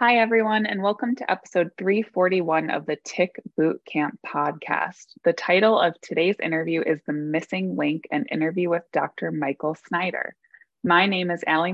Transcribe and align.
Hi, 0.00 0.16
everyone, 0.16 0.66
and 0.66 0.82
welcome 0.82 1.14
to 1.14 1.30
episode 1.30 1.70
341 1.78 2.68
of 2.68 2.84
the 2.84 2.96
Tick 3.04 3.40
Boot 3.56 3.80
Camp 3.86 4.18
podcast. 4.26 5.06
The 5.22 5.32
title 5.32 5.78
of 5.78 5.94
today's 6.00 6.34
interview 6.42 6.82
is 6.82 6.98
The 7.06 7.12
Missing 7.12 7.76
Link, 7.76 8.08
an 8.10 8.26
interview 8.26 8.70
with 8.70 8.82
Dr. 8.92 9.30
Michael 9.30 9.76
Snyder. 9.86 10.34
My 10.82 11.06
name 11.06 11.30
is 11.30 11.44
Ali 11.46 11.70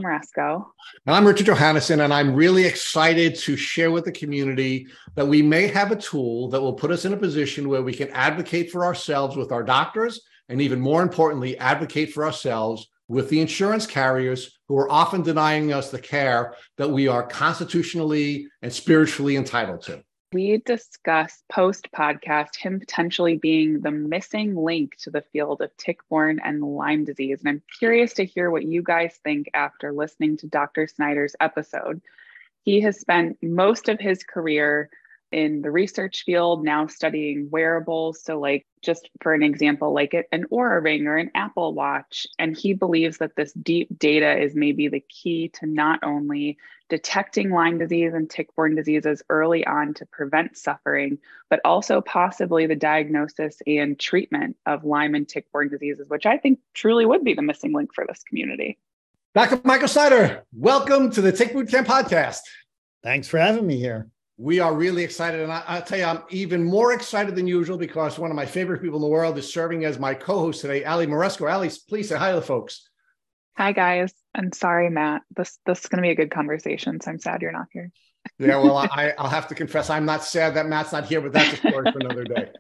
And 1.07 1.17
I'm 1.17 1.27
Richard 1.27 1.47
Johannesson, 1.47 2.05
and 2.05 2.13
I'm 2.13 2.35
really 2.35 2.67
excited 2.67 3.37
to 3.37 3.57
share 3.57 3.91
with 3.91 4.05
the 4.05 4.13
community 4.13 4.87
that 5.15 5.27
we 5.27 5.41
may 5.41 5.69
have 5.69 5.91
a 5.91 5.97
tool 5.97 6.51
that 6.51 6.61
will 6.61 6.75
put 6.75 6.91
us 6.91 7.07
in 7.07 7.15
a 7.15 7.17
position 7.17 7.71
where 7.71 7.83
we 7.83 7.95
can 7.95 8.11
advocate 8.11 8.71
for 8.71 8.85
ourselves 8.85 9.35
with 9.35 9.51
our 9.51 9.63
doctors, 9.63 10.21
and 10.51 10.61
even 10.61 10.79
more 10.79 11.01
importantly, 11.03 11.57
advocate 11.57 12.13
for 12.13 12.27
ourselves 12.27 12.87
with 13.11 13.29
the 13.29 13.41
insurance 13.41 13.89
carriers 13.89 14.61
who 14.69 14.79
are 14.79 14.89
often 14.89 15.21
denying 15.21 15.73
us 15.73 15.91
the 15.91 15.99
care 15.99 16.55
that 16.77 16.89
we 16.89 17.09
are 17.09 17.27
constitutionally 17.27 18.47
and 18.63 18.73
spiritually 18.73 19.35
entitled 19.35 19.83
to. 19.83 20.01
We 20.33 20.63
discuss 20.65 21.43
post 21.51 21.89
podcast 21.93 22.55
him 22.57 22.79
potentially 22.79 23.37
being 23.37 23.81
the 23.81 23.91
missing 23.91 24.55
link 24.55 24.97
to 24.99 25.11
the 25.11 25.25
field 25.33 25.61
of 25.61 25.77
tick 25.77 25.99
borne 26.09 26.39
and 26.45 26.63
Lyme 26.63 27.05
disease. 27.05 27.41
And 27.41 27.49
I'm 27.49 27.63
curious 27.81 28.13
to 28.15 28.25
hear 28.25 28.49
what 28.49 28.65
you 28.65 28.81
guys 28.81 29.19
think 29.25 29.51
after 29.55 29.93
listening 29.93 30.37
to 30.37 30.47
Dr. 30.47 30.87
Snyder's 30.87 31.35
episode. 31.41 32.01
He 32.63 32.81
has 32.83 33.01
spent 33.01 33.39
most 33.43 33.89
of 33.89 33.99
his 33.99 34.23
career 34.23 34.89
in 35.33 35.63
the 35.63 35.71
research 35.71 36.25
field 36.25 36.65
now 36.65 36.87
studying 36.87 37.49
wearables. 37.51 38.23
So, 38.23 38.39
like, 38.39 38.67
just 38.83 39.09
for 39.21 39.33
an 39.33 39.43
example, 39.43 39.93
like 39.93 40.15
an 40.33 40.45
Oura 40.51 40.83
ring 40.83 41.07
or 41.07 41.17
an 41.17 41.31
Apple 41.35 41.75
Watch. 41.75 42.27
And 42.39 42.57
he 42.57 42.73
believes 42.73 43.19
that 43.19 43.37
this 43.37 43.53
deep 43.53 43.99
data 43.99 44.41
is 44.41 44.55
maybe 44.55 44.89
the 44.89 45.05
key 45.09 45.49
to 45.55 45.67
not 45.67 46.01
only 46.03 46.59
detecting 46.89 47.51
Lyme 47.51 47.79
disease 47.79 48.15
and 48.15 48.29
tick 48.29 48.55
borne 48.57 48.75
diseases 48.75 49.23
early 49.29 49.65
on 49.67 49.95
to 49.95 50.07
prevent 50.07 50.57
suffering, 50.57 51.19
but 51.49 51.61
also 51.65 52.01
possibly 52.01 52.67
the 52.67 52.75
diagnosis 52.75 53.59
and 53.67 53.99
treatment 53.99 54.57
of 54.67 54.85
Lyme 54.85 55.15
and 55.15 55.29
tick 55.29 55.47
borne 55.53 55.69
diseases, 55.69 56.09
which 56.09 56.27
I 56.27 56.39
think 56.39 56.59
truly 56.75 57.07
would 57.07 57.23
be 57.23 57.35
the 57.35 57.43
missing 57.43 57.73
link 57.73 57.95
for 57.95 58.05
this 58.07 58.23
community. 58.25 58.79
Dr. 59.35 59.61
Michael 59.63 59.87
Snyder, 59.87 60.45
welcome 60.53 61.13
to 61.13 61.21
the 61.21 61.31
Tick 61.31 61.53
Boot 61.53 61.69
Camp 61.69 61.87
podcast. 61.87 62.41
Thanks 63.05 63.29
for 63.29 63.39
having 63.39 63.67
me 63.67 63.79
here 63.79 64.11
we 64.41 64.59
are 64.59 64.75
really 64.75 65.05
excited. 65.05 65.41
And 65.41 65.53
I, 65.53 65.75
will 65.75 65.83
tell 65.83 65.99
you, 65.99 66.05
I'm 66.05 66.23
even 66.31 66.65
more 66.65 66.95
excited 66.95 67.37
than 67.37 67.47
usual 67.47 67.77
because 67.77 68.19
one 68.19 68.31
of 68.31 68.37
my 68.37 68.47
favorite 68.47 68.81
people 68.81 68.97
in 68.97 69.03
the 69.03 69.09
world 69.09 69.37
is 69.37 69.53
serving 69.53 69.85
as 69.85 69.99
my 69.99 70.15
co 70.15 70.39
host 70.39 70.63
today, 70.63 70.83
Ali 70.85 71.07
Moresco. 71.07 71.47
Ali, 71.47 71.71
please 71.89 72.09
say 72.09 72.17
hi 72.17 72.31
to 72.31 72.37
the 72.37 72.43
folks. 72.43 72.89
Hi, 73.59 73.73
guys. 73.73 74.15
I'm 74.35 74.51
sorry, 74.53 74.89
Matt. 74.89 75.23
This, 75.37 75.59
this 75.67 75.81
is 75.81 75.87
going 75.87 75.99
to 75.99 76.07
be 76.07 76.11
a 76.11 76.15
good 76.15 76.31
conversation. 76.31 77.01
So 77.03 77.11
I'm 77.11 77.19
sad 77.19 77.43
you're 77.43 77.53
not 77.53 77.67
here. 77.71 77.93
yeah, 78.39 78.57
well, 78.57 78.79
I, 78.79 79.13
I'll 79.19 79.29
have 79.29 79.47
to 79.49 79.55
confess, 79.55 79.91
I'm 79.91 80.07
not 80.07 80.25
sad 80.25 80.55
that 80.55 80.67
Matt's 80.67 80.93
not 80.93 81.05
here, 81.05 81.21
but 81.21 81.33
that's 81.33 81.53
a 81.53 81.57
story 81.57 81.93
for 81.93 81.99
another 81.99 82.25
day. 82.25 82.51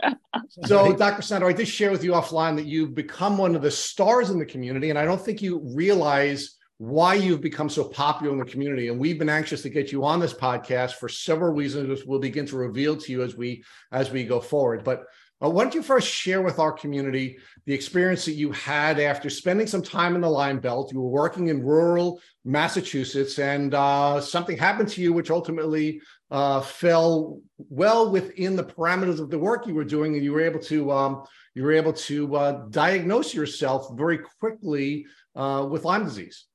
So, 0.67 0.95
Dr. 0.95 1.23
Snyder, 1.23 1.47
I 1.47 1.53
did 1.53 1.69
share 1.69 1.91
with 1.91 2.05
you 2.05 2.13
offline 2.13 2.57
that 2.57 2.67
you've 2.67 2.95
become 2.95 3.39
one 3.39 3.55
of 3.55 3.63
the 3.63 3.71
stars 3.71 4.31
in 4.31 4.39
the 4.39 4.45
community, 4.45 4.91
and 4.91 4.99
I 4.99 5.05
don't 5.05 5.21
think 5.21 5.41
you 5.43 5.61
realize 5.75 6.57
why 6.81 7.13
you've 7.13 7.43
become 7.43 7.69
so 7.69 7.85
popular 7.85 8.33
in 8.33 8.39
the 8.39 8.45
community. 8.51 8.89
And 8.89 8.99
we've 8.99 9.19
been 9.19 9.29
anxious 9.29 9.61
to 9.63 9.69
get 9.69 9.93
you 9.93 10.03
on 10.03 10.19
this 10.19 10.33
podcast 10.33 10.93
for 10.93 11.11
several 11.11 11.53
reasons, 11.53 11.87
which 11.91 12.07
we'll 12.07 12.21
begin 12.21 12.47
to 12.47 12.57
reveal 12.57 12.97
to 12.97 13.13
you 13.13 13.23
as 13.23 13.37
we 13.37 13.63
as 13.93 14.11
we 14.11 14.25
go 14.25 14.41
forward. 14.41 14.83
But 14.83 15.05
uh, 15.45 15.51
why 15.51 15.63
don't 15.63 15.75
you 15.75 15.83
first 15.83 16.09
share 16.09 16.41
with 16.41 16.59
our 16.59 16.73
community 16.73 17.37
the 17.67 17.75
experience 17.75 18.25
that 18.25 18.33
you 18.33 18.51
had 18.53 18.99
after 18.99 19.29
spending 19.29 19.67
some 19.67 19.83
time 19.83 20.15
in 20.15 20.23
the 20.23 20.31
Lyme 20.31 20.59
Belt? 20.59 20.91
You 20.91 21.03
were 21.03 21.11
working 21.11 21.49
in 21.49 21.63
rural 21.63 22.19
Massachusetts, 22.47 23.39
and 23.39 23.75
uh, 23.75 24.19
something 24.19 24.57
happened 24.57 24.89
to 24.89 25.03
you, 25.03 25.13
which 25.13 25.31
ultimately 25.31 26.01
uh, 26.31 26.63
fell 26.63 27.41
well 27.59 28.11
within 28.11 28.57
the 28.57 28.65
parameters 28.65 29.21
of 29.21 29.29
the 29.29 29.39
work 29.39 29.67
you 29.67 29.75
were 29.75 29.85
doing, 29.85 30.15
and 30.15 30.25
you 30.25 30.33
were 30.33 30.41
able 30.41 30.61
to 30.61 30.91
um, 30.91 31.25
you 31.55 31.63
were 31.63 31.73
able 31.73 31.93
to 31.93 32.37
uh, 32.37 32.53
diagnose 32.71 33.35
yourself 33.35 33.87
very 33.99 34.17
quickly 34.41 35.05
uh, 35.37 35.69
with 35.71 35.85
Lyme 35.85 36.05
disease. 36.05 36.47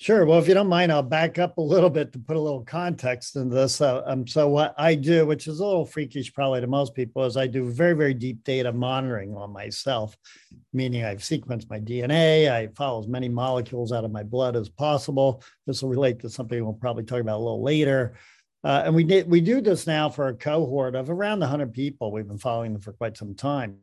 Sure. 0.00 0.24
Well, 0.24 0.38
if 0.38 0.46
you 0.46 0.54
don't 0.54 0.68
mind, 0.68 0.92
I'll 0.92 1.02
back 1.02 1.40
up 1.40 1.58
a 1.58 1.60
little 1.60 1.90
bit 1.90 2.12
to 2.12 2.20
put 2.20 2.36
a 2.36 2.40
little 2.40 2.62
context 2.62 3.34
into 3.34 3.52
this. 3.52 3.80
Uh, 3.80 4.00
um, 4.06 4.28
so, 4.28 4.48
what 4.48 4.72
I 4.78 4.94
do, 4.94 5.26
which 5.26 5.48
is 5.48 5.58
a 5.58 5.66
little 5.66 5.84
freakish 5.84 6.32
probably 6.32 6.60
to 6.60 6.68
most 6.68 6.94
people, 6.94 7.24
is 7.24 7.36
I 7.36 7.48
do 7.48 7.68
very, 7.68 7.94
very 7.94 8.14
deep 8.14 8.44
data 8.44 8.72
monitoring 8.72 9.34
on 9.34 9.52
myself, 9.52 10.16
meaning 10.72 11.04
I've 11.04 11.18
sequenced 11.18 11.68
my 11.68 11.80
DNA, 11.80 12.48
I 12.48 12.68
follow 12.76 13.00
as 13.00 13.08
many 13.08 13.28
molecules 13.28 13.90
out 13.90 14.04
of 14.04 14.12
my 14.12 14.22
blood 14.22 14.54
as 14.54 14.68
possible. 14.68 15.42
This 15.66 15.82
will 15.82 15.90
relate 15.90 16.20
to 16.20 16.30
something 16.30 16.62
we'll 16.62 16.74
probably 16.74 17.02
talk 17.02 17.20
about 17.20 17.38
a 17.38 17.42
little 17.42 17.64
later. 17.64 18.14
Uh, 18.62 18.82
and 18.86 18.94
we 18.94 19.02
did 19.02 19.28
we 19.28 19.40
do 19.40 19.60
this 19.60 19.84
now 19.84 20.08
for 20.08 20.28
a 20.28 20.34
cohort 20.34 20.94
of 20.94 21.10
around 21.10 21.40
100 21.40 21.72
people. 21.72 22.12
We've 22.12 22.28
been 22.28 22.38
following 22.38 22.72
them 22.72 22.82
for 22.82 22.92
quite 22.92 23.16
some 23.16 23.34
time. 23.34 23.78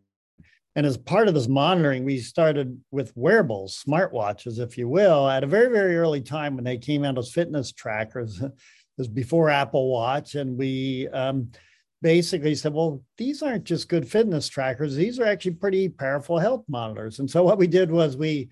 And 0.76 0.86
as 0.86 0.98
part 0.98 1.30
of 1.30 1.34
this 1.34 1.48
monitoring, 1.48 2.04
we 2.04 2.20
started 2.20 2.82
with 2.92 3.16
wearables, 3.16 3.82
smartwatches, 3.88 4.60
if 4.60 4.78
you 4.78 4.90
will, 4.90 5.30
at 5.30 5.44
a 5.44 5.48
very, 5.48 5.72
very 5.72 5.96
early 5.96 6.22
time 6.22 6.56
when 6.56 6.66
they 6.66 6.78
came 6.78 7.06
out 7.06 7.18
as 7.18 7.32
fitness 7.32 7.72
trackers. 7.72 8.42
it 8.42 8.52
was 8.98 9.08
before 9.08 9.50
Apple 9.50 9.90
Watch. 9.90 10.36
And 10.36 10.58
we 10.58 11.08
um, 11.14 11.50
basically 12.02 12.56
said, 12.56 12.74
well, 12.74 13.02
these 13.18 13.42
aren't 13.42 13.64
just 13.64 13.88
good 13.88 14.08
fitness 14.08 14.50
trackers. 14.50 14.96
These 14.96 15.18
are 15.18 15.26
actually 15.26 15.56
pretty 15.56 15.88
powerful 15.88 16.40
health 16.40 16.66
monitors. 16.68 17.20
And 17.20 17.30
so 17.30 17.42
what 17.44 17.58
we 17.58 17.68
did 17.68 17.90
was 17.90 18.18
we 18.18 18.50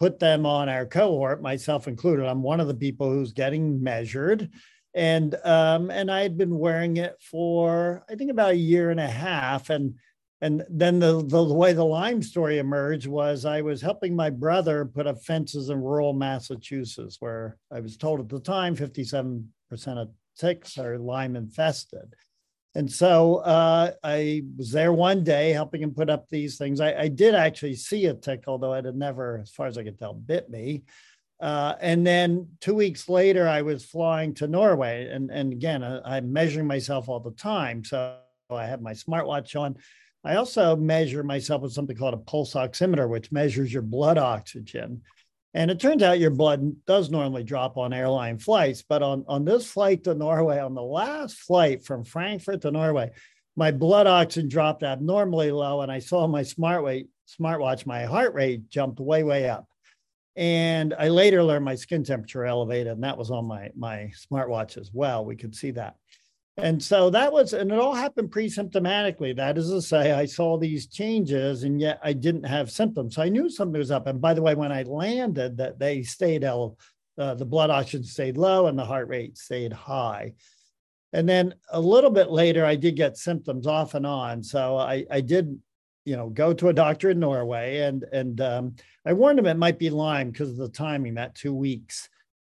put 0.00 0.18
them 0.18 0.46
on 0.46 0.70
our 0.70 0.86
cohort, 0.86 1.42
myself 1.42 1.86
included. 1.86 2.26
I'm 2.26 2.42
one 2.42 2.60
of 2.60 2.68
the 2.68 2.74
people 2.74 3.10
who's 3.10 3.32
getting 3.32 3.82
measured. 3.82 4.50
And 4.94 5.34
um, 5.44 5.90
and 5.90 6.10
I 6.10 6.22
had 6.22 6.38
been 6.38 6.58
wearing 6.58 6.96
it 6.96 7.14
for 7.20 8.04
I 8.08 8.14
think 8.14 8.30
about 8.30 8.52
a 8.52 8.56
year 8.56 8.90
and 8.90 8.98
a 8.98 9.06
half. 9.06 9.70
And 9.70 9.94
and 10.40 10.64
then 10.68 11.00
the, 11.00 11.24
the, 11.24 11.42
way 11.42 11.72
the 11.72 11.84
Lyme 11.84 12.22
story 12.22 12.58
emerged 12.58 13.08
was 13.08 13.44
I 13.44 13.60
was 13.60 13.80
helping 13.80 14.14
my 14.14 14.30
brother 14.30 14.84
put 14.84 15.08
up 15.08 15.20
fences 15.22 15.68
in 15.70 15.80
rural 15.80 16.12
Massachusetts, 16.12 17.16
where 17.18 17.56
I 17.72 17.80
was 17.80 17.96
told 17.96 18.20
at 18.20 18.28
the 18.28 18.38
time 18.38 18.76
57% 18.76 19.44
of 19.88 20.10
ticks 20.38 20.78
are 20.78 20.96
Lyme 20.96 21.34
infested. 21.34 22.14
And 22.76 22.90
so 22.90 23.36
uh, 23.36 23.92
I 24.04 24.42
was 24.56 24.70
there 24.70 24.92
one 24.92 25.24
day 25.24 25.50
helping 25.50 25.82
him 25.82 25.92
put 25.92 26.08
up 26.08 26.28
these 26.28 26.56
things. 26.56 26.80
I, 26.80 26.94
I, 26.94 27.08
did 27.08 27.34
actually 27.34 27.74
see 27.74 28.06
a 28.06 28.14
tick, 28.14 28.44
although 28.46 28.74
it 28.74 28.84
had 28.84 28.94
never, 28.94 29.38
as 29.42 29.50
far 29.50 29.66
as 29.66 29.76
I 29.76 29.82
could 29.82 29.98
tell, 29.98 30.14
bit 30.14 30.48
me. 30.48 30.84
Uh, 31.40 31.74
and 31.80 32.06
then 32.06 32.46
two 32.60 32.74
weeks 32.74 33.08
later, 33.08 33.48
I 33.48 33.62
was 33.62 33.84
flying 33.84 34.34
to 34.34 34.46
Norway. 34.46 35.08
And, 35.10 35.30
and 35.30 35.52
again, 35.52 35.82
I, 35.82 36.18
I'm 36.18 36.32
measuring 36.32 36.68
myself 36.68 37.08
all 37.08 37.18
the 37.18 37.32
time. 37.32 37.84
So 37.84 38.18
I 38.50 38.66
had 38.66 38.82
my 38.82 38.92
smartwatch 38.92 39.58
on 39.60 39.76
I 40.28 40.34
also 40.34 40.76
measure 40.76 41.22
myself 41.22 41.62
with 41.62 41.72
something 41.72 41.96
called 41.96 42.12
a 42.12 42.18
pulse 42.18 42.52
oximeter, 42.52 43.08
which 43.08 43.32
measures 43.32 43.72
your 43.72 43.80
blood 43.80 44.18
oxygen. 44.18 45.00
And 45.54 45.70
it 45.70 45.80
turns 45.80 46.02
out 46.02 46.20
your 46.20 46.30
blood 46.30 46.84
does 46.84 47.08
normally 47.08 47.44
drop 47.44 47.78
on 47.78 47.94
airline 47.94 48.38
flights, 48.38 48.84
but 48.86 49.02
on, 49.02 49.24
on 49.26 49.46
this 49.46 49.66
flight 49.66 50.04
to 50.04 50.14
Norway, 50.14 50.58
on 50.58 50.74
the 50.74 50.82
last 50.82 51.38
flight 51.38 51.82
from 51.82 52.04
Frankfurt 52.04 52.60
to 52.60 52.70
Norway, 52.70 53.12
my 53.56 53.70
blood 53.70 54.06
oxygen 54.06 54.50
dropped 54.50 54.82
abnormally 54.82 55.50
low, 55.50 55.80
and 55.80 55.90
I 55.90 55.98
saw 55.98 56.26
my 56.26 56.42
smart 56.42 56.84
weight, 56.84 57.08
smartwatch, 57.26 57.86
my 57.86 58.04
heart 58.04 58.34
rate 58.34 58.68
jumped 58.68 59.00
way, 59.00 59.22
way 59.22 59.48
up. 59.48 59.66
And 60.36 60.92
I 60.98 61.08
later 61.08 61.42
learned 61.42 61.64
my 61.64 61.74
skin 61.74 62.04
temperature 62.04 62.44
elevated, 62.44 62.92
and 62.92 63.02
that 63.02 63.16
was 63.16 63.30
on 63.30 63.46
my, 63.46 63.70
my 63.74 64.12
smartwatch 64.30 64.76
as 64.76 64.90
well. 64.92 65.24
We 65.24 65.36
could 65.36 65.56
see 65.56 65.70
that. 65.70 65.96
And 66.58 66.82
so 66.82 67.08
that 67.10 67.32
was, 67.32 67.52
and 67.52 67.70
it 67.70 67.78
all 67.78 67.94
happened 67.94 68.32
pre-symptomatically. 68.32 69.36
That 69.36 69.56
is 69.56 69.70
to 69.70 69.80
say, 69.80 70.10
I 70.10 70.26
saw 70.26 70.58
these 70.58 70.88
changes, 70.88 71.62
and 71.62 71.80
yet 71.80 72.00
I 72.02 72.12
didn't 72.12 72.44
have 72.44 72.68
symptoms. 72.68 73.14
So 73.14 73.22
I 73.22 73.28
knew 73.28 73.48
something 73.48 73.78
was 73.78 73.92
up. 73.92 74.08
And 74.08 74.20
by 74.20 74.34
the 74.34 74.42
way, 74.42 74.56
when 74.56 74.72
I 74.72 74.82
landed, 74.82 75.56
that 75.58 75.78
they 75.78 76.02
stayed 76.02 76.42
uh, 76.42 76.70
the 77.16 77.44
blood 77.44 77.70
oxygen 77.70 78.04
stayed 78.04 78.36
low 78.36 78.66
and 78.66 78.76
the 78.76 78.84
heart 78.84 79.08
rate 79.08 79.38
stayed 79.38 79.72
high. 79.72 80.32
And 81.12 81.28
then 81.28 81.54
a 81.70 81.80
little 81.80 82.10
bit 82.10 82.30
later, 82.30 82.66
I 82.66 82.74
did 82.74 82.96
get 82.96 83.16
symptoms 83.16 83.66
off 83.66 83.94
and 83.94 84.04
on. 84.04 84.42
So 84.42 84.76
I, 84.76 85.06
I 85.10 85.20
did, 85.20 85.58
you 86.04 86.16
know, 86.16 86.28
go 86.28 86.52
to 86.52 86.68
a 86.68 86.74
doctor 86.74 87.10
in 87.10 87.20
Norway, 87.20 87.78
and 87.78 88.04
and 88.12 88.40
um, 88.40 88.76
I 89.06 89.12
warned 89.12 89.38
him 89.38 89.46
it 89.46 89.56
might 89.56 89.78
be 89.78 89.90
Lyme 89.90 90.30
because 90.30 90.50
of 90.50 90.56
the 90.56 90.68
timing, 90.68 91.14
that 91.14 91.34
two 91.34 91.54
weeks 91.54 92.08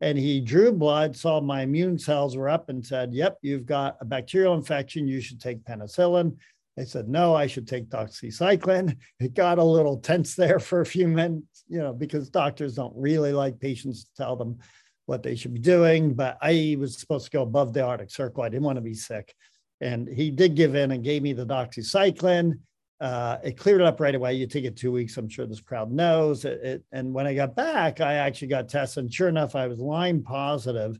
and 0.03 0.17
he 0.17 0.41
drew 0.41 0.73
blood, 0.73 1.15
saw 1.15 1.39
my 1.39 1.61
immune 1.61 1.97
cells 1.97 2.35
were 2.35 2.50
up, 2.50 2.67
and 2.67 2.85
said, 2.85 3.13
Yep, 3.13 3.38
you've 3.41 3.65
got 3.65 3.95
a 4.01 4.05
bacterial 4.05 4.53
infection. 4.53 5.07
You 5.07 5.21
should 5.21 5.39
take 5.39 5.63
penicillin. 5.63 6.35
I 6.77 6.83
said, 6.83 7.07
No, 7.07 7.33
I 7.33 7.47
should 7.47 7.65
take 7.65 7.88
doxycycline. 7.88 8.97
It 9.21 9.33
got 9.33 9.59
a 9.59 9.63
little 9.63 9.97
tense 9.97 10.35
there 10.35 10.59
for 10.59 10.81
a 10.81 10.85
few 10.85 11.07
minutes, 11.07 11.63
you 11.69 11.79
know, 11.79 11.94
because 11.94 12.29
doctors 12.29 12.75
don't 12.75 12.94
really 12.97 13.31
like 13.31 13.61
patients 13.61 14.03
to 14.03 14.09
tell 14.17 14.35
them 14.35 14.57
what 15.05 15.23
they 15.23 15.35
should 15.35 15.53
be 15.53 15.61
doing. 15.61 16.13
But 16.13 16.38
I 16.41 16.75
was 16.77 16.97
supposed 16.97 17.25
to 17.25 17.31
go 17.31 17.44
above 17.44 17.71
the 17.71 17.83
Arctic 17.85 18.11
Circle. 18.11 18.44
I 18.44 18.50
didn't 18.50 18.63
want 18.63 18.75
to 18.75 18.81
be 18.81 18.95
sick. 18.95 19.33
And 19.79 20.09
he 20.09 20.31
did 20.31 20.55
give 20.55 20.75
in 20.75 20.91
and 20.91 21.03
gave 21.03 21.23
me 21.23 21.31
the 21.31 21.45
doxycycline. 21.45 22.59
Uh, 23.03 23.38
it 23.44 23.57
cleared 23.57 23.81
up 23.81 24.00
right 24.00 24.15
away. 24.15 24.33
You 24.33 24.47
take 24.47 24.63
it 24.63 24.77
two 24.77 24.94
weeks. 24.94 25.17
I'm 25.17 25.27
sure 25.27 25.45
this 25.45 25.59
crowd 25.59 25.91
knows 25.91 26.45
it, 26.45 26.59
it, 26.63 26.83
And 26.94 27.13
when 27.13 27.27
I 27.27 27.33
got 27.35 27.53
back, 27.53 28.00
I 28.00 28.13
actually 28.13 28.47
got 28.47 28.69
tested. 28.69 29.03
And 29.03 29.13
sure 29.13 29.27
enough, 29.27 29.55
I 29.55 29.67
was 29.67 29.79
Lyme 29.79 30.23
positive. 30.23 30.94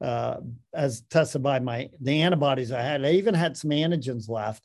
uh, 0.00 0.36
as 0.74 1.02
tested 1.02 1.42
by 1.42 1.58
my 1.58 1.88
the 2.00 2.22
antibodies 2.22 2.72
I 2.72 2.82
had. 2.82 3.04
I 3.04 3.12
even 3.12 3.34
had 3.34 3.56
some 3.56 3.70
antigens 3.70 4.28
left, 4.28 4.62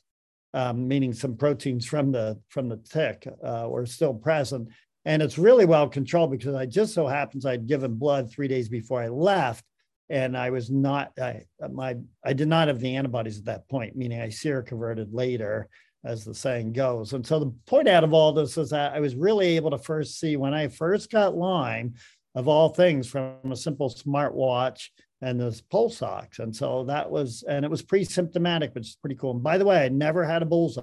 um, 0.54 0.86
meaning 0.86 1.12
some 1.12 1.36
proteins 1.36 1.86
from 1.86 2.12
the 2.12 2.38
from 2.48 2.68
the 2.68 2.76
tick 2.76 3.26
uh, 3.42 3.66
were 3.68 3.86
still 3.86 4.14
present. 4.14 4.68
And 5.04 5.20
it's 5.20 5.38
really 5.38 5.64
well 5.64 5.88
controlled 5.88 6.30
because 6.30 6.54
I 6.54 6.66
just 6.66 6.94
so 6.94 7.06
happens 7.06 7.44
I'd 7.44 7.66
given 7.66 7.94
blood 7.94 8.30
three 8.30 8.46
days 8.46 8.68
before 8.68 9.02
I 9.02 9.08
left, 9.08 9.64
and 10.10 10.36
I 10.36 10.50
was 10.50 10.70
not 10.70 11.12
I 11.20 11.44
my 11.70 11.96
I 12.24 12.32
did 12.34 12.48
not 12.48 12.68
have 12.68 12.80
the 12.80 12.96
antibodies 12.96 13.38
at 13.38 13.46
that 13.46 13.68
point, 13.68 13.96
meaning 13.96 14.20
I 14.20 14.28
seroconverted 14.28 15.08
later, 15.12 15.68
as 16.04 16.24
the 16.24 16.34
saying 16.34 16.72
goes. 16.72 17.12
And 17.12 17.26
so 17.26 17.38
the 17.38 17.52
point 17.66 17.88
out 17.88 18.04
of 18.04 18.12
all 18.12 18.32
this 18.32 18.58
is 18.58 18.70
that 18.70 18.92
I 18.92 19.00
was 19.00 19.14
really 19.14 19.56
able 19.56 19.70
to 19.70 19.78
first 19.78 20.18
see 20.18 20.36
when 20.36 20.54
I 20.54 20.68
first 20.68 21.10
got 21.10 21.36
Lyme, 21.36 21.94
of 22.34 22.48
all 22.48 22.70
things, 22.70 23.06
from 23.06 23.36
a 23.50 23.56
simple 23.56 23.90
smartwatch 23.90 24.88
and 25.20 25.38
this 25.38 25.60
pulse 25.60 26.02
ox. 26.02 26.38
And 26.38 26.54
so 26.54 26.84
that 26.84 27.10
was, 27.10 27.44
and 27.46 27.64
it 27.64 27.70
was 27.70 27.82
pre-symptomatic, 27.82 28.74
which 28.74 28.88
is 28.88 28.96
pretty 28.96 29.16
cool. 29.16 29.32
And 29.32 29.42
by 29.42 29.58
the 29.58 29.64
way, 29.64 29.84
I 29.84 29.88
never 29.88 30.24
had 30.24 30.42
a 30.42 30.46
bullseye. 30.46 30.82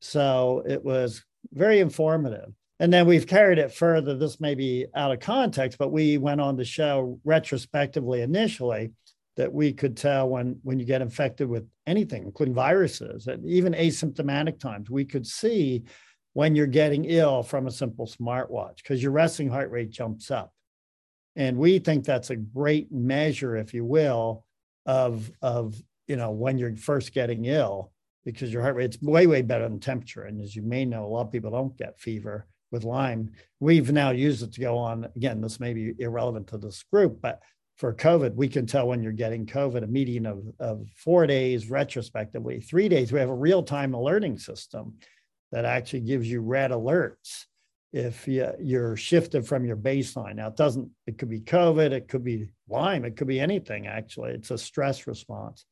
So 0.00 0.62
it 0.66 0.84
was 0.84 1.24
very 1.52 1.80
informative. 1.80 2.52
And 2.78 2.92
then 2.92 3.06
we've 3.06 3.26
carried 3.26 3.58
it 3.58 3.72
further. 3.72 4.16
This 4.16 4.38
may 4.38 4.54
be 4.54 4.86
out 4.94 5.10
of 5.10 5.18
context, 5.18 5.78
but 5.78 5.90
we 5.90 6.18
went 6.18 6.40
on 6.40 6.56
to 6.58 6.64
show 6.64 7.18
retrospectively 7.24 8.22
initially 8.22 8.92
that 9.38 9.52
we 9.52 9.72
could 9.72 9.96
tell 9.96 10.28
when 10.28 10.58
when 10.64 10.78
you 10.78 10.84
get 10.84 11.00
infected 11.00 11.48
with 11.48 11.66
anything, 11.86 12.24
including 12.24 12.54
viruses, 12.54 13.28
and 13.28 13.46
even 13.46 13.72
asymptomatic 13.72 14.58
times, 14.58 14.90
we 14.90 15.04
could 15.04 15.26
see 15.26 15.84
when 16.34 16.54
you're 16.54 16.66
getting 16.66 17.04
ill 17.04 17.42
from 17.42 17.66
a 17.66 17.70
simple 17.70 18.06
smartwatch 18.06 18.76
because 18.76 19.02
your 19.02 19.12
resting 19.12 19.48
heart 19.48 19.70
rate 19.70 19.90
jumps 19.90 20.30
up. 20.30 20.52
And 21.36 21.56
we 21.56 21.78
think 21.78 22.04
that's 22.04 22.30
a 22.30 22.36
great 22.36 22.90
measure, 22.92 23.56
if 23.56 23.72
you 23.72 23.84
will, 23.84 24.44
of, 24.86 25.30
of 25.40 25.80
you 26.08 26.16
know, 26.16 26.32
when 26.32 26.58
you're 26.58 26.74
first 26.76 27.12
getting 27.12 27.44
ill, 27.44 27.92
because 28.24 28.52
your 28.52 28.62
heart 28.62 28.74
rate's 28.74 29.00
way, 29.00 29.28
way 29.28 29.42
better 29.42 29.68
than 29.68 29.78
temperature. 29.78 30.24
And 30.24 30.40
as 30.40 30.54
you 30.54 30.62
may 30.62 30.84
know, 30.84 31.06
a 31.06 31.08
lot 31.08 31.26
of 31.26 31.32
people 31.32 31.52
don't 31.52 31.76
get 31.76 32.00
fever 32.00 32.46
with 32.72 32.82
Lyme. 32.82 33.30
We've 33.60 33.92
now 33.92 34.10
used 34.10 34.42
it 34.42 34.52
to 34.54 34.60
go 34.60 34.76
on, 34.76 35.08
again, 35.16 35.40
this 35.40 35.60
may 35.60 35.74
be 35.74 35.94
irrelevant 35.98 36.48
to 36.48 36.58
this 36.58 36.82
group, 36.92 37.20
but 37.20 37.40
for 37.78 37.94
COVID, 37.94 38.34
we 38.34 38.48
can 38.48 38.66
tell 38.66 38.88
when 38.88 39.02
you're 39.02 39.12
getting 39.12 39.46
COVID, 39.46 39.84
a 39.84 39.86
median 39.86 40.26
of, 40.26 40.42
of 40.58 40.84
four 40.96 41.26
days 41.28 41.70
retrospectively, 41.70 42.60
three 42.60 42.88
days. 42.88 43.12
We 43.12 43.20
have 43.20 43.28
a 43.28 43.34
real 43.34 43.62
time 43.62 43.94
alerting 43.94 44.36
system 44.36 44.94
that 45.52 45.64
actually 45.64 46.00
gives 46.00 46.28
you 46.28 46.40
red 46.40 46.72
alerts 46.72 47.44
if 47.92 48.26
you, 48.26 48.50
you're 48.60 48.96
shifted 48.96 49.46
from 49.46 49.64
your 49.64 49.76
baseline. 49.76 50.34
Now, 50.34 50.48
it 50.48 50.56
doesn't, 50.56 50.90
it 51.06 51.18
could 51.18 51.30
be 51.30 51.40
COVID, 51.40 51.92
it 51.92 52.08
could 52.08 52.24
be 52.24 52.50
Lyme, 52.68 53.04
it 53.04 53.16
could 53.16 53.28
be 53.28 53.40
anything 53.40 53.86
actually. 53.86 54.32
It's 54.32 54.50
a 54.50 54.58
stress 54.58 55.06
response 55.06 55.64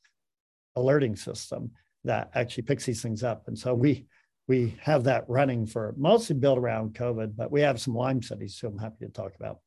alerting 0.77 1.17
system 1.17 1.73
that 2.05 2.31
actually 2.35 2.63
picks 2.63 2.87
these 2.87 3.03
things 3.03 3.25
up. 3.25 3.49
And 3.49 3.59
so 3.59 3.75
we, 3.75 4.07
we 4.47 4.77
have 4.81 5.05
that 5.05 5.25
running 5.29 5.67
for 5.67 5.93
mostly 5.99 6.37
built 6.37 6.59
around 6.59 6.95
COVID, 6.95 7.35
but 7.37 7.51
we 7.51 7.63
have 7.63 7.81
some 7.81 7.97
Lyme 7.97 8.23
studies, 8.23 8.57
so 8.57 8.69
I'm 8.69 8.79
happy 8.79 9.05
to 9.07 9.11
talk 9.11 9.35
about. 9.35 9.59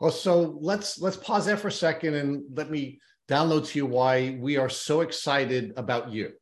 Well, 0.00 0.10
so 0.10 0.58
let's 0.60 1.00
let's 1.00 1.16
pause 1.16 1.46
there 1.46 1.56
for 1.56 1.68
a 1.68 1.72
second 1.72 2.14
and 2.14 2.44
let 2.54 2.70
me 2.70 3.00
download 3.28 3.66
to 3.68 3.78
you 3.78 3.86
why 3.86 4.36
we 4.40 4.56
are 4.56 4.68
so 4.68 5.00
excited 5.00 5.72
about 5.76 6.10
you. 6.10 6.32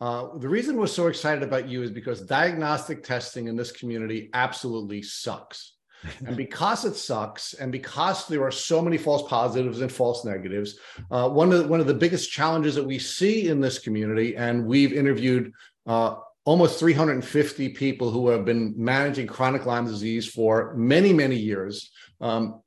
Uh, 0.00 0.36
the 0.38 0.48
reason 0.48 0.76
we're 0.76 0.86
so 0.86 1.06
excited 1.06 1.42
about 1.42 1.68
you 1.68 1.82
is 1.82 1.90
because 1.90 2.20
diagnostic 2.22 3.02
testing 3.02 3.48
in 3.48 3.56
this 3.56 3.72
community 3.72 4.30
absolutely 4.34 5.02
sucks. 5.02 5.72
and 6.26 6.36
because 6.36 6.84
it 6.84 6.94
sucks, 6.94 7.54
and 7.54 7.72
because 7.72 8.28
there 8.28 8.42
are 8.42 8.50
so 8.50 8.82
many 8.82 8.98
false 8.98 9.26
positives 9.28 9.80
and 9.80 9.90
false 9.90 10.24
negatives, 10.24 10.78
uh, 11.10 11.28
one 11.28 11.50
of 11.52 11.60
the, 11.60 11.68
one 11.68 11.80
of 11.80 11.86
the 11.86 11.94
biggest 11.94 12.30
challenges 12.30 12.74
that 12.74 12.84
we 12.84 12.98
see 12.98 13.48
in 13.48 13.60
this 13.60 13.78
community, 13.78 14.36
and 14.36 14.66
we've 14.66 14.92
interviewed 14.92 15.52
uh, 15.86 16.16
almost 16.44 16.78
350 16.78 17.70
people 17.70 18.10
who 18.10 18.28
have 18.28 18.44
been 18.44 18.74
managing 18.76 19.26
chronic 19.26 19.64
Lyme 19.64 19.86
disease 19.86 20.26
for 20.26 20.74
many 20.76 21.12
many 21.12 21.36
years. 21.36 21.90
Um, 22.20 22.60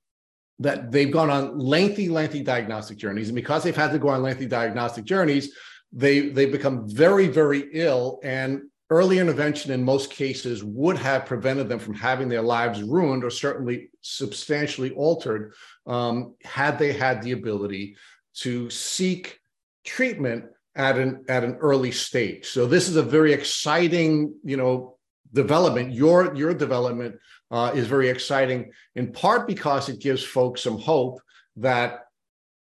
that 0.59 0.91
they've 0.91 1.11
gone 1.11 1.29
on 1.29 1.57
lengthy, 1.59 2.09
lengthy 2.09 2.41
diagnostic 2.43 2.97
journeys, 2.97 3.29
and 3.29 3.35
because 3.35 3.63
they've 3.63 3.75
had 3.75 3.91
to 3.91 3.99
go 3.99 4.09
on 4.09 4.23
lengthy 4.23 4.45
diagnostic 4.45 5.05
journeys, 5.05 5.53
they 5.91 6.29
they've 6.29 6.51
become 6.51 6.89
very 6.89 7.27
very 7.27 7.69
ill. 7.73 8.19
And 8.23 8.63
early 8.89 9.19
intervention 9.19 9.71
in 9.71 9.83
most 9.83 10.11
cases 10.11 10.63
would 10.63 10.97
have 10.97 11.25
prevented 11.25 11.67
them 11.67 11.79
from 11.79 11.93
having 11.93 12.29
their 12.29 12.41
lives 12.41 12.81
ruined 12.81 13.23
or 13.23 13.29
certainly 13.29 13.89
substantially 14.01 14.91
altered 14.91 15.53
um, 15.85 16.35
had 16.43 16.79
they 16.79 16.93
had 16.93 17.21
the 17.21 17.33
ability 17.33 17.97
to 18.33 18.69
seek 18.69 19.39
treatment 19.83 20.45
at 20.75 20.97
an 20.97 21.25
at 21.27 21.43
an 21.43 21.55
early 21.55 21.91
stage. 21.91 22.45
So 22.45 22.65
this 22.65 22.87
is 22.87 22.95
a 22.95 23.03
very 23.03 23.33
exciting 23.33 24.33
you 24.43 24.57
know 24.57 24.97
development 25.33 25.93
your 25.93 26.33
your 26.35 26.53
development 26.53 27.15
uh, 27.51 27.71
is 27.73 27.87
very 27.87 28.09
exciting 28.09 28.71
in 28.95 29.11
part 29.11 29.47
because 29.47 29.89
it 29.89 29.99
gives 29.99 30.23
folks 30.23 30.61
some 30.61 30.79
hope 30.79 31.21
that 31.55 32.05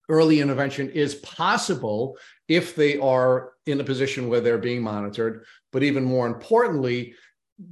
early 0.09 0.39
intervention 0.39 0.89
is 0.89 1.15
possible 1.15 2.17
if 2.47 2.75
they 2.75 2.97
are 2.99 3.53
in 3.65 3.79
a 3.79 3.83
position 3.83 4.29
where 4.29 4.41
they're 4.41 4.57
being 4.57 4.81
monitored. 4.81 5.45
But 5.71 5.83
even 5.83 6.03
more 6.03 6.27
importantly, 6.27 7.15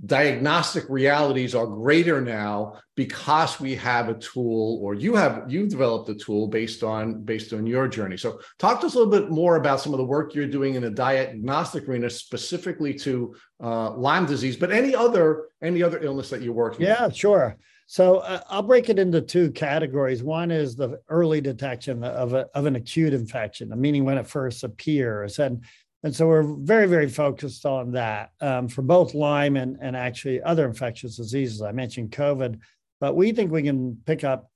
diagnostic 0.06 0.86
realities 0.88 1.54
are 1.54 1.68
greater 1.68 2.22
now 2.22 2.80
because 2.96 3.60
we 3.60 3.76
have 3.76 4.08
a 4.08 4.14
tool 4.14 4.80
or 4.82 4.94
you 4.94 5.14
have 5.14 5.44
you've 5.50 5.70
developed 5.70 6.08
a 6.08 6.16
tool 6.16 6.48
based 6.48 6.84
on 6.84 7.22
based 7.24 7.52
on 7.52 7.68
your 7.68 7.90
journey 7.90 8.16
so 8.16 8.40
talk 8.60 8.80
to 8.80 8.86
us 8.86 8.96
a 8.96 8.98
little 8.98 9.12
bit 9.12 9.30
more 9.30 9.58
about 9.58 9.82
some 9.82 9.94
of 9.94 9.98
the 9.98 10.06
work 10.06 10.34
you're 10.34 10.48
doing 10.48 10.76
in 10.76 10.84
the 10.84 10.90
diagnostic 10.90 11.88
arena 11.90 12.10
specifically 12.10 12.94
to 12.94 13.36
uh, 13.62 13.92
lyme 13.96 14.26
disease 14.26 14.56
but 14.56 14.72
any 14.72 14.96
other 14.96 15.50
any 15.62 15.84
other 15.84 16.02
illness 16.02 16.30
that 16.30 16.42
you're 16.42 16.54
working 16.54 16.86
yeah 16.86 17.08
with. 17.08 17.16
sure 17.16 17.58
so 17.86 18.20
uh, 18.20 18.40
I'll 18.50 18.64
break 18.64 18.90
it 18.90 18.98
into 18.98 19.22
two 19.22 19.52
categories. 19.52 20.24
One 20.24 20.52
is 20.52 20.76
the 20.76 21.02
early 21.10 21.42
detection 21.42 22.04
of, 22.04 22.34
a, 22.34 22.48
of 22.56 22.66
an 22.66 22.78
acute 22.78 23.14
infection, 23.14 23.70
meaning 23.76 24.06
when 24.06 24.18
it 24.18 24.26
first 24.26 24.64
appears. 24.64 25.38
And, 25.38 25.64
and 26.04 26.14
so 26.14 26.28
we're 26.28 26.44
very, 26.44 26.86
very 26.86 27.08
focused 27.08 27.66
on 27.66 27.92
that 27.94 28.32
um, 28.42 28.68
for 28.68 28.82
both 28.82 29.14
Lyme 29.14 29.56
and, 29.56 29.78
and 29.82 29.96
actually 29.96 30.42
other 30.42 30.66
infectious 30.66 31.16
diseases. 31.16 31.62
I 31.62 31.72
mentioned 31.72 32.12
COVID, 32.12 32.60
but 33.00 33.16
we 33.16 33.32
think 33.32 33.52
we 33.52 33.64
can 33.64 33.98
pick 34.06 34.26
up 34.26 34.50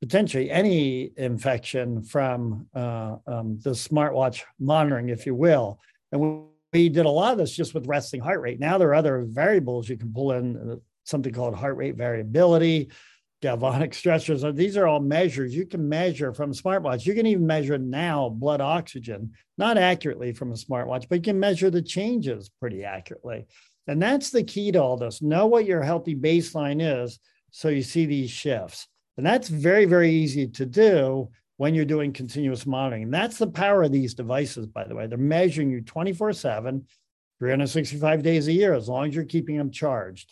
potentially 0.00 0.50
any 0.50 1.12
infection 1.16 2.02
from 2.02 2.66
uh, 2.74 3.16
um, 3.26 3.60
the 3.62 3.70
smartwatch 3.70 4.42
monitoring, 4.58 5.10
if 5.10 5.26
you 5.26 5.34
will. 5.34 5.78
And 6.10 6.20
we, 6.20 6.40
we 6.72 6.88
did 6.88 7.06
a 7.06 7.10
lot 7.10 7.32
of 7.32 7.38
this 7.38 7.54
just 7.54 7.72
with 7.72 7.86
resting 7.86 8.20
heart 8.20 8.40
rate. 8.40 8.58
Now 8.58 8.76
there 8.76 8.88
are 8.88 8.94
other 8.94 9.24
variables 9.28 9.88
you 9.88 9.96
can 9.96 10.12
pull 10.12 10.32
in 10.32 10.72
uh, 10.72 10.76
something 11.04 11.32
called 11.32 11.54
heart 11.54 11.76
rate 11.76 11.96
variability, 11.96 12.90
galvanic 13.40 13.92
stressors. 13.92 14.54
These 14.54 14.76
are 14.76 14.86
all 14.86 15.00
measures 15.00 15.54
you 15.54 15.66
can 15.66 15.88
measure 15.88 16.32
from 16.32 16.52
smartwatch. 16.52 17.06
You 17.06 17.14
can 17.14 17.26
even 17.26 17.46
measure 17.46 17.78
now 17.78 18.28
blood 18.28 18.60
oxygen, 18.60 19.32
not 19.56 19.78
accurately 19.78 20.32
from 20.32 20.52
a 20.52 20.56
smartwatch, 20.56 21.06
but 21.08 21.16
you 21.16 21.22
can 21.22 21.40
measure 21.40 21.70
the 21.70 21.82
changes 21.82 22.50
pretty 22.60 22.84
accurately. 22.84 23.46
And 23.86 24.00
that's 24.00 24.30
the 24.30 24.44
key 24.44 24.70
to 24.72 24.82
all 24.82 24.96
this. 24.96 25.22
Know 25.22 25.46
what 25.46 25.64
your 25.64 25.82
healthy 25.82 26.14
baseline 26.14 26.80
is 26.80 27.18
so 27.50 27.68
you 27.68 27.82
see 27.82 28.06
these 28.06 28.30
shifts. 28.30 28.86
And 29.16 29.26
that's 29.26 29.48
very, 29.48 29.84
very 29.84 30.10
easy 30.10 30.46
to 30.48 30.66
do 30.66 31.30
when 31.56 31.74
you're 31.74 31.84
doing 31.84 32.12
continuous 32.12 32.66
monitoring. 32.66 33.02
And 33.04 33.14
that's 33.14 33.38
the 33.38 33.46
power 33.46 33.82
of 33.82 33.92
these 33.92 34.14
devices, 34.14 34.66
by 34.66 34.84
the 34.84 34.94
way. 34.94 35.06
They're 35.06 35.18
measuring 35.18 35.70
you 35.70 35.80
24 35.82 36.32
7, 36.32 36.86
365 37.38 38.22
days 38.22 38.48
a 38.48 38.52
year, 38.52 38.74
as 38.74 38.88
long 38.88 39.08
as 39.08 39.14
you're 39.14 39.24
keeping 39.24 39.56
them 39.56 39.70
charged. 39.70 40.30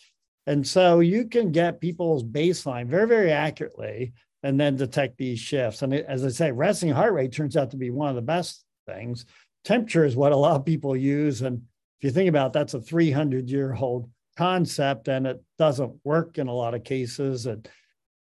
And 0.49 0.67
so 0.67 0.99
you 0.99 1.25
can 1.25 1.51
get 1.51 1.79
people's 1.79 2.23
baseline 2.23 2.87
very, 2.87 3.07
very 3.07 3.31
accurately 3.31 4.13
and 4.41 4.59
then 4.59 4.77
detect 4.77 5.19
these 5.19 5.39
shifts. 5.39 5.83
And 5.83 5.93
as 5.93 6.25
I 6.25 6.29
say, 6.29 6.51
resting 6.51 6.89
heart 6.89 7.13
rate 7.13 7.31
turns 7.31 7.55
out 7.55 7.69
to 7.69 7.77
be 7.77 7.91
one 7.91 8.09
of 8.09 8.15
the 8.15 8.23
best 8.23 8.65
things. 8.87 9.27
Temperature 9.63 10.05
is 10.05 10.15
what 10.15 10.31
a 10.31 10.35
lot 10.35 10.55
of 10.55 10.65
people 10.65 10.95
use. 10.95 11.43
And 11.43 11.61
if 11.99 12.03
you 12.03 12.09
think 12.09 12.29
about 12.29 12.47
it, 12.47 12.53
that's 12.53 12.73
a 12.73 12.81
300 12.81 13.47
year 13.47 13.77
old 13.79 14.09
concept 14.37 15.07
and 15.07 15.27
it 15.27 15.39
doesn't 15.59 15.93
work 16.03 16.39
in 16.39 16.47
a 16.47 16.53
lot 16.53 16.73
of 16.73 16.83
cases. 16.83 17.45
And 17.45 17.69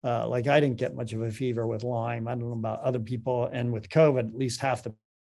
uh, 0.03 0.27
like 0.27 0.49
I 0.49 0.59
didn't 0.59 0.79
get 0.79 0.97
much 0.97 1.13
of 1.13 1.23
a 1.23 1.31
fever 1.31 1.65
with 1.65 1.85
Lyme. 1.85 2.27
I 2.27 2.33
don't 2.33 2.41
know 2.41 2.53
about 2.55 2.81
other 2.81 2.99
people. 2.99 3.49
And 3.53 3.73
with 3.73 3.89
COVID, 3.89 4.31
at 4.31 4.35
least 4.35 4.61
half 4.61 4.83
the 4.83 4.93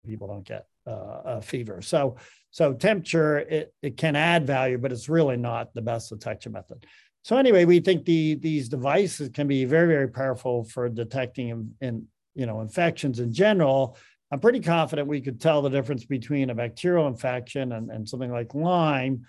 people 0.06 0.30
don't 0.30 0.48
get 0.48 0.68
uh, 0.88 1.22
a 1.26 1.42
fever. 1.42 1.82
So 1.82 2.16
so 2.58 2.74
temperature, 2.74 3.38
it, 3.38 3.72
it 3.84 3.98
can 3.98 4.16
add 4.16 4.48
value, 4.48 4.80
but 4.80 4.92
it's 4.92 5.10
really 5.10 5.38
not 5.38 5.76
the 5.76 5.82
best 5.82 6.10
detection 6.10 6.54
method. 6.54 6.88
So 7.22 7.38
anyway, 7.38 7.66
we 7.66 7.80
think 7.80 8.04
the, 8.04 8.34
these 8.34 8.68
devices 8.68 9.30
can 9.30 9.48
be 9.48 9.64
very, 9.66 9.88
very 9.88 10.08
powerful 10.08 10.64
for 10.64 10.90
detecting 10.90 11.50
in, 11.50 11.76
in, 11.82 12.08
you 12.34 12.48
know, 12.48 12.62
infections 12.62 13.20
in 13.20 13.32
general. 13.32 13.96
I'm 14.32 14.40
pretty 14.40 14.60
confident 14.60 15.08
we 15.08 15.22
could 15.22 15.40
tell 15.40 15.62
the 15.62 15.70
difference 15.70 16.04
between 16.06 16.50
a 16.50 16.56
bacterial 16.56 17.06
infection 17.06 17.74
and, 17.74 17.92
and 17.92 18.10
something 18.10 18.32
like 18.32 18.56
Lyme 18.56 19.28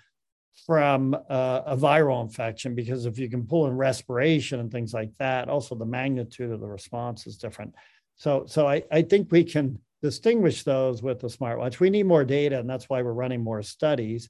from 0.65 1.13
uh, 1.13 1.61
a 1.67 1.77
viral 1.77 2.23
infection, 2.23 2.73
because 2.73 3.05
if 3.05 3.19
you 3.19 3.29
can 3.29 3.45
pull 3.45 3.67
in 3.67 3.77
respiration 3.77 4.59
and 4.59 4.71
things 4.71 4.91
like 4.91 5.11
that, 5.19 5.49
also 5.49 5.75
the 5.75 5.85
magnitude 5.85 6.51
of 6.51 6.61
the 6.61 6.67
response 6.67 7.27
is 7.27 7.37
different. 7.37 7.75
So, 8.15 8.45
so 8.47 8.67
I, 8.67 8.81
I 8.91 9.03
think 9.03 9.31
we 9.31 9.43
can 9.43 9.77
distinguish 10.01 10.63
those 10.63 11.03
with 11.03 11.19
the 11.19 11.27
smartwatch. 11.27 11.79
We 11.79 11.89
need 11.89 12.05
more 12.05 12.23
data, 12.23 12.59
and 12.59 12.69
that's 12.69 12.89
why 12.89 13.01
we're 13.01 13.13
running 13.13 13.43
more 13.43 13.61
studies. 13.61 14.29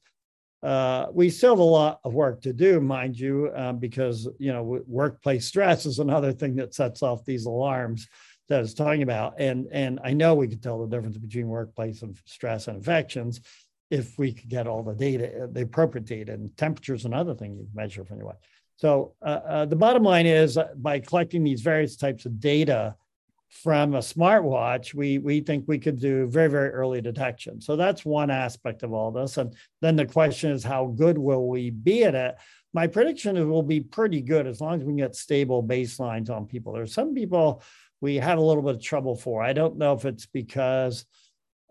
Uh, 0.62 1.08
we 1.14 1.30
still 1.30 1.52
have 1.52 1.60
a 1.60 1.64
lot 1.64 2.00
of 2.04 2.14
work 2.14 2.42
to 2.42 2.52
do, 2.52 2.82
mind 2.82 3.18
you, 3.18 3.50
um, 3.56 3.78
because 3.78 4.28
you 4.40 4.52
know 4.52 4.82
workplace 4.88 5.46
stress 5.46 5.86
is 5.86 6.00
another 6.00 6.34
thing 6.34 6.56
that 6.56 6.74
sets 6.74 7.02
off 7.02 7.24
these 7.24 7.46
alarms 7.46 8.08
that 8.50 8.58
I 8.58 8.62
was 8.62 8.74
talking 8.74 9.04
about. 9.04 9.40
And 9.40 9.68
and 9.72 10.00
I 10.04 10.14
know 10.14 10.36
we 10.36 10.48
could 10.48 10.62
tell 10.62 10.80
the 10.80 10.94
difference 10.94 11.18
between 11.18 11.48
workplace 11.48 12.02
and 12.02 12.18
stress 12.26 12.68
and 12.68 12.78
infections 12.78 13.40
if 13.90 14.20
we 14.20 14.34
could 14.34 14.50
get 14.50 14.68
all 14.68 14.84
the 14.84 14.94
data, 14.94 15.48
the 15.52 15.62
appropriate 15.62 16.06
data, 16.06 16.34
and 16.34 16.56
temperatures 16.58 17.06
and 17.06 17.14
other 17.14 17.34
things 17.34 17.60
you 17.60 17.68
measure 17.74 18.04
from 18.04 18.18
your 18.18 18.28
watch. 18.28 18.44
So 18.76 19.14
uh, 19.22 19.40
uh, 19.46 19.66
the 19.66 19.76
bottom 19.76 20.04
line 20.04 20.26
is 20.26 20.58
uh, 20.58 20.70
by 20.76 21.00
collecting 21.00 21.44
these 21.44 21.62
various 21.62 21.96
types 21.96 22.26
of 22.26 22.40
data 22.40 22.96
from 23.50 23.96
a 23.96 24.00
smartwatch, 24.00 24.94
we 24.94 25.18
we 25.18 25.42
think 25.42 25.66
we 25.68 25.80
could 25.80 26.00
do 26.00 26.28
very 26.28 26.50
very 26.50 26.70
early 26.70 27.02
detection. 27.02 27.60
So 27.60 27.76
that's 27.76 28.06
one 28.06 28.30
aspect 28.30 28.84
of 28.84 28.94
all 28.94 29.12
this. 29.12 29.38
And 29.38 29.56
then 29.82 29.96
the 29.96 30.06
question 30.06 30.52
is, 30.52 30.64
how 30.64 30.88
good 30.88 31.18
will 31.18 31.48
we 31.48 31.72
be 31.72 32.04
at 32.04 32.16
it? 32.16 32.36
My 32.74 32.86
prediction 32.86 33.36
is 33.36 33.46
we'll 33.46 33.64
be 33.64 33.82
pretty 33.82 34.22
good 34.22 34.46
as 34.46 34.62
long 34.62 34.80
as 34.80 34.84
we 34.84 34.96
get 34.96 35.16
stable 35.16 35.64
baselines 35.64 36.30
on 36.30 36.46
people. 36.46 36.74
There's 36.74 36.94
some 36.94 37.16
people 37.16 37.64
we 38.02 38.16
have 38.18 38.38
a 38.38 38.44
little 38.44 38.64
bit 38.64 38.76
of 38.76 38.82
trouble 38.82 39.16
for. 39.16 39.42
I 39.42 39.54
don't 39.54 39.78
know 39.78 39.94
if 39.94 40.06
it's 40.06 40.28
because 40.28 41.06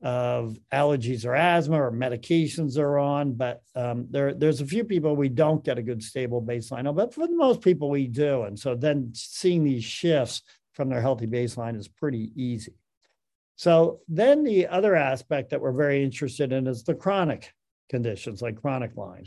of 0.02 0.56
allergies 0.73 1.25
or 1.25 1.35
asthma 1.35 1.82
or 1.82 1.90
medications 1.90 2.75
they're 2.75 2.99
on, 2.99 3.32
but 3.32 3.62
um, 3.75 4.06
there, 4.11 4.32
there's 4.35 4.61
a 4.61 4.66
few 4.66 4.85
people 4.85 5.16
we 5.16 5.28
don't 5.28 5.64
get 5.64 5.78
a 5.78 5.82
good 5.82 6.02
stable 6.02 6.42
baseline 6.42 6.88
of, 6.88 6.97
but 6.97 7.12
for 7.12 7.26
the 7.26 7.35
most 7.35 7.61
people 7.62 7.90
we 7.90 8.06
do. 8.06 8.42
And 8.42 8.58
so 8.58 8.75
then 8.76 9.11
seeing 9.14 9.64
these 9.64 9.85
shifts 9.85 10.42
from 10.78 10.88
their 10.88 11.00
healthy 11.00 11.26
baseline 11.26 11.76
is 11.76 11.88
pretty 11.88 12.30
easy. 12.37 12.75
So 13.56 13.99
then 14.06 14.44
the 14.44 14.68
other 14.68 14.94
aspect 14.94 15.50
that 15.50 15.61
we're 15.61 15.73
very 15.73 16.04
interested 16.04 16.52
in 16.52 16.68
is 16.68 16.85
the 16.85 16.94
chronic 16.94 17.52
conditions 17.90 18.40
like 18.40 18.61
chronic 18.61 18.92
Lyme. 18.97 19.26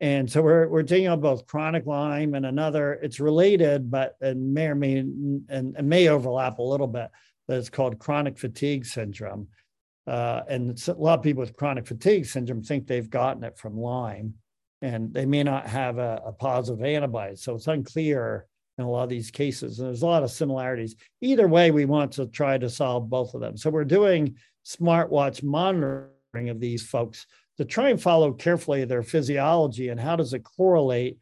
And 0.00 0.30
so 0.30 0.42
we're, 0.42 0.68
we're 0.68 0.84
taking 0.84 1.08
on 1.08 1.20
both 1.20 1.48
chronic 1.48 1.86
Lyme 1.86 2.34
and 2.34 2.46
another, 2.46 2.92
it's 2.92 3.18
related, 3.18 3.90
but 3.90 4.14
it 4.20 4.36
may 4.36 4.68
or 4.68 4.76
may, 4.76 4.98
and, 4.98 5.42
and 5.50 5.88
may 5.88 6.06
overlap 6.06 6.60
a 6.60 6.62
little 6.62 6.86
bit, 6.86 7.10
but 7.48 7.56
it's 7.56 7.68
called 7.68 7.98
chronic 7.98 8.38
fatigue 8.38 8.86
syndrome. 8.86 9.48
Uh, 10.06 10.42
and 10.48 10.80
a 10.86 10.92
lot 10.92 11.18
of 11.18 11.24
people 11.24 11.40
with 11.40 11.56
chronic 11.56 11.84
fatigue 11.84 12.26
syndrome 12.26 12.62
think 12.62 12.86
they've 12.86 13.10
gotten 13.10 13.42
it 13.42 13.58
from 13.58 13.76
Lyme, 13.76 14.34
and 14.82 15.12
they 15.12 15.26
may 15.26 15.42
not 15.42 15.66
have 15.66 15.98
a, 15.98 16.22
a 16.24 16.32
positive 16.32 16.84
antibody. 16.84 17.34
So 17.34 17.56
it's 17.56 17.66
unclear 17.66 18.46
in 18.78 18.84
a 18.84 18.90
lot 18.90 19.04
of 19.04 19.08
these 19.08 19.30
cases. 19.30 19.78
And 19.78 19.88
there's 19.88 20.02
a 20.02 20.06
lot 20.06 20.22
of 20.22 20.30
similarities. 20.30 20.96
Either 21.20 21.48
way, 21.48 21.70
we 21.70 21.84
want 21.84 22.12
to 22.12 22.26
try 22.26 22.58
to 22.58 22.68
solve 22.68 23.08
both 23.08 23.34
of 23.34 23.40
them. 23.40 23.56
So 23.56 23.70
we're 23.70 23.84
doing 23.84 24.36
smartwatch 24.64 25.42
monitoring 25.42 26.48
of 26.48 26.60
these 26.60 26.82
folks 26.86 27.26
to 27.56 27.64
try 27.64 27.88
and 27.88 28.00
follow 28.00 28.32
carefully 28.32 28.84
their 28.84 29.02
physiology 29.02 29.88
and 29.88 29.98
how 29.98 30.16
does 30.16 30.34
it 30.34 30.44
correlate 30.44 31.18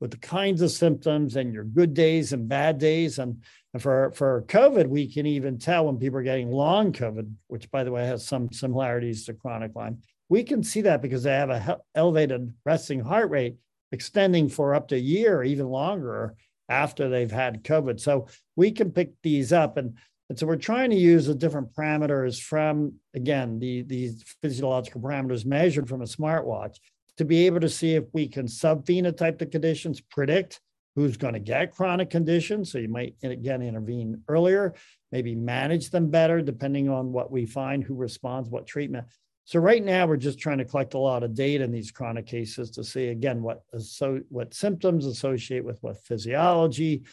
with 0.00 0.10
the 0.10 0.18
kinds 0.18 0.62
of 0.62 0.70
symptoms 0.70 1.36
and 1.36 1.52
your 1.52 1.64
good 1.64 1.94
days 1.94 2.32
and 2.32 2.48
bad 2.48 2.78
days. 2.78 3.18
And, 3.18 3.42
and 3.72 3.82
for, 3.82 4.12
for 4.12 4.44
COVID, 4.46 4.86
we 4.86 5.12
can 5.12 5.26
even 5.26 5.58
tell 5.58 5.86
when 5.86 5.98
people 5.98 6.18
are 6.18 6.22
getting 6.22 6.50
long 6.50 6.92
COVID, 6.92 7.32
which 7.48 7.70
by 7.70 7.84
the 7.84 7.90
way 7.90 8.06
has 8.06 8.24
some 8.24 8.52
similarities 8.52 9.24
to 9.24 9.34
chronic 9.34 9.74
Lyme. 9.74 9.98
We 10.28 10.44
can 10.44 10.62
see 10.62 10.82
that 10.82 11.02
because 11.02 11.22
they 11.22 11.32
have 11.32 11.50
a 11.50 11.78
elevated 11.94 12.52
resting 12.64 13.00
heart 13.00 13.30
rate 13.30 13.56
extending 13.90 14.48
for 14.48 14.74
up 14.74 14.88
to 14.88 14.94
a 14.94 14.98
year, 14.98 15.42
even 15.42 15.66
longer 15.66 16.34
after 16.68 17.08
they've 17.08 17.30
had 17.30 17.64
COVID. 17.64 18.00
So 18.00 18.28
we 18.56 18.70
can 18.70 18.90
pick 18.90 19.12
these 19.22 19.52
up. 19.52 19.76
And, 19.76 19.96
and 20.28 20.38
so 20.38 20.46
we're 20.46 20.56
trying 20.56 20.90
to 20.90 20.96
use 20.96 21.26
the 21.26 21.34
different 21.34 21.72
parameters 21.74 22.40
from, 22.40 22.94
again, 23.14 23.58
the, 23.58 23.82
these 23.82 24.22
physiological 24.42 25.00
parameters 25.00 25.46
measured 25.46 25.88
from 25.88 26.02
a 26.02 26.06
smartwatch 26.06 26.76
to 27.16 27.24
be 27.24 27.46
able 27.46 27.60
to 27.60 27.68
see 27.68 27.94
if 27.94 28.04
we 28.12 28.28
can 28.28 28.46
subphenotype 28.46 29.38
the 29.38 29.46
conditions, 29.46 30.00
predict 30.00 30.60
who's 30.94 31.16
going 31.16 31.34
to 31.34 31.40
get 31.40 31.74
chronic 31.74 32.10
conditions. 32.10 32.72
So 32.72 32.78
you 32.78 32.88
might, 32.88 33.14
again, 33.22 33.62
intervene 33.62 34.22
earlier, 34.28 34.74
maybe 35.12 35.34
manage 35.34 35.90
them 35.90 36.10
better, 36.10 36.42
depending 36.42 36.88
on 36.88 37.12
what 37.12 37.30
we 37.30 37.46
find, 37.46 37.84
who 37.84 37.94
responds, 37.94 38.48
what 38.48 38.66
treatment. 38.66 39.06
So 39.48 39.58
right 39.60 39.82
now 39.82 40.06
we're 40.06 40.18
just 40.18 40.38
trying 40.38 40.58
to 40.58 40.66
collect 40.66 40.92
a 40.92 40.98
lot 40.98 41.22
of 41.22 41.32
data 41.32 41.64
in 41.64 41.72
these 41.72 41.90
chronic 41.90 42.26
cases 42.26 42.70
to 42.72 42.84
see 42.84 43.06
again 43.06 43.40
what 43.40 43.62
so 43.78 44.20
what 44.28 44.52
symptoms 44.52 45.06
associate 45.06 45.64
with 45.64 45.82
what 45.82 45.96
physiology. 46.04 47.04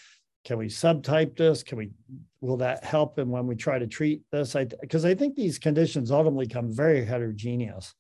Can 0.44 0.58
we 0.58 0.66
subtype 0.66 1.38
this? 1.38 1.64
Can 1.64 1.78
we 1.78 1.92
will 2.42 2.58
that 2.58 2.84
help? 2.84 3.20
And 3.20 3.32
when 3.32 3.48
we 3.48 3.56
try 3.56 3.80
to 3.80 3.88
treat 3.88 4.22
this, 4.34 4.54
I 4.54 4.66
because 4.66 5.06
I 5.06 5.16
think 5.16 5.38
these 5.38 5.58
conditions 5.58 6.12
ultimately 6.12 6.46
become 6.46 6.76
very 6.76 7.06
heterogeneous. 7.06 7.96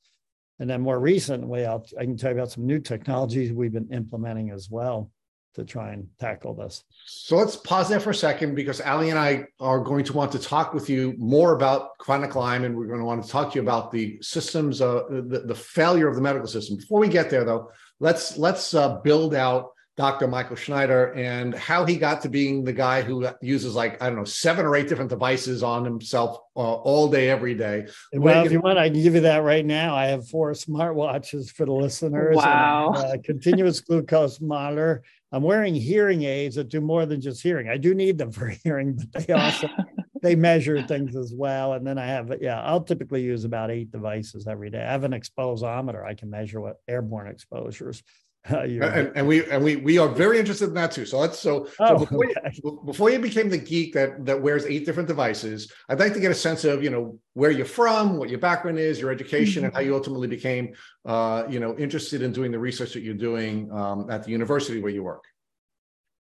And 0.59 0.69
then 0.69 0.81
more 0.81 0.99
recently, 0.99 1.65
I'll, 1.65 1.85
I 1.97 2.03
can 2.03 2.17
tell 2.17 2.31
you 2.31 2.37
about 2.37 2.51
some 2.51 2.67
new 2.67 2.79
technologies 2.79 3.53
we've 3.53 3.71
been 3.71 3.93
implementing 3.93 4.49
as 4.49 4.69
well 4.69 5.11
to 5.55 5.65
try 5.65 5.93
and 5.93 6.07
tackle 6.19 6.53
this. 6.53 6.83
So 7.05 7.37
let's 7.37 7.55
pause 7.55 7.89
there 7.89 7.99
for 7.99 8.11
a 8.11 8.15
second 8.15 8.55
because 8.55 8.81
Ali 8.81 9.09
and 9.09 9.19
I 9.19 9.45
are 9.59 9.79
going 9.79 10.03
to 10.05 10.13
want 10.13 10.31
to 10.33 10.39
talk 10.39 10.73
with 10.73 10.89
you 10.89 11.15
more 11.17 11.55
about 11.55 11.97
chronic 11.97 12.35
Lyme, 12.35 12.63
and 12.63 12.75
we're 12.75 12.87
going 12.87 12.99
to 12.99 13.05
want 13.05 13.23
to 13.23 13.29
talk 13.29 13.51
to 13.51 13.55
you 13.55 13.61
about 13.61 13.91
the 13.91 14.17
systems, 14.21 14.81
uh, 14.81 15.03
the, 15.09 15.43
the 15.45 15.55
failure 15.55 16.07
of 16.07 16.15
the 16.15 16.21
medical 16.21 16.47
system. 16.47 16.77
Before 16.77 16.99
we 16.99 17.07
get 17.07 17.29
there, 17.29 17.43
though, 17.43 17.71
let's 17.99 18.37
let's 18.37 18.73
uh, 18.73 18.97
build 18.97 19.33
out 19.33 19.71
Dr. 19.97 20.27
Michael 20.27 20.57
Snyder 20.57 21.13
and 21.13 21.55
how 21.55 21.85
he 21.85 21.95
got 21.95 22.21
to 22.23 22.29
being 22.29 22.65
the 22.65 22.73
guy 22.73 23.01
who 23.01 23.27
uses 23.41 23.75
like 23.75 24.01
I 24.01 24.07
don't 24.07 24.17
know 24.17 24.25
seven 24.25 24.65
or 24.65 24.75
eight 24.75 24.89
different 24.89 25.09
devices 25.09 25.63
on 25.63 25.85
himself 25.85 26.37
uh, 26.55 26.59
all 26.59 27.07
day 27.07 27.29
every 27.29 27.55
day. 27.55 27.87
Well, 28.11 28.45
if 28.45 28.51
you 28.51 28.59
want, 28.59 28.77
I 28.77 28.89
can 28.89 29.01
give 29.01 29.15
you 29.15 29.21
that 29.21 29.43
right 29.43 29.65
now. 29.65 29.95
I 29.95 30.07
have 30.07 30.27
four 30.27 30.51
smartwatches 30.51 31.49
for 31.49 31.65
the 31.65 31.71
listeners. 31.71 32.35
Wow! 32.35 32.93
And, 32.93 33.05
uh, 33.05 33.23
continuous 33.23 33.79
glucose 33.79 34.41
monitor. 34.41 35.03
I'm 35.31 35.43
wearing 35.43 35.75
hearing 35.75 36.23
aids 36.23 36.55
that 36.55 36.69
do 36.69 36.81
more 36.81 37.05
than 37.05 37.21
just 37.21 37.41
hearing. 37.41 37.69
I 37.69 37.77
do 37.77 37.93
need 37.93 38.17
them 38.17 38.31
for 38.33 38.47
hearing, 38.47 38.97
but 38.97 39.27
they 39.27 39.33
also 39.33 39.67
they 40.21 40.35
measure 40.35 40.81
things 40.81 41.15
as 41.15 41.33
well. 41.35 41.73
And 41.73 41.85
then 41.85 41.97
I 41.97 42.05
have 42.05 42.31
yeah, 42.41 42.61
I'll 42.61 42.81
typically 42.81 43.21
use 43.21 43.43
about 43.43 43.71
eight 43.71 43.91
devices 43.91 44.47
every 44.47 44.69
day. 44.69 44.81
I 44.81 44.91
have 44.91 45.03
an 45.03 45.11
exposometer. 45.11 46.05
I 46.05 46.13
can 46.13 46.29
measure 46.29 46.61
what 46.61 46.77
airborne 46.87 47.27
exposures 47.27 48.01
and, 48.49 49.11
and, 49.15 49.27
we 49.27 49.43
and 49.49 49.63
we 49.63 49.75
we 49.77 49.97
are 49.97 50.07
very 50.07 50.37
interested 50.37 50.67
in 50.67 50.75
that 50.75 50.91
too. 50.91 51.03
So 51.05 51.17
let's 51.17 51.39
so, 51.39 51.67
oh, 51.79 51.87
so 51.87 51.97
before, 51.97 52.25
okay. 52.25 52.51
you, 52.63 52.81
before 52.85 53.09
you 53.09 53.17
became 53.17 53.49
the 53.49 53.57
geek 53.57 53.93
that 53.93 54.23
that 54.23 54.39
wears 54.39 54.65
eight 54.65 54.85
different 54.85 55.07
devices, 55.07 55.71
I'd 55.89 55.99
like 55.99 56.13
to 56.13 56.19
get 56.19 56.29
a 56.29 56.35
sense 56.35 56.63
of 56.63 56.83
you 56.83 56.91
know 56.91 57.19
where 57.33 57.49
you're 57.49 57.65
from, 57.65 58.17
what 58.17 58.29
your 58.29 58.37
background 58.37 58.77
is, 58.77 58.99
your 58.99 59.11
education, 59.11 59.61
mm-hmm. 59.61 59.65
and 59.65 59.73
how 59.73 59.81
you 59.81 59.95
ultimately 59.95 60.27
became 60.27 60.75
uh, 61.05 61.45
you 61.49 61.59
know 61.59 61.75
interested 61.77 62.21
in 62.21 62.31
doing 62.31 62.51
the 62.51 62.59
research 62.59 62.93
that 62.93 63.01
you're 63.01 63.15
doing 63.15 63.71
um, 63.71 64.11
at 64.11 64.23
the 64.23 64.29
university 64.29 64.79
where 64.79 64.91
you 64.91 65.01
work. 65.01 65.23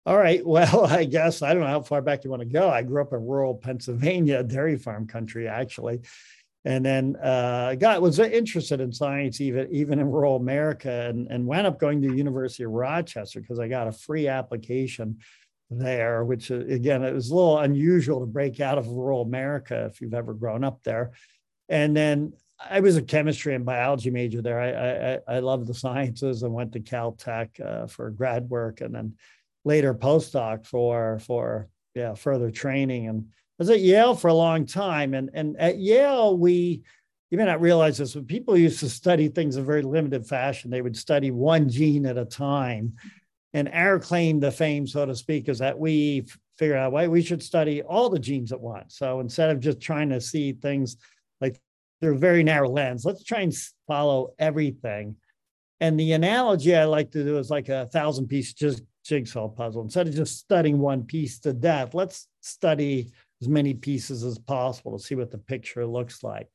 All 0.04 0.18
right. 0.18 0.44
Well, 0.44 0.84
I 0.90 1.04
guess 1.04 1.40
I 1.40 1.54
don't 1.54 1.62
know 1.62 1.68
how 1.68 1.80
far 1.80 2.02
back 2.02 2.24
you 2.24 2.30
want 2.30 2.42
to 2.42 2.48
go. 2.48 2.68
I 2.68 2.82
grew 2.82 3.00
up 3.00 3.14
in 3.14 3.26
rural 3.26 3.54
Pennsylvania, 3.54 4.42
dairy 4.42 4.76
farm 4.76 5.06
country, 5.06 5.48
actually 5.48 6.02
and 6.64 6.84
then 6.84 7.16
uh, 7.16 7.74
got 7.76 8.02
was 8.02 8.18
interested 8.18 8.80
in 8.80 8.92
science 8.92 9.40
even 9.40 9.68
even 9.72 9.98
in 9.98 10.10
rural 10.10 10.36
America, 10.36 11.06
and 11.08 11.26
and 11.30 11.46
wound 11.46 11.66
up 11.66 11.78
going 11.78 12.02
to 12.02 12.08
the 12.08 12.16
University 12.16 12.64
of 12.64 12.70
Rochester 12.70 13.40
because 13.40 13.58
I 13.58 13.68
got 13.68 13.88
a 13.88 13.92
free 13.92 14.28
application 14.28 15.18
there, 15.70 16.24
which 16.24 16.50
uh, 16.50 16.56
again 16.56 17.02
it 17.02 17.14
was 17.14 17.30
a 17.30 17.34
little 17.34 17.58
unusual 17.58 18.20
to 18.20 18.26
break 18.26 18.60
out 18.60 18.78
of 18.78 18.88
rural 18.88 19.22
America 19.22 19.88
if 19.90 20.00
you've 20.00 20.14
ever 20.14 20.34
grown 20.34 20.64
up 20.64 20.82
there, 20.82 21.12
and 21.68 21.96
then. 21.96 22.32
I 22.62 22.80
was 22.80 22.98
a 22.98 23.02
chemistry 23.02 23.54
and 23.54 23.64
biology 23.64 24.10
major 24.10 24.42
there. 24.42 24.60
I 24.60 25.32
I, 25.32 25.36
I 25.36 25.38
love 25.38 25.66
the 25.66 25.72
sciences 25.72 26.42
and 26.42 26.52
went 26.52 26.72
to 26.72 26.80
Caltech 26.80 27.58
uh, 27.58 27.86
for 27.86 28.10
grad 28.10 28.50
work, 28.50 28.82
and 28.82 28.94
then 28.94 29.14
later 29.64 29.94
postdoc 29.94 30.66
for 30.66 31.20
for 31.20 31.68
yeah 31.94 32.12
further 32.12 32.50
training 32.50 33.08
and 33.08 33.28
was 33.60 33.70
at 33.70 33.80
Yale 33.80 34.14
for 34.14 34.28
a 34.28 34.34
long 34.34 34.64
time. 34.64 35.12
And, 35.12 35.30
and 35.34 35.56
at 35.58 35.78
Yale, 35.78 36.36
we, 36.36 36.82
you 37.30 37.36
may 37.38 37.44
not 37.44 37.60
realize 37.60 37.98
this, 37.98 38.14
but 38.14 38.26
people 38.26 38.56
used 38.56 38.80
to 38.80 38.88
study 38.88 39.28
things 39.28 39.56
in 39.56 39.62
a 39.62 39.66
very 39.66 39.82
limited 39.82 40.26
fashion. 40.26 40.70
They 40.70 40.80
would 40.80 40.96
study 40.96 41.30
one 41.30 41.68
gene 41.68 42.06
at 42.06 42.16
a 42.16 42.24
time. 42.24 42.94
And 43.52 43.68
our 43.68 43.98
claim 43.98 44.40
to 44.40 44.50
fame, 44.50 44.86
so 44.86 45.04
to 45.04 45.14
speak, 45.14 45.48
is 45.50 45.58
that 45.58 45.78
we 45.78 46.26
figured 46.56 46.78
out 46.78 46.92
why 46.92 47.06
we 47.06 47.20
should 47.20 47.42
study 47.42 47.82
all 47.82 48.08
the 48.08 48.18
genes 48.18 48.50
at 48.50 48.60
once. 48.60 48.96
So 48.96 49.20
instead 49.20 49.50
of 49.50 49.60
just 49.60 49.78
trying 49.80 50.08
to 50.08 50.22
see 50.22 50.52
things 50.52 50.96
like 51.42 51.60
through 52.00 52.14
a 52.14 52.18
very 52.18 52.42
narrow 52.42 52.70
lens, 52.70 53.04
let's 53.04 53.24
try 53.24 53.40
and 53.40 53.54
follow 53.86 54.32
everything. 54.38 55.16
And 55.80 56.00
the 56.00 56.12
analogy 56.12 56.74
I 56.74 56.84
like 56.84 57.10
to 57.10 57.24
do 57.24 57.36
is 57.38 57.50
like 57.50 57.68
a 57.68 57.86
thousand 57.86 58.28
piece 58.28 58.54
jigsaw 59.04 59.48
puzzle. 59.48 59.82
Instead 59.82 60.08
of 60.08 60.14
just 60.14 60.38
studying 60.38 60.78
one 60.78 61.04
piece 61.04 61.40
to 61.40 61.52
death, 61.52 61.92
let's 61.92 62.26
study 62.40 63.10
as 63.40 63.48
many 63.48 63.74
pieces 63.74 64.24
as 64.24 64.38
possible 64.38 64.96
to 64.96 65.04
see 65.04 65.14
what 65.14 65.30
the 65.30 65.38
picture 65.38 65.86
looks 65.86 66.22
like. 66.22 66.48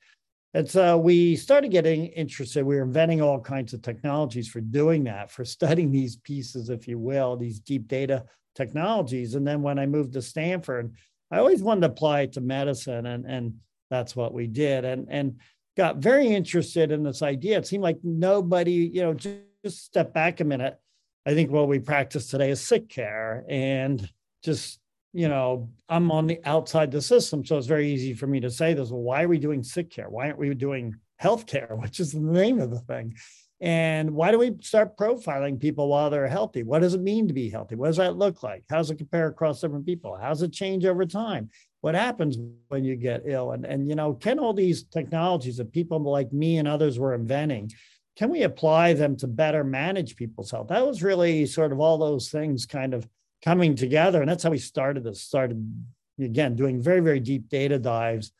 And 0.54 0.70
so 0.70 0.98
we 0.98 1.36
started 1.36 1.72
getting 1.72 2.08
interested. 2.08 2.64
We 2.64 2.78
were 2.78 2.84
inventing 2.84 3.22
all 3.22 3.42
kinds 3.42 3.74
of 3.74 3.82
technologies 3.82 4.48
for 4.48 4.62
doing 4.62 5.04
that, 5.04 5.30
for 5.30 5.44
studying 5.46 5.92
these 5.92 6.16
pieces, 6.18 6.70
if 6.70 6.88
you 6.88 6.98
will, 6.98 7.36
these 7.36 7.60
deep 7.60 7.88
data 7.88 8.26
technologies. 8.56 9.36
And 9.36 9.46
then 9.46 9.62
when 9.62 9.78
I 9.78 9.86
moved 9.86 10.14
to 10.14 10.22
Stanford, 10.22 10.94
I 11.32 11.40
always 11.40 11.62
wanted 11.62 11.82
to 11.82 11.88
apply 11.88 12.22
it 12.22 12.34
to 12.34 12.42
medicine, 12.42 13.06
and 13.08 13.26
and 13.26 13.56
that's 13.90 14.16
what 14.16 14.34
we 14.34 14.48
did, 14.48 14.86
and 14.86 15.08
and 15.10 15.40
got 15.76 15.98
very 15.98 16.28
interested 16.28 16.92
in 16.92 17.04
this 17.04 17.22
idea. 17.22 17.58
It 17.58 17.68
seemed 17.68 17.84
like 17.84 17.98
nobody, 18.04 18.90
you 18.94 19.02
know, 19.02 19.14
just, 19.14 19.40
just 19.64 19.86
step 19.86 20.14
back 20.14 20.40
a 20.40 20.46
minute. 20.46 20.80
I 21.26 21.34
think 21.34 21.52
what 21.52 21.68
we 21.68 21.80
practice 21.80 22.28
today 22.28 22.52
is 22.52 22.62
sick 22.62 22.88
care, 22.88 23.44
and 23.50 24.08
just 24.44 24.80
you 25.16 25.30
know, 25.30 25.70
I'm 25.88 26.12
on 26.12 26.28
the 26.28 26.42
outside 26.44 26.92
the 26.92 27.02
system, 27.02 27.46
so 27.46 27.58
it's 27.58 27.68
very 27.68 27.90
easy 27.90 28.14
for 28.14 28.28
me 28.28 28.42
to 28.42 28.52
say 28.52 28.74
this. 28.74 28.90
Well, 28.90 29.02
why 29.02 29.24
are 29.24 29.30
we 29.30 29.40
doing 29.40 29.64
sick 29.64 29.90
care? 29.90 30.10
Why 30.10 30.26
aren't 30.26 30.38
we 30.38 30.54
doing 30.54 30.94
healthcare, 31.24 31.78
which 31.82 32.02
is 32.02 32.12
the 32.12 32.20
name 32.20 32.60
of 32.60 32.70
the 32.70 32.80
thing? 32.80 33.16
And 33.62 34.12
why 34.12 34.32
do 34.32 34.38
we 34.38 34.58
start 34.60 34.98
profiling 34.98 35.58
people 35.58 35.88
while 35.88 36.10
they're 36.10 36.28
healthy? 36.28 36.64
What 36.64 36.82
does 36.82 36.94
it 36.94 37.02
mean 37.02 37.30
to 37.30 37.34
be 37.34 37.50
healthy? 37.50 37.76
What 37.76 37.88
does 37.88 37.98
that 37.98 38.18
look 38.18 38.44
like? 38.44 38.66
How 38.70 38.76
does 38.76 38.92
it 38.92 38.98
compare 38.98 39.28
across 39.28 39.62
different 39.62 39.86
people? 39.86 40.18
How 40.18 40.30
does 40.30 40.42
it 40.42 40.52
change 40.52 40.86
over 40.86 41.06
time? 41.06 41.50
What 41.80 41.96
happens 41.96 42.38
when 42.68 42.84
you 42.84 42.98
get 42.98 43.24
ill? 43.26 43.54
And, 43.54 43.66
and 43.66 43.88
you 43.88 43.96
know, 43.96 44.14
can 44.16 44.40
all 44.40 44.54
these 44.54 44.84
technologies 44.84 45.56
that 45.58 45.72
people 45.72 46.02
like 46.02 46.34
me 46.34 46.58
and 46.58 46.68
others 46.68 47.00
were 47.00 47.16
inventing, 47.16 47.72
can 48.18 48.30
we 48.30 48.44
apply 48.44 48.94
them 48.94 49.16
to 49.18 49.28
better 49.28 49.64
manage 49.64 50.18
people's 50.18 50.52
health? 50.52 50.68
That 50.68 50.86
was 50.86 51.02
really 51.02 51.46
sort 51.46 51.72
of 51.72 51.80
all 51.80 51.98
those 51.98 52.30
things 52.30 52.66
kind 52.66 52.94
of 52.94 53.08
coming 53.46 53.76
together. 53.76 54.22
And 54.22 54.30
that's 54.30 54.44
how 54.44 54.50
we 54.50 54.58
started 54.58 55.04
this, 55.04 55.22
started 55.22 55.72
again, 56.20 56.56
doing 56.56 56.82
very, 56.82 57.00
very 57.00 57.20
deep 57.20 57.48
data 57.48 57.78
dives 57.78 58.32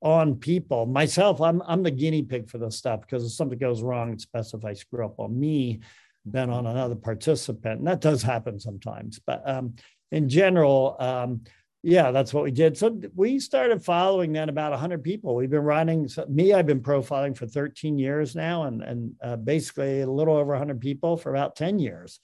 on 0.00 0.36
people. 0.36 0.86
Myself, 0.86 1.40
I'm 1.40 1.62
I'm 1.66 1.82
the 1.82 1.90
guinea 1.90 2.22
pig 2.22 2.48
for 2.48 2.58
this 2.58 2.76
stuff 2.76 3.00
because 3.00 3.24
if 3.24 3.32
something 3.32 3.58
goes 3.58 3.82
wrong, 3.82 4.12
it's 4.12 4.26
best 4.26 4.54
if 4.54 4.64
I 4.64 4.74
screw 4.74 5.04
up 5.04 5.18
on 5.18 5.38
me 5.38 5.80
than 6.24 6.50
on 6.50 6.66
another 6.66 6.94
participant. 6.94 7.80
And 7.80 7.88
that 7.88 8.00
does 8.00 8.22
happen 8.22 8.60
sometimes. 8.60 9.20
But 9.26 9.46
um, 9.48 9.74
in 10.12 10.28
general, 10.28 10.96
um, 11.00 11.42
yeah, 11.82 12.12
that's 12.12 12.32
what 12.32 12.44
we 12.44 12.50
did. 12.50 12.78
So 12.78 12.98
we 13.14 13.38
started 13.38 13.84
following 13.84 14.32
then 14.32 14.48
about 14.48 14.70
100 14.70 15.02
people. 15.02 15.34
We've 15.34 15.50
been 15.50 15.60
running, 15.60 16.08
so 16.08 16.24
me, 16.26 16.54
I've 16.54 16.66
been 16.66 16.80
profiling 16.80 17.36
for 17.36 17.46
13 17.46 17.98
years 17.98 18.34
now, 18.34 18.62
and, 18.62 18.82
and 18.82 19.12
uh, 19.22 19.36
basically 19.36 20.00
a 20.00 20.10
little 20.10 20.34
over 20.34 20.52
100 20.52 20.80
people 20.80 21.18
for 21.18 21.28
about 21.30 21.56
10 21.56 21.78
years. 21.78 22.20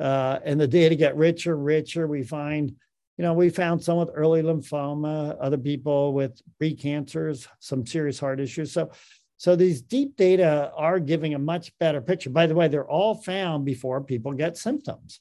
Uh, 0.00 0.38
and 0.44 0.58
the 0.58 0.66
data 0.66 0.94
get 0.94 1.16
richer, 1.16 1.56
richer. 1.56 2.06
We 2.06 2.22
find 2.22 2.74
you 3.20 3.26
know, 3.26 3.34
we 3.34 3.50
found 3.50 3.84
some 3.84 3.98
with 3.98 4.08
early 4.14 4.40
lymphoma, 4.40 5.36
other 5.42 5.58
people 5.58 6.14
with 6.14 6.40
pre-cancers, 6.56 7.46
some 7.58 7.84
serious 7.84 8.18
heart 8.18 8.40
issues. 8.40 8.72
So, 8.72 8.92
so 9.36 9.54
these 9.54 9.82
deep 9.82 10.16
data 10.16 10.72
are 10.74 10.98
giving 10.98 11.34
a 11.34 11.38
much 11.38 11.70
better 11.78 12.00
picture. 12.00 12.30
By 12.30 12.46
the 12.46 12.54
way, 12.54 12.68
they're 12.68 12.88
all 12.88 13.14
found 13.14 13.66
before 13.66 14.00
people 14.00 14.32
get 14.32 14.56
symptoms. 14.56 15.20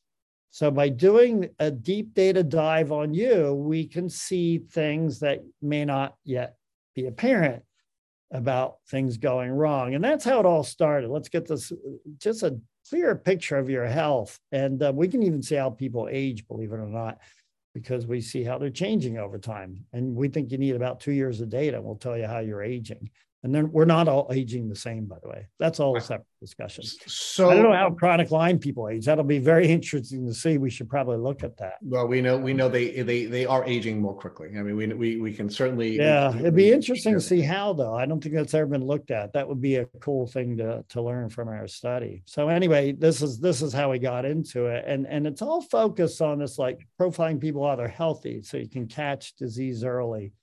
So 0.51 0.71
by 0.71 0.87
doing 0.87 1.49
a 1.59 1.69
deep 1.69 2.13
data 2.13 2.41
dive 2.41 2.93
on 2.93 3.13
you, 3.13 3.53
we 3.53 3.85
can 3.85 4.09
see 4.09 4.59
things 4.59 5.19
that 5.19 5.43
may 5.61 5.83
not 5.83 6.15
yet 6.23 6.55
be 6.95 7.07
apparent 7.07 7.63
about 8.31 8.75
things 8.87 9.17
going 9.17 9.51
wrong. 9.51 9.93
And 9.93 10.01
that's 10.01 10.23
how 10.23 10.39
it 10.39 10.45
all 10.45 10.63
started. 10.63 11.09
Let's 11.09 11.27
get 11.27 11.49
this 11.49 11.73
just 12.17 12.43
a 12.43 12.61
clear 12.89 13.15
picture 13.15 13.57
of 13.57 13.69
your 13.69 13.85
health. 13.85 14.39
And 14.51 14.81
uh, 14.81 14.91
we 14.93 15.07
can 15.07 15.23
even 15.23 15.41
see 15.41 15.55
how 15.55 15.69
people 15.69 16.07
age, 16.11 16.47
believe 16.47 16.71
it 16.71 16.77
or 16.77 16.87
not 16.87 17.19
because 17.73 18.07
we 18.07 18.19
see 18.19 18.43
how 18.43 18.57
they're 18.57 18.69
changing 18.69 19.17
over 19.17 19.37
time. 19.37 19.85
And 19.93 20.15
we 20.15 20.27
think 20.27 20.51
you 20.51 20.57
need 20.57 20.75
about 20.75 20.99
two 20.99 21.11
years 21.11 21.39
of 21.39 21.49
data. 21.49 21.81
We'll 21.81 21.95
tell 21.95 22.17
you 22.17 22.25
how 22.25 22.39
you're 22.39 22.63
aging. 22.63 23.09
And 23.43 23.55
then 23.55 23.71
we're 23.71 23.85
not 23.85 24.09
all 24.09 24.27
aging 24.31 24.67
the 24.67 24.75
same, 24.75 25.05
by 25.05 25.15
the 25.23 25.29
way. 25.29 25.47
That's 25.59 25.79
all 25.79 25.95
a 25.95 26.01
separate 26.01 26.27
discussion. 26.41 26.83
So 27.05 27.49
I 27.49 27.53
don't 27.53 27.63
know 27.63 27.73
how 27.73 27.89
chronic 27.91 28.31
Lyme 28.31 28.59
people 28.59 28.89
age. 28.89 29.05
That'll 29.05 29.23
be 29.23 29.39
very 29.39 29.67
interesting 29.67 30.27
to 30.27 30.33
see. 30.33 30.57
We 30.57 30.69
should 30.69 30.89
probably 30.89 31.17
look 31.17 31.43
at 31.43 31.55
that. 31.57 31.75
Well, 31.81 32.05
we 32.05 32.19
know 32.19 32.37
we 32.37 32.53
know 32.53 32.67
they 32.67 33.01
they 33.01 33.25
they 33.25 33.45
are 33.45 33.63
aging 33.63 34.01
more 34.01 34.13
quickly. 34.13 34.49
I 34.57 34.61
mean, 34.61 34.75
we 34.75 34.87
we 34.87 35.21
we 35.21 35.33
can 35.33 35.49
certainly 35.49 35.95
Yeah, 35.95 36.37
it'd 36.37 36.53
be 36.53 36.71
interesting 36.71 37.13
to 37.13 37.21
see 37.21 37.41
how 37.41 37.71
though. 37.71 37.95
I 37.95 38.05
don't 38.05 38.21
think 38.21 38.35
that's 38.35 38.53
ever 38.53 38.65
been 38.65 38.85
looked 38.85 39.09
at. 39.09 39.31
That 39.31 39.47
would 39.47 39.61
be 39.61 39.77
a 39.77 39.85
cool 40.01 40.27
thing 40.27 40.57
to 40.57 40.83
to 40.89 41.01
learn 41.01 41.29
from 41.29 41.47
our 41.47 41.67
study. 41.67 42.23
So 42.25 42.49
anyway, 42.49 42.91
this 42.91 43.21
is 43.21 43.39
this 43.39 43.61
is 43.61 43.71
how 43.71 43.91
we 43.91 43.99
got 43.99 44.25
into 44.25 44.65
it. 44.65 44.83
And 44.85 45.07
and 45.07 45.25
it's 45.25 45.41
all 45.41 45.61
focused 45.61 46.21
on 46.21 46.39
this 46.39 46.59
like 46.59 46.85
profiling 46.99 47.39
people 47.39 47.61
while 47.61 47.77
they're 47.77 47.87
healthy 47.87 48.41
so 48.41 48.57
you 48.57 48.67
can 48.67 48.87
catch 48.87 49.35
disease 49.35 49.85
early 49.85 50.33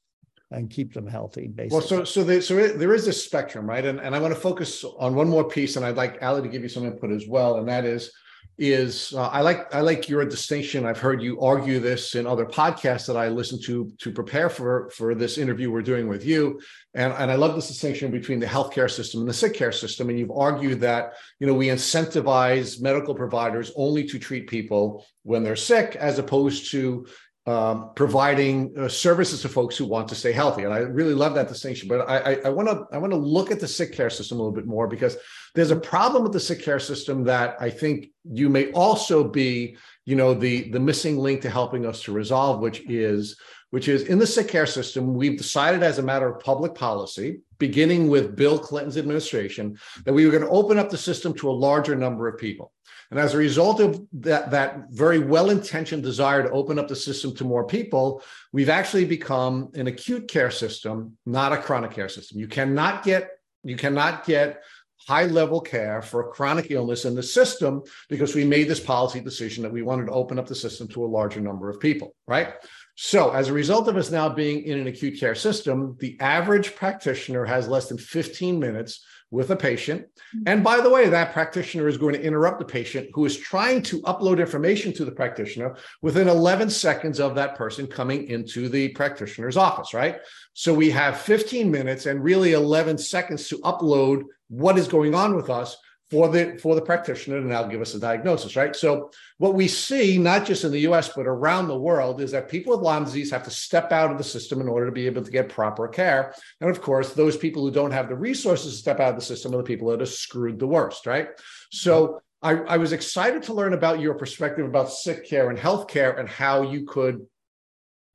and 0.50 0.70
keep 0.70 0.94
them 0.94 1.06
healthy. 1.06 1.48
Basically. 1.48 1.78
Well, 1.78 1.87
so 1.87 2.04
so 2.04 2.24
there, 2.24 2.40
so 2.40 2.68
there 2.68 2.94
is 2.94 3.04
this 3.04 3.24
spectrum, 3.24 3.68
right? 3.68 3.85
And 3.85 4.00
and 4.00 4.14
I 4.14 4.18
want 4.18 4.35
to 4.35 4.40
focus 4.40 4.85
on 4.98 5.14
one 5.14 5.28
more 5.28 5.44
piece, 5.44 5.76
and 5.76 5.85
I'd 5.85 5.96
like 5.96 6.22
Ali 6.22 6.42
to 6.42 6.48
give 6.48 6.62
you 6.62 6.68
some 6.68 6.85
input 6.85 7.11
as 7.11 7.26
well, 7.28 7.56
and 7.59 7.68
that 7.68 7.85
is 7.85 8.12
is 8.59 9.12
uh, 9.14 9.28
I 9.28 9.42
like 9.42 9.74
I 9.74 9.80
like 9.80 10.09
your 10.09 10.24
distinction. 10.24 10.87
I've 10.87 10.98
heard 10.98 11.22
you 11.22 11.40
argue 11.40 11.78
this 11.78 12.14
in 12.14 12.26
other 12.26 12.46
podcasts 12.46 13.06
that 13.06 13.16
I 13.16 13.28
listen 13.28 13.61
to 13.62 13.92
to 13.98 14.11
prepare 14.11 14.48
for 14.48 14.88
for 14.90 15.14
this 15.14 15.37
interview 15.37 15.70
we're 15.70 15.82
doing 15.82 16.09
with 16.09 16.24
you, 16.24 16.61
and 16.94 17.12
and 17.12 17.30
I 17.30 17.35
love 17.35 17.54
this 17.54 17.68
distinction 17.68 18.11
between 18.11 18.40
the 18.40 18.46
healthcare 18.46 18.90
system 18.90 19.20
and 19.20 19.28
the 19.28 19.35
sick 19.35 19.52
care 19.52 19.72
system. 19.72 20.09
And 20.09 20.18
you've 20.18 20.30
argued 20.30 20.80
that 20.80 21.14
you 21.38 21.46
know 21.46 21.54
we 21.54 21.66
incentivize 21.66 22.80
medical 22.80 23.14
providers 23.14 23.72
only 23.76 24.04
to 24.04 24.18
treat 24.18 24.48
people 24.48 25.04
when 25.22 25.42
they're 25.42 25.56
sick, 25.56 25.96
as 25.96 26.18
opposed 26.18 26.70
to 26.70 27.06
um, 27.46 27.92
providing 27.94 28.74
uh, 28.76 28.88
services 28.88 29.40
to 29.42 29.48
folks 29.48 29.76
who 29.76 29.85
want 29.85 30.09
to 30.09 30.16
stay 30.16 30.32
healthy. 30.32 30.64
And 30.64 30.74
I 30.74 30.78
really 30.78 31.14
love 31.14 31.35
that 31.37 31.46
distinction. 31.46 31.88
But 31.88 32.09
I 32.09 32.48
want 32.48 32.68
to 32.68 32.85
I 32.92 32.98
want 32.98 33.12
to 33.12 33.18
look 33.18 33.50
at 33.50 33.61
the 33.61 33.68
sick 33.68 33.92
care 33.92 34.11
system 34.11 34.38
a 34.38 34.42
little 34.42 34.54
bit 34.54 34.66
more 34.66 34.88
because 34.88 35.16
there's 35.54 35.70
a 35.70 35.76
problem 35.76 36.24
with 36.24 36.32
the 36.32 36.40
sick 36.40 36.61
care 36.62 36.80
system 36.80 37.22
that 37.24 37.56
I 37.61 37.70
think 37.70 38.09
you 38.24 38.48
may 38.48 38.72
also 38.72 39.22
be, 39.22 39.76
you 40.04 40.16
know, 40.16 40.35
the 40.35 40.70
the 40.70 40.80
missing 40.80 41.18
link 41.18 41.40
to 41.42 41.50
helping 41.50 41.87
us 41.87 42.02
to 42.02 42.12
resolve, 42.12 42.61
which 42.61 42.80
is 42.90 43.37
which 43.70 43.88
is 43.88 44.04
in 44.04 44.18
the 44.18 44.26
sick 44.26 44.48
care 44.48 44.66
system, 44.66 45.14
we've 45.14 45.38
decided 45.38 45.82
as 45.82 45.98
a 45.98 46.02
matter 46.02 46.28
of 46.28 46.42
public 46.42 46.74
policy, 46.74 47.40
beginning 47.59 48.09
with 48.09 48.37
Bill 48.37 48.59
Clinton's 48.59 48.96
administration, 48.96 49.78
that 50.04 50.12
we 50.12 50.24
were 50.24 50.30
going 50.32 50.44
to 50.44 50.48
open 50.48 50.78
up 50.78 50.90
the 50.90 50.98
system 50.98 51.35
to 51.35 51.50
a 51.50 51.52
larger 51.52 51.94
number 51.94 52.28
of 52.28 52.38
people. 52.38 52.72
And 53.10 53.20
as 53.20 53.34
a 53.34 53.38
result 53.38 53.80
of 53.80 54.04
that, 54.14 54.50
that 54.50 54.90
very 54.90 55.18
well 55.18 55.50
intentioned 55.50 56.02
desire 56.02 56.42
to 56.42 56.50
open 56.50 56.78
up 56.78 56.88
the 56.88 56.96
system 56.96 57.34
to 57.36 57.44
more 57.44 57.66
people, 57.66 58.22
we've 58.52 58.68
actually 58.68 59.04
become 59.04 59.70
an 59.74 59.86
acute 59.86 60.28
care 60.28 60.50
system, 60.50 61.16
not 61.24 61.52
a 61.52 61.58
chronic 61.58 61.92
care 61.92 62.08
system. 62.08 62.40
You 62.40 62.48
cannot 62.48 63.04
get 63.04 63.30
you 63.62 63.76
cannot 63.76 64.24
get 64.24 64.62
high 65.06 65.26
level 65.26 65.60
care 65.60 66.02
for 66.02 66.20
a 66.20 66.32
chronic 66.32 66.70
illness 66.70 67.04
in 67.04 67.14
the 67.14 67.22
system 67.22 67.82
because 68.08 68.34
we 68.34 68.44
made 68.44 68.68
this 68.68 68.80
policy 68.80 69.20
decision 69.20 69.62
that 69.62 69.72
we 69.72 69.82
wanted 69.82 70.06
to 70.06 70.12
open 70.12 70.38
up 70.38 70.46
the 70.46 70.54
system 70.54 70.88
to 70.88 71.04
a 71.04 71.06
larger 71.06 71.40
number 71.40 71.70
of 71.70 71.78
people, 71.78 72.14
right? 72.26 72.54
So, 72.96 73.30
as 73.30 73.48
a 73.48 73.52
result 73.52 73.88
of 73.88 73.96
us 73.96 74.10
now 74.10 74.28
being 74.28 74.62
in 74.64 74.78
an 74.78 74.86
acute 74.86 75.20
care 75.20 75.34
system, 75.34 75.96
the 76.00 76.18
average 76.20 76.74
practitioner 76.74 77.44
has 77.44 77.68
less 77.68 77.88
than 77.88 77.98
15 77.98 78.58
minutes 78.58 79.04
with 79.30 79.50
a 79.50 79.56
patient. 79.56 80.02
Mm-hmm. 80.02 80.42
And 80.46 80.64
by 80.64 80.80
the 80.80 80.90
way, 80.90 81.08
that 81.08 81.32
practitioner 81.32 81.88
is 81.88 81.98
going 81.98 82.14
to 82.14 82.22
interrupt 82.22 82.58
the 82.58 82.64
patient 82.64 83.08
who 83.12 83.24
is 83.24 83.36
trying 83.36 83.82
to 83.82 84.00
upload 84.02 84.38
information 84.38 84.92
to 84.94 85.04
the 85.04 85.12
practitioner 85.12 85.76
within 86.02 86.28
11 86.28 86.70
seconds 86.70 87.18
of 87.18 87.34
that 87.34 87.56
person 87.56 87.86
coming 87.86 88.28
into 88.28 88.68
the 88.68 88.88
practitioner's 88.90 89.56
office, 89.56 89.92
right? 89.92 90.20
So 90.54 90.72
we 90.72 90.90
have 90.90 91.20
15 91.20 91.70
minutes 91.70 92.06
and 92.06 92.22
really 92.22 92.52
11 92.52 92.98
seconds 92.98 93.48
to 93.48 93.58
upload 93.58 94.24
what 94.48 94.78
is 94.78 94.88
going 94.88 95.14
on 95.14 95.34
with 95.34 95.50
us 95.50 95.76
for 96.10 96.28
the 96.28 96.56
for 96.62 96.76
the 96.76 96.82
practitioner 96.82 97.40
to 97.40 97.46
now 97.46 97.64
give 97.64 97.80
us 97.80 97.94
a 97.94 97.98
diagnosis, 97.98 98.54
right? 98.54 98.76
So 98.76 99.10
what 99.38 99.54
we 99.54 99.66
see, 99.66 100.18
not 100.18 100.46
just 100.46 100.62
in 100.62 100.70
the 100.70 100.80
US, 100.80 101.08
but 101.08 101.26
around 101.26 101.66
the 101.66 101.78
world, 101.78 102.20
is 102.20 102.30
that 102.30 102.48
people 102.48 102.76
with 102.76 102.84
Lyme 102.84 103.04
disease 103.04 103.30
have 103.32 103.42
to 103.44 103.50
step 103.50 103.90
out 103.90 104.12
of 104.12 104.18
the 104.18 104.24
system 104.24 104.60
in 104.60 104.68
order 104.68 104.86
to 104.86 104.92
be 104.92 105.06
able 105.06 105.22
to 105.22 105.30
get 105.30 105.48
proper 105.48 105.88
care. 105.88 106.34
And 106.60 106.70
of 106.70 106.80
course, 106.80 107.12
those 107.12 107.36
people 107.36 107.62
who 107.62 107.72
don't 107.72 107.90
have 107.90 108.08
the 108.08 108.14
resources 108.14 108.74
to 108.74 108.78
step 108.78 109.00
out 109.00 109.10
of 109.10 109.16
the 109.16 109.22
system 109.22 109.52
are 109.54 109.58
the 109.58 109.64
people 109.64 109.88
that 109.90 110.02
are 110.02 110.06
screwed 110.06 110.60
the 110.60 110.66
worst, 110.66 111.06
right? 111.06 111.28
So 111.72 112.20
I, 112.40 112.52
I 112.52 112.76
was 112.76 112.92
excited 112.92 113.42
to 113.44 113.54
learn 113.54 113.72
about 113.72 113.98
your 114.00 114.14
perspective 114.14 114.64
about 114.64 114.92
sick 114.92 115.28
care 115.28 115.50
and 115.50 115.58
healthcare 115.58 116.20
and 116.20 116.28
how 116.28 116.62
you 116.62 116.84
could 116.84 117.26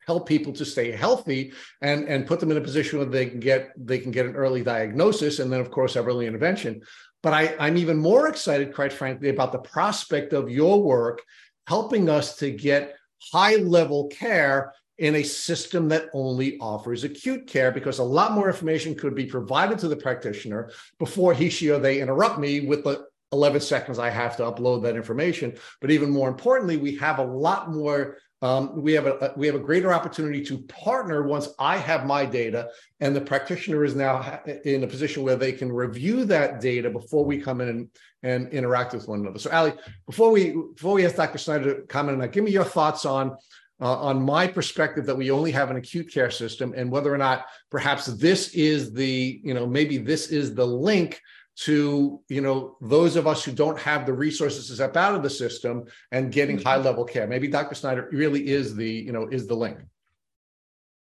help 0.07 0.27
people 0.27 0.51
to 0.53 0.65
stay 0.65 0.91
healthy 0.91 1.53
and 1.81 2.07
and 2.07 2.25
put 2.25 2.39
them 2.39 2.51
in 2.51 2.57
a 2.57 2.61
position 2.61 2.97
where 2.97 3.07
they 3.07 3.27
can 3.27 3.39
get 3.39 3.71
they 3.77 3.99
can 3.99 4.11
get 4.11 4.25
an 4.25 4.35
early 4.35 4.63
diagnosis 4.63 5.39
and 5.39 5.51
then 5.51 5.59
of 5.59 5.69
course 5.69 5.93
have 5.93 6.07
early 6.07 6.25
intervention 6.25 6.81
but 7.23 7.33
I, 7.33 7.55
I'm 7.59 7.77
even 7.77 7.97
more 7.97 8.27
excited, 8.27 8.73
quite 8.73 8.93
frankly, 8.93 9.29
about 9.29 9.51
the 9.51 9.59
prospect 9.59 10.33
of 10.33 10.49
your 10.49 10.81
work 10.81 11.21
helping 11.67 12.09
us 12.09 12.35
to 12.37 12.51
get 12.51 12.95
high 13.31 13.55
level 13.57 14.07
care 14.07 14.73
in 14.97 15.15
a 15.15 15.23
system 15.23 15.87
that 15.89 16.09
only 16.13 16.59
offers 16.59 17.03
acute 17.03 17.47
care 17.47 17.71
because 17.71 17.99
a 17.99 18.03
lot 18.03 18.33
more 18.33 18.47
information 18.47 18.93
could 18.95 19.15
be 19.15 19.25
provided 19.25 19.79
to 19.79 19.87
the 19.87 19.95
practitioner 19.95 20.71
before 20.99 21.33
he, 21.33 21.49
she, 21.49 21.71
or 21.71 21.79
they 21.79 22.01
interrupt 22.01 22.39
me 22.39 22.61
with 22.61 22.83
the 22.83 23.05
11 23.31 23.61
seconds 23.61 23.97
I 23.97 24.09
have 24.09 24.37
to 24.37 24.43
upload 24.43 24.83
that 24.83 24.95
information. 24.95 25.55
But 25.79 25.91
even 25.91 26.09
more 26.09 26.27
importantly, 26.27 26.77
we 26.77 26.95
have 26.97 27.19
a 27.19 27.23
lot 27.25 27.71
more 27.71 28.17
um, 28.41 28.81
we 28.81 28.93
have 28.93 29.05
a 29.05 29.33
we 29.37 29.45
have 29.45 29.55
a 29.55 29.59
greater 29.59 29.93
opportunity 29.93 30.43
to 30.45 30.57
partner 30.63 31.23
once 31.23 31.49
I 31.59 31.77
have 31.77 32.05
my 32.05 32.25
data, 32.25 32.69
and 32.99 33.15
the 33.15 33.21
practitioner 33.21 33.83
is 33.85 33.95
now 33.95 34.41
in 34.65 34.83
a 34.83 34.87
position 34.87 35.23
where 35.23 35.35
they 35.35 35.51
can 35.51 35.71
review 35.71 36.25
that 36.25 36.59
data 36.59 36.89
before 36.89 37.23
we 37.23 37.39
come 37.39 37.61
in 37.61 37.69
and, 37.69 37.89
and 38.23 38.49
interact 38.51 38.93
with 38.93 39.07
one 39.07 39.19
another. 39.19 39.37
So, 39.37 39.51
Ali, 39.51 39.73
before 40.07 40.31
we 40.31 40.55
before 40.73 40.93
we 40.93 41.05
ask 41.05 41.15
Dr. 41.15 41.37
Snyder 41.37 41.81
to 41.81 41.87
comment 41.87 42.15
on 42.15 42.19
that, 42.21 42.31
give 42.31 42.43
me 42.43 42.51
your 42.51 42.63
thoughts 42.63 43.05
on 43.05 43.37
uh, 43.81 43.95
on 43.97 44.21
my 44.21 44.47
perspective 44.47 45.05
that 45.05 45.17
we 45.17 45.31
only 45.31 45.51
have 45.51 45.71
an 45.71 45.77
acute 45.77 46.11
care 46.11 46.31
system 46.31 46.73
and 46.75 46.91
whether 46.91 47.13
or 47.13 47.17
not 47.17 47.45
perhaps 47.69 48.05
this 48.05 48.53
is 48.53 48.93
the, 48.93 49.41
you 49.43 49.53
know, 49.53 49.65
maybe 49.65 49.97
this 49.97 50.27
is 50.27 50.53
the 50.53 50.65
link 50.65 51.19
to 51.55 52.21
you 52.29 52.41
know 52.41 52.77
those 52.81 53.15
of 53.15 53.27
us 53.27 53.43
who 53.43 53.51
don't 53.51 53.79
have 53.79 54.05
the 54.05 54.13
resources 54.13 54.67
to 54.67 54.73
step 54.73 54.95
out 54.95 55.15
of 55.15 55.23
the 55.23 55.29
system 55.29 55.85
and 56.11 56.31
getting 56.31 56.57
mm-hmm. 56.57 56.67
high 56.67 56.77
level 56.77 57.03
care. 57.03 57.27
Maybe 57.27 57.47
dr 57.47 57.75
snyder 57.75 58.07
really 58.11 58.47
is 58.47 58.75
the 58.75 58.89
you 58.89 59.11
know 59.11 59.27
is 59.27 59.47
the 59.47 59.55
link. 59.55 59.77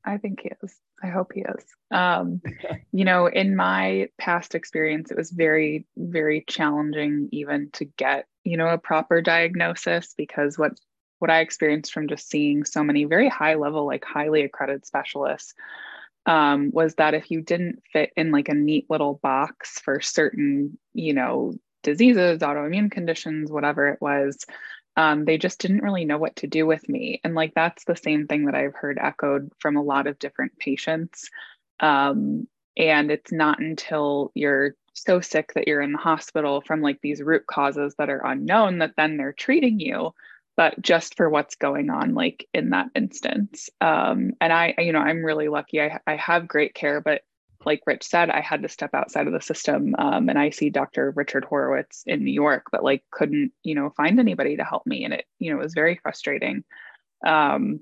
I 0.04 0.18
think 0.18 0.40
he 0.42 0.50
is. 0.62 0.74
I 1.02 1.08
hope 1.08 1.32
he 1.34 1.40
is. 1.40 1.64
Um, 1.90 2.40
you 2.92 3.04
know 3.04 3.26
in 3.26 3.56
my 3.56 4.08
past 4.18 4.54
experience 4.54 5.10
it 5.10 5.16
was 5.16 5.30
very 5.30 5.86
very 5.96 6.44
challenging 6.46 7.28
even 7.32 7.70
to 7.72 7.84
get 7.84 8.26
you 8.44 8.56
know 8.56 8.68
a 8.68 8.78
proper 8.78 9.20
diagnosis 9.20 10.14
because 10.16 10.58
what 10.58 10.72
what 11.18 11.30
i 11.30 11.40
experienced 11.40 11.92
from 11.92 12.08
just 12.08 12.28
seeing 12.28 12.64
so 12.64 12.82
many 12.82 13.04
very 13.04 13.28
high 13.28 13.54
level 13.54 13.86
like 13.86 14.04
highly 14.04 14.42
accredited 14.42 14.86
specialists 14.86 15.54
um, 16.26 16.70
was 16.72 16.94
that 16.96 17.14
if 17.14 17.30
you 17.30 17.40
didn't 17.40 17.82
fit 17.92 18.10
in 18.16 18.32
like 18.32 18.48
a 18.48 18.54
neat 18.54 18.86
little 18.90 19.14
box 19.22 19.78
for 19.80 20.00
certain, 20.00 20.76
you 20.92 21.14
know, 21.14 21.54
diseases, 21.82 22.40
autoimmune 22.40 22.90
conditions, 22.90 23.50
whatever 23.50 23.88
it 23.88 24.00
was, 24.00 24.44
um, 24.96 25.24
they 25.24 25.38
just 25.38 25.60
didn't 25.60 25.82
really 25.82 26.04
know 26.04 26.18
what 26.18 26.34
to 26.36 26.46
do 26.46 26.66
with 26.66 26.88
me. 26.88 27.20
And 27.22 27.34
like 27.34 27.54
that's 27.54 27.84
the 27.84 27.96
same 27.96 28.26
thing 28.26 28.46
that 28.46 28.54
I've 28.54 28.74
heard 28.74 28.98
echoed 29.00 29.52
from 29.60 29.76
a 29.76 29.82
lot 29.82 30.06
of 30.06 30.18
different 30.18 30.58
patients. 30.58 31.30
Um, 31.80 32.48
and 32.76 33.10
it's 33.10 33.32
not 33.32 33.60
until 33.60 34.32
you're 34.34 34.74
so 34.94 35.20
sick 35.20 35.52
that 35.54 35.68
you're 35.68 35.82
in 35.82 35.92
the 35.92 35.98
hospital 35.98 36.62
from 36.62 36.80
like 36.80 37.00
these 37.02 37.22
root 37.22 37.46
causes 37.46 37.94
that 37.98 38.08
are 38.10 38.26
unknown 38.26 38.78
that 38.78 38.94
then 38.96 39.16
they're 39.16 39.32
treating 39.32 39.78
you 39.78 40.12
but 40.56 40.80
just 40.80 41.16
for 41.16 41.28
what's 41.28 41.56
going 41.56 41.90
on 41.90 42.14
like 42.14 42.48
in 42.54 42.70
that 42.70 42.88
instance. 42.94 43.68
Um, 43.80 44.32
and 44.40 44.52
i 44.52 44.74
you 44.78 44.92
know 44.92 45.00
i'm 45.00 45.24
really 45.24 45.48
lucky. 45.48 45.80
I, 45.80 46.00
I 46.06 46.16
have 46.16 46.48
great 46.48 46.74
care 46.74 47.00
but 47.00 47.22
like 47.64 47.82
rich 47.86 48.04
said 48.04 48.30
i 48.30 48.40
had 48.40 48.62
to 48.62 48.68
step 48.68 48.90
outside 48.94 49.26
of 49.26 49.32
the 49.32 49.40
system 49.40 49.94
um, 49.98 50.28
and 50.28 50.38
i 50.38 50.50
see 50.50 50.70
dr 50.70 51.12
richard 51.16 51.44
horowitz 51.44 52.02
in 52.06 52.24
new 52.24 52.32
york 52.32 52.64
but 52.70 52.84
like 52.84 53.02
couldn't 53.10 53.52
you 53.64 53.74
know 53.74 53.90
find 53.96 54.20
anybody 54.20 54.56
to 54.56 54.64
help 54.64 54.86
me 54.86 55.04
and 55.04 55.14
it 55.14 55.24
you 55.38 55.50
know 55.50 55.58
was 55.58 55.74
very 55.74 55.98
frustrating. 56.02 56.64
Um, 57.26 57.80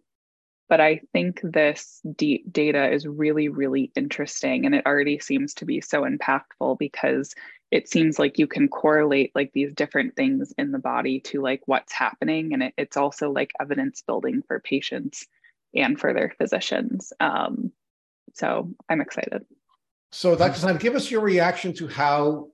but 0.68 0.80
i 0.80 1.00
think 1.12 1.40
this 1.42 2.00
deep 2.16 2.50
data 2.52 2.90
is 2.90 3.06
really 3.06 3.48
really 3.48 3.92
interesting 3.94 4.64
and 4.64 4.74
it 4.74 4.86
already 4.86 5.18
seems 5.18 5.54
to 5.54 5.64
be 5.64 5.80
so 5.80 6.02
impactful 6.02 6.78
because 6.78 7.34
it 7.70 7.88
seems 7.88 8.18
like 8.18 8.38
you 8.38 8.46
can 8.46 8.68
correlate 8.68 9.32
like 9.34 9.52
these 9.52 9.72
different 9.74 10.14
things 10.16 10.52
in 10.58 10.70
the 10.70 10.78
body 10.78 11.20
to 11.20 11.40
like 11.40 11.62
what's 11.66 11.92
happening 11.92 12.52
and 12.52 12.62
it, 12.62 12.74
it's 12.76 12.96
also 12.96 13.30
like 13.30 13.50
evidence 13.60 14.02
building 14.06 14.42
for 14.46 14.60
patients 14.60 15.26
and 15.74 15.98
for 15.98 16.12
their 16.12 16.34
physicians 16.38 17.12
um, 17.20 17.72
so 18.34 18.70
i'm 18.88 19.00
excited 19.00 19.44
so 20.12 20.36
dr 20.36 20.58
Snyder, 20.58 20.78
give 20.78 20.94
us 20.94 21.10
your 21.10 21.20
reaction 21.20 21.72
to 21.74 21.88
how 21.88 22.48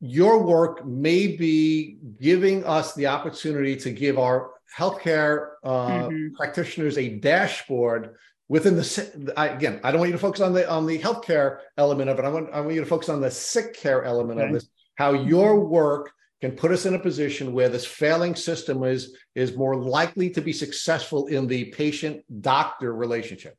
your 0.00 0.42
work 0.42 0.84
may 0.86 1.26
be 1.26 1.98
giving 2.20 2.64
us 2.64 2.94
the 2.94 3.06
opportunity 3.06 3.76
to 3.76 3.90
give 3.90 4.18
our 4.18 4.52
healthcare 4.76 5.50
uh, 5.62 5.88
mm-hmm. 5.88 6.34
practitioners 6.34 6.96
a 6.96 7.08
dashboard 7.08 8.14
within 8.50 8.74
the 8.74 9.32
I, 9.36 9.46
again 9.46 9.80
i 9.84 9.90
don't 9.90 10.00
want 10.00 10.08
you 10.10 10.16
to 10.16 10.18
focus 10.18 10.42
on 10.42 10.52
the 10.52 10.68
on 10.68 10.84
the 10.84 10.98
healthcare 10.98 11.60
element 11.78 12.10
of 12.10 12.18
it. 12.18 12.24
I 12.24 12.28
want, 12.28 12.50
I 12.52 12.60
want 12.60 12.74
you 12.74 12.80
to 12.80 12.86
focus 12.86 13.08
on 13.08 13.22
the 13.22 13.30
sick 13.30 13.74
care 13.74 14.04
element 14.04 14.40
okay. 14.40 14.48
of 14.48 14.52
this 14.52 14.68
how 14.96 15.12
your 15.14 15.60
work 15.60 16.10
can 16.42 16.52
put 16.52 16.72
us 16.72 16.84
in 16.84 16.94
a 16.94 16.98
position 16.98 17.52
where 17.52 17.68
this 17.68 17.86
failing 17.86 18.34
system 18.34 18.82
is 18.82 19.16
is 19.34 19.56
more 19.56 19.76
likely 19.76 20.28
to 20.30 20.42
be 20.42 20.52
successful 20.52 21.28
in 21.28 21.46
the 21.46 21.66
patient 21.66 22.22
doctor 22.42 22.92
relationship. 22.92 23.56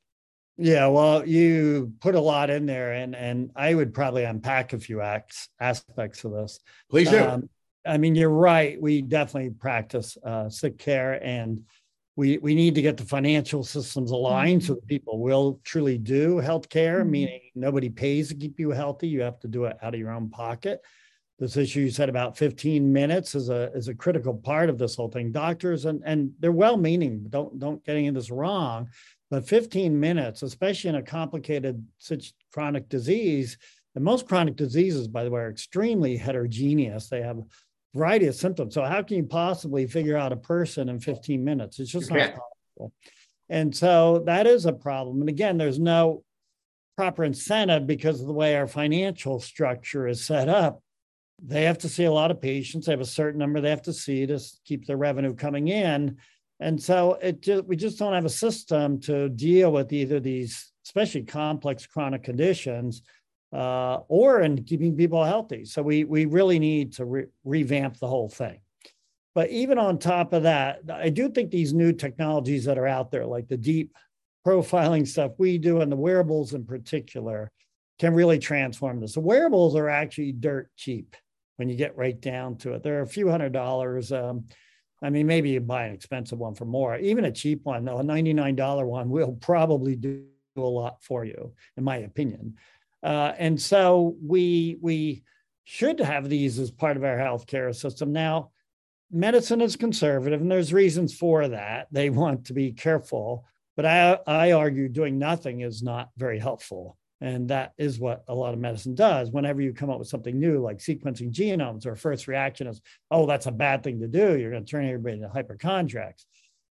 Yeah 0.57 0.87
well 0.87 1.25
you 1.25 1.93
put 2.01 2.15
a 2.15 2.19
lot 2.19 2.49
in 2.49 2.65
there 2.65 2.91
and 2.91 3.15
and 3.15 3.51
i 3.55 3.73
would 3.73 3.93
probably 3.93 4.25
unpack 4.25 4.73
a 4.73 4.79
few 4.79 5.01
acts, 5.01 5.47
aspects 5.59 6.23
of 6.25 6.33
this. 6.33 6.59
Please 6.89 7.09
do. 7.09 7.23
Um, 7.23 7.49
i 7.85 7.97
mean 7.97 8.13
you're 8.13 8.29
right. 8.29 8.79
We 8.79 9.01
definitely 9.01 9.51
practice 9.51 10.17
uh, 10.23 10.49
sick 10.49 10.77
care 10.77 11.13
and 11.23 11.63
we 12.15 12.37
we 12.39 12.55
need 12.55 12.75
to 12.75 12.81
get 12.81 12.97
the 12.97 13.05
financial 13.05 13.63
systems 13.63 14.11
aligned 14.11 14.63
so 14.63 14.73
mm-hmm. 14.73 14.79
that 14.79 14.87
people 14.87 15.19
will 15.19 15.59
truly 15.63 15.97
do 15.97 16.35
healthcare, 16.35 17.01
mm-hmm. 17.01 17.11
meaning 17.11 17.41
nobody 17.55 17.89
pays 17.89 18.29
to 18.29 18.35
keep 18.35 18.59
you 18.59 18.71
healthy. 18.71 19.07
You 19.07 19.21
have 19.21 19.39
to 19.41 19.47
do 19.47 19.65
it 19.65 19.77
out 19.81 19.93
of 19.93 19.99
your 19.99 20.11
own 20.11 20.29
pocket. 20.29 20.81
This 21.39 21.57
issue 21.57 21.79
you 21.79 21.89
said 21.89 22.09
about 22.09 22.37
15 22.37 22.91
minutes 22.91 23.33
is 23.33 23.49
a 23.49 23.71
is 23.73 23.87
a 23.87 23.95
critical 23.95 24.33
part 24.33 24.69
of 24.69 24.77
this 24.77 24.95
whole 24.95 25.09
thing. 25.09 25.31
Doctors 25.31 25.85
and 25.85 26.01
and 26.05 26.31
they're 26.39 26.51
well-meaning. 26.51 27.25
Don't 27.29 27.57
don't 27.57 27.83
get 27.85 27.95
any 27.95 28.07
of 28.07 28.15
this 28.15 28.29
wrong, 28.29 28.89
but 29.29 29.47
15 29.47 29.99
minutes, 29.99 30.43
especially 30.43 30.89
in 30.89 30.95
a 30.95 31.01
complicated 31.01 31.83
such 31.97 32.33
chronic 32.53 32.89
disease, 32.89 33.57
and 33.95 34.03
most 34.03 34.27
chronic 34.27 34.55
diseases, 34.55 35.07
by 35.07 35.23
the 35.23 35.31
way, 35.31 35.41
are 35.41 35.49
extremely 35.49 36.15
heterogeneous. 36.17 37.07
They 37.07 37.21
have 37.21 37.41
variety 37.93 38.27
of 38.27 38.35
symptoms. 38.35 38.73
So 38.73 38.83
how 38.83 39.01
can 39.03 39.17
you 39.17 39.23
possibly 39.23 39.85
figure 39.87 40.17
out 40.17 40.31
a 40.31 40.37
person 40.37 40.89
in 40.89 40.99
15 40.99 41.43
minutes? 41.43 41.79
It's 41.79 41.91
just 41.91 42.09
not 42.09 42.19
possible. 42.19 42.93
And 43.49 43.75
so 43.75 44.23
that 44.25 44.47
is 44.47 44.65
a 44.65 44.73
problem. 44.73 45.19
And 45.19 45.29
again, 45.29 45.57
there's 45.57 45.79
no 45.79 46.23
proper 46.95 47.23
incentive 47.23 47.85
because 47.85 48.21
of 48.21 48.27
the 48.27 48.33
way 48.33 48.55
our 48.55 48.67
financial 48.67 49.39
structure 49.39 50.07
is 50.07 50.23
set 50.23 50.47
up. 50.47 50.81
They 51.43 51.63
have 51.63 51.79
to 51.79 51.89
see 51.89 52.05
a 52.05 52.11
lot 52.11 52.31
of 52.31 52.41
patients. 52.41 52.85
They 52.85 52.93
have 52.93 53.01
a 53.01 53.05
certain 53.05 53.39
number 53.39 53.59
they 53.59 53.69
have 53.69 53.81
to 53.83 53.93
see 53.93 54.25
to 54.25 54.39
keep 54.65 54.85
their 54.85 54.97
revenue 54.97 55.33
coming 55.33 55.67
in. 55.67 56.17
And 56.59 56.81
so 56.81 57.17
it 57.21 57.41
just, 57.41 57.65
we 57.65 57.75
just 57.75 57.97
don't 57.97 58.13
have 58.13 58.25
a 58.25 58.29
system 58.29 59.01
to 59.01 59.29
deal 59.29 59.71
with 59.71 59.91
either 59.91 60.19
these, 60.19 60.71
especially 60.85 61.23
complex 61.23 61.87
chronic 61.87 62.23
conditions 62.23 63.01
uh, 63.53 63.99
or 64.07 64.41
in 64.41 64.63
keeping 64.63 64.95
people 64.95 65.23
healthy. 65.23 65.65
So 65.65 65.81
we 65.81 66.03
we 66.03 66.25
really 66.25 66.59
need 66.59 66.93
to 66.93 67.05
re- 67.05 67.25
revamp 67.43 67.97
the 67.97 68.07
whole 68.07 68.29
thing. 68.29 68.59
But 69.33 69.49
even 69.49 69.77
on 69.77 69.97
top 69.97 70.33
of 70.33 70.43
that, 70.43 70.79
I 70.91 71.09
do 71.09 71.29
think 71.29 71.51
these 71.51 71.73
new 71.73 71.93
technologies 71.93 72.65
that 72.65 72.77
are 72.77 72.87
out 72.87 73.11
there, 73.11 73.25
like 73.25 73.47
the 73.47 73.57
deep 73.57 73.95
profiling 74.45 75.07
stuff 75.07 75.31
we 75.37 75.57
do 75.57 75.81
and 75.81 75.91
the 75.91 75.95
wearables 75.95 76.53
in 76.53 76.65
particular, 76.65 77.51
can 77.99 78.13
really 78.13 78.39
transform 78.39 78.99
this. 78.99 79.13
The 79.13 79.19
wearables 79.21 79.75
are 79.75 79.87
actually 79.87 80.33
dirt 80.33 80.69
cheap 80.75 81.15
when 81.57 81.69
you 81.69 81.75
get 81.75 81.95
right 81.95 82.19
down 82.19 82.57
to 82.57 82.73
it. 82.73 82.83
They're 82.83 83.03
a 83.03 83.07
few 83.07 83.29
hundred 83.29 83.53
dollars. 83.53 84.11
Um, 84.11 84.45
I 85.03 85.09
mean, 85.09 85.27
maybe 85.27 85.51
you 85.51 85.59
buy 85.59 85.85
an 85.85 85.93
expensive 85.93 86.39
one 86.39 86.55
for 86.55 86.65
more. 86.65 86.97
Even 86.97 87.25
a 87.25 87.31
cheap 87.31 87.61
one, 87.63 87.85
though, 87.85 87.99
a 87.99 88.03
$99 88.03 88.85
one 88.85 89.09
will 89.09 89.33
probably 89.33 89.95
do 89.95 90.23
a 90.57 90.61
lot 90.61 91.03
for 91.03 91.23
you, 91.25 91.53
in 91.77 91.83
my 91.83 91.97
opinion. 91.97 92.55
Uh, 93.03 93.33
and 93.37 93.59
so 93.59 94.15
we 94.21 94.77
we 94.81 95.23
should 95.63 95.99
have 95.99 96.29
these 96.29 96.59
as 96.59 96.71
part 96.71 96.97
of 96.97 97.03
our 97.03 97.17
healthcare 97.17 97.73
system. 97.75 98.11
Now, 98.11 98.51
medicine 99.11 99.61
is 99.61 99.75
conservative, 99.75 100.41
and 100.41 100.51
there's 100.51 100.73
reasons 100.73 101.13
for 101.13 101.47
that. 101.47 101.87
They 101.91 102.09
want 102.09 102.45
to 102.45 102.53
be 102.53 102.71
careful, 102.71 103.45
but 103.75 103.85
I, 103.85 104.19
I 104.27 104.51
argue 104.53 104.89
doing 104.89 105.17
nothing 105.17 105.61
is 105.61 105.81
not 105.81 106.09
very 106.17 106.39
helpful. 106.39 106.97
And 107.23 107.49
that 107.49 107.73
is 107.77 107.99
what 107.99 108.23
a 108.27 108.33
lot 108.33 108.55
of 108.55 108.59
medicine 108.59 108.95
does. 108.95 109.29
Whenever 109.29 109.61
you 109.61 109.73
come 109.73 109.91
up 109.91 109.99
with 109.99 110.07
something 110.07 110.39
new, 110.39 110.59
like 110.59 110.79
sequencing 110.79 111.31
genomes, 111.31 111.85
our 111.85 111.95
first 111.95 112.27
reaction 112.27 112.65
is, 112.65 112.81
oh, 113.11 113.27
that's 113.27 113.45
a 113.45 113.51
bad 113.51 113.83
thing 113.83 113.99
to 113.99 114.07
do. 114.07 114.39
You're 114.39 114.49
going 114.49 114.65
to 114.65 114.69
turn 114.69 114.87
everybody 114.87 115.17
into 115.17 115.29
hypochondriacs. 115.29 116.25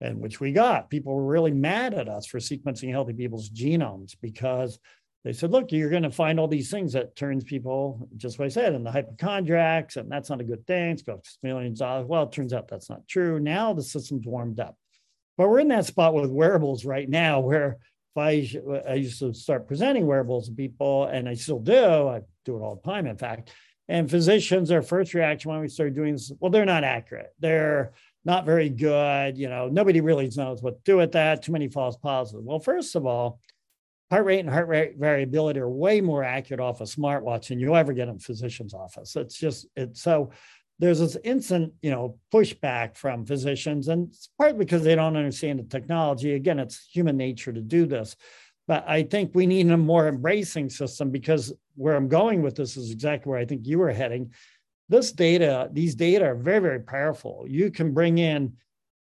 And 0.02 0.20
which 0.20 0.42
we 0.42 0.52
got. 0.52 0.90
People 0.90 1.16
were 1.16 1.24
really 1.24 1.54
mad 1.54 1.94
at 1.94 2.10
us 2.10 2.28
for 2.28 2.40
sequencing 2.40 2.92
healthy 2.92 3.14
people's 3.14 3.50
genomes 3.50 4.18
because 4.22 4.78
they 5.24 5.34
said, 5.34 5.52
look, 5.52 5.72
you're 5.72 5.90
going 5.90 6.04
to 6.04 6.12
find 6.12 6.40
all 6.40 6.50
these 6.50 6.70
things 6.70 6.94
that 6.94 7.16
turns 7.16 7.46
people, 7.46 8.10
just 8.18 8.38
what 8.38 8.46
I 8.46 8.50
said, 8.50 8.74
and 8.74 8.86
the 8.86 8.92
hypochondriacs, 8.92 9.96
and 9.96 10.12
that's 10.12 10.30
not 10.30 10.42
a 10.42 10.46
good 10.46 10.68
thing. 10.68 10.92
It's 10.92 11.02
got 11.02 11.26
millions 11.42 11.80
of 11.80 11.88
dollars. 11.88 12.08
Well, 12.08 12.24
it 12.24 12.32
turns 12.34 12.54
out 12.54 12.68
that's 12.68 12.90
not 12.90 13.08
true. 13.08 13.40
Now 13.40 13.74
the 13.74 13.84
system's 13.84 14.26
warmed 14.26 14.60
up. 14.60 14.78
But 15.38 15.50
we're 15.50 15.62
in 15.62 15.70
that 15.70 15.86
spot 15.86 16.14
with 16.14 16.30
wearables 16.30 16.86
right 16.86 17.10
now 17.10 17.40
where 17.40 17.78
if 18.16 18.18
I, 18.18 18.88
I 18.88 18.96
used 18.96 19.20
to 19.20 19.34
start 19.34 19.68
presenting 19.68 20.06
wearables 20.06 20.48
to 20.48 20.54
people, 20.54 21.06
and 21.06 21.28
I 21.28 21.34
still 21.36 21.60
do, 21.60 22.08
I 22.10 22.22
do 22.46 22.58
it 22.58 22.62
all 22.62 22.76
the 22.76 22.92
time, 22.92 23.08
in 23.08 23.18
fact. 23.18 23.52
And 23.88 24.10
physicians, 24.10 24.70
their 24.70 24.82
first 24.82 25.14
reaction 25.14 25.52
when 25.52 25.62
we 25.62 25.68
started 25.68 25.96
doing 25.96 26.14
this, 26.14 26.32
well, 26.40 26.52
they're 26.52 26.66
not 26.66 26.84
accurate. 26.84 27.34
They're 27.40 27.94
not 28.24 28.46
very 28.46 28.70
good. 28.70 29.38
You 29.38 29.50
know, 29.50 29.68
nobody 29.68 30.00
really 30.02 30.30
knows 30.36 30.62
what 30.62 30.76
to 30.76 30.92
do 30.92 30.98
with 30.98 31.14
that. 31.14 31.44
Too 31.44 31.52
many 31.52 31.68
false 31.68 31.98
positives. 31.98 32.46
Well, 32.46 32.60
first 32.60 32.96
of 32.96 33.06
all, 33.06 33.40
heart 34.14 34.26
rate 34.26 34.42
and 34.42 34.50
heart 34.50 34.68
rate 34.68 34.96
variability 34.96 35.60
are 35.60 35.70
way 35.70 36.00
more 36.00 36.24
accurate 36.24 36.60
off 36.60 36.82
a 36.82 36.84
smartwatch 36.84 37.48
than 37.48 37.60
you'll 37.60 37.76
ever 37.76 37.94
get 37.94 38.08
in 38.08 38.16
a 38.16 38.20
physician's 38.20 38.76
office. 38.76 39.16
It's 39.16 39.40
just 39.40 39.66
it's 39.76 40.04
so 40.04 40.30
there's 40.78 41.00
this 41.00 41.18
instant, 41.24 41.74
you 41.82 41.90
know, 41.90 42.20
pushback 42.32 42.96
from 42.96 43.26
physicians, 43.26 43.88
and 43.88 44.10
it's 44.10 44.30
partly 44.38 44.60
because 44.60 44.84
they 44.84 44.94
don't 44.94 45.18
understand 45.18 45.58
the 45.58 45.64
technology. 45.64 46.36
Again, 46.36 46.60
it's 46.60 46.86
human 46.86 47.18
nature 47.18 47.52
to 47.52 47.62
do 47.62 47.88
this. 47.88 48.16
But 48.68 48.88
I 48.88 49.02
think 49.02 49.32
we 49.34 49.48
need 49.48 49.70
a 49.72 49.78
more 49.78 50.08
embracing 50.08 50.70
system 50.70 51.10
because 51.10 51.52
where 51.76 51.96
I'm 51.96 52.08
going 52.08 52.44
with 52.44 52.56
this 52.56 52.78
is 52.78 52.92
exactly 52.92 53.32
where 53.32 53.40
I 53.40 53.46
think 53.46 53.66
you 53.66 53.80
were 53.80 53.92
heading. 53.92 54.32
This 54.90 55.12
data, 55.12 55.70
these 55.72 55.96
data 55.96 56.26
are 56.26 56.36
very, 56.36 56.60
very 56.60 56.80
powerful. 56.82 57.46
You 57.48 57.72
can 57.72 57.94
bring 57.94 58.20
in 58.20 58.54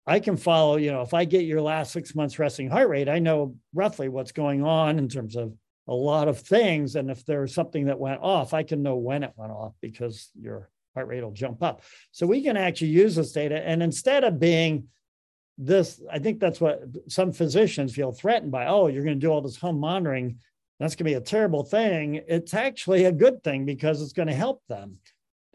I 0.08 0.20
can 0.20 0.38
follow, 0.38 0.78
you 0.78 0.92
know, 0.92 1.02
if 1.02 1.14
I 1.14 1.26
get 1.26 1.46
your 1.46 1.62
last 1.62 1.92
six 1.92 2.14
months 2.14 2.38
resting 2.38 2.70
heart 2.70 2.90
rate, 2.90 3.10
I 3.10 3.20
know 3.20 3.56
roughly 3.74 4.08
what's 4.08 4.32
going 4.32 4.64
on 4.64 5.00
in 5.00 5.10
terms 5.10 5.36
of 5.36 5.54
a 5.88 5.94
lot 5.94 6.28
of 6.28 6.40
things. 6.40 6.96
And 6.96 7.10
if 7.10 7.26
there's 7.26 7.54
something 7.54 7.86
that 7.86 8.00
went 8.00 8.22
off, 8.22 8.54
I 8.54 8.64
can 8.64 8.84
know 8.84 8.98
when 8.98 9.24
it 9.24 9.34
went 9.36 9.52
off 9.52 9.74
because 9.82 10.30
your 10.40 10.70
heart 10.94 11.08
rate 11.08 11.24
will 11.24 11.32
jump 11.32 11.64
up. 11.64 11.82
So 12.12 12.28
we 12.28 12.44
can 12.44 12.58
actually 12.58 12.90
use 12.90 13.16
this 13.16 13.32
data. 13.32 13.60
And 13.68 13.82
instead 13.82 14.24
of 14.24 14.40
being 14.40 14.88
this, 15.58 16.02
I 16.12 16.20
think 16.20 16.40
that's 16.40 16.62
what 16.62 16.84
some 17.08 17.32
physicians 17.32 17.96
feel 17.96 18.12
threatened 18.12 18.52
by. 18.52 18.68
Oh, 18.68 18.88
you're 18.88 19.04
going 19.04 19.20
to 19.20 19.26
do 19.26 19.32
all 19.32 19.42
this 19.42 19.58
home 19.58 19.80
monitoring. 19.80 20.40
That's 20.80 20.96
going 20.96 21.06
to 21.06 21.12
be 21.12 21.14
a 21.14 21.22
terrible 21.22 21.64
thing. 21.64 22.22
It's 22.28 22.54
actually 22.54 23.06
a 23.06 23.12
good 23.12 23.44
thing 23.44 23.66
because 23.66 24.02
it's 24.02 24.14
going 24.14 24.28
to 24.28 24.34
help 24.34 24.62
them. 24.68 24.98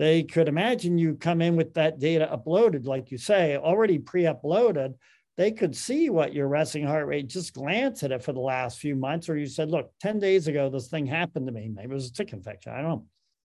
They 0.01 0.23
could 0.23 0.49
imagine 0.49 0.97
you 0.97 1.15
come 1.15 1.43
in 1.43 1.57
with 1.57 1.75
that 1.75 1.99
data 1.99 2.27
uploaded, 2.33 2.87
like 2.87 3.11
you 3.11 3.19
say, 3.19 3.59
already 3.59 3.99
pre 3.99 4.23
uploaded. 4.23 4.95
They 5.37 5.53
could 5.53 5.77
see 5.77 6.09
what 6.09 6.33
your 6.33 6.49
resting 6.49 6.87
heart 6.87 7.07
rate, 7.07 7.29
just 7.29 7.53
glance 7.53 8.03
at 8.03 8.11
it 8.11 8.25
for 8.25 8.33
the 8.33 8.41
last 8.41 8.79
few 8.79 8.97
months. 8.97 9.29
Or 9.29 9.37
you 9.37 9.45
said, 9.45 9.71
look, 9.71 9.93
10 10.01 10.19
days 10.19 10.49
ago, 10.49 10.71
this 10.71 10.89
thing 10.89 11.05
happened 11.05 11.47
to 11.49 11.53
me. 11.53 11.69
Maybe 11.69 11.91
it 11.91 11.95
was 11.95 12.09
a 12.09 12.15
tick 12.15 12.33
infection. 12.33 12.73
I 12.73 12.81
don't 12.81 12.89
know. 12.89 13.07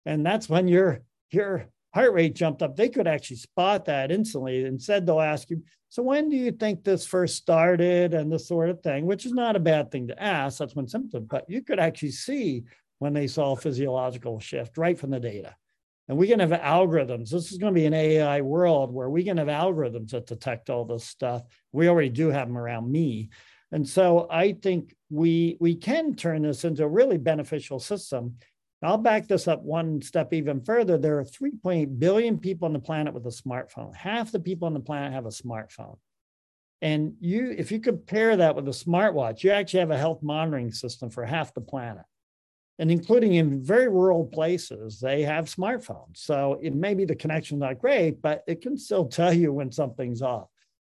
And 0.07 0.27
that's 0.27 0.49
when 0.49 0.67
your, 0.67 1.03
your 1.31 1.69
heart 1.95 2.13
rate 2.15 2.35
jumped 2.35 2.63
up. 2.63 2.75
They 2.75 2.89
could 2.89 3.07
actually 3.07 3.37
spot 3.37 3.85
that 3.85 4.11
instantly. 4.11 4.65
Instead, 4.65 5.07
they'll 5.07 5.21
ask 5.21 5.51
you, 5.51 5.63
so 5.89 6.03
when 6.03 6.29
do 6.29 6.37
you 6.37 6.51
think 6.51 6.83
this 6.83 7.07
first 7.07 7.37
started 7.37 8.13
and 8.13 8.33
this 8.33 8.49
sort 8.49 8.71
of 8.71 8.83
thing, 8.83 9.07
which 9.07 9.25
is 9.25 9.33
not 9.33 9.55
a 9.55 9.61
bad 9.61 9.93
thing 9.93 10.09
to 10.09 10.21
ask. 10.21 10.59
That's 10.59 10.75
one 10.75 10.89
symptom, 10.89 11.29
but 11.31 11.45
you 11.49 11.63
could 11.63 11.79
actually 11.79 12.11
see 12.11 12.65
when 12.99 13.13
they 13.13 13.29
saw 13.29 13.53
a 13.53 13.57
physiological 13.57 14.41
shift 14.41 14.79
right 14.79 14.99
from 14.99 15.11
the 15.11 15.21
data. 15.21 15.55
And 16.11 16.19
we 16.19 16.27
can 16.27 16.41
have 16.41 16.51
algorithms. 16.51 17.31
This 17.31 17.53
is 17.53 17.59
going 17.59 17.73
to 17.73 17.81
be 17.81 17.87
an 17.87 17.95
AI 17.95 18.41
world 18.41 18.93
where 18.93 19.09
we 19.09 19.23
can 19.23 19.37
have 19.37 19.47
algorithms 19.47 20.11
that 20.11 20.27
detect 20.27 20.69
all 20.69 20.85
this 20.85 21.05
stuff. 21.05 21.45
We 21.71 21.89
already 21.89 22.09
do 22.09 22.31
have 22.31 22.49
them 22.49 22.59
around 22.59 22.91
me. 22.91 23.31
And 23.71 23.89
so 23.89 24.27
I 24.29 24.55
think 24.55 24.97
we 25.09 25.57
we 25.61 25.77
can 25.77 26.17
turn 26.17 26.43
this 26.43 26.65
into 26.65 26.83
a 26.83 26.89
really 26.89 27.17
beneficial 27.17 27.79
system. 27.79 28.39
I'll 28.83 28.99
back 28.99 29.29
this 29.29 29.47
up 29.47 29.63
one 29.63 30.03
step 30.03 30.33
even 30.33 30.65
further. 30.65 30.99
There 30.99 31.21
are 31.21 31.25
3.8 31.25 32.01
billion 32.01 32.39
people 32.39 32.67
on 32.67 32.73
the 32.73 32.81
planet 32.81 33.15
with 33.15 33.27
a 33.27 33.29
smartphone. 33.29 33.95
Half 33.95 34.33
the 34.33 34.41
people 34.41 34.67
on 34.67 34.75
the 34.75 34.81
planet 34.81 35.13
have 35.13 35.27
a 35.27 35.29
smartphone. 35.29 35.99
And 36.83 37.15
you, 37.21 37.55
if 37.57 37.71
you 37.71 37.79
compare 37.79 38.37
that 38.37 38.57
with 38.57 38.67
a 38.67 38.73
smartwatch, 38.73 39.45
you 39.45 39.53
actually 39.53 39.81
have 39.81 39.93
a 39.93 39.99
health 39.99 40.25
monitoring 40.25 40.73
system 40.73 41.09
for 41.09 41.25
half 41.25 41.55
the 41.55 41.61
planet 41.61 42.05
and 42.81 42.91
including 42.91 43.35
in 43.35 43.63
very 43.63 43.89
rural 43.89 44.25
places, 44.25 44.99
they 44.99 45.21
have 45.23 45.45
smartphones. 45.45 46.17
So 46.17 46.59
it 46.63 46.75
may 46.75 46.95
be 46.95 47.05
the 47.05 47.15
connection's 47.15 47.61
not 47.61 47.79
great, 47.79 48.23
but 48.23 48.43
it 48.49 48.63
can 48.63 48.79
still 48.79 49.05
tell 49.21 49.35
you 49.35 49.53
when 49.53 49.71
something's 49.71 50.23
off. 50.23 50.49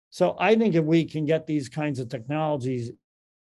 So 0.08 0.36
I 0.38 0.54
think 0.54 0.76
if 0.76 0.84
we 0.84 1.04
can 1.04 1.26
get 1.26 1.46
these 1.46 1.68
kinds 1.68 1.98
of 1.98 2.08
technologies 2.08 2.92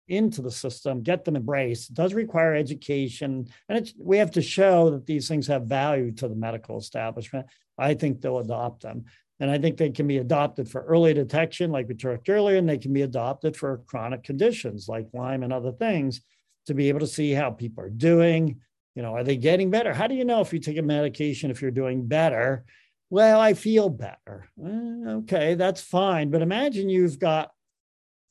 into 0.08 0.42
the 0.42 0.50
system, 0.50 1.04
get 1.04 1.24
them 1.24 1.36
embraced, 1.36 1.92
it 1.92 1.96
does 1.96 2.16
require 2.16 2.56
education. 2.56 3.48
And 3.70 3.94
we 4.00 4.18
have 4.18 4.32
to 4.32 4.42
show 4.42 4.90
that 4.90 5.06
these 5.06 5.28
things 5.28 5.46
have 5.46 5.68
value 5.68 6.12
to 6.14 6.28
the 6.28 6.36
medical 6.36 6.80
establishment. 6.80 7.46
I 7.78 7.94
think 7.94 8.20
they'll 8.20 8.40
adopt 8.40 8.82
them. 8.82 9.06
And 9.40 9.52
I 9.52 9.60
think 9.60 9.78
they 9.78 9.92
can 9.92 10.08
be 10.08 10.18
adopted 10.18 10.68
for 10.68 10.84
early 10.86 11.14
detection, 11.14 11.72
like 11.72 11.88
we 11.88 11.94
talked 11.94 12.28
earlier, 12.28 12.58
and 12.58 12.68
they 12.68 12.80
can 12.80 12.94
be 12.94 13.04
adopted 13.04 13.56
for 13.56 13.84
chronic 13.86 14.24
conditions 14.24 14.90
like 14.90 15.08
Lyme 15.14 15.44
and 15.44 15.54
other 15.54 15.72
things 15.72 16.22
to 16.70 16.76
be 16.76 16.90
able 16.90 17.02
to 17.02 17.08
see 17.08 17.32
how 17.32 17.52
people 17.52 17.84
are 17.84 17.90
doing. 17.90 18.62
You 18.96 19.02
know, 19.02 19.16
are 19.16 19.24
they 19.24 19.38
getting 19.38 19.70
better? 19.70 19.94
How 19.94 20.08
do 20.08 20.16
you 20.16 20.24
know 20.24 20.42
if 20.42 20.54
you 20.54 20.60
take 20.60 20.78
a 20.78 20.82
medication 20.82 21.52
if 21.52 21.62
you're 21.62 21.72
doing 21.72 22.08
better? 22.08 22.64
Well, 23.10 23.40
I 23.40 23.56
feel 23.56 23.90
better. 23.90 24.48
Eh, 24.64 25.10
okay, 25.20 25.56
that's 25.56 25.82
fine. 25.82 26.30
But 26.30 26.44
imagine 26.44 26.90
you've 26.90 27.18
got 27.18 27.52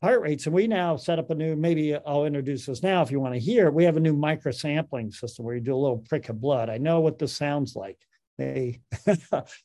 heart 0.03 0.20
rates, 0.20 0.46
and 0.46 0.55
we 0.55 0.68
now 0.68 0.96
set 0.96 1.18
up 1.18 1.31
a 1.31 1.35
new. 1.35 1.57
Maybe 1.57 1.96
I'll 1.96 2.27
introduce 2.27 2.66
this 2.66 2.83
now 2.83 3.03
if 3.03 3.11
you 3.11 3.18
want 3.18 3.35
to 3.35 3.40
hear. 3.40 3.70
We 3.70 3.85
have 3.85 3.96
a 3.96 4.01
new 4.01 4.16
microsampling 4.16 5.12
system 5.12 5.44
where 5.44 5.57
you 5.57 5.61
do 5.61 5.74
a 5.74 5.77
little 5.77 5.98
prick 6.09 6.29
of 6.29 6.40
blood. 6.40 6.70
I 6.70 6.79
know 6.79 7.01
what 7.01 7.18
this 7.18 7.37
sounds 7.37 7.74
like 7.74 7.98
they 8.38 8.81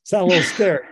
sound 0.03 0.23
a 0.23 0.25
little 0.25 0.43
scary. 0.43 0.86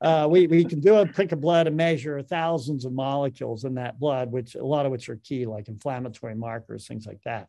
Uh, 0.00 0.26
we, 0.28 0.48
we 0.48 0.64
can 0.64 0.80
do 0.80 0.96
a 0.96 1.06
prick 1.06 1.30
of 1.30 1.40
blood 1.40 1.68
and 1.68 1.76
measure 1.76 2.20
thousands 2.22 2.84
of 2.84 2.92
molecules 2.92 3.64
in 3.64 3.74
that 3.76 4.00
blood, 4.00 4.32
which 4.32 4.56
a 4.56 4.64
lot 4.64 4.84
of 4.84 4.92
which 4.92 5.08
are 5.08 5.20
key, 5.22 5.46
like 5.46 5.68
inflammatory 5.68 6.34
markers, 6.34 6.88
things 6.88 7.06
like 7.06 7.22
that. 7.24 7.48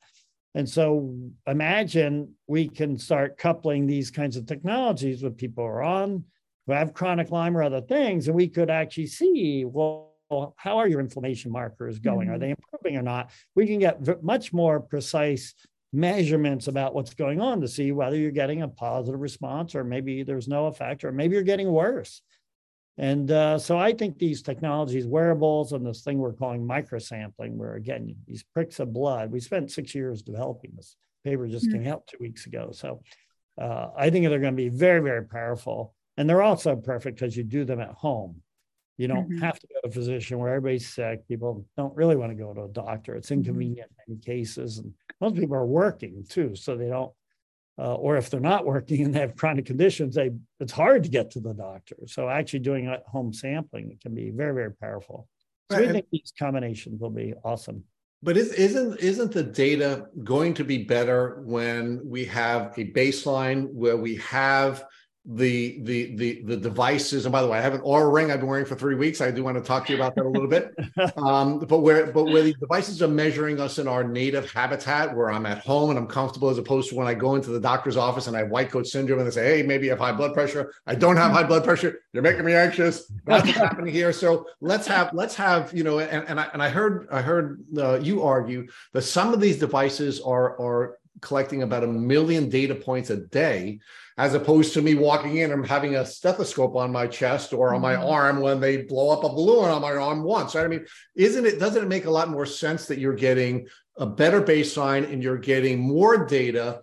And 0.54 0.70
so 0.70 1.16
imagine 1.48 2.36
we 2.48 2.68
can 2.70 2.98
start 2.98 3.38
coupling 3.38 3.88
these 3.88 4.12
kinds 4.12 4.38
of 4.38 4.46
technologies 4.46 5.24
with 5.24 5.38
people 5.38 5.64
who 5.64 5.70
are 5.70 5.84
on, 5.84 6.26
who 6.68 6.74
have 6.74 6.94
chronic 6.94 7.32
Lyme 7.32 7.58
or 7.58 7.64
other 7.64 7.82
things, 7.82 8.28
and 8.28 8.36
we 8.36 8.50
could 8.50 8.70
actually 8.70 9.08
see, 9.08 9.66
well, 9.66 10.12
how 10.56 10.78
are 10.78 10.88
your 10.88 11.00
inflammation 11.00 11.52
markers 11.52 12.00
going? 12.00 12.28
Mm-hmm. 12.28 12.36
Are 12.36 12.40
they 12.40 12.50
improving 12.52 12.98
or 12.98 13.02
not? 13.02 13.32
We 13.56 13.68
can 13.68 13.80
get 13.80 14.24
much 14.24 14.54
more 14.54 14.80
precise 14.80 15.54
measurements 15.94 16.68
about 16.68 16.94
what's 16.96 17.14
going 17.14 17.42
on 17.42 17.62
to 17.62 17.68
see 17.68 17.92
whether 17.92 18.16
you're 18.16 18.32
getting 18.32 18.62
a 18.62 18.68
positive 18.68 19.20
response 19.20 19.76
or 19.76 19.84
maybe 19.84 20.24
there's 20.24 20.48
no 20.48 20.68
effect 20.68 21.04
or 21.04 21.12
maybe 21.12 21.36
you're 21.36 21.44
getting 21.44 21.72
worse. 21.72 22.22
And 22.98 23.32
uh, 23.32 23.58
so 23.58 23.78
I 23.78 23.94
think 23.94 24.18
these 24.18 24.42
technologies, 24.42 25.08
wearables, 25.08 25.74
and 25.74 25.86
this 25.86 26.04
thing 26.04 26.18
we're 26.18 26.34
calling 26.34 26.62
microsampling, 26.62 27.56
where 27.56 27.76
again, 27.76 28.16
these 28.28 28.44
pricks 28.54 28.80
of 28.80 28.94
blood, 28.94 29.32
we 29.32 29.40
spent 29.40 29.72
six 29.72 29.96
years 29.96 30.22
developing 30.22 30.72
this. 30.76 30.96
Paper 31.24 31.48
just 31.48 31.68
mm-hmm. 31.68 31.84
came 31.84 31.92
out 31.92 32.08
two 32.08 32.18
weeks 32.20 32.46
ago. 32.48 32.72
So 32.74 33.02
uh, 33.60 33.88
I 33.98 34.10
think 34.10 34.28
they're 34.28 34.40
going 34.40 34.56
to 34.56 34.64
be 34.64 34.70
very, 34.70 35.02
very 35.02 35.26
powerful. 35.26 35.94
And 36.18 36.30
they're 36.30 36.42
also 36.42 36.76
perfect 36.76 37.20
because 37.20 37.36
you 37.36 37.44
do 37.44 37.64
them 37.64 37.80
at 37.80 37.92
home. 37.92 38.42
You 39.02 39.08
don't 39.08 39.28
mm-hmm. 39.28 39.40
have 39.40 39.58
to 39.58 39.66
go 39.66 39.82
to 39.82 39.88
a 39.88 39.92
physician 39.92 40.38
where 40.38 40.50
everybody's 40.50 40.88
sick. 40.88 41.28
People 41.28 41.66
don't 41.76 41.96
really 41.96 42.16
want 42.16 42.32
to 42.32 42.36
go 42.36 42.54
to 42.54 42.66
a 42.66 42.68
doctor. 42.68 43.16
It's 43.16 43.30
mm-hmm. 43.30 43.40
inconvenient 43.40 43.90
mm-hmm. 43.90 44.12
in 44.12 44.20
cases. 44.20 44.78
And 44.78 44.94
most 45.20 45.36
people 45.36 45.56
are 45.56 45.66
working 45.66 46.24
too, 46.30 46.56
so 46.56 46.78
they 46.78 46.90
don't. 46.90 47.12
Uh, 47.80 47.96
or 47.96 48.18
if 48.18 48.30
they're 48.30 48.40
not 48.40 48.64
working 48.64 49.04
and 49.06 49.16
they 49.16 49.20
have 49.20 49.36
chronic 49.36 49.66
conditions, 49.66 50.14
they 50.14 50.30
it's 50.60 50.72
hard 50.72 51.02
to 51.02 51.10
get 51.10 51.32
to 51.32 51.40
the 51.40 51.54
doctor. 51.54 51.96
So 52.06 52.30
actually 52.30 52.60
doing 52.60 52.86
at 52.86 53.02
home 53.08 53.34
sampling 53.34 53.98
can 54.04 54.14
be 54.14 54.30
very 54.30 54.54
very 54.54 54.74
powerful. 54.74 55.28
So 55.72 55.78
right. 55.78 55.88
we 55.88 55.94
think 55.94 56.06
these 56.12 56.32
combinations 56.38 57.02
will 57.02 57.10
be 57.10 57.34
awesome. 57.44 57.84
But 58.22 58.38
is, 58.38 58.54
isn't 58.54 59.00
isn't 59.00 59.32
the 59.32 59.42
data 59.42 60.06
going 60.24 60.54
to 60.56 60.64
be 60.64 60.84
better 60.84 61.42
when 61.44 62.02
we 62.06 62.24
have 62.26 62.78
a 62.78 62.92
baseline 62.92 63.68
where 63.72 63.98
we 63.98 64.18
have 64.18 64.86
the 65.24 65.80
the 65.84 66.16
the 66.16 66.42
the 66.42 66.58
devices 66.58 67.26
and 67.26 67.32
by 67.32 67.44
the 67.44 67.48
way 67.48 67.56
i 67.56 67.62
have 67.62 67.76
an 67.76 67.82
Oura 67.82 68.12
ring 68.12 68.32
i've 68.32 68.40
been 68.40 68.50
wearing 68.50 68.66
for 68.66 68.74
three 68.76 68.96
weeks. 68.96 69.22
I 69.22 69.30
do 69.30 69.44
want 69.44 69.56
to 69.56 69.64
talk 69.64 69.86
to 69.86 69.94
you 69.94 70.00
about 70.00 70.16
that 70.16 70.26
a 70.26 70.30
little 70.30 70.48
bit. 70.48 70.74
Um, 71.18 71.60
but 71.60 71.80
where 71.80 72.12
but 72.12 72.26
where 72.26 72.42
the 72.42 72.54
devices 72.54 73.02
are 73.02 73.08
measuring 73.08 73.60
us 73.60 73.80
in 73.80 73.88
our 73.88 74.04
native 74.04 74.52
habitat 74.52 75.16
where 75.16 75.32
i'm 75.32 75.46
at 75.46 75.60
home 75.60 75.90
and 75.90 76.00
i'm 76.00 76.08
comfortable 76.08 76.50
as 76.50 76.58
opposed 76.58 76.90
to 76.90 76.96
when 76.96 77.08
i 77.08 77.14
go 77.14 77.36
into 77.36 77.50
the 77.50 77.60
doctor's 77.60 77.98
office 77.98 78.28
and 78.28 78.36
i 78.36 78.40
have 78.40 78.50
white 78.50 78.72
coat 78.72 78.88
syndrome 78.88 79.20
and 79.20 79.28
they 79.28 79.32
say 79.32 79.58
hey 79.58 79.64
maybe 79.64 79.86
you 79.86 79.92
have 79.92 80.00
high 80.00 80.12
blood 80.12 80.34
pressure. 80.34 80.74
I 80.88 80.96
don't 80.96 81.18
have 81.18 81.32
high 81.32 81.44
blood 81.44 81.64
pressure. 81.64 82.02
You're 82.14 82.24
making 82.24 82.46
me 82.46 82.54
anxious. 82.54 83.12
That's 83.26 83.46
what's 83.46 83.58
happening 83.58 83.94
here. 83.94 84.14
So 84.14 84.48
let's 84.60 84.88
have 84.88 85.14
let's 85.14 85.36
have 85.36 85.74
you 85.74 85.84
know 85.84 86.00
and, 86.00 86.28
and 86.28 86.40
i 86.40 86.48
and 86.54 86.62
i 86.62 86.70
heard 86.70 87.08
i 87.12 87.22
heard 87.22 87.64
uh, 87.78 88.00
you 88.00 88.24
argue 88.24 88.68
that 88.94 89.04
some 89.04 89.34
of 89.34 89.40
these 89.40 89.60
devices 89.60 90.22
are 90.22 90.60
are 90.60 90.98
collecting 91.22 91.64
about 91.64 91.84
a 91.84 91.88
million 91.88 92.50
data 92.50 92.76
points 92.76 93.10
a 93.10 93.18
day 93.18 93.80
as 94.18 94.34
opposed 94.34 94.74
to 94.74 94.82
me 94.82 94.96
walking 94.96 95.38
in 95.38 95.52
and 95.52 95.66
having 95.66 95.96
a 95.96 96.06
stethoscope 96.06 96.76
on 96.76 96.92
my 96.92 97.08
chest 97.08 97.54
or 97.54 97.74
on 97.74 97.82
my 97.82 97.94
mm-hmm. 97.94 98.10
arm 98.10 98.40
when 98.40 98.60
they 98.60 98.78
blow 98.84 99.10
up 99.10 99.24
a 99.24 99.30
balloon 99.30 99.70
on 99.70 99.82
my 99.82 99.96
arm 99.96 100.24
once. 100.24 100.54
Right? 100.54 100.66
I 100.66 100.68
mean, 100.68 100.86
isn't 101.16 101.46
it? 101.46 101.60
Doesn't 101.60 101.84
it 101.84 101.88
make 101.88 102.06
a 102.06 102.12
lot 102.12 102.30
more 102.30 102.46
sense 102.46 102.86
that 102.88 103.00
you're 103.00 103.14
getting 103.14 103.68
a 103.98 104.06
better 104.06 104.42
baseline 104.42 105.12
and 105.12 105.24
you're 105.24 105.38
getting 105.38 105.80
more 105.80 106.26
data 106.26 106.82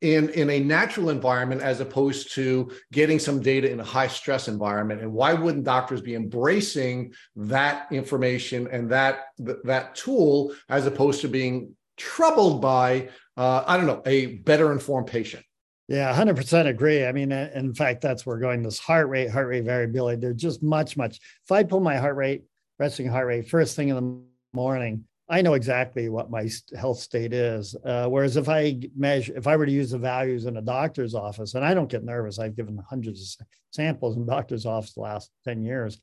in, 0.00 0.28
in 0.30 0.50
a 0.50 0.60
natural 0.60 1.08
environment 1.08 1.62
as 1.62 1.80
opposed 1.80 2.34
to 2.34 2.70
getting 2.92 3.18
some 3.18 3.40
data 3.40 3.70
in 3.70 3.80
a 3.80 3.84
high 3.84 4.06
stress 4.06 4.48
environment 4.48 5.00
and 5.00 5.10
why 5.10 5.32
wouldn't 5.32 5.64
doctors 5.64 6.02
be 6.02 6.14
embracing 6.14 7.14
that 7.34 7.90
information 7.90 8.68
and 8.70 8.90
that 8.90 9.28
that 9.38 9.94
tool 9.94 10.54
as 10.68 10.84
opposed 10.84 11.22
to 11.22 11.28
being 11.28 11.74
troubled 11.96 12.60
by 12.60 13.08
uh, 13.36 13.64
i 13.66 13.76
don't 13.76 13.86
know 13.86 14.02
a 14.06 14.26
better 14.26 14.72
informed 14.72 15.06
patient 15.06 15.44
yeah, 15.86 16.14
100% 16.14 16.66
agree. 16.66 17.04
I 17.04 17.12
mean, 17.12 17.30
in 17.30 17.74
fact, 17.74 18.00
that's 18.00 18.24
where 18.24 18.38
going 18.38 18.62
this 18.62 18.78
heart 18.78 19.08
rate, 19.08 19.30
heart 19.30 19.48
rate 19.48 19.64
variability. 19.64 20.18
They're 20.18 20.32
just 20.32 20.62
much, 20.62 20.96
much. 20.96 21.20
If 21.44 21.52
I 21.52 21.62
pull 21.62 21.80
my 21.80 21.96
heart 21.96 22.16
rate, 22.16 22.44
resting 22.78 23.06
heart 23.06 23.26
rate, 23.26 23.48
first 23.48 23.76
thing 23.76 23.88
in 23.88 23.96
the 23.96 24.22
morning, 24.54 25.04
I 25.28 25.42
know 25.42 25.54
exactly 25.54 26.08
what 26.08 26.30
my 26.30 26.48
health 26.78 26.98
state 26.98 27.34
is. 27.34 27.76
Uh, 27.84 28.08
whereas 28.08 28.36
if 28.36 28.48
I 28.48 28.80
measure, 28.96 29.36
if 29.36 29.46
I 29.46 29.56
were 29.56 29.66
to 29.66 29.72
use 29.72 29.90
the 29.90 29.98
values 29.98 30.46
in 30.46 30.56
a 30.56 30.62
doctor's 30.62 31.14
office, 31.14 31.54
and 31.54 31.64
I 31.64 31.74
don't 31.74 31.90
get 31.90 32.04
nervous, 32.04 32.38
I've 32.38 32.56
given 32.56 32.78
hundreds 32.88 33.38
of 33.40 33.46
samples 33.70 34.16
in 34.16 34.26
doctor's 34.26 34.64
office 34.64 34.94
the 34.94 35.00
last 35.00 35.30
10 35.44 35.62
years. 35.62 36.00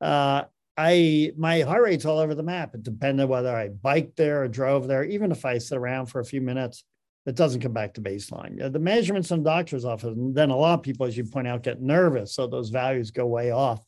Uh, 0.00 0.42
I 0.76 1.32
my 1.36 1.60
heart 1.60 1.82
rate's 1.82 2.04
all 2.04 2.18
over 2.18 2.34
the 2.34 2.42
map. 2.42 2.74
It 2.74 2.82
depended 2.82 3.28
whether 3.28 3.54
I 3.54 3.68
biked 3.68 4.16
there 4.16 4.42
or 4.42 4.48
drove 4.48 4.86
there. 4.86 5.04
Even 5.04 5.30
if 5.30 5.44
I 5.44 5.58
sit 5.58 5.76
around 5.76 6.06
for 6.06 6.20
a 6.20 6.24
few 6.24 6.40
minutes, 6.40 6.84
it 7.26 7.34
doesn't 7.34 7.60
come 7.60 7.72
back 7.72 7.94
to 7.94 8.00
baseline. 8.00 8.72
The 8.72 8.78
measurements 8.78 9.30
in 9.30 9.42
the 9.42 9.50
doctor's 9.50 9.84
office, 9.84 10.16
and 10.16 10.34
then 10.34 10.50
a 10.50 10.56
lot 10.56 10.78
of 10.78 10.82
people, 10.82 11.06
as 11.06 11.16
you 11.16 11.24
point 11.24 11.46
out, 11.46 11.62
get 11.62 11.80
nervous. 11.80 12.34
So 12.34 12.46
those 12.46 12.70
values 12.70 13.10
go 13.10 13.26
way 13.26 13.50
off. 13.50 13.80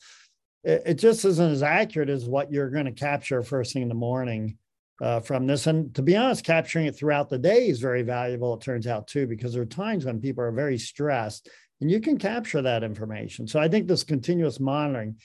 it, 0.64 0.82
it 0.86 0.94
just 0.94 1.24
isn't 1.24 1.52
as 1.52 1.62
accurate 1.62 2.08
as 2.08 2.24
what 2.24 2.50
you're 2.52 2.70
going 2.70 2.86
to 2.86 2.92
capture 2.92 3.42
first 3.42 3.72
thing 3.72 3.82
in 3.82 3.88
the 3.88 3.94
morning 3.94 4.58
uh, 5.00 5.20
from 5.20 5.46
this. 5.46 5.66
And 5.66 5.94
to 5.94 6.02
be 6.02 6.16
honest, 6.16 6.44
capturing 6.44 6.86
it 6.86 6.96
throughout 6.96 7.28
the 7.28 7.38
day 7.38 7.68
is 7.68 7.80
very 7.80 8.02
valuable, 8.02 8.54
it 8.54 8.60
turns 8.60 8.86
out, 8.86 9.06
too, 9.06 9.26
because 9.26 9.52
there 9.52 9.62
are 9.62 9.66
times 9.66 10.04
when 10.04 10.20
people 10.20 10.42
are 10.42 10.52
very 10.52 10.78
stressed 10.78 11.48
and 11.80 11.90
you 11.90 12.00
can 12.00 12.18
capture 12.18 12.62
that 12.62 12.84
information. 12.84 13.46
So 13.46 13.60
I 13.60 13.68
think 13.68 13.86
this 13.86 14.04
continuous 14.04 14.58
monitoring, 14.60 15.16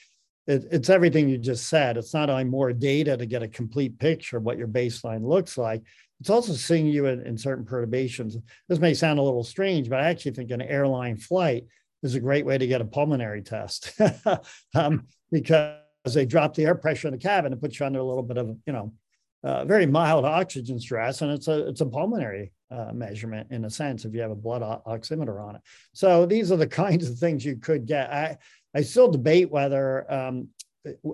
it, 0.46 0.64
it's 0.70 0.90
everything 0.90 1.28
you 1.28 1.38
just 1.38 1.68
said. 1.68 1.96
It's 1.96 2.14
not 2.14 2.30
only 2.30 2.44
more 2.44 2.72
data 2.72 3.16
to 3.16 3.26
get 3.26 3.42
a 3.42 3.48
complete 3.48 3.98
picture 3.98 4.36
of 4.36 4.42
what 4.42 4.58
your 4.58 4.68
baseline 4.68 5.26
looks 5.26 5.58
like, 5.58 5.82
it's 6.20 6.30
also 6.30 6.52
seeing 6.52 6.86
you 6.86 7.06
in, 7.06 7.26
in 7.26 7.38
certain 7.38 7.64
perturbations. 7.64 8.36
This 8.68 8.78
may 8.78 8.94
sound 8.94 9.18
a 9.18 9.22
little 9.22 9.44
strange, 9.44 9.88
but 9.88 10.00
I 10.00 10.10
actually 10.10 10.32
think 10.32 10.50
an 10.50 10.60
airline 10.60 11.16
flight 11.16 11.64
is 12.02 12.14
a 12.14 12.20
great 12.20 12.44
way 12.44 12.58
to 12.58 12.66
get 12.66 12.80
a 12.80 12.84
pulmonary 12.84 13.42
test 13.42 13.92
um, 14.74 15.06
because 15.32 15.76
they 16.04 16.26
drop 16.26 16.54
the 16.54 16.66
air 16.66 16.74
pressure 16.74 17.08
in 17.08 17.12
the 17.12 17.18
cabin 17.18 17.52
and 17.52 17.60
put 17.60 17.78
you 17.78 17.86
under 17.86 18.00
a 18.00 18.04
little 18.04 18.22
bit 18.22 18.36
of, 18.36 18.56
you 18.66 18.72
know, 18.72 18.92
uh, 19.42 19.64
very 19.64 19.86
mild 19.86 20.24
oxygen 20.24 20.78
stress, 20.78 21.22
and 21.22 21.32
it's 21.32 21.48
a 21.48 21.66
it's 21.66 21.80
a 21.80 21.86
pulmonary 21.86 22.52
uh, 22.70 22.92
measurement 22.92 23.50
in 23.50 23.64
a 23.64 23.70
sense 23.70 24.04
if 24.04 24.12
you 24.12 24.20
have 24.20 24.30
a 24.30 24.34
blood 24.34 24.60
oximeter 24.86 25.42
on 25.42 25.56
it. 25.56 25.62
So 25.94 26.26
these 26.26 26.52
are 26.52 26.56
the 26.56 26.66
kinds 26.84 27.08
of 27.08 27.18
things 27.18 27.44
you 27.44 27.56
could 27.56 27.86
get. 27.86 28.12
I 28.12 28.36
I 28.74 28.82
still 28.82 29.10
debate 29.10 29.50
whether 29.50 30.10
um, 30.12 30.48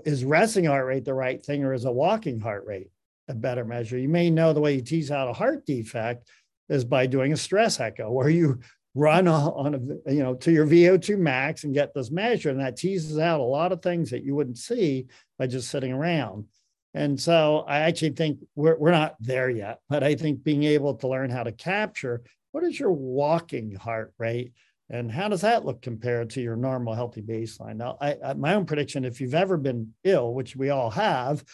is 0.04 0.24
resting 0.24 0.64
heart 0.64 0.86
rate 0.86 1.04
the 1.04 1.14
right 1.14 1.44
thing 1.44 1.64
or 1.64 1.72
is 1.72 1.84
a 1.84 1.92
walking 1.92 2.40
heart 2.40 2.64
rate 2.66 2.90
a 3.28 3.34
better 3.34 3.64
measure. 3.64 3.98
You 3.98 4.08
may 4.08 4.30
know 4.30 4.52
the 4.52 4.60
way 4.60 4.74
you 4.74 4.80
tease 4.80 5.10
out 5.10 5.28
a 5.28 5.32
heart 5.32 5.66
defect 5.66 6.28
is 6.68 6.84
by 6.84 7.06
doing 7.06 7.32
a 7.32 7.36
stress 7.36 7.80
echo, 7.80 8.10
where 8.10 8.28
you 8.28 8.60
run 8.94 9.28
on 9.28 9.74
a 10.06 10.12
you 10.12 10.22
know 10.22 10.34
to 10.34 10.52
your 10.52 10.66
VO2 10.66 11.18
max 11.18 11.64
and 11.64 11.74
get 11.74 11.92
this 11.94 12.10
measure, 12.10 12.50
and 12.50 12.60
that 12.60 12.76
teases 12.76 13.18
out 13.18 13.40
a 13.40 13.44
lot 13.44 13.72
of 13.72 13.82
things 13.82 14.10
that 14.10 14.24
you 14.24 14.34
wouldn't 14.34 14.58
see 14.58 15.06
by 15.38 15.46
just 15.46 15.68
sitting 15.68 15.92
around. 15.92 16.46
And 16.94 17.20
so 17.20 17.64
I 17.68 17.80
actually 17.80 18.12
think 18.12 18.38
we're, 18.54 18.78
we're 18.78 18.90
not 18.90 19.16
there 19.20 19.50
yet, 19.50 19.80
but 19.90 20.02
I 20.02 20.14
think 20.14 20.42
being 20.42 20.64
able 20.64 20.94
to 20.94 21.08
learn 21.08 21.28
how 21.28 21.42
to 21.42 21.52
capture 21.52 22.22
what 22.52 22.64
is 22.64 22.80
your 22.80 22.92
walking 22.92 23.74
heart 23.74 24.14
rate 24.18 24.52
and 24.88 25.10
how 25.10 25.28
does 25.28 25.40
that 25.40 25.64
look 25.64 25.82
compared 25.82 26.30
to 26.30 26.40
your 26.40 26.56
normal 26.56 26.94
healthy 26.94 27.22
baseline? 27.22 27.76
Now, 27.76 27.96
I, 28.00 28.16
I, 28.24 28.34
my 28.34 28.54
own 28.54 28.66
prediction, 28.66 29.04
if 29.04 29.20
you've 29.20 29.34
ever 29.34 29.56
been 29.56 29.92
ill, 30.04 30.32
which 30.32 30.54
we 30.54 30.70
all 30.70 30.90
have, 30.90 31.44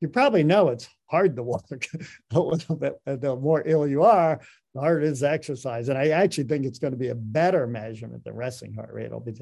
you 0.00 0.08
probably 0.08 0.44
know 0.44 0.68
it's 0.68 0.88
hard 1.06 1.36
to 1.36 1.42
walk 1.42 1.64
a 2.34 2.38
little 2.38 2.76
bit. 2.76 2.94
The 3.06 3.36
more 3.36 3.62
ill 3.64 3.86
you 3.86 4.02
are, 4.02 4.40
the 4.74 4.80
harder 4.80 5.00
it 5.00 5.08
is 5.08 5.20
to 5.20 5.30
exercise. 5.30 5.88
And 5.88 5.96
I 5.96 6.08
actually 6.08 6.44
think 6.44 6.66
it's 6.66 6.78
going 6.78 6.92
to 6.92 6.98
be 6.98 7.08
a 7.08 7.14
better 7.14 7.66
measurement 7.66 8.24
than 8.24 8.34
resting 8.34 8.74
heart 8.74 8.92
rate. 8.92 9.06
It'll 9.06 9.20
be 9.20 9.32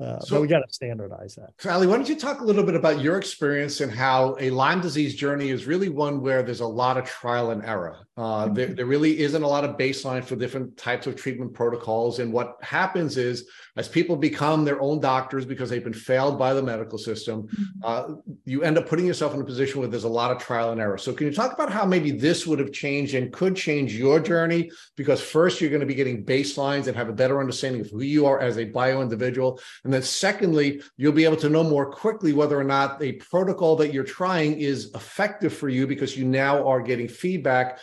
uh, 0.00 0.18
so 0.18 0.40
we 0.40 0.48
got 0.48 0.58
to 0.58 0.74
standardize 0.74 1.36
that. 1.36 1.50
Sally, 1.58 1.86
why 1.86 1.96
don't 1.96 2.08
you 2.08 2.16
talk 2.16 2.40
a 2.40 2.44
little 2.44 2.64
bit 2.64 2.74
about 2.74 3.00
your 3.00 3.16
experience 3.16 3.80
and 3.80 3.92
how 3.92 4.36
a 4.40 4.50
Lyme 4.50 4.80
disease 4.80 5.14
journey 5.14 5.50
is 5.50 5.66
really 5.66 5.88
one 5.88 6.20
where 6.20 6.42
there's 6.42 6.60
a 6.60 6.66
lot 6.66 6.98
of 6.98 7.04
trial 7.04 7.52
and 7.52 7.64
error. 7.64 8.04
Uh, 8.16 8.44
mm-hmm. 8.44 8.54
there, 8.54 8.66
there 8.66 8.86
really 8.86 9.20
isn't 9.20 9.42
a 9.42 9.46
lot 9.46 9.64
of 9.64 9.76
baseline 9.76 10.24
for 10.24 10.34
different 10.34 10.76
types 10.76 11.06
of 11.06 11.14
treatment 11.14 11.54
protocols. 11.54 12.18
And 12.18 12.32
what 12.32 12.56
happens 12.60 13.16
is, 13.16 13.48
as 13.76 13.88
people 13.88 14.16
become 14.16 14.64
their 14.64 14.80
own 14.80 15.00
doctors 15.00 15.44
because 15.44 15.70
they've 15.70 15.82
been 15.82 15.92
failed 15.92 16.38
by 16.38 16.54
the 16.54 16.62
medical 16.62 16.98
system, 16.98 17.42
mm-hmm. 17.42 17.62
uh, 17.84 18.16
you 18.44 18.62
end 18.62 18.78
up 18.78 18.88
putting 18.88 19.06
yourself 19.06 19.34
in 19.34 19.40
a 19.40 19.44
position 19.44 19.80
where 19.80 19.88
there's 19.88 20.04
a 20.04 20.08
lot 20.08 20.32
of 20.32 20.38
trial 20.38 20.72
and 20.72 20.80
error. 20.80 20.98
So, 20.98 21.12
can 21.12 21.28
you 21.28 21.32
talk 21.32 21.52
about 21.52 21.70
how 21.70 21.84
maybe 21.84 22.10
this 22.10 22.48
would 22.48 22.58
have 22.58 22.72
changed 22.72 23.14
and 23.14 23.32
could 23.32 23.54
change 23.54 23.94
your 23.94 24.18
journey? 24.18 24.70
Because 24.96 25.20
first, 25.20 25.60
you're 25.60 25.70
going 25.70 25.80
to 25.80 25.86
be 25.86 25.94
getting 25.94 26.24
baselines 26.24 26.88
and 26.88 26.96
have 26.96 27.08
a 27.08 27.12
better 27.12 27.38
understanding 27.38 27.80
of 27.80 27.90
who 27.90 28.02
you 28.02 28.26
are 28.26 28.40
as 28.40 28.58
a 28.58 28.64
bio 28.64 29.00
individual. 29.00 29.60
And 29.84 29.92
then, 29.92 30.02
secondly, 30.02 30.82
you'll 30.96 31.12
be 31.12 31.24
able 31.24 31.36
to 31.36 31.50
know 31.50 31.62
more 31.62 31.90
quickly 31.90 32.32
whether 32.32 32.58
or 32.58 32.64
not 32.64 33.02
a 33.02 33.12
protocol 33.12 33.76
that 33.76 33.92
you're 33.92 34.02
trying 34.02 34.58
is 34.58 34.90
effective 34.94 35.54
for 35.54 35.68
you 35.68 35.86
because 35.86 36.16
you 36.16 36.24
now 36.24 36.66
are 36.66 36.80
getting 36.80 37.06
feedback 37.06 37.78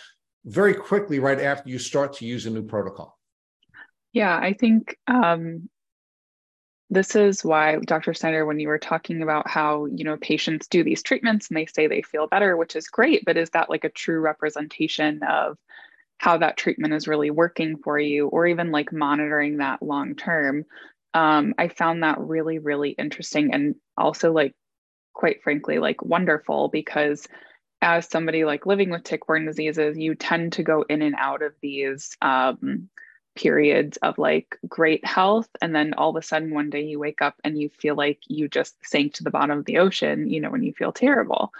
very 0.45 0.73
quickly 0.73 1.19
right 1.19 1.39
after 1.39 1.69
you 1.69 1.77
start 1.77 2.13
to 2.13 2.25
use 2.25 2.47
a 2.47 2.49
new 2.49 2.63
protocol. 2.63 3.19
Yeah, 4.13 4.35
I 4.35 4.53
think 4.53 4.97
um, 5.07 5.69
this 6.89 7.15
is 7.15 7.45
why, 7.45 7.77
Dr. 7.77 8.13
Snyder, 8.13 8.45
when 8.45 8.59
you 8.59 8.67
were 8.67 8.79
talking 8.79 9.21
about 9.21 9.47
how 9.47 9.85
you 9.85 10.03
know 10.03 10.17
patients 10.17 10.67
do 10.67 10.83
these 10.83 11.03
treatments 11.03 11.47
and 11.47 11.57
they 11.57 11.65
say 11.65 11.87
they 11.87 12.01
feel 12.01 12.27
better, 12.27 12.57
which 12.57 12.75
is 12.75 12.87
great, 12.87 13.23
but 13.25 13.37
is 13.37 13.51
that 13.51 13.69
like 13.69 13.83
a 13.83 13.89
true 13.89 14.19
representation 14.19 15.21
of 15.23 15.57
how 16.17 16.37
that 16.37 16.57
treatment 16.57 16.93
is 16.93 17.07
really 17.07 17.31
working 17.31 17.77
for 17.77 17.97
you, 17.97 18.27
or 18.27 18.47
even 18.47 18.71
like 18.71 18.91
monitoring 18.91 19.57
that 19.57 19.81
long 19.81 20.15
term? 20.15 20.65
Um, 21.13 21.53
I 21.57 21.67
found 21.67 22.03
that 22.03 22.19
really, 22.19 22.59
really 22.59 22.91
interesting 22.91 23.53
and 23.53 23.75
also 23.97 24.31
like 24.31 24.55
quite 25.13 25.43
frankly 25.43 25.77
like 25.77 26.01
wonderful 26.01 26.69
because 26.69 27.27
as 27.81 28.07
somebody 28.07 28.45
like 28.45 28.65
living 28.65 28.89
with 28.89 29.03
tick-borne 29.03 29.45
diseases, 29.45 29.97
you 29.97 30.15
tend 30.15 30.53
to 30.53 30.63
go 30.63 30.83
in 30.87 31.01
and 31.01 31.15
out 31.17 31.41
of 31.41 31.53
these 31.61 32.15
um, 32.21 32.89
periods 33.35 33.97
of 33.97 34.17
like 34.17 34.57
great 34.67 35.03
health, 35.05 35.49
and 35.61 35.73
then 35.73 35.93
all 35.95 36.11
of 36.11 36.15
a 36.15 36.21
sudden 36.21 36.53
one 36.53 36.69
day 36.69 36.83
you 36.83 36.99
wake 36.99 37.21
up 37.21 37.35
and 37.43 37.59
you 37.59 37.69
feel 37.69 37.95
like 37.95 38.19
you 38.27 38.47
just 38.47 38.75
sank 38.83 39.13
to 39.13 39.23
the 39.23 39.31
bottom 39.31 39.57
of 39.57 39.65
the 39.65 39.79
ocean. 39.79 40.29
You 40.29 40.41
know, 40.41 40.51
when 40.51 40.63
you 40.63 40.73
feel 40.73 40.91
terrible. 40.91 41.51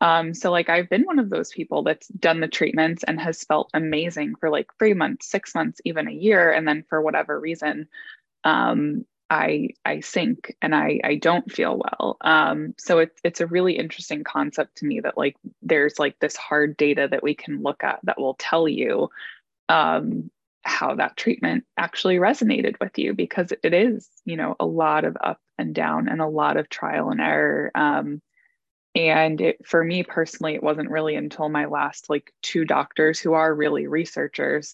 Um, 0.00 0.34
so 0.34 0.50
like 0.50 0.68
I've 0.68 0.90
been 0.90 1.04
one 1.04 1.18
of 1.18 1.30
those 1.30 1.50
people 1.50 1.82
that's 1.82 2.08
done 2.08 2.40
the 2.40 2.48
treatments 2.48 3.02
and 3.04 3.18
has 3.20 3.44
felt 3.44 3.70
amazing 3.72 4.34
for 4.36 4.50
like 4.50 4.70
three 4.78 4.94
months, 4.94 5.26
six 5.26 5.54
months, 5.54 5.80
even 5.84 6.06
a 6.08 6.12
year, 6.12 6.50
and 6.50 6.66
then 6.68 6.84
for 6.88 7.00
whatever 7.00 7.38
reason, 7.40 7.88
um, 8.46 9.04
I 9.28 9.70
I 9.84 10.00
sink 10.00 10.54
and 10.62 10.72
I 10.72 11.00
I 11.02 11.16
don't 11.16 11.50
feel 11.50 11.78
well. 11.78 12.16
Um, 12.20 12.74
so 12.78 13.00
it's 13.00 13.20
it's 13.24 13.40
a 13.40 13.46
really 13.46 13.76
interesting 13.76 14.22
concept 14.22 14.78
to 14.78 14.86
me 14.86 15.00
that 15.00 15.18
like 15.18 15.36
there's 15.62 15.98
like 15.98 16.16
this 16.20 16.36
hard 16.36 16.76
data 16.76 17.08
that 17.10 17.24
we 17.24 17.34
can 17.34 17.62
look 17.62 17.82
at 17.82 17.98
that 18.04 18.20
will 18.20 18.34
tell 18.34 18.68
you 18.68 19.10
um, 19.68 20.30
how 20.62 20.94
that 20.94 21.16
treatment 21.16 21.64
actually 21.76 22.16
resonated 22.16 22.76
with 22.80 22.96
you 22.98 23.14
because 23.14 23.52
it 23.64 23.74
is 23.74 24.08
you 24.24 24.36
know 24.36 24.54
a 24.60 24.66
lot 24.66 25.04
of 25.04 25.16
up 25.20 25.40
and 25.58 25.74
down 25.74 26.08
and 26.08 26.20
a 26.20 26.28
lot 26.28 26.56
of 26.56 26.68
trial 26.68 27.10
and 27.10 27.20
error. 27.20 27.72
Um, 27.74 28.22
and 28.94 29.40
it, 29.40 29.66
for 29.66 29.84
me 29.84 30.04
personally, 30.04 30.54
it 30.54 30.62
wasn't 30.62 30.90
really 30.90 31.16
until 31.16 31.48
my 31.48 31.66
last 31.66 32.08
like 32.08 32.32
two 32.42 32.64
doctors 32.64 33.18
who 33.18 33.34
are 33.34 33.52
really 33.52 33.88
researchers 33.88 34.72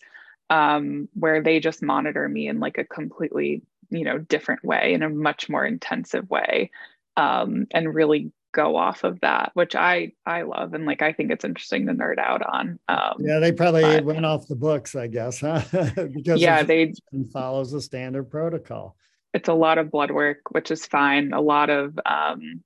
um, 0.50 1.09
where 1.14 1.42
they 1.42 1.61
just 1.61 1.83
monitor 1.83 2.28
me 2.28 2.48
in 2.48 2.61
like 2.61 2.78
a 2.78 2.85
completely 2.85 3.62
you 3.90 4.05
know 4.05 4.18
different 4.18 4.64
way 4.64 4.94
in 4.94 5.02
a 5.02 5.09
much 5.09 5.48
more 5.48 5.64
intensive 5.64 6.28
way 6.31 6.70
um, 7.16 7.66
and 7.72 7.94
really 7.94 8.33
go 8.52 8.76
off 8.76 9.02
of 9.02 9.18
that 9.20 9.50
which 9.55 9.74
i 9.74 10.12
i 10.26 10.42
love 10.42 10.74
and 10.74 10.85
like 10.85 11.00
i 11.00 11.11
think 11.11 11.31
it's 11.31 11.44
interesting 11.44 11.87
to 11.87 11.94
nerd 11.94 12.18
out 12.18 12.42
on 12.42 12.78
um, 12.88 13.14
yeah 13.18 13.38
they 13.38 13.50
probably 13.50 13.83
but, 13.83 14.05
went 14.05 14.26
off 14.26 14.46
the 14.46 14.55
books 14.55 14.94
i 14.94 15.07
guess 15.07 15.40
huh? 15.40 15.62
Because 16.14 16.38
yeah 16.38 16.62
they 16.62 16.92
follows 17.33 17.70
the 17.72 17.81
standard 17.81 18.24
protocol. 18.31 18.96
It's 19.33 19.48
a 19.48 19.55
lot 19.55 19.78
of 19.78 19.90
blood 19.90 20.11
work 20.11 20.50
which 20.50 20.70
is 20.70 20.85
fine 20.85 21.33
a 21.33 21.40
lot 21.40 21.70
of 21.70 21.98
um, 22.05 22.62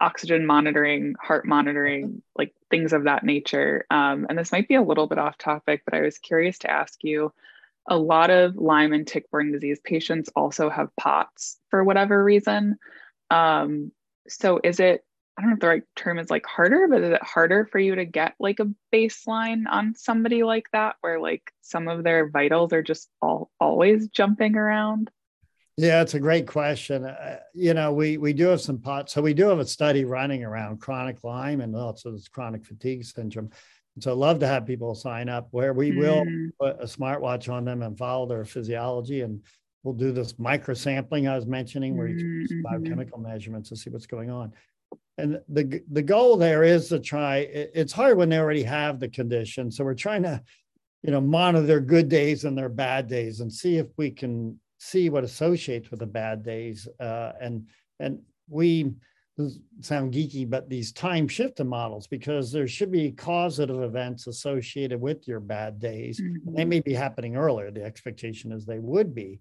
oxygen 0.00 0.46
monitoring 0.46 1.14
heart 1.20 1.46
monitoring 1.46 2.22
like 2.36 2.54
things 2.70 2.92
of 2.92 3.04
that 3.04 3.24
nature 3.24 3.84
um, 3.90 4.26
and 4.28 4.38
this 4.38 4.52
might 4.52 4.68
be 4.68 4.74
a 4.74 4.82
little 4.82 5.06
bit 5.06 5.18
off 5.18 5.36
topic 5.38 5.82
but 5.84 5.94
i 5.94 6.00
was 6.00 6.18
curious 6.18 6.58
to 6.58 6.70
ask 6.70 7.02
you 7.02 7.32
a 7.90 7.96
lot 7.96 8.30
of 8.30 8.56
Lyme 8.56 8.92
and 8.92 9.06
tick-borne 9.06 9.52
disease 9.52 9.80
patients 9.82 10.30
also 10.36 10.70
have 10.70 10.94
POTS 10.96 11.58
for 11.68 11.82
whatever 11.82 12.22
reason. 12.22 12.76
Um, 13.30 13.92
so 14.28 14.60
is 14.62 14.80
it, 14.80 15.04
I 15.36 15.42
don't 15.42 15.50
know 15.50 15.54
if 15.54 15.60
the 15.60 15.68
right 15.68 15.82
term 15.96 16.18
is 16.18 16.30
like 16.30 16.46
harder, 16.46 16.86
but 16.88 17.02
is 17.02 17.12
it 17.12 17.22
harder 17.22 17.66
for 17.66 17.78
you 17.78 17.94
to 17.94 18.04
get 18.04 18.34
like 18.38 18.60
a 18.60 18.70
baseline 18.92 19.64
on 19.68 19.94
somebody 19.96 20.42
like 20.42 20.66
that 20.72 20.96
where 21.00 21.18
like 21.18 21.52
some 21.62 21.88
of 21.88 22.04
their 22.04 22.28
vitals 22.28 22.72
are 22.72 22.82
just 22.82 23.08
all 23.22 23.50
always 23.58 24.08
jumping 24.08 24.56
around? 24.56 25.10
Yeah, 25.80 26.02
it's 26.02 26.12
a 26.12 26.20
great 26.20 26.46
question. 26.46 27.06
Uh, 27.06 27.38
you 27.54 27.72
know, 27.72 27.90
we 27.90 28.18
we 28.18 28.34
do 28.34 28.48
have 28.48 28.60
some 28.60 28.78
POTS. 28.78 29.14
So 29.14 29.22
we 29.22 29.32
do 29.32 29.48
have 29.48 29.60
a 29.60 29.64
study 29.64 30.04
running 30.04 30.44
around 30.44 30.78
chronic 30.82 31.24
Lyme 31.24 31.62
and 31.62 31.74
also 31.74 32.12
this 32.12 32.28
chronic 32.28 32.66
fatigue 32.66 33.02
syndrome. 33.02 33.48
So 33.98 34.10
I'd 34.10 34.18
love 34.18 34.40
to 34.40 34.46
have 34.46 34.66
people 34.66 34.94
sign 34.94 35.30
up 35.30 35.48
where 35.52 35.72
we 35.72 35.92
will 35.92 36.22
mm. 36.26 36.50
put 36.60 36.76
a 36.80 36.84
smartwatch 36.84 37.50
on 37.50 37.64
them 37.64 37.80
and 37.80 37.96
follow 37.96 38.26
their 38.26 38.44
physiology. 38.44 39.22
And 39.22 39.42
we'll 39.82 39.94
do 39.94 40.12
this 40.12 40.38
micro 40.38 40.74
sampling 40.74 41.26
I 41.26 41.34
was 41.34 41.46
mentioning 41.46 41.96
where 41.96 42.08
you 42.08 42.18
can 42.18 42.26
use 42.26 42.52
mm-hmm. 42.52 42.82
biochemical 42.82 43.18
measurements 43.18 43.70
to 43.70 43.76
see 43.76 43.88
what's 43.88 44.06
going 44.06 44.30
on. 44.30 44.52
And 45.16 45.40
the, 45.48 45.82
the 45.90 46.02
goal 46.02 46.36
there 46.36 46.62
is 46.62 46.90
to 46.90 47.00
try, 47.00 47.38
it's 47.38 47.92
hard 47.92 48.18
when 48.18 48.28
they 48.28 48.38
already 48.38 48.64
have 48.64 49.00
the 49.00 49.08
condition. 49.08 49.70
So 49.70 49.84
we're 49.84 49.94
trying 49.94 50.24
to, 50.24 50.42
you 51.02 51.10
know, 51.10 51.22
monitor 51.22 51.66
their 51.66 51.80
good 51.80 52.10
days 52.10 52.44
and 52.44 52.56
their 52.56 52.68
bad 52.68 53.08
days 53.08 53.40
and 53.40 53.50
see 53.50 53.78
if 53.78 53.86
we 53.96 54.10
can 54.10 54.60
see 54.80 55.10
what 55.10 55.24
associates 55.24 55.90
with 55.90 56.00
the 56.00 56.06
bad 56.06 56.42
days. 56.42 56.88
Uh, 56.98 57.32
and, 57.40 57.68
and 58.00 58.20
we, 58.48 58.92
sound 59.80 60.12
geeky, 60.12 60.48
but 60.48 60.68
these 60.68 60.92
time 60.92 61.26
shifted 61.28 61.64
models, 61.64 62.06
because 62.06 62.52
there 62.52 62.68
should 62.68 62.90
be 62.90 63.12
causative 63.12 63.82
events 63.82 64.26
associated 64.26 65.00
with 65.00 65.26
your 65.26 65.40
bad 65.40 65.78
days. 65.78 66.20
Mm-hmm. 66.20 66.54
They 66.54 66.64
may 66.64 66.80
be 66.80 66.92
happening 66.92 67.36
earlier. 67.36 67.70
The 67.70 67.84
expectation 67.84 68.52
is 68.52 68.66
they 68.66 68.78
would 68.78 69.14
be. 69.14 69.40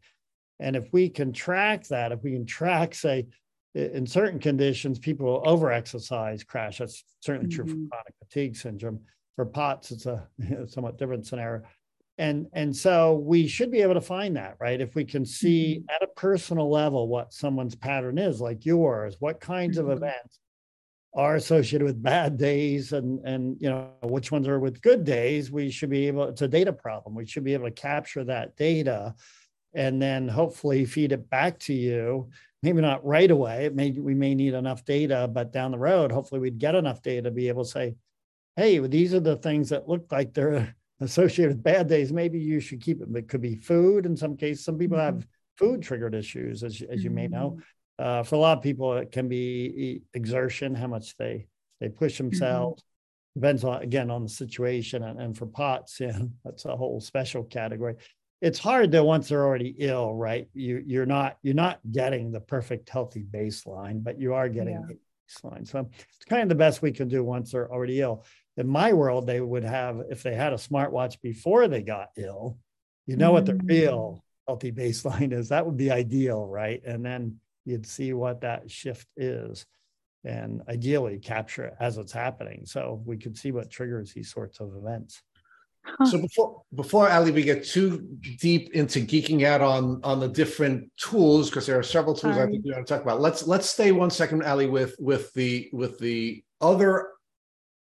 And 0.59 0.75
if 0.75 0.87
we 0.91 1.09
can 1.09 1.31
track 1.33 1.87
that, 1.87 2.11
if 2.11 2.23
we 2.23 2.31
can 2.31 2.45
track, 2.45 2.93
say, 2.93 3.27
in 3.75 4.05
certain 4.05 4.39
conditions, 4.39 4.99
people 4.99 5.43
overexercise 5.45 6.45
crash. 6.45 6.79
That's 6.79 7.03
certainly 7.21 7.53
true 7.53 7.65
mm-hmm. 7.65 7.83
for 7.85 7.89
chronic 7.89 8.13
fatigue 8.19 8.55
syndrome. 8.55 9.01
For 9.35 9.45
POTS, 9.45 9.91
it's 9.91 10.05
a 10.05 10.27
somewhat 10.67 10.97
different 10.97 11.25
scenario. 11.25 11.63
And, 12.19 12.47
and 12.51 12.75
so 12.75 13.13
we 13.13 13.47
should 13.47 13.71
be 13.71 13.81
able 13.81 13.93
to 13.93 14.01
find 14.01 14.35
that, 14.35 14.57
right? 14.59 14.81
If 14.81 14.93
we 14.93 15.05
can 15.05 15.25
see 15.25 15.77
mm-hmm. 15.77 15.95
at 15.95 16.03
a 16.03 16.13
personal 16.13 16.69
level 16.69 17.07
what 17.07 17.33
someone's 17.33 17.75
pattern 17.75 18.17
is, 18.17 18.41
like 18.41 18.65
yours, 18.65 19.15
what 19.19 19.39
kinds 19.39 19.77
mm-hmm. 19.77 19.89
of 19.89 19.97
events 19.97 20.39
are 21.15 21.35
associated 21.35 21.85
with 21.85 22.03
bad 22.03 22.37
days 22.37 22.93
and 22.93 23.19
and 23.25 23.57
you 23.59 23.67
know 23.67 23.89
which 24.03 24.31
ones 24.31 24.47
are 24.47 24.59
with 24.59 24.81
good 24.81 25.03
days 25.03 25.51
we 25.51 25.71
should 25.71 25.89
be 25.89 26.05
able 26.05 26.25
it's 26.25 26.43
a 26.43 26.47
data 26.47 26.71
problem 26.71 27.15
we 27.15 27.25
should 27.25 27.43
be 27.43 27.55
able 27.55 27.65
to 27.65 27.71
capture 27.71 28.23
that 28.23 28.55
data 28.55 29.15
and 29.73 29.99
then 29.99 30.27
hopefully 30.27 30.85
feed 30.85 31.11
it 31.11 31.27
back 31.27 31.57
to 31.57 31.73
you 31.73 32.29
maybe 32.61 32.79
not 32.79 33.03
right 33.03 33.31
away 33.31 33.65
it 33.65 33.73
may 33.73 33.89
we 33.89 34.13
may 34.13 34.35
need 34.35 34.53
enough 34.53 34.85
data 34.85 35.27
but 35.33 35.51
down 35.51 35.71
the 35.71 35.79
road 35.79 36.11
hopefully 36.11 36.39
we'd 36.39 36.59
get 36.59 36.75
enough 36.75 37.01
data 37.01 37.23
to 37.23 37.31
be 37.31 37.47
able 37.47 37.63
to 37.63 37.71
say 37.71 37.95
hey 38.55 38.77
these 38.77 39.11
are 39.11 39.19
the 39.19 39.37
things 39.37 39.69
that 39.69 39.89
look 39.89 40.11
like 40.11 40.31
they're 40.31 40.75
associated 41.01 41.55
with 41.55 41.63
bad 41.63 41.87
days 41.87 42.11
maybe 42.11 42.39
you 42.39 42.59
should 42.59 42.81
keep 42.81 43.01
it 43.01 43.07
it 43.15 43.27
could 43.27 43.41
be 43.41 43.55
food 43.55 44.05
in 44.05 44.15
some 44.15 44.35
cases 44.35 44.63
some 44.63 44.77
people 44.77 44.97
have 44.97 45.15
mm-hmm. 45.15 45.29
food 45.57 45.81
triggered 45.81 46.13
issues 46.13 46.63
as, 46.63 46.81
as 46.89 47.03
you 47.03 47.09
may 47.09 47.27
know 47.27 47.51
mm-hmm. 47.51 47.61
Uh, 47.99 48.23
for 48.23 48.35
a 48.35 48.39
lot 48.39 48.57
of 48.57 48.63
people, 48.63 48.93
it 48.93 49.11
can 49.11 49.27
be 49.27 50.01
exertion, 50.13 50.73
how 50.73 50.87
much 50.87 51.17
they 51.17 51.47
they 51.81 51.89
push 51.89 52.15
mm-hmm. 52.15 52.29
themselves. 52.29 52.81
Depends 53.35 53.63
on 53.65 53.83
again 53.83 54.09
on 54.09 54.23
the 54.23 54.29
situation, 54.29 55.03
and, 55.03 55.19
and 55.19 55.37
for 55.37 55.45
POTS, 55.45 55.99
yeah, 55.99 56.17
that's 56.45 56.63
a 56.63 56.75
whole 56.75 57.01
special 57.01 57.43
category. 57.43 57.95
It's 58.41 58.57
hard 58.57 58.91
though 58.91 59.03
once 59.03 59.27
they're 59.27 59.45
already 59.45 59.75
ill, 59.79 60.13
right? 60.13 60.47
You 60.53 60.81
you're 60.85 61.05
not 61.05 61.37
you're 61.41 61.53
not 61.53 61.79
getting 61.91 62.31
the 62.31 62.39
perfect 62.39 62.89
healthy 62.89 63.25
baseline, 63.29 64.01
but 64.01 64.17
you 64.17 64.33
are 64.33 64.47
getting 64.47 64.81
yeah. 64.89 64.95
baseline. 65.27 65.67
So 65.67 65.89
it's 66.15 66.25
kind 66.25 66.43
of 66.43 66.49
the 66.49 66.55
best 66.55 66.81
we 66.81 66.93
can 66.93 67.09
do 67.09 67.21
once 67.21 67.51
they're 67.51 67.69
already 67.69 67.99
ill. 67.99 68.23
In 68.57 68.67
my 68.67 68.93
world, 68.93 69.25
they 69.25 69.39
would 69.39 69.63
have 69.63 70.01
if 70.09 70.23
they 70.23 70.35
had 70.35 70.53
a 70.53 70.57
smartwatch 70.57 71.21
before 71.21 71.67
they 71.67 71.81
got 71.81 72.09
ill, 72.17 72.57
you 73.05 73.15
know 73.15 73.27
mm-hmm. 73.27 73.33
what 73.33 73.45
the 73.45 73.53
mm. 73.53 73.69
real 73.69 74.23
healthy 74.47 74.71
baseline 74.71 75.31
is. 75.31 75.49
That 75.49 75.65
would 75.65 75.77
be 75.77 75.91
ideal, 75.91 76.45
right? 76.45 76.81
And 76.85 77.05
then 77.05 77.39
you'd 77.65 77.85
see 77.85 78.13
what 78.13 78.41
that 78.41 78.69
shift 78.69 79.07
is 79.15 79.65
and 80.25 80.61
ideally 80.67 81.19
capture 81.19 81.65
it 81.65 81.75
as 81.79 81.97
it's 81.97 82.11
happening 82.11 82.65
so 82.65 83.01
we 83.05 83.15
could 83.15 83.37
see 83.37 83.51
what 83.51 83.69
triggers 83.69 84.11
these 84.11 84.29
sorts 84.29 84.59
of 84.59 84.75
events 84.75 85.23
so 86.05 86.21
before 86.21 86.61
before 86.75 87.09
Ali, 87.09 87.31
we 87.31 87.43
get 87.43 87.65
too 87.65 88.05
deep 88.39 88.73
into 88.73 88.99
geeking 88.99 89.43
out 89.43 89.61
on 89.61 89.99
on 90.03 90.19
the 90.19 90.27
different 90.27 90.91
tools 90.97 91.49
because 91.49 91.65
there 91.65 91.79
are 91.79 91.83
several 91.83 92.15
tools 92.15 92.35
Sorry. 92.35 92.47
I 92.47 92.51
think 92.51 92.65
we 92.65 92.71
want 92.71 92.85
to 92.85 92.93
talk 92.93 93.01
about. 93.01 93.21
Let's 93.21 93.47
let's 93.47 93.69
stay 93.69 93.91
one 93.91 94.09
second, 94.09 94.43
Ali, 94.43 94.67
with 94.67 94.95
with 94.99 95.33
the 95.33 95.69
with 95.73 95.97
the 95.99 96.43
other 96.61 97.09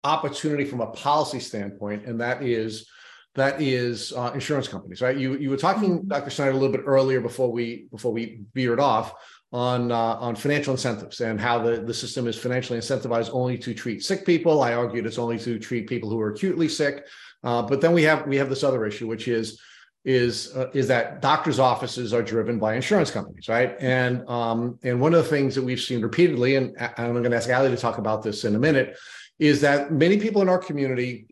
opportunity 0.04 0.66
from 0.66 0.82
a 0.82 0.88
policy 0.88 1.40
standpoint, 1.40 2.06
and 2.06 2.20
that 2.22 2.44
is 2.44 2.88
that 3.36 3.62
is 3.62 4.14
uh, 4.14 4.32
insurance 4.34 4.68
companies, 4.68 5.02
right? 5.02 5.18
You 5.18 5.36
you 5.38 5.50
were 5.50 5.58
talking, 5.58 6.00
mm-hmm. 6.00 6.08
Dr. 6.08 6.30
Snyder, 6.30 6.52
a 6.52 6.54
little 6.54 6.72
bit 6.72 6.84
earlier 6.86 7.22
before 7.22 7.52
we 7.52 7.88
before 7.92 8.12
we 8.12 8.42
veered 8.54 8.80
off 8.80 9.14
on 9.52 9.92
uh, 9.92 10.16
on 10.16 10.36
financial 10.36 10.74
incentives 10.74 11.22
and 11.22 11.40
how 11.40 11.60
the, 11.60 11.82
the 11.82 11.94
system 11.94 12.28
is 12.28 12.38
financially 12.38 12.80
incentivized 12.80 13.30
only 13.34 13.58
to 13.58 13.74
treat 13.74 14.04
sick 14.04 14.26
people. 14.26 14.62
I 14.62 14.74
argued 14.74 15.06
it's 15.06 15.20
only 15.20 15.40
to 15.40 15.60
treat 15.60 15.88
people 15.88 16.10
who 16.10 16.20
are 16.20 16.32
acutely 16.32 16.70
sick. 16.70 17.06
Uh, 17.44 17.62
but 17.62 17.82
then 17.82 17.94
we 17.94 18.04
have 18.04 18.26
we 18.28 18.38
have 18.38 18.50
this 18.50 18.64
other 18.64 18.86
issue, 18.86 19.08
which 19.08 19.28
is 19.28 19.60
is 20.06 20.56
uh, 20.56 20.70
is 20.74 20.88
that 20.88 21.22
doctors' 21.22 21.60
offices 21.60 22.14
are 22.14 22.22
driven 22.22 22.60
by 22.60 22.76
insurance 22.76 23.10
companies, 23.10 23.48
right? 23.48 23.76
And 23.80 24.28
um, 24.30 24.80
and 24.84 25.00
one 25.00 25.14
of 25.14 25.24
the 25.24 25.30
things 25.30 25.56
that 25.56 25.64
we've 25.64 25.80
seen 25.80 26.02
repeatedly, 26.02 26.56
and 26.56 26.76
I'm 26.98 27.12
going 27.14 27.24
to 27.24 27.36
ask 27.36 27.50
Ali 27.50 27.70
to 27.70 27.78
talk 27.78 27.98
about 27.98 28.24
this 28.24 28.44
in 28.44 28.56
a 28.56 28.60
minute, 28.60 28.98
is 29.40 29.62
that 29.62 29.92
many 29.92 30.18
people 30.18 30.42
in 30.42 30.50
our 30.50 30.60
community 30.60 31.28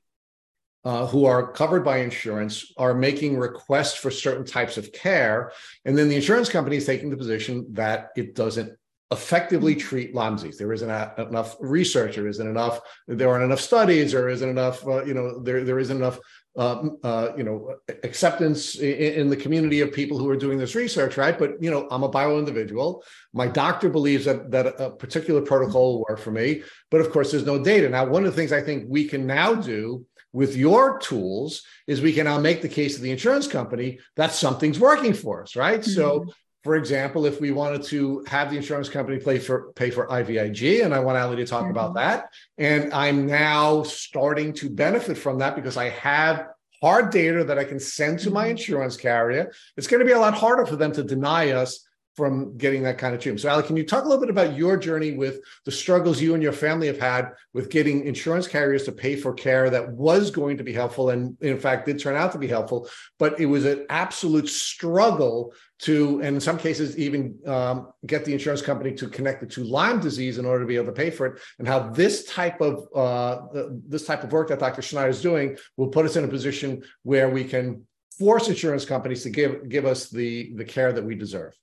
uh, 0.84 1.06
who 1.06 1.26
are 1.26 1.52
covered 1.52 1.86
by 1.86 1.98
insurance 1.98 2.74
are 2.78 2.94
making 2.94 3.38
requests 3.38 3.96
for 3.96 4.10
certain 4.10 4.46
types 4.46 4.78
of 4.78 4.92
care. 4.92 5.52
And 5.86 5.98
then 5.98 6.10
the 6.10 6.16
insurance 6.16 6.50
company 6.50 6.78
is 6.78 6.86
taking 6.86 7.10
the 7.10 7.18
position 7.18 7.68
that 7.74 8.10
it 8.16 8.34
doesn't 8.36 8.76
effectively 9.12 9.76
treat 9.76 10.16
Lyme 10.16 10.36
disease. 10.36 10.58
There 10.58 10.72
isn't 10.72 10.90
a, 10.90 11.14
enough 11.30 11.58
research, 11.60 12.16
there 12.16 12.28
isn't 12.28 12.48
enough, 12.48 12.80
there 13.08 13.30
aren't 13.30 13.44
enough 13.44 13.60
studies, 13.60 14.14
there 14.14 14.30
isn't 14.30 14.50
enough, 14.50 14.88
uh, 14.88 15.04
you 15.04 15.14
know, 15.14 15.40
there, 15.40 15.64
there 15.64 15.80
isn't 15.80 15.98
enough, 15.98 16.18
uh, 16.58 16.90
uh, 17.04 17.32
you 17.38 17.44
know, 17.44 17.76
acceptance 18.04 18.76
in, 18.76 19.14
in, 19.14 19.30
the 19.30 19.38
community 19.38 19.80
of 19.80 19.94
people 19.94 20.18
who 20.18 20.28
are 20.30 20.36
doing 20.36 20.58
this 20.58 20.76
research, 20.76 21.16
right? 21.16 21.40
But, 21.40 21.62
you 21.64 21.72
know, 21.72 21.88
I'm 21.90 22.04
a 22.04 22.10
bio 22.10 22.38
individual. 22.38 23.04
My 23.32 23.48
doctor 23.48 23.90
believes 23.90 24.26
that, 24.26 24.52
that 24.52 24.76
a 24.78 24.90
particular 24.90 25.42
protocol 25.42 25.94
will 25.94 26.06
work 26.10 26.20
for 26.20 26.32
me. 26.32 26.64
But 26.90 27.00
of 27.00 27.10
course, 27.12 27.32
there's 27.32 27.46
no 27.46 27.64
data. 27.64 27.88
Now, 27.88 28.06
one 28.06 28.26
of 28.26 28.32
the 28.32 28.36
things 28.36 28.52
I 28.52 28.62
think 28.62 28.86
we 28.90 29.08
can 29.08 29.26
now 29.26 29.56
do 29.56 30.06
with 30.34 30.58
your 30.58 31.00
tools 31.00 31.64
is 31.88 32.02
we 32.02 32.14
can 32.14 32.26
now 32.26 32.40
make 32.40 32.62
the 32.62 32.70
case 32.70 32.96
to 32.96 33.02
the 33.02 33.12
insurance 33.12 33.48
company 33.48 34.00
that 34.18 34.34
something's 34.34 34.80
working 34.80 35.14
for 35.14 35.44
us, 35.44 35.56
right? 35.56 35.80
Mm-hmm. 35.80 35.92
So, 35.92 36.26
for 36.64 36.76
example, 36.76 37.26
if 37.26 37.42
we 37.42 37.52
wanted 37.52 37.84
to 37.84 38.24
have 38.28 38.52
the 38.52 38.58
insurance 38.58 38.88
company 38.88 39.18
pay 39.18 39.40
for 39.40 39.72
pay 39.74 39.90
for 39.90 40.08
IVIG, 40.08 40.86
and 40.86 40.94
I 40.94 41.00
want 41.00 41.18
Ali 41.18 41.38
to 41.38 41.46
talk 41.46 41.64
mm-hmm. 41.64 41.72
about 41.72 41.96
that, 41.96 42.30
and 42.58 42.94
I'm 42.94 43.26
now 43.26 43.84
starting 43.84 44.54
to 44.54 44.70
benefit 44.70 45.18
from 45.18 45.40
that 45.40 45.56
because 45.56 45.76
I 45.76 45.90
have 45.90 46.48
hard 46.82 47.12
data 47.12 47.44
that 47.44 47.58
I 47.58 47.64
can 47.64 47.80
send 47.80 48.20
to 48.20 48.32
my 48.32 48.44
mm-hmm. 48.44 48.52
insurance 48.52 48.96
carrier. 48.96 49.52
It's 49.76 49.88
going 49.88 50.02
to 50.02 50.06
be 50.06 50.12
a 50.12 50.20
lot 50.20 50.36
harder 50.36 50.66
for 50.66 50.76
them 50.76 50.92
to 50.94 51.04
deny 51.04 51.52
us 51.52 51.88
from 52.16 52.58
getting 52.58 52.84
that 52.84 52.98
kind 52.98 53.16
of 53.16 53.22
treatment. 53.22 53.42
So, 53.42 53.50
Ali, 53.50 53.64
can 53.64 53.78
you 53.78 53.86
talk 53.86 54.04
a 54.04 54.08
little 54.08 54.22
bit 54.22 54.30
about 54.30 54.56
your 54.56 54.76
journey 54.76 55.14
with 55.14 55.40
the 55.66 55.72
struggles 55.72 56.22
you 56.22 56.34
and 56.34 56.44
your 56.44 56.52
family 56.52 56.88
have 56.88 57.00
had 57.00 57.32
with 57.54 57.70
getting 57.70 58.06
insurance 58.06 58.48
carriers 58.48 58.84
to 58.84 58.92
pay 58.92 59.16
for 59.16 59.34
care 59.34 59.70
that 59.70 59.90
was 59.92 60.30
going 60.30 60.58
to 60.58 60.64
be 60.64 60.74
helpful 60.74 61.12
and, 61.12 61.38
in 61.42 61.58
fact, 61.58 61.86
did 61.86 62.00
turn 62.00 62.16
out 62.16 62.32
to 62.34 62.38
be 62.38 62.48
helpful, 62.48 62.90
but 63.18 63.40
it 63.40 63.46
was 63.46 63.66
an 63.66 63.86
absolute 63.90 64.50
struggle 64.50 65.54
to, 65.80 66.20
and 66.22 66.36
in 66.36 66.42
some 66.42 66.58
cases, 66.58 66.98
even 66.98 67.36
um, 67.48 67.92
get 68.06 68.24
the 68.24 68.34
insurance 68.34 68.62
company 68.62 68.94
to 68.94 69.08
connect 69.08 69.42
it 69.42 69.50
to 69.52 69.64
Lyme 69.64 70.00
disease 70.00 70.38
in 70.38 70.46
order 70.46 70.64
to 70.64 70.68
be 70.68 70.76
able 70.76 70.86
to 70.88 70.92
pay 70.92 71.10
for 71.10 71.26
it, 71.26 71.42
and 71.58 71.68
how 71.68 71.90
this 71.90 72.26
type 72.26 72.62
of 72.62 72.88
uh, 72.96 73.48
this 73.88 74.06
type 74.06 74.24
of 74.24 74.32
work 74.32 74.50
that 74.50 74.60
Dr. 74.60 74.82
Snyder 74.84 75.10
is 75.10 75.22
doing 75.22 75.58
will 75.78 75.88
put 75.88 76.06
us 76.06 76.16
in 76.18 76.24
a 76.24 76.28
position 76.28 76.84
where 77.02 77.30
we 77.30 77.44
can 77.44 77.84
force 78.20 78.48
insurance 78.48 78.86
companies 78.86 79.24
to 79.24 79.32
give 79.32 79.68
give 79.70 79.86
us 79.88 80.10
the 80.10 80.54
the 80.56 80.66
care 80.66 80.94
that 80.94 81.04
we 81.04 81.16
deserve. 81.16 81.58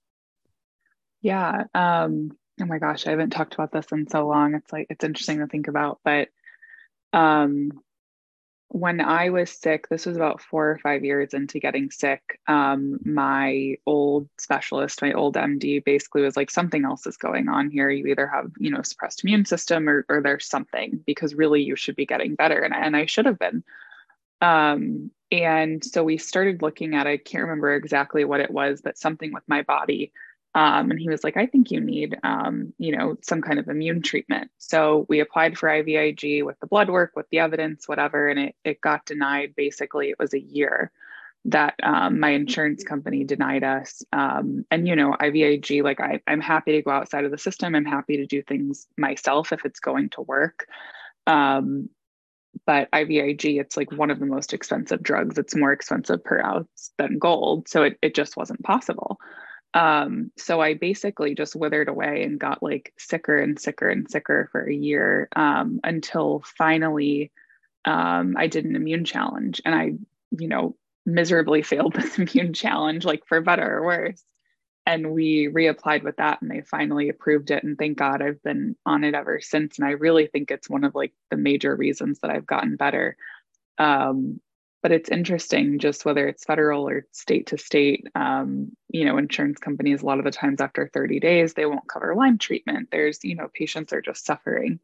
Yeah. 1.21 1.65
Um, 1.75 2.37
oh 2.61 2.67
my 2.67 2.79
gosh, 2.79 3.07
I 3.07 3.11
haven't 3.11 3.31
talked 3.31 3.55
about 3.55 3.73
this 3.73 3.87
in 3.93 4.09
so 4.09 4.27
long. 4.27 4.55
It's 4.55 4.73
like 4.73 4.87
it's 4.91 5.05
interesting 5.05 5.39
to 5.39 5.47
think 5.47 5.69
about. 5.69 6.01
But 6.05 6.29
um, 7.13 7.73
when 8.69 9.01
I 9.01 9.31
was 9.31 9.51
sick, 9.51 9.89
this 9.89 10.05
was 10.07 10.17
about 10.17 10.43
four 10.43 10.71
or 10.71 10.79
five 10.79 11.05
years 11.05 11.33
into 11.33 11.59
getting 11.59 11.91
sick. 11.91 12.39
Um, 12.47 12.99
my 13.05 13.77
old 13.87 14.29
specialist, 14.39 15.01
my 15.01 15.13
old 15.13 15.37
MD, 15.37 15.83
basically 15.83 16.23
was 16.23 16.37
like, 16.37 16.51
something 16.51 16.85
else 16.85 17.07
is 17.07 17.17
going 17.17 17.49
on 17.49 17.71
here. 17.71 17.89
You 17.89 18.07
either 18.07 18.27
have, 18.27 18.51
you 18.59 18.71
know, 18.71 18.83
suppressed 18.83 19.25
immune 19.25 19.47
system 19.47 19.89
or, 19.89 20.05
or 20.09 20.21
there's 20.21 20.47
something 20.47 21.03
because 21.07 21.35
really 21.35 21.63
you 21.63 21.77
should 21.77 21.97
be 21.97 22.07
getting 22.07 22.35
better. 22.35 22.61
And, 22.61 22.75
and 22.75 22.95
I 22.95 23.07
should 23.07 23.27
have 23.27 23.39
been. 23.39 23.65
Um, 24.43 25.11
and 25.33 25.83
so 25.85 26.05
we 26.05 26.19
started 26.19 26.63
looking 26.63 26.95
at, 26.95 27.07
I 27.07 27.17
can't 27.17 27.45
remember 27.45 27.75
exactly 27.75 28.25
what 28.25 28.41
it 28.41 28.51
was, 28.51 28.83
but 28.83 28.99
something 28.99 29.33
with 29.33 29.45
my 29.47 29.63
body 29.63 30.13
um, 30.55 30.91
and 30.91 30.99
he 30.99 31.09
was 31.09 31.23
like, 31.23 31.37
I 31.37 31.47
think 31.47 31.71
you 31.71 31.81
need, 31.81 32.19
um, 32.23 32.73
you 32.79 32.97
know, 32.97 33.17
some 33.23 33.43
kind 33.43 33.59
of 33.59 33.69
immune 33.69 34.03
treatment. 34.03 34.51
So 34.59 35.07
we 35.09 35.21
applied 35.21 35.59
for 35.59 35.69
IVIG 35.69 36.45
with 36.45 36.59
the 36.61 36.67
blood 36.67 36.89
work, 36.91 37.13
with 37.15 37.29
the 37.31 37.39
evidence, 37.39 37.87
whatever, 37.87 38.29
and 38.29 38.41
it, 38.41 38.55
it 38.65 38.81
got 38.81 39.05
denied. 39.05 39.55
Basically, 39.57 40.11
it 40.11 40.19
was 40.19 40.35
a 40.35 40.41
year 40.41 40.91
that 41.45 41.75
um, 41.83 42.19
my 42.19 42.31
insurance 42.31 42.83
company 42.83 43.25
denied 43.25 43.63
us. 43.63 44.03
Um, 44.13 44.65
and, 44.71 44.89
you 44.89 44.97
know, 44.97 45.15
IVIG, 45.21 45.83
like 45.83 46.01
I, 46.01 46.21
I'm 46.27 46.41
happy 46.41 46.73
to 46.73 46.83
go 46.83 46.91
outside 46.91 47.25
of 47.25 47.31
the 47.31 47.39
system. 47.39 47.75
I'm 47.75 47.85
happy 47.85 48.17
to 48.17 48.27
do 48.27 48.43
things 48.43 48.87
myself 48.97 49.53
if 49.53 49.65
it's 49.65 49.81
going 49.81 50.11
to 50.11 50.23
work. 50.23 50.67
Um, 51.27 51.91
but 52.67 52.91
IVIG, 52.91 53.61
it's 53.61 53.77
like 53.77 53.93
one 53.93 54.11
of 54.11 54.19
the 54.19 54.27
most 54.27 54.53
expensive 54.53 55.03
drugs. 55.03 55.39
It's 55.39 55.55
more 55.55 55.73
expensive 55.73 56.25
per 56.25 56.43
ounce 56.43 56.91
than 56.97 57.19
gold. 57.19 57.69
So 57.69 57.83
it, 57.85 57.99
it 58.03 58.15
just 58.15 58.37
wasn't 58.37 58.63
possible. 58.63 59.19
Um, 59.75 60.33
so 60.37 60.61
I 60.61 60.75
basically 60.75 61.35
just 61.35 61.55
withered 61.55 61.89
away 61.89 62.23
and 62.23 62.41
got 62.41 62.63
like 62.63 62.93
sicker 62.99 63.37
and 63.37 63.59
sicker 63.61 63.89
and 63.89 64.11
sicker 64.11 64.49
for 64.51 64.67
a 64.67 64.75
year 64.75 65.29
um, 65.37 65.81
until 65.85 66.43
finally 66.45 67.31
um, 67.85 68.35
I 68.37 68.47
did 68.47 68.65
an 68.65 68.77
immune 68.77 69.05
challenge 69.05 69.61
and 69.65 69.75
I, 69.75 69.93
you 70.31 70.49
know, 70.49 70.77
miserably 71.07 71.63
failed 71.63 71.95
this 71.95 72.19
immune 72.19 72.55
challenge, 72.55 73.05
like 73.05 73.27
for 73.27 73.41
better 73.41 73.79
or 73.79 73.85
worse. 73.85 74.23
And 74.87 75.13
we 75.13 75.49
reapplied 75.49 76.03
with 76.03 76.17
that 76.17 76.41
and 76.41 76.51
they 76.51 76.63
finally 76.63 77.11
approved 77.11 77.51
it. 77.51 77.63
And 77.63 77.77
thank 77.77 77.99
God 77.99 78.23
I've 78.23 78.43
been 78.43 78.75
on 78.87 79.05
it 79.05 79.15
ever 79.15 79.39
since. 79.43 79.79
And 79.79 79.87
I 79.87 79.91
really 79.91 80.29
think 80.29 80.51
it's 80.51 80.71
one 80.71 80.85
of 80.85 80.95
like 80.95 81.13
the 81.31 81.37
major 81.37 81.77
reasons 81.77 82.21
that 82.21 82.31
I've 82.31 82.47
gotten 82.47 82.77
better. 82.77 83.15
Um, 83.77 84.41
but 84.89 84.95
it's 84.95 85.11
interesting 85.11 85.79
just 85.79 86.07
whether 86.07 86.27
it's 86.27 86.47
federal 86.47 86.89
or 86.89 87.07
state 87.13 87.49
to 87.49 87.59
state. 87.59 88.07
Um, 88.15 88.73
you 88.89 89.05
know 89.05 89.19
insurance 89.19 89.59
companies 89.59 90.01
a 90.01 90.07
lot 90.07 90.19
of 90.19 90.25
the 90.25 90.31
times 90.31 90.63
after 90.63 90.91
30 90.95 91.21
days 91.21 91.53
they 91.53 91.67
won't 91.67 91.87
cover 91.87 92.15
lyme 92.15 92.39
treatment. 92.39 92.89
There's 92.91 93.23
you 93.23 93.35
know 93.35 93.51
patients 93.53 93.93
are 93.93 94.01
just 94.01 94.25
suffering. 94.25 94.81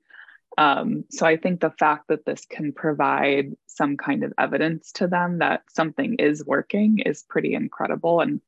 Um, 0.58 1.04
so 1.10 1.24
i 1.26 1.38
think 1.38 1.60
the 1.60 1.70
fact 1.70 2.08
that 2.08 2.26
this 2.26 2.44
can 2.44 2.72
provide 2.72 3.56
some 3.66 3.96
kind 3.96 4.22
of 4.24 4.34
evidence 4.38 4.92
to 4.92 5.08
them 5.08 5.38
that 5.38 5.62
something 5.70 6.16
is 6.16 6.44
working 6.44 6.98
is 6.98 7.24
pretty 7.24 7.54
incredible 7.54 8.20
and 8.20 8.40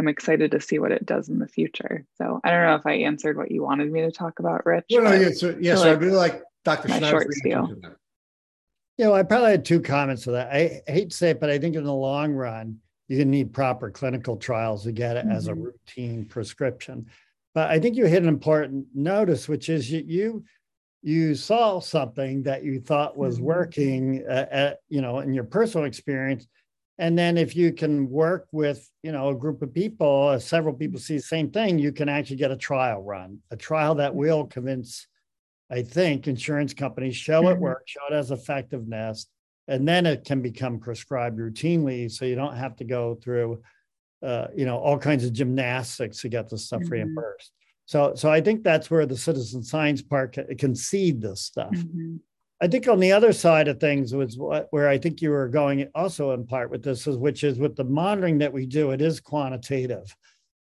i'm 0.00 0.08
excited 0.08 0.50
to 0.52 0.60
see 0.60 0.80
what 0.80 0.90
it 0.90 1.06
does 1.06 1.28
in 1.28 1.38
the 1.38 1.46
future. 1.46 2.04
So 2.18 2.40
i 2.42 2.50
don't 2.50 2.64
know 2.64 2.74
if 2.74 2.86
i 2.86 2.94
answered 2.94 3.36
what 3.36 3.52
you 3.52 3.62
wanted 3.62 3.92
me 3.92 4.00
to 4.00 4.10
talk 4.10 4.38
about 4.38 4.64
rich 4.64 4.86
well, 4.90 5.04
no, 5.04 5.12
yeah, 5.12 5.30
so, 5.30 5.56
yeah, 5.60 5.74
so 5.74 5.82
like, 5.82 5.90
i 5.90 6.00
really 6.00 6.16
like 6.16 6.42
dr 6.64 6.88
Snyder's 6.88 7.40
you 8.98 9.04
know, 9.04 9.14
I 9.14 9.22
probably 9.22 9.50
had 9.50 9.64
two 9.64 9.80
comments 9.80 10.24
to 10.24 10.32
that. 10.32 10.50
I 10.50 10.82
hate 10.86 11.10
to 11.10 11.16
say 11.16 11.30
it, 11.30 11.40
but 11.40 11.50
I 11.50 11.58
think 11.58 11.76
in 11.76 11.84
the 11.84 11.92
long 11.92 12.32
run, 12.32 12.78
you 13.08 13.24
need 13.24 13.52
proper 13.52 13.90
clinical 13.90 14.36
trials 14.36 14.84
to 14.84 14.92
get 14.92 15.16
it 15.16 15.26
mm-hmm. 15.26 15.36
as 15.36 15.48
a 15.48 15.52
mm-hmm. 15.52 15.64
routine 15.64 16.24
prescription. 16.24 17.06
But 17.54 17.70
I 17.70 17.78
think 17.78 17.96
you 17.96 18.06
hit 18.06 18.22
an 18.22 18.28
important 18.28 18.86
notice, 18.94 19.48
which 19.48 19.68
is 19.68 19.90
you 19.90 20.02
you, 20.06 20.44
you 21.02 21.34
saw 21.34 21.78
something 21.78 22.42
that 22.44 22.64
you 22.64 22.80
thought 22.80 23.16
was 23.16 23.36
mm-hmm. 23.36 23.44
working, 23.44 24.24
uh, 24.28 24.46
at, 24.50 24.78
you 24.88 25.00
know, 25.00 25.20
in 25.20 25.32
your 25.34 25.44
personal 25.44 25.86
experience, 25.86 26.46
and 26.98 27.16
then 27.18 27.36
if 27.36 27.54
you 27.54 27.72
can 27.72 28.10
work 28.10 28.48
with 28.50 28.90
you 29.02 29.12
know 29.12 29.28
a 29.28 29.34
group 29.34 29.62
of 29.62 29.72
people, 29.74 30.28
uh, 30.28 30.38
several 30.38 30.74
people 30.74 30.98
see 30.98 31.16
the 31.16 31.22
same 31.22 31.50
thing, 31.50 31.78
you 31.78 31.92
can 31.92 32.08
actually 32.08 32.36
get 32.36 32.50
a 32.50 32.56
trial 32.56 33.02
run, 33.02 33.38
a 33.50 33.56
trial 33.56 33.94
that 33.96 34.10
mm-hmm. 34.10 34.20
will 34.20 34.46
convince 34.46 35.06
I 35.70 35.82
think 35.82 36.28
insurance 36.28 36.74
companies 36.74 37.16
show 37.16 37.48
it 37.48 37.54
mm-hmm. 37.54 37.62
works, 37.62 37.92
show 37.92 38.00
it 38.10 38.14
has 38.14 38.30
effectiveness, 38.30 39.26
and 39.68 39.86
then 39.86 40.06
it 40.06 40.24
can 40.24 40.40
become 40.42 40.78
prescribed 40.78 41.38
routinely. 41.38 42.10
So 42.10 42.24
you 42.24 42.36
don't 42.36 42.56
have 42.56 42.76
to 42.76 42.84
go 42.84 43.16
through, 43.16 43.62
uh, 44.22 44.48
you 44.54 44.64
know, 44.64 44.78
all 44.78 44.98
kinds 44.98 45.24
of 45.24 45.32
gymnastics 45.32 46.20
to 46.20 46.28
get 46.28 46.48
the 46.48 46.58
stuff 46.58 46.82
mm-hmm. 46.82 46.92
reimbursed. 46.92 47.52
So, 47.86 48.14
so 48.14 48.30
I 48.30 48.40
think 48.40 48.62
that's 48.62 48.90
where 48.90 49.06
the 49.06 49.16
citizen 49.16 49.62
science 49.62 50.02
part 50.02 50.32
can, 50.32 50.56
can 50.56 50.74
seed 50.74 51.20
this 51.20 51.42
stuff. 51.42 51.72
Mm-hmm. 51.72 52.16
I 52.60 52.68
think 52.68 52.88
on 52.88 53.00
the 53.00 53.12
other 53.12 53.32
side 53.32 53.68
of 53.68 53.80
things 53.80 54.14
was 54.14 54.38
what, 54.38 54.68
where 54.70 54.88
I 54.88 54.98
think 54.98 55.20
you 55.20 55.30
were 55.30 55.48
going 55.48 55.88
also 55.94 56.32
in 56.32 56.46
part 56.46 56.70
with 56.70 56.82
this 56.82 57.06
is 57.06 57.16
which 57.16 57.44
is 57.44 57.58
with 57.58 57.76
the 57.76 57.84
monitoring 57.84 58.38
that 58.38 58.52
we 58.52 58.66
do, 58.66 58.92
it 58.92 59.02
is 59.02 59.20
quantitative. 59.20 60.14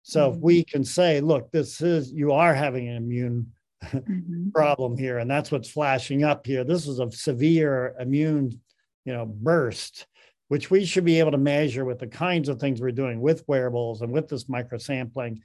So 0.03 0.32
if 0.32 0.38
we 0.38 0.60
mm-hmm. 0.60 0.72
can 0.72 0.84
say, 0.84 1.20
look, 1.20 1.51
this 1.51 1.82
is 1.82 2.12
you 2.12 2.32
are 2.32 2.53
having 2.53 2.89
an 2.89 2.97
immune 2.97 3.51
mm-hmm. 3.91 4.49
problem 4.51 4.97
here, 4.97 5.19
and 5.19 5.29
that's 5.29 5.51
what's 5.51 5.69
flashing 5.69 6.23
up 6.23 6.45
here. 6.45 6.63
This 6.63 6.88
is 6.88 6.99
a 6.99 7.11
severe 7.11 7.95
immune, 7.99 8.59
you 9.05 9.13
know, 9.13 9.25
burst, 9.25 10.07
which 10.47 10.69
we 10.69 10.86
should 10.86 11.05
be 11.05 11.19
able 11.19 11.31
to 11.31 11.38
measure 11.38 11.86
with 11.86 11.99
the 11.99 12.07
kinds 12.07 12.49
of 12.49 12.59
things 12.59 12.81
we're 12.81 12.91
doing 12.91 13.21
with 13.21 13.43
wearables 13.47 14.01
and 14.01 14.11
with 14.11 14.27
this 14.27 14.45
microsampling. 14.45 15.39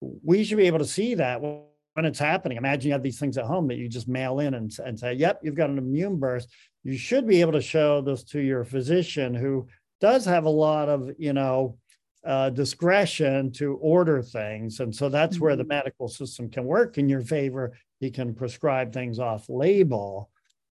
We 0.00 0.44
should 0.44 0.58
be 0.58 0.66
able 0.66 0.78
to 0.78 0.84
see 0.86 1.14
that 1.16 1.40
when 1.40 2.04
it's 2.04 2.18
happening. 2.18 2.58
Imagine 2.58 2.88
you 2.88 2.92
have 2.92 3.02
these 3.02 3.18
things 3.18 3.36
at 3.36 3.44
home 3.44 3.68
that 3.68 3.76
you 3.76 3.88
just 3.88 4.08
mail 4.08 4.40
in 4.40 4.54
and, 4.54 4.72
and 4.84 4.98
say, 4.98 5.14
"Yep, 5.14 5.40
you've 5.42 5.54
got 5.54 5.70
an 5.70 5.78
immune 5.78 6.18
burst." 6.18 6.48
You 6.82 6.96
should 6.96 7.26
be 7.26 7.40
able 7.40 7.52
to 7.52 7.60
show 7.60 8.00
this 8.00 8.24
to 8.24 8.40
your 8.40 8.64
physician 8.64 9.34
who 9.34 9.66
does 10.00 10.24
have 10.24 10.44
a 10.44 10.50
lot 10.50 10.88
of, 10.88 11.10
you 11.18 11.34
know, 11.34 11.76
uh, 12.24 12.50
discretion 12.50 13.50
to 13.52 13.76
order 13.76 14.22
things. 14.22 14.80
And 14.80 14.94
so 14.94 15.08
that's 15.08 15.36
mm-hmm. 15.36 15.44
where 15.44 15.56
the 15.56 15.62
mm-hmm. 15.62 15.68
medical 15.68 16.08
system 16.08 16.50
can 16.50 16.64
work 16.64 16.98
in 16.98 17.08
your 17.08 17.22
favor. 17.22 17.72
He 17.98 18.10
can 18.10 18.34
prescribe 18.34 18.92
things 18.92 19.18
off 19.18 19.48
label 19.48 20.30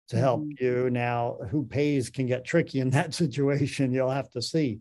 to 0.09 0.17
help 0.17 0.41
mm-hmm. 0.41 0.63
you. 0.63 0.89
Now, 0.89 1.37
who 1.49 1.65
pays 1.65 2.09
can 2.09 2.25
get 2.25 2.45
tricky 2.45 2.79
in 2.79 2.89
that 2.91 3.13
situation. 3.13 3.93
You'll 3.93 4.09
have 4.09 4.29
to 4.31 4.41
see. 4.41 4.79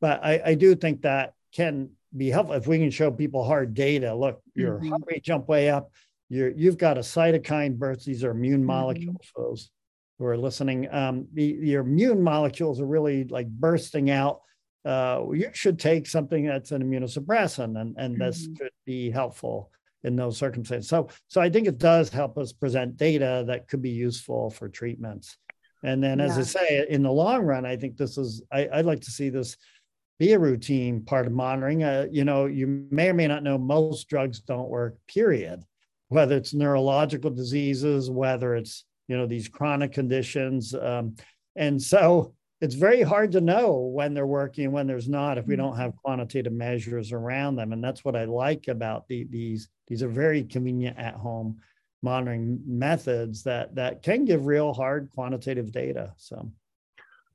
But 0.00 0.24
I, 0.24 0.40
I 0.44 0.54
do 0.54 0.74
think 0.74 1.02
that 1.02 1.34
can 1.52 1.90
be 2.16 2.30
helpful 2.30 2.54
if 2.54 2.66
we 2.66 2.78
can 2.78 2.90
show 2.90 3.10
people 3.10 3.44
hard 3.44 3.74
data. 3.74 4.14
Look, 4.14 4.40
your 4.54 4.78
mm-hmm. 4.78 4.88
heart 4.90 5.02
rate 5.06 5.24
jump 5.24 5.48
way 5.48 5.70
up. 5.70 5.90
You're, 6.28 6.50
you've 6.50 6.78
got 6.78 6.96
a 6.96 7.00
cytokine 7.00 7.76
burst. 7.76 8.06
These 8.06 8.24
are 8.24 8.30
immune 8.30 8.60
mm-hmm. 8.60 8.66
molecules. 8.66 9.32
Those 9.36 9.70
who 10.18 10.26
are 10.26 10.36
listening, 10.36 10.92
um, 10.92 11.26
the, 11.32 11.44
your 11.44 11.82
immune 11.82 12.22
molecules 12.22 12.80
are 12.80 12.86
really 12.86 13.24
like 13.24 13.48
bursting 13.48 14.10
out 14.10 14.40
uh, 14.84 15.24
you 15.32 15.50
should 15.52 15.78
take 15.78 16.06
something 16.06 16.46
that's 16.46 16.72
an 16.72 16.82
immunosuppressant, 16.82 17.80
and, 17.80 17.96
and 17.98 18.20
this 18.20 18.46
mm-hmm. 18.46 18.56
could 18.56 18.72
be 18.84 19.10
helpful 19.10 19.70
in 20.02 20.16
those 20.16 20.36
circumstances. 20.36 20.88
So, 20.88 21.08
so 21.28 21.40
I 21.40 21.48
think 21.48 21.66
it 21.66 21.78
does 21.78 22.10
help 22.10 22.36
us 22.36 22.52
present 22.52 22.96
data 22.96 23.44
that 23.46 23.68
could 23.68 23.80
be 23.80 23.90
useful 23.90 24.50
for 24.50 24.68
treatments. 24.68 25.38
And 25.82 26.02
then, 26.02 26.20
as 26.20 26.36
yeah. 26.36 26.40
I 26.40 26.42
say, 26.42 26.86
in 26.88 27.02
the 27.02 27.12
long 27.12 27.42
run, 27.42 27.66
I 27.66 27.76
think 27.76 27.96
this 27.96 28.16
is, 28.16 28.42
I, 28.52 28.68
would 28.74 28.86
like 28.86 29.00
to 29.00 29.10
see 29.10 29.28
this 29.30 29.56
be 30.18 30.32
a 30.32 30.38
routine 30.38 31.02
part 31.04 31.26
of 31.26 31.32
monitoring. 31.32 31.82
Uh, 31.82 32.06
you 32.10 32.24
know, 32.24 32.46
you 32.46 32.86
may 32.90 33.10
or 33.10 33.14
may 33.14 33.26
not 33.26 33.42
know 33.42 33.58
most 33.58 34.08
drugs 34.08 34.40
don't 34.40 34.68
work, 34.68 34.96
period. 35.08 35.62
Whether 36.08 36.36
it's 36.36 36.54
neurological 36.54 37.30
diseases, 37.30 38.10
whether 38.10 38.54
it's, 38.54 38.84
you 39.08 39.16
know, 39.16 39.26
these 39.26 39.48
chronic 39.48 39.92
conditions. 39.92 40.74
Um, 40.74 41.16
and 41.56 41.82
so 41.82 42.34
it's 42.64 42.74
very 42.74 43.02
hard 43.02 43.32
to 43.32 43.42
know 43.42 43.76
when 43.76 44.14
they're 44.14 44.26
working 44.26 44.64
and 44.64 44.72
when 44.72 44.86
there's 44.86 45.06
not 45.06 45.36
if 45.36 45.46
we 45.46 45.54
mm-hmm. 45.54 45.64
don't 45.64 45.76
have 45.76 45.94
quantitative 45.96 46.52
measures 46.54 47.12
around 47.12 47.56
them. 47.56 47.74
And 47.74 47.84
that's 47.84 48.02
what 48.06 48.16
I 48.16 48.24
like 48.24 48.68
about 48.68 49.06
the, 49.06 49.24
these. 49.24 49.68
These 49.86 50.02
are 50.02 50.08
very 50.08 50.44
convenient 50.44 50.98
at 50.98 51.12
home 51.12 51.58
monitoring 52.02 52.62
methods 52.66 53.42
that 53.42 53.74
that 53.74 54.02
can 54.02 54.24
give 54.24 54.46
real 54.46 54.72
hard 54.72 55.10
quantitative 55.14 55.72
data. 55.72 56.14
So, 56.16 56.50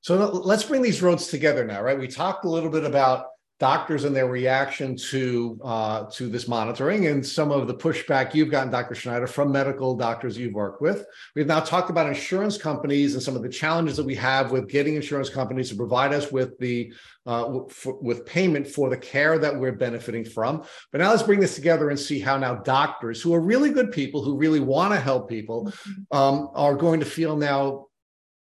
so 0.02 0.16
let's 0.16 0.64
bring 0.64 0.82
these 0.82 1.04
roads 1.04 1.28
together 1.28 1.64
now, 1.64 1.84
right? 1.84 2.00
We 2.00 2.08
talked 2.08 2.46
a 2.46 2.50
little 2.50 2.72
bit 2.72 2.84
about 2.84 3.28
doctors 3.60 4.06
and 4.06 4.16
their 4.16 4.28
reaction 4.28 4.96
to 4.96 5.60
uh, 5.64 6.06
to 6.12 6.30
this 6.30 6.48
monitoring 6.48 7.08
and 7.08 7.26
some 7.26 7.52
of 7.52 7.68
the 7.68 7.74
pushback 7.74 8.34
you've 8.34 8.50
gotten, 8.50 8.72
Dr. 8.72 8.96
Snyder, 8.96 9.28
from 9.28 9.52
medical 9.52 9.96
doctors 9.96 10.38
you've 10.38 10.54
worked 10.54 10.82
with. 10.82 11.06
We've 11.36 11.46
now 11.46 11.60
talked 11.60 11.90
about 11.90 12.08
insurance 12.08 12.58
companies 12.58 13.16
and 13.16 13.22
some 13.22 13.36
of 13.36 13.44
the 13.44 13.50
challenges 13.50 13.98
that 13.98 14.06
we 14.06 14.16
have 14.16 14.52
with 14.52 14.70
getting 14.70 14.96
insurance 14.96 15.30
companies 15.30 15.70
to 15.70 15.76
provide 15.76 16.14
us 16.14 16.32
with 16.32 16.58
the 16.60 16.94
uh, 17.26 17.60
for, 17.70 18.00
with 18.02 18.26
payment 18.26 18.66
for 18.66 18.90
the 18.90 18.98
care 18.98 19.38
that 19.38 19.56
we're 19.56 19.74
benefiting 19.74 20.24
from. 20.24 20.64
But 20.92 21.02
now 21.02 21.10
let's 21.12 21.24
bring 21.24 21.42
this 21.42 21.56
together 21.56 21.90
and 21.90 22.00
see 22.00 22.20
how 22.20 22.38
now 22.38 22.56
doctors, 22.56 23.22
who 23.22 23.34
are 23.34 23.42
really 23.42 23.72
good 23.72 23.92
people, 23.92 24.24
who 24.24 24.38
really 24.38 24.62
want 24.62 24.94
to 24.94 25.00
help 25.00 25.30
people, 25.30 25.66
mm-hmm. 25.66 26.18
um, 26.18 26.50
are 26.56 26.76
going 26.76 27.02
to 27.02 27.06
feel 27.06 27.36
now 27.36 27.88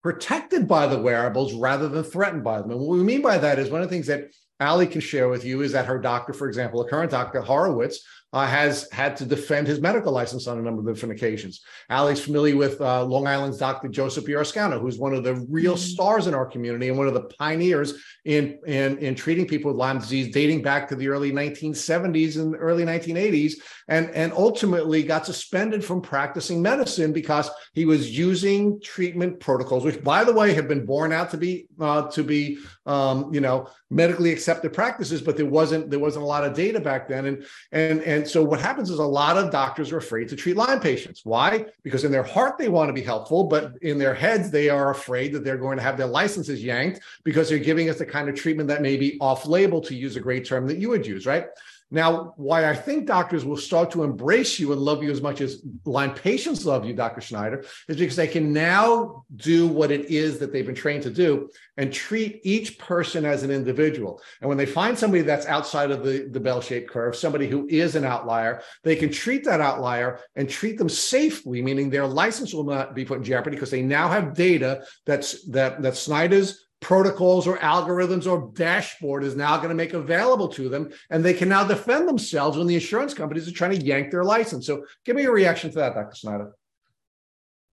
protected 0.03 0.69
by 0.69 0.87
the 0.87 0.99
wearables 0.99 1.53
rather 1.55 1.89
than 1.89 2.05
threatened 2.05 2.45
by 2.45 2.61
them. 2.61 2.71
And 2.71 2.79
what 2.79 2.97
we 2.97 3.03
mean 3.03 3.23
by 3.23 3.39
that 3.39 3.59
is 3.59 3.71
one 3.71 3.83
of 3.83 3.89
the 3.89 3.93
things 3.93 4.07
that 4.07 4.31
Ali 4.61 4.87
can 4.87 5.01
share 5.01 5.29
with 5.29 5.45
you 5.45 5.63
is 5.63 5.73
that 5.73 5.87
her 5.87 5.99
doctor, 5.99 6.33
for 6.33 6.49
example, 6.49 6.81
a 6.81 6.89
current 6.89 7.11
doctor, 7.11 7.41
Horowitz, 7.41 8.01
uh, 8.37 8.47
has 8.47 8.87
had 8.93 9.17
to 9.17 9.25
defend 9.25 9.67
his 9.67 9.81
medical 9.81 10.13
license 10.13 10.47
on 10.47 10.59
a 10.59 10.63
number 10.63 10.83
of 10.83 10.95
different 10.95 11.15
occasions. 11.15 11.63
Ali's 11.89 12.23
familiar 12.23 12.55
with 12.55 12.79
uh, 12.83 13.03
Long 13.03 13.27
Island's 13.27 13.57
Dr. 13.57 13.89
Joseph 13.89 14.27
Burrascano, 14.27 14.79
who's 14.79 14.99
one 14.99 15.15
of 15.15 15.25
the 15.25 15.37
real 15.49 15.73
mm-hmm. 15.73 15.81
stars 15.81 16.27
in 16.27 16.35
our 16.35 16.45
community 16.45 16.91
and 16.91 16.99
one 16.99 17.09
of 17.09 17.15
the 17.15 17.23
pioneers 17.39 17.95
in, 18.27 18.59
in, 18.67 18.99
in 18.99 19.15
treating 19.15 19.47
people 19.47 19.71
with 19.71 19.79
Lyme 19.79 19.99
disease, 19.99 20.35
dating 20.35 20.61
back 20.61 20.87
to 20.89 20.97
the 20.97 21.09
early 21.09 21.33
1970s 21.33 22.37
and 22.37 22.55
early 22.59 22.85
1980s, 22.85 23.55
and, 23.89 24.11
and 24.11 24.35
ultimately 24.35 25.03
got 25.03 25.25
suspended 25.25 25.83
from 25.83 26.03
practicing 26.03 26.61
medicine 26.61 27.15
because 27.15 27.49
he 27.73 27.87
was 27.87 28.19
using 28.19 28.79
treatment 28.83 29.41
protocols, 29.41 29.83
which, 29.83 30.05
by 30.05 30.25
the 30.25 30.33
way, 30.35 30.53
have 30.53 30.69
been 30.69 30.85
borne 30.85 31.13
out 31.13 31.31
to 31.31 31.39
be 31.39 31.69
uh, 31.81 32.09
to 32.11 32.23
be 32.23 32.59
um, 32.85 33.33
you 33.33 33.41
know 33.41 33.69
medically 33.91 34.33
accepted 34.33 34.73
practices, 34.73 35.23
but 35.23 35.37
there 35.37 35.47
wasn't 35.47 35.91
there 35.91 35.99
wasn't 35.99 36.23
a 36.23 36.27
lot 36.27 36.45
of 36.45 36.55
data 36.55 36.81
back 36.81 37.09
then, 37.09 37.27
and 37.27 37.47
and 37.73 38.01
and 38.03 38.26
and 38.27 38.33
so 38.33 38.43
what 38.43 38.61
happens 38.61 38.91
is 38.91 38.99
a 38.99 39.05
lot 39.05 39.39
of 39.39 39.53
doctors 39.53 39.93
are 39.93 39.99
afraid 39.99 40.29
to 40.31 40.35
treat 40.35 40.57
Lyme 40.57 40.81
patients. 40.81 41.21
Why? 41.25 41.67
Because 41.85 42.03
in 42.03 42.11
their 42.11 42.25
heart 42.25 42.59
they 42.59 42.69
want 42.69 42.89
to 42.89 42.93
be 42.93 43.01
helpful, 43.01 43.45
but 43.45 43.77
in 43.83 43.99
their 43.99 44.15
heads 44.15 44.51
they 44.51 44.69
are 44.69 44.91
afraid 44.91 45.33
that 45.33 45.45
they're 45.45 45.57
going 45.57 45.77
to 45.77 45.83
have 45.85 45.97
their 45.97 46.09
licenses 46.09 46.61
yanked 46.61 47.03
because 47.23 47.49
they're 47.49 47.61
giving 47.61 47.89
us 47.89 47.99
the 47.99 48.05
kind 48.05 48.29
of 48.29 48.35
treatment 48.35 48.69
that 48.69 48.83
may 48.83 48.97
be 48.97 49.17
off-label, 49.21 49.81
to 49.81 49.95
use 49.95 50.17
a 50.17 50.21
great 50.21 50.45
term 50.45 50.67
that 50.67 50.79
you 50.79 50.89
would 50.89 51.07
use, 51.07 51.25
right? 51.25 51.47
Now, 51.91 52.35
why 52.37 52.69
I 52.69 52.75
think 52.75 53.07
doctors 53.07 53.45
will 53.45 53.57
start 53.57 53.93
to 53.93 54.03
embrace 54.03 54.59
you 54.59 54.73
and 54.73 54.81
love 54.81 55.05
you 55.05 55.11
as 55.11 55.23
much 55.23 55.41
as 55.41 55.63
Lyme 55.85 56.15
patients 56.15 56.67
love 56.67 56.85
you, 56.85 56.93
Dr. 56.93 57.21
Snyder, 57.21 57.65
is 57.89 57.97
because 57.97 58.17
they 58.17 58.27
can 58.27 58.53
now 58.53 59.25
do 59.37 59.69
what 59.69 59.93
it 59.93 60.07
is 60.07 60.39
that 60.39 60.53
they've 60.53 60.67
been 60.67 60.75
trained 60.75 61.05
to 61.05 61.11
do 61.11 61.49
and 61.77 61.93
treat 61.93 62.41
each 62.43 62.77
person 62.79 63.25
as 63.25 63.45
an 63.45 63.53
individual. 63.53 64.21
And 64.41 64.49
when 64.49 64.59
they 64.59 64.67
find 64.67 64.99
somebody 64.99 65.23
that's 65.23 65.47
outside 65.47 65.93
of 65.93 66.05
the, 66.05 66.29
the 66.31 66.41
bell 66.41 66.61
shaped 66.61 66.91
curve, 66.91 67.15
somebody 67.15 67.47
who 67.47 67.69
is 67.69 67.95
an 67.95 68.05
outlier, 68.05 68.63
they 68.83 68.97
can 68.97 69.13
treat 69.13 69.45
that 69.45 69.61
outlier 69.61 70.19
and 70.35 70.51
treat 70.51 70.79
them 70.79 70.89
safely, 70.89 71.63
meaning 71.63 71.89
their 71.89 72.07
license 72.07 72.53
will 72.53 72.65
not 72.65 72.97
be 72.97 73.05
put 73.05 73.19
in 73.19 73.25
jeopardy 73.25 73.55
because 73.55 73.71
they 73.71 73.83
now 73.83 74.09
have 74.09 74.35
data 74.35 74.85
that's 75.05 75.49
that 75.51 75.83
that 75.83 75.97
Snyder's 75.97 76.66
protocols 76.81 77.47
or 77.47 77.57
algorithms 77.59 78.31
or 78.31 78.51
dashboard 78.55 79.25
is 79.25 79.35
now 79.35 79.57
going 79.57 79.71
to 79.71 79.75
make 79.75 79.95
available 79.95 80.49
to 80.49 80.69
them 80.69 80.91
and 81.11 81.25
they 81.25 81.35
can 81.35 81.49
now 81.49 81.65
defend 81.65 82.07
themselves 82.07 82.59
when 82.59 82.67
the 82.67 82.75
insurance 82.75 83.15
companies 83.15 83.49
are 83.49 83.53
trying 83.53 83.79
to 83.79 83.85
yank 83.85 84.11
their 84.11 84.25
license. 84.25 84.67
So 84.67 84.85
give 85.05 85.17
me 85.17 85.25
a 85.25 85.31
reaction 85.31 85.71
to 85.71 85.77
that 85.77 85.95
dr 85.95 86.15
snyder. 86.15 86.53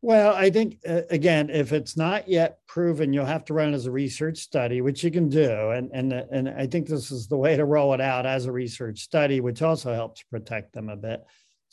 Well, 0.03 0.35
I 0.35 0.49
think 0.49 0.79
uh, 0.85 1.03
again, 1.09 1.49
if 1.49 1.71
it's 1.71 1.95
not 1.95 2.27
yet 2.27 2.57
proven, 2.67 3.13
you'll 3.13 3.25
have 3.25 3.45
to 3.45 3.53
run 3.53 3.71
it 3.71 3.75
as 3.75 3.85
a 3.85 3.91
research 3.91 4.37
study, 4.37 4.81
which 4.81 5.01
you 5.01 5.09
can 5.09 5.29
do, 5.29 5.69
and 5.69 5.89
and 5.93 6.11
and 6.11 6.49
I 6.49 6.67
think 6.67 6.87
this 6.89 7.09
is 7.09 7.27
the 7.29 7.37
way 7.37 7.55
to 7.55 7.63
roll 7.63 7.93
it 7.93 8.01
out 8.01 8.25
as 8.25 8.45
a 8.45 8.51
research 8.51 8.99
study, 8.99 9.39
which 9.39 9.61
also 9.61 9.93
helps 9.93 10.21
protect 10.23 10.73
them 10.73 10.89
a 10.89 10.97
bit, 10.97 11.23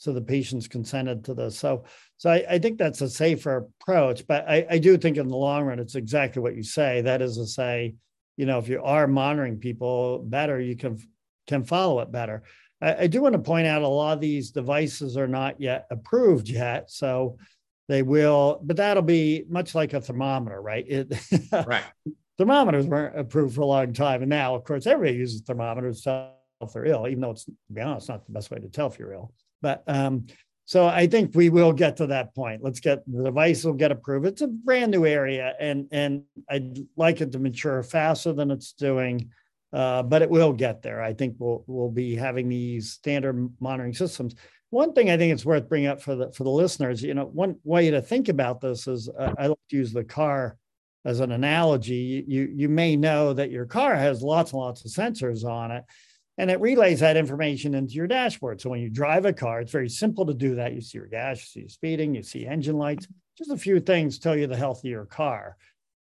so 0.01 0.11
the 0.11 0.19
patients 0.19 0.67
consented 0.67 1.23
to 1.23 1.35
this. 1.35 1.59
So, 1.59 1.83
so 2.17 2.31
I, 2.31 2.43
I 2.49 2.57
think 2.57 2.79
that's 2.79 3.01
a 3.01 3.09
safer 3.09 3.67
approach, 3.81 4.25
but 4.25 4.49
I, 4.49 4.65
I 4.67 4.77
do 4.79 4.97
think 4.97 5.17
in 5.17 5.27
the 5.27 5.37
long 5.37 5.63
run, 5.63 5.77
it's 5.77 5.93
exactly 5.93 6.41
what 6.41 6.55
you 6.55 6.63
say. 6.63 7.01
That 7.01 7.21
is 7.21 7.37
to 7.37 7.45
say, 7.45 7.93
you 8.35 8.47
know, 8.47 8.57
if 8.57 8.67
you 8.67 8.81
are 8.81 9.05
monitoring 9.05 9.59
people 9.59 10.23
better, 10.25 10.59
you 10.59 10.75
can 10.75 10.97
can 11.45 11.63
follow 11.63 11.99
it 11.99 12.11
better. 12.11 12.41
I, 12.81 13.03
I 13.03 13.07
do 13.07 13.21
want 13.21 13.33
to 13.33 13.39
point 13.39 13.67
out 13.67 13.83
a 13.83 13.87
lot 13.87 14.13
of 14.13 14.21
these 14.21 14.49
devices 14.49 15.17
are 15.17 15.27
not 15.27 15.61
yet 15.61 15.85
approved 15.91 16.49
yet, 16.49 16.89
so 16.89 17.37
they 17.87 18.01
will, 18.01 18.59
but 18.63 18.77
that'll 18.77 19.03
be 19.03 19.45
much 19.47 19.75
like 19.75 19.93
a 19.93 20.01
thermometer, 20.01 20.59
right? 20.59 20.85
It, 20.87 21.13
right. 21.67 21.83
thermometers 22.39 22.87
weren't 22.87 23.19
approved 23.19 23.53
for 23.53 23.61
a 23.61 23.67
long 23.67 23.93
time. 23.93 24.23
And 24.23 24.31
now, 24.31 24.55
of 24.55 24.63
course, 24.63 24.87
everybody 24.87 25.19
uses 25.19 25.41
thermometers 25.41 25.99
to 25.99 26.03
tell 26.05 26.37
if 26.61 26.73
they're 26.73 26.85
ill, 26.85 27.07
even 27.07 27.21
though 27.21 27.31
it's, 27.31 27.45
to 27.45 27.53
be 27.71 27.81
honest, 27.81 28.09
not 28.09 28.25
the 28.25 28.31
best 28.31 28.49
way 28.49 28.57
to 28.57 28.67
tell 28.67 28.87
if 28.87 28.97
you're 28.97 29.13
ill. 29.13 29.31
But 29.61 29.83
um, 29.87 30.27
so 30.65 30.87
I 30.87 31.07
think 31.07 31.35
we 31.35 31.49
will 31.49 31.73
get 31.73 31.97
to 31.97 32.07
that 32.07 32.33
point. 32.33 32.63
Let's 32.63 32.79
get 32.79 32.99
the 33.05 33.23
device 33.23 33.63
will 33.63 33.73
get 33.73 33.91
approved. 33.91 34.25
It's 34.25 34.41
a 34.41 34.47
brand 34.47 34.91
new 34.91 35.05
area, 35.05 35.53
and 35.59 35.87
and 35.91 36.23
I'd 36.49 36.79
like 36.95 37.21
it 37.21 37.31
to 37.33 37.39
mature 37.39 37.83
faster 37.83 38.33
than 38.33 38.51
it's 38.51 38.73
doing, 38.73 39.29
uh, 39.73 40.03
but 40.03 40.21
it 40.21 40.29
will 40.29 40.53
get 40.53 40.81
there. 40.81 41.01
I 41.01 41.13
think 41.13 41.35
we'll 41.39 41.63
we'll 41.67 41.91
be 41.91 42.15
having 42.15 42.49
these 42.49 42.91
standard 42.91 43.49
monitoring 43.59 43.93
systems 43.93 44.35
one 44.71 44.93
thing 44.93 45.09
I 45.09 45.17
think 45.17 45.33
it's 45.33 45.45
worth 45.45 45.69
bringing 45.69 45.89
up 45.89 46.01
for 46.01 46.15
the 46.15 46.31
for 46.31 46.45
the 46.45 46.49
listeners, 46.49 47.03
you 47.03 47.13
know, 47.13 47.25
one 47.25 47.57
way 47.63 47.91
to 47.91 48.01
think 48.01 48.29
about 48.29 48.61
this 48.61 48.87
is 48.87 49.09
uh, 49.09 49.33
I 49.37 49.47
like 49.47 49.57
to 49.69 49.75
use 49.75 49.91
the 49.91 50.03
car 50.03 50.57
as 51.05 51.19
an 51.19 51.33
analogy. 51.33 52.23
You 52.25 52.49
you 52.53 52.69
may 52.69 52.95
know 52.95 53.33
that 53.33 53.51
your 53.51 53.65
car 53.65 53.95
has 53.95 54.23
lots 54.23 54.53
and 54.53 54.61
lots 54.61 54.83
of 54.85 54.91
sensors 54.91 55.43
on 55.43 55.71
it, 55.71 55.83
and 56.37 56.49
it 56.49 56.59
relays 56.59 56.99
that 57.01 57.17
information 57.17 57.75
into 57.75 57.93
your 57.93 58.07
dashboard. 58.07 58.61
So 58.61 58.69
when 58.69 58.79
you 58.79 58.89
drive 58.89 59.25
a 59.25 59.33
car, 59.33 59.61
it's 59.61 59.71
very 59.71 59.89
simple 59.89 60.25
to 60.25 60.33
do 60.33 60.55
that. 60.55 60.73
You 60.73 60.81
see 60.81 60.97
your 60.97 61.07
gas, 61.07 61.39
you 61.55 61.63
see 61.63 61.67
speeding, 61.67 62.15
you 62.15 62.23
see 62.23 62.45
engine 62.45 62.77
lights. 62.77 63.07
Just 63.37 63.51
a 63.51 63.57
few 63.57 63.79
things 63.79 64.19
tell 64.19 64.35
you 64.35 64.47
the 64.47 64.57
health 64.57 64.79
of 64.79 64.89
your 64.89 65.05
car, 65.05 65.57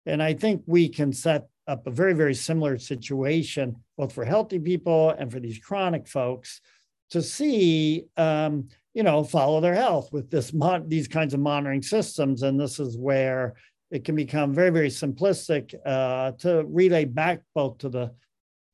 and 0.07 0.23
I 0.23 0.35
think 0.35 0.63
we 0.67 0.89
can 0.89 1.13
set 1.13 1.49
up 1.67 1.87
a 1.87 1.91
very 1.91 2.13
very 2.13 2.35
similar 2.35 2.79
situation 2.79 3.77
both 3.99 4.13
for 4.13 4.25
healthy 4.25 4.59
people 4.59 5.11
and 5.11 5.33
for 5.33 5.41
these 5.41 5.59
chronic 5.59 6.07
folks 6.07 6.61
to 7.11 7.23
see, 7.23 8.05
um, 8.17 8.69
you 8.95 9.03
know, 9.03 9.23
follow 9.23 9.61
their 9.61 9.75
health 9.75 10.13
with 10.13 10.31
this 10.31 10.53
mon- 10.53 10.89
these 10.89 11.09
kinds 11.09 11.35
of 11.35 11.41
monitoring 11.41 11.83
systems. 11.83 12.43
And 12.43 12.59
this 12.59 12.81
is 12.81 12.97
where 12.97 13.55
it 13.91 14.05
can 14.05 14.17
become 14.17 14.53
very, 14.53 14.71
very 14.71 14.89
simplistic 14.89 15.75
uh, 15.85 16.33
to 16.39 16.65
relay 16.67 17.05
back 17.05 17.43
both 17.55 17.79
to 17.79 17.89
the 17.89 18.13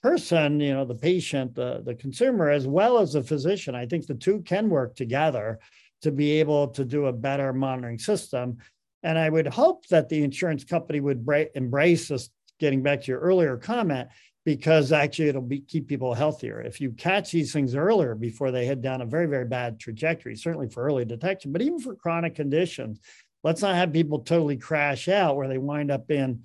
person, 0.03 0.61
you 0.61 0.75
know, 0.75 0.85
the 0.85 0.95
patient, 0.95 1.55
the, 1.55 1.83
the 1.85 1.95
consumer, 1.95 2.51
as 2.51 2.67
well 2.67 2.99
as 2.99 3.13
the 3.13 3.23
physician. 3.23 3.75
I 3.75 3.87
think 3.87 4.07
the 4.07 4.15
two 4.15 4.41
can 4.41 4.69
work 4.69 4.97
together 4.97 5.61
to 6.03 6.11
be 6.11 6.33
able 6.41 6.69
to 6.69 6.85
do 6.85 7.07
a 7.07 7.13
better 7.13 7.53
monitoring 7.53 7.99
system. 7.99 8.59
And 9.05 9.17
I 9.17 9.31
would 9.31 9.47
hope 9.47 9.87
that 9.89 10.09
the 10.09 10.23
insurance 10.23 10.65
company 10.65 11.01
would 11.01 11.25
bra- 11.25 11.45
embrace 11.55 12.09
this, 12.09 12.31
getting 12.59 12.83
back 12.83 13.03
to 13.03 13.13
your 13.13 13.21
earlier 13.21 13.57
comment, 13.57 14.09
because 14.45 14.91
actually 14.91 15.29
it'll 15.29 15.43
be, 15.43 15.61
keep 15.61 15.87
people 15.87 16.15
healthier. 16.15 16.61
If 16.61 16.81
you 16.81 16.91
catch 16.93 17.31
these 17.31 17.53
things 17.53 17.77
earlier 17.77 18.17
before 18.17 18.51
they 18.51 18.67
head 18.67 18.83
down 18.83 19.01
a 19.01 19.07
very, 19.07 19.27
very 19.27 19.45
bad 19.45 19.79
trajectory, 19.79 20.35
certainly 20.35 20.69
for 20.69 20.85
early 20.85 21.05
detection, 21.05 21.53
but 21.53 21.63
even 21.63 21.79
for 21.79 21.95
chronic 21.95 22.35
conditions, 22.35 22.99
let's 23.45 23.63
not 23.63 23.77
have 23.77 23.93
people 23.93 24.21
totally 24.21 24.57
crash 24.57 25.09
out 25.09 25.37
where 25.37 25.49
they 25.49 25.59
wind 25.59 25.93
up 25.93 26.11
in, 26.11 26.45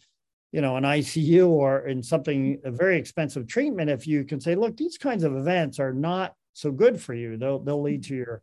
you 0.51 0.61
know, 0.61 0.77
an 0.77 0.83
ICU 0.83 1.47
or 1.47 1.87
in 1.87 2.01
something, 2.01 2.59
a 2.63 2.71
very 2.71 2.97
expensive 2.97 3.47
treatment. 3.47 3.89
If 3.89 4.07
you 4.07 4.23
can 4.23 4.39
say, 4.39 4.55
look, 4.55 4.77
these 4.77 4.97
kinds 4.97 5.23
of 5.23 5.35
events 5.35 5.79
are 5.79 5.93
not 5.93 6.33
so 6.53 6.71
good 6.71 6.99
for 6.99 7.13
you, 7.13 7.37
they'll, 7.37 7.59
they'll 7.59 7.81
lead 7.81 8.03
to 8.05 8.15
your, 8.15 8.41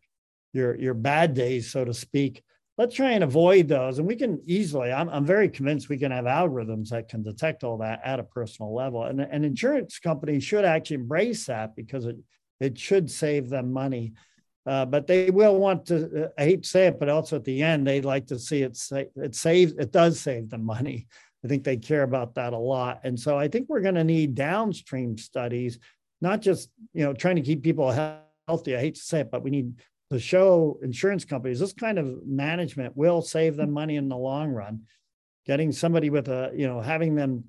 your, 0.53 0.77
your 0.77 0.95
bad 0.95 1.35
days, 1.35 1.71
so 1.71 1.85
to 1.85 1.95
speak 1.95 2.45
let's 2.77 2.95
try 2.95 3.13
and 3.13 3.25
avoid 3.25 3.69
those. 3.69 3.99
And 3.99 4.07
we 4.07 4.17
can 4.17 4.41
easily, 4.47 4.93
I'm, 4.93 5.09
I'm 5.09 5.25
very 5.25 5.49
convinced 5.49 5.89
we 5.89 5.99
can 5.99 6.11
have 6.11 6.25
algorithms 6.25 6.89
that 6.89 7.09
can 7.09 7.23
detect 7.23 7.63
all 7.63 7.79
that 7.79 8.01
at 8.05 8.19
a 8.19 8.25
personal 8.25 8.75
level. 8.75 9.05
And 9.05 9.21
an 9.21 9.45
insurance 9.45 9.99
company 9.99 10.41
should 10.41 10.65
actually 10.65 10.97
embrace 10.97 11.47
that 11.47 11.77
because 11.77 12.07
it, 12.07 12.17
it 12.61 12.79
should 12.79 13.11
save 13.11 13.49
them 13.49 13.73
money. 13.73 14.15
Uh, 14.67 14.87
but 14.87 15.07
they 15.07 15.31
will 15.31 15.57
want 15.57 15.87
to, 15.87 16.25
uh, 16.25 16.29
I 16.39 16.45
hate 16.45 16.63
to 16.63 16.69
say 16.69 16.87
it, 16.87 16.99
but 16.99 17.11
also 17.11 17.37
at 17.37 17.45
the 17.45 17.63
end, 17.63 17.87
they'd 17.87 18.05
like 18.05 18.27
to 18.29 18.39
see 18.39 18.63
it, 18.63 18.77
sa- 18.77 19.03
it 19.15 19.35
saves, 19.35 19.75
it 19.75 19.93
does 19.93 20.19
save 20.19 20.49
them 20.49 20.65
money. 20.65 21.07
I 21.45 21.49
think 21.49 21.63
they 21.63 21.77
care 21.77 22.03
about 22.03 22.35
that 22.37 22.55
a 22.55 22.59
lot. 22.59 23.01
And 23.05 23.19
so 23.19 23.39
I 23.39 23.49
think 23.49 23.69
we're 23.69 23.81
going 23.81 23.97
to 23.97 24.05
need 24.05 24.35
downstream 24.35 25.19
studies, 25.19 25.79
not 26.21 26.41
just, 26.41 26.71
you 26.95 27.05
know, 27.05 27.13
trying 27.13 27.37
to 27.37 27.43
keep 27.43 27.63
people 27.63 27.91
healthy. 28.49 28.75
I 28.75 28.81
hate 28.81 28.95
to 28.95 29.03
say 29.03 29.21
it, 29.21 29.31
but 29.31 29.43
we 29.43 29.51
need 29.51 29.75
to 30.11 30.19
show 30.19 30.79
insurance 30.83 31.25
companies 31.25 31.61
this 31.61 31.75
kind 31.75 31.99
of 31.99 32.27
management 32.27 32.97
will 32.97 33.21
save 33.21 33.57
them 33.57 33.73
money 33.73 33.97
in 33.97 34.09
the 34.09 34.17
long 34.17 34.51
run. 34.51 34.83
Getting 35.47 35.73
somebody 35.73 36.09
with 36.09 36.29
a, 36.29 36.51
you 36.55 36.67
know, 36.67 36.81
having 36.81 37.15
them 37.15 37.45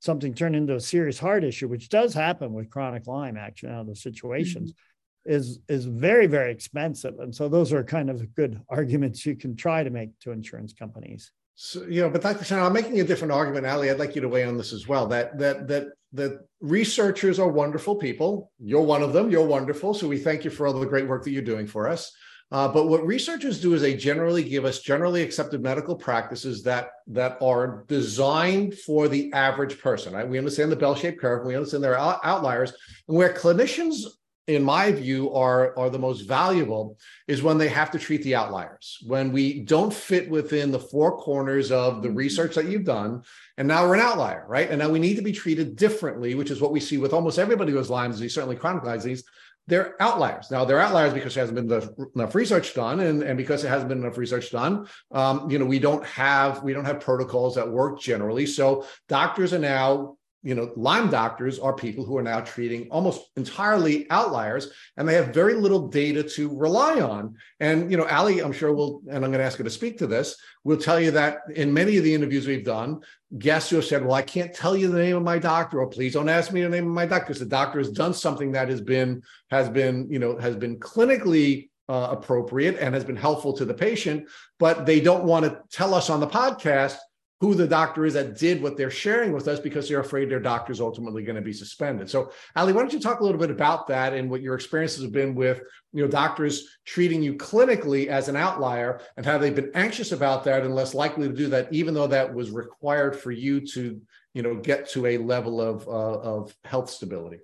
something 0.00 0.34
turn 0.34 0.54
into 0.54 0.74
a 0.74 0.80
serious 0.80 1.18
heart 1.18 1.42
issue, 1.42 1.68
which 1.68 1.88
does 1.88 2.12
happen 2.12 2.52
with 2.52 2.68
chronic 2.68 3.06
Lyme, 3.06 3.38
actually, 3.38 3.70
out 3.70 3.82
of 3.82 3.86
the 3.86 3.96
situations, 3.96 4.72
mm-hmm. 4.72 5.32
is 5.32 5.60
is 5.68 5.86
very, 5.86 6.26
very 6.26 6.52
expensive. 6.52 7.18
And 7.20 7.34
so 7.34 7.48
those 7.48 7.72
are 7.72 7.82
kind 7.82 8.10
of 8.10 8.34
good 8.34 8.60
arguments 8.68 9.24
you 9.24 9.36
can 9.36 9.56
try 9.56 9.82
to 9.82 9.88
make 9.88 10.18
to 10.20 10.32
insurance 10.32 10.74
companies. 10.74 11.32
So, 11.62 11.82
you 11.82 12.00
know, 12.00 12.08
but 12.08 12.22
Dr. 12.22 12.42
Shannon, 12.42 12.64
I'm 12.64 12.72
making 12.72 13.00
a 13.00 13.04
different 13.04 13.32
argument, 13.32 13.66
Ali. 13.66 13.90
I'd 13.90 13.98
like 13.98 14.14
you 14.14 14.22
to 14.22 14.30
weigh 14.30 14.44
on 14.44 14.56
this 14.56 14.72
as 14.72 14.88
well. 14.88 15.06
That 15.08 15.36
that 15.38 15.68
that 15.68 15.88
that 16.14 16.38
researchers 16.62 17.38
are 17.38 17.50
wonderful 17.50 17.96
people. 17.96 18.50
You're 18.58 18.80
one 18.80 19.02
of 19.02 19.12
them. 19.12 19.30
You're 19.30 19.44
wonderful. 19.44 19.92
So 19.92 20.08
we 20.08 20.16
thank 20.16 20.42
you 20.42 20.50
for 20.50 20.66
all 20.66 20.72
the 20.72 20.86
great 20.86 21.06
work 21.06 21.22
that 21.24 21.32
you're 21.32 21.42
doing 21.42 21.66
for 21.66 21.86
us. 21.86 22.10
Uh, 22.50 22.66
but 22.66 22.86
what 22.86 23.06
researchers 23.06 23.60
do 23.60 23.74
is 23.74 23.82
they 23.82 23.94
generally 23.94 24.42
give 24.42 24.64
us 24.64 24.80
generally 24.80 25.20
accepted 25.20 25.62
medical 25.62 25.94
practices 25.94 26.62
that 26.62 26.92
that 27.08 27.36
are 27.42 27.84
designed 27.88 28.72
for 28.78 29.06
the 29.06 29.30
average 29.34 29.78
person. 29.80 30.14
Right? 30.14 30.26
We 30.26 30.38
understand 30.38 30.72
the 30.72 30.76
bell-shaped 30.76 31.20
curve. 31.20 31.46
We 31.46 31.56
understand 31.56 31.84
there 31.84 31.98
are 31.98 32.20
outliers, 32.24 32.72
and 33.06 33.18
where 33.18 33.34
clinicians 33.34 34.06
in 34.50 34.62
my 34.64 34.90
view, 34.90 35.32
are, 35.32 35.78
are 35.78 35.90
the 35.90 35.98
most 35.98 36.22
valuable 36.22 36.98
is 37.28 37.42
when 37.42 37.56
they 37.56 37.68
have 37.68 37.90
to 37.92 37.98
treat 37.98 38.22
the 38.22 38.34
outliers, 38.34 38.98
when 39.06 39.30
we 39.32 39.60
don't 39.60 39.94
fit 39.94 40.28
within 40.28 40.72
the 40.72 40.78
four 40.78 41.16
corners 41.18 41.70
of 41.70 42.02
the 42.02 42.08
mm-hmm. 42.08 42.16
research 42.16 42.56
that 42.56 42.66
you've 42.66 42.84
done. 42.84 43.22
And 43.56 43.68
now 43.68 43.86
we're 43.86 43.94
an 43.94 44.00
outlier, 44.00 44.44
right? 44.48 44.68
And 44.68 44.80
now 44.80 44.88
we 44.88 44.98
need 44.98 45.16
to 45.16 45.22
be 45.22 45.32
treated 45.32 45.76
differently, 45.76 46.34
which 46.34 46.50
is 46.50 46.60
what 46.60 46.72
we 46.72 46.80
see 46.80 46.98
with 46.98 47.12
almost 47.12 47.38
everybody 47.38 47.70
who 47.70 47.78
has 47.78 47.90
Lyme 47.90 48.10
disease, 48.10 48.34
certainly 48.34 48.56
chronic 48.56 48.82
Lyme 48.82 48.96
disease. 48.96 49.22
They're 49.66 49.94
outliers. 50.02 50.50
Now 50.50 50.64
they're 50.64 50.80
outliers 50.80 51.14
because 51.14 51.34
there 51.34 51.46
hasn't 51.46 51.68
been 51.68 52.08
enough 52.16 52.34
research 52.34 52.74
done, 52.74 52.98
and, 53.00 53.22
and 53.22 53.36
because 53.36 53.62
there 53.62 53.70
hasn't 53.70 53.88
been 53.88 54.02
enough 54.02 54.18
research 54.18 54.50
done, 54.50 54.88
um, 55.12 55.48
you 55.48 55.60
know, 55.60 55.64
we 55.64 55.78
don't 55.78 56.04
have 56.06 56.64
we 56.64 56.72
don't 56.72 56.86
have 56.86 56.98
protocols 56.98 57.54
that 57.54 57.70
work 57.70 58.00
generally. 58.00 58.46
So 58.46 58.84
doctors 59.08 59.52
are 59.52 59.60
now 59.60 60.16
you 60.42 60.54
know, 60.54 60.72
Lyme 60.74 61.10
doctors 61.10 61.58
are 61.58 61.74
people 61.74 62.04
who 62.04 62.16
are 62.16 62.22
now 62.22 62.40
treating 62.40 62.88
almost 62.90 63.30
entirely 63.36 64.10
outliers, 64.10 64.70
and 64.96 65.06
they 65.06 65.14
have 65.14 65.34
very 65.34 65.54
little 65.54 65.88
data 65.88 66.22
to 66.22 66.56
rely 66.56 67.00
on. 67.00 67.36
And 67.60 67.90
you 67.90 67.98
know, 67.98 68.06
Ali, 68.06 68.40
I'm 68.40 68.52
sure 68.52 68.72
will, 68.72 69.02
and 69.08 69.16
I'm 69.16 69.30
going 69.30 69.40
to 69.40 69.44
ask 69.44 69.58
her 69.58 69.64
to 69.64 69.70
speak 69.70 69.98
to 69.98 70.06
this. 70.06 70.36
Will 70.64 70.78
tell 70.78 70.98
you 70.98 71.10
that 71.10 71.40
in 71.54 71.74
many 71.74 71.98
of 71.98 72.04
the 72.04 72.14
interviews 72.14 72.46
we've 72.46 72.64
done, 72.64 73.00
guests 73.38 73.68
who 73.68 73.76
have 73.76 73.84
said, 73.84 74.02
"Well, 74.02 74.14
I 74.14 74.22
can't 74.22 74.54
tell 74.54 74.74
you 74.74 74.88
the 74.88 74.98
name 74.98 75.16
of 75.16 75.22
my 75.22 75.38
doctor," 75.38 75.80
or 75.80 75.88
"Please 75.88 76.14
don't 76.14 76.28
ask 76.28 76.52
me 76.52 76.62
the 76.62 76.68
name 76.70 76.86
of 76.86 76.92
my 76.92 77.06
doctor," 77.06 77.26
because 77.26 77.40
the 77.40 77.46
doctor 77.46 77.78
has 77.78 77.90
done 77.90 78.14
something 78.14 78.52
that 78.52 78.68
has 78.70 78.80
been 78.80 79.22
has 79.50 79.68
been 79.68 80.10
you 80.10 80.18
know 80.18 80.38
has 80.38 80.56
been 80.56 80.78
clinically 80.80 81.68
uh, 81.90 82.08
appropriate 82.12 82.78
and 82.78 82.94
has 82.94 83.04
been 83.04 83.16
helpful 83.16 83.52
to 83.52 83.66
the 83.66 83.74
patient, 83.74 84.26
but 84.58 84.86
they 84.86 85.00
don't 85.00 85.24
want 85.24 85.44
to 85.44 85.60
tell 85.70 85.92
us 85.92 86.08
on 86.08 86.20
the 86.20 86.26
podcast 86.26 86.96
who 87.40 87.54
the 87.54 87.66
doctor 87.66 88.04
is 88.04 88.14
that 88.14 88.38
did 88.38 88.62
what 88.62 88.76
they're 88.76 88.90
sharing 88.90 89.32
with 89.32 89.48
us 89.48 89.58
because 89.58 89.88
they're 89.88 90.00
afraid 90.00 90.30
their 90.30 90.40
doctor 90.40 90.72
is 90.72 90.80
ultimately 90.80 91.22
going 91.22 91.36
to 91.36 91.42
be 91.42 91.54
suspended. 91.54 92.08
So, 92.08 92.32
Ali, 92.54 92.74
why 92.74 92.80
don't 92.80 92.92
you 92.92 93.00
talk 93.00 93.20
a 93.20 93.24
little 93.24 93.40
bit 93.40 93.50
about 93.50 93.86
that 93.86 94.12
and 94.12 94.30
what 94.30 94.42
your 94.42 94.54
experiences 94.54 95.02
have 95.02 95.12
been 95.12 95.34
with 95.34 95.62
you 95.92 96.02
know 96.02 96.10
doctors 96.10 96.76
treating 96.84 97.22
you 97.22 97.34
clinically 97.34 98.06
as 98.08 98.28
an 98.28 98.36
outlier 98.36 99.00
and 99.16 99.24
how 99.24 99.38
they've 99.38 99.54
been 99.54 99.72
anxious 99.74 100.12
about 100.12 100.44
that 100.44 100.64
and 100.64 100.74
less 100.74 100.94
likely 100.94 101.28
to 101.28 101.34
do 101.34 101.48
that, 101.48 101.72
even 101.72 101.94
though 101.94 102.06
that 102.06 102.32
was 102.32 102.50
required 102.50 103.16
for 103.16 103.30
you 103.30 103.60
to 103.68 104.00
you 104.34 104.42
know 104.42 104.56
get 104.56 104.88
to 104.90 105.06
a 105.06 105.18
level 105.18 105.60
of 105.60 105.88
uh, 105.88 106.20
of 106.20 106.54
health 106.64 106.90
stability. 106.90 107.38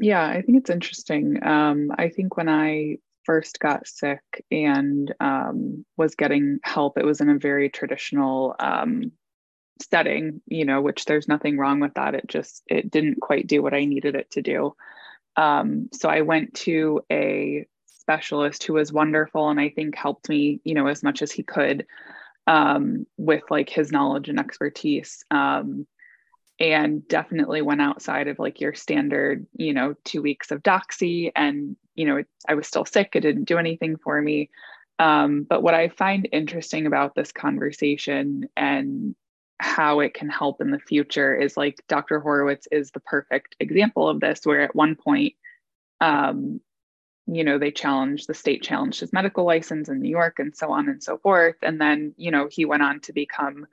Yeah, 0.00 0.24
I 0.24 0.42
think 0.42 0.58
it's 0.58 0.70
interesting. 0.70 1.42
Um, 1.44 1.92
I 1.98 2.08
think 2.08 2.36
when 2.36 2.48
I 2.48 2.98
first 3.28 3.60
got 3.60 3.86
sick 3.86 4.22
and 4.50 5.14
um, 5.20 5.84
was 5.98 6.16
getting 6.16 6.60
help, 6.64 6.98
it 6.98 7.06
was 7.06 7.20
in 7.22 7.30
a 7.30 7.38
very 7.38 7.70
traditional 7.70 8.56
um, 8.60 9.12
setting, 9.82 10.42
you 10.46 10.64
know, 10.66 10.80
which 10.82 11.04
there's 11.06 11.28
nothing 11.28 11.58
wrong 11.58 11.80
with 11.80 11.94
that. 11.94 12.16
It 12.16 12.26
just 12.28 12.64
it 12.68 12.90
didn't 12.90 13.20
quite 13.20 13.46
do 13.46 13.62
what 13.62 13.74
I 13.74 13.84
needed 13.86 14.16
it 14.16 14.30
to 14.32 14.42
do. 14.42 14.74
Um, 15.36 15.90
so 15.94 16.08
I 16.10 16.22
went 16.22 16.54
to 16.66 17.02
a 17.12 17.66
specialist 17.86 18.64
who 18.64 18.74
was 18.74 18.92
wonderful 18.92 19.50
and 19.50 19.60
I 19.60 19.70
think 19.70 19.96
helped 19.96 20.28
me, 20.28 20.60
you 20.64 20.74
know, 20.74 20.88
as 20.88 21.02
much 21.04 21.22
as 21.22 21.32
he 21.32 21.44
could. 21.44 21.86
um, 22.46 23.06
with 23.18 23.44
like 23.50 23.68
his 23.70 23.92
knowledge 23.92 24.28
and 24.28 24.40
expertise. 24.40 25.24
Um, 25.30 25.86
and 26.60 27.06
definitely 27.06 27.62
went 27.62 27.80
outside 27.80 28.28
of 28.28 28.38
like 28.38 28.60
your 28.60 28.74
standard, 28.74 29.46
you 29.56 29.72
know, 29.72 29.94
two 30.04 30.22
weeks 30.22 30.50
of 30.50 30.62
doxy. 30.62 31.30
And, 31.36 31.76
you 31.94 32.04
know, 32.04 32.16
it, 32.16 32.26
I 32.48 32.54
was 32.54 32.66
still 32.66 32.84
sick. 32.84 33.10
It 33.14 33.20
didn't 33.20 33.44
do 33.44 33.58
anything 33.58 33.96
for 33.96 34.20
me. 34.20 34.50
Um, 34.98 35.46
but 35.48 35.62
what 35.62 35.74
I 35.74 35.88
find 35.88 36.28
interesting 36.32 36.86
about 36.86 37.14
this 37.14 37.30
conversation 37.30 38.48
and 38.56 39.14
how 39.60 40.00
it 40.00 40.14
can 40.14 40.28
help 40.28 40.60
in 40.60 40.70
the 40.70 40.78
future 40.78 41.36
is 41.36 41.56
like 41.56 41.82
Dr. 41.88 42.20
Horowitz 42.20 42.66
is 42.72 42.90
the 42.90 43.00
perfect 43.00 43.56
example 43.60 44.08
of 44.08 44.20
this, 44.20 44.40
where 44.44 44.62
at 44.62 44.74
one 44.74 44.96
point, 44.96 45.34
um, 46.00 46.60
you 47.26 47.44
know, 47.44 47.58
they 47.58 47.70
challenged 47.70 48.26
the 48.26 48.34
state 48.34 48.62
challenged 48.62 49.00
his 49.00 49.12
medical 49.12 49.44
license 49.44 49.88
in 49.88 50.00
New 50.00 50.08
York 50.08 50.38
and 50.38 50.56
so 50.56 50.72
on 50.72 50.88
and 50.88 51.02
so 51.02 51.18
forth. 51.18 51.56
And 51.62 51.80
then, 51.80 52.14
you 52.16 52.30
know, 52.30 52.48
he 52.50 52.64
went 52.64 52.82
on 52.82 53.00
to 53.00 53.12
become 53.12 53.66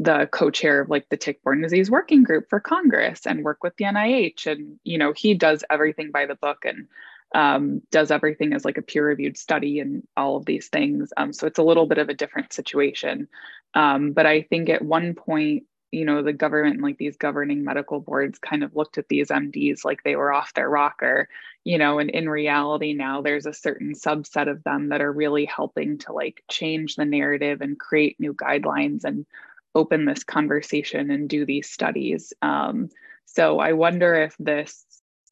the 0.00 0.26
co-chair 0.32 0.80
of 0.80 0.88
like 0.88 1.06
the 1.10 1.16
tick-borne 1.16 1.60
disease 1.60 1.90
working 1.90 2.22
group 2.22 2.48
for 2.48 2.58
Congress 2.58 3.26
and 3.26 3.44
work 3.44 3.62
with 3.62 3.76
the 3.76 3.84
NIH. 3.84 4.50
And, 4.50 4.80
you 4.82 4.96
know, 4.96 5.12
he 5.12 5.34
does 5.34 5.62
everything 5.68 6.10
by 6.10 6.24
the 6.24 6.36
book 6.36 6.64
and 6.64 6.88
um, 7.34 7.82
does 7.90 8.10
everything 8.10 8.54
as 8.54 8.64
like 8.64 8.78
a 8.78 8.82
peer-reviewed 8.82 9.36
study 9.36 9.78
and 9.78 10.02
all 10.16 10.36
of 10.36 10.46
these 10.46 10.68
things. 10.68 11.12
Um, 11.18 11.34
so 11.34 11.46
it's 11.46 11.58
a 11.58 11.62
little 11.62 11.84
bit 11.84 11.98
of 11.98 12.08
a 12.08 12.14
different 12.14 12.54
situation. 12.54 13.28
Um, 13.74 14.12
but 14.12 14.24
I 14.24 14.40
think 14.40 14.70
at 14.70 14.80
one 14.80 15.14
point, 15.14 15.64
you 15.92 16.06
know, 16.06 16.22
the 16.22 16.32
government, 16.32 16.80
like 16.80 16.96
these 16.96 17.18
governing 17.18 17.62
medical 17.62 18.00
boards, 18.00 18.38
kind 18.38 18.64
of 18.64 18.74
looked 18.74 18.96
at 18.96 19.08
these 19.08 19.28
MDs 19.28 19.84
like 19.84 20.02
they 20.02 20.16
were 20.16 20.32
off 20.32 20.54
their 20.54 20.70
rocker, 20.70 21.28
you 21.64 21.76
know, 21.76 21.98
and 21.98 22.08
in 22.08 22.26
reality, 22.26 22.94
now 22.94 23.20
there's 23.20 23.44
a 23.44 23.52
certain 23.52 23.92
subset 23.92 24.48
of 24.48 24.64
them 24.64 24.88
that 24.88 25.02
are 25.02 25.12
really 25.12 25.44
helping 25.44 25.98
to 25.98 26.12
like 26.14 26.42
change 26.48 26.96
the 26.96 27.04
narrative 27.04 27.60
and 27.60 27.78
create 27.78 28.18
new 28.18 28.32
guidelines 28.32 29.04
and 29.04 29.26
open 29.74 30.04
this 30.04 30.24
conversation 30.24 31.10
and 31.10 31.28
do 31.28 31.44
these 31.46 31.70
studies. 31.70 32.32
Um, 32.42 32.90
so 33.26 33.58
I 33.58 33.72
wonder 33.72 34.14
if 34.14 34.34
this 34.38 34.84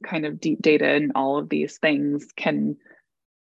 kind 0.05 0.25
of 0.25 0.41
deep 0.41 0.63
data 0.63 0.87
and 0.87 1.13
all 1.15 1.39
of 1.39 1.49
these 1.49 1.79
things 1.79 2.29
can, 2.37 2.77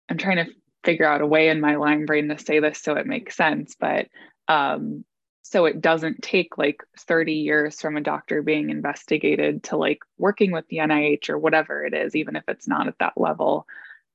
I'm 0.09 0.17
trying 0.17 0.45
to 0.45 0.51
figure 0.83 1.07
out 1.07 1.21
a 1.21 1.27
way 1.27 1.49
in 1.49 1.61
my 1.61 1.75
Lyme 1.75 2.05
brain 2.05 2.27
to 2.29 2.37
say 2.37 2.59
this 2.59 2.79
so 2.79 2.95
it 2.95 3.07
makes 3.07 3.35
sense, 3.35 3.75
but 3.79 4.07
um, 4.47 5.05
so 5.43 5.65
it 5.65 5.81
doesn't 5.81 6.21
take 6.21 6.57
like 6.57 6.83
30 6.97 7.33
years 7.33 7.79
from 7.79 7.97
a 7.97 8.01
doctor 8.01 8.41
being 8.41 8.69
investigated 8.69 9.63
to 9.63 9.77
like 9.77 9.99
working 10.17 10.51
with 10.51 10.67
the 10.67 10.77
nih 10.77 11.29
or 11.29 11.37
whatever 11.37 11.85
it 11.85 11.93
is 11.93 12.15
even 12.15 12.35
if 12.35 12.43
it's 12.47 12.67
not 12.67 12.87
at 12.87 12.97
that 12.99 13.13
level 13.17 13.67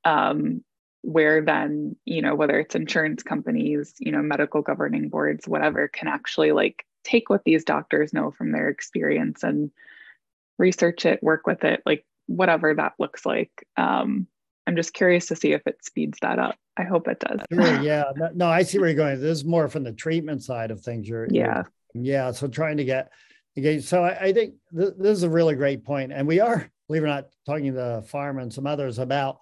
um, 0.05 0.65
where 1.03 1.43
then 1.43 1.97
you 2.05 2.23
know 2.23 2.35
whether 2.35 2.59
it's 2.59 2.75
insurance 2.75 3.23
companies 3.23 3.95
you 3.99 4.11
know 4.11 4.23
medical 4.23 4.63
governing 4.63 5.09
boards 5.09 5.47
whatever 5.47 5.89
can 5.89 6.09
actually 6.09 6.53
like 6.53 6.85
take 7.05 7.31
what 7.31 7.45
these 7.45 7.65
doctors 7.65 8.13
know 8.13 8.31
from 8.31 8.53
their 8.53 8.69
experience 8.69 9.43
and 9.43 9.71
research 10.59 11.07
it 11.07 11.23
work 11.23 11.47
with 11.47 11.63
it 11.65 11.83
like 11.87 12.05
whatever 12.27 12.75
that 12.75 12.95
looks 12.99 13.25
like 13.25 13.51
um, 13.77 14.27
i'm 14.67 14.77
just 14.77 14.93
curious 14.93 15.27
to 15.27 15.37
see 15.37 15.53
if 15.53 15.67
it 15.67 15.85
speeds 15.85 16.19
that 16.21 16.39
up 16.39 16.57
I 16.79 16.85
hope 16.85 17.09
it 17.09 17.19
does. 17.19 17.41
Sure, 17.53 17.81
yeah. 17.83 18.05
No, 18.35 18.47
I 18.47 18.63
see 18.63 18.79
where 18.79 18.89
you're 18.89 18.97
going. 18.97 19.21
This 19.21 19.39
is 19.39 19.45
more 19.45 19.69
from 19.69 19.83
the 19.83 19.93
treatment 19.93 20.43
side 20.43 20.71
of 20.71 20.81
things. 20.81 21.09
You're, 21.09 21.27
yeah. 21.31 21.65
You're, 21.93 22.05
yeah. 22.05 22.31
So 22.31 22.47
trying 22.47 22.77
to 22.77 22.85
get, 22.85 23.11
okay. 23.59 23.81
So 23.81 24.05
I, 24.05 24.27
I 24.27 24.33
think 24.33 24.55
th- 24.75 24.95
this 24.97 25.17
is 25.17 25.25
a 25.25 25.31
really 25.31 25.57
great. 25.57 25.83
And 25.89 26.27
we 26.27 26.39
are, 26.39 26.71
believe 26.87 27.03
it 27.03 27.07
or 27.07 27.09
not, 27.09 27.29
talking 27.45 27.67
to 27.67 27.73
the 27.73 28.05
farm 28.07 28.39
and 28.39 28.53
some 28.53 28.67
others 28.67 29.01
about 29.01 29.41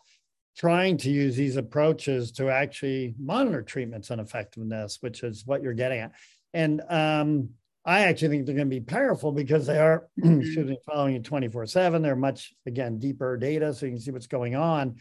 trying 0.57 0.97
to 0.97 1.11
use 1.11 1.37
these 1.37 1.57
approaches 1.57 2.33
to 2.33 2.49
actually 2.49 3.15
monitor 3.19 3.63
treatments 3.63 4.11
and 4.11 4.21
effectiveness, 4.21 4.99
which 5.01 5.23
is 5.23 5.45
what 5.47 5.63
you're 5.63 5.75
getting 5.75 6.01
at. 6.01 6.13
And 6.55 6.83
um, 6.89 7.51
I 7.85 8.01
actually 8.01 8.29
think 8.29 8.47
they're 8.47 8.55
going 8.55 8.71
to 8.71 8.75
be 8.75 8.81
powerful 8.81 9.33
because 9.33 9.67
they 9.67 9.79
are, 9.79 10.09
excuse 10.17 10.57
me, 10.67 10.79
following 10.87 11.15
you 11.15 11.21
24 11.21 11.67
7. 11.67 12.03
They're 12.03 12.17
much, 12.17 12.55
again, 12.67 12.99
deeper 12.99 13.37
data 13.37 13.75
so 13.75 13.87
you 13.87 13.93
can 13.93 14.01
see 14.01 14.11
what's 14.11 14.27
going 14.27 14.57
on 14.57 14.97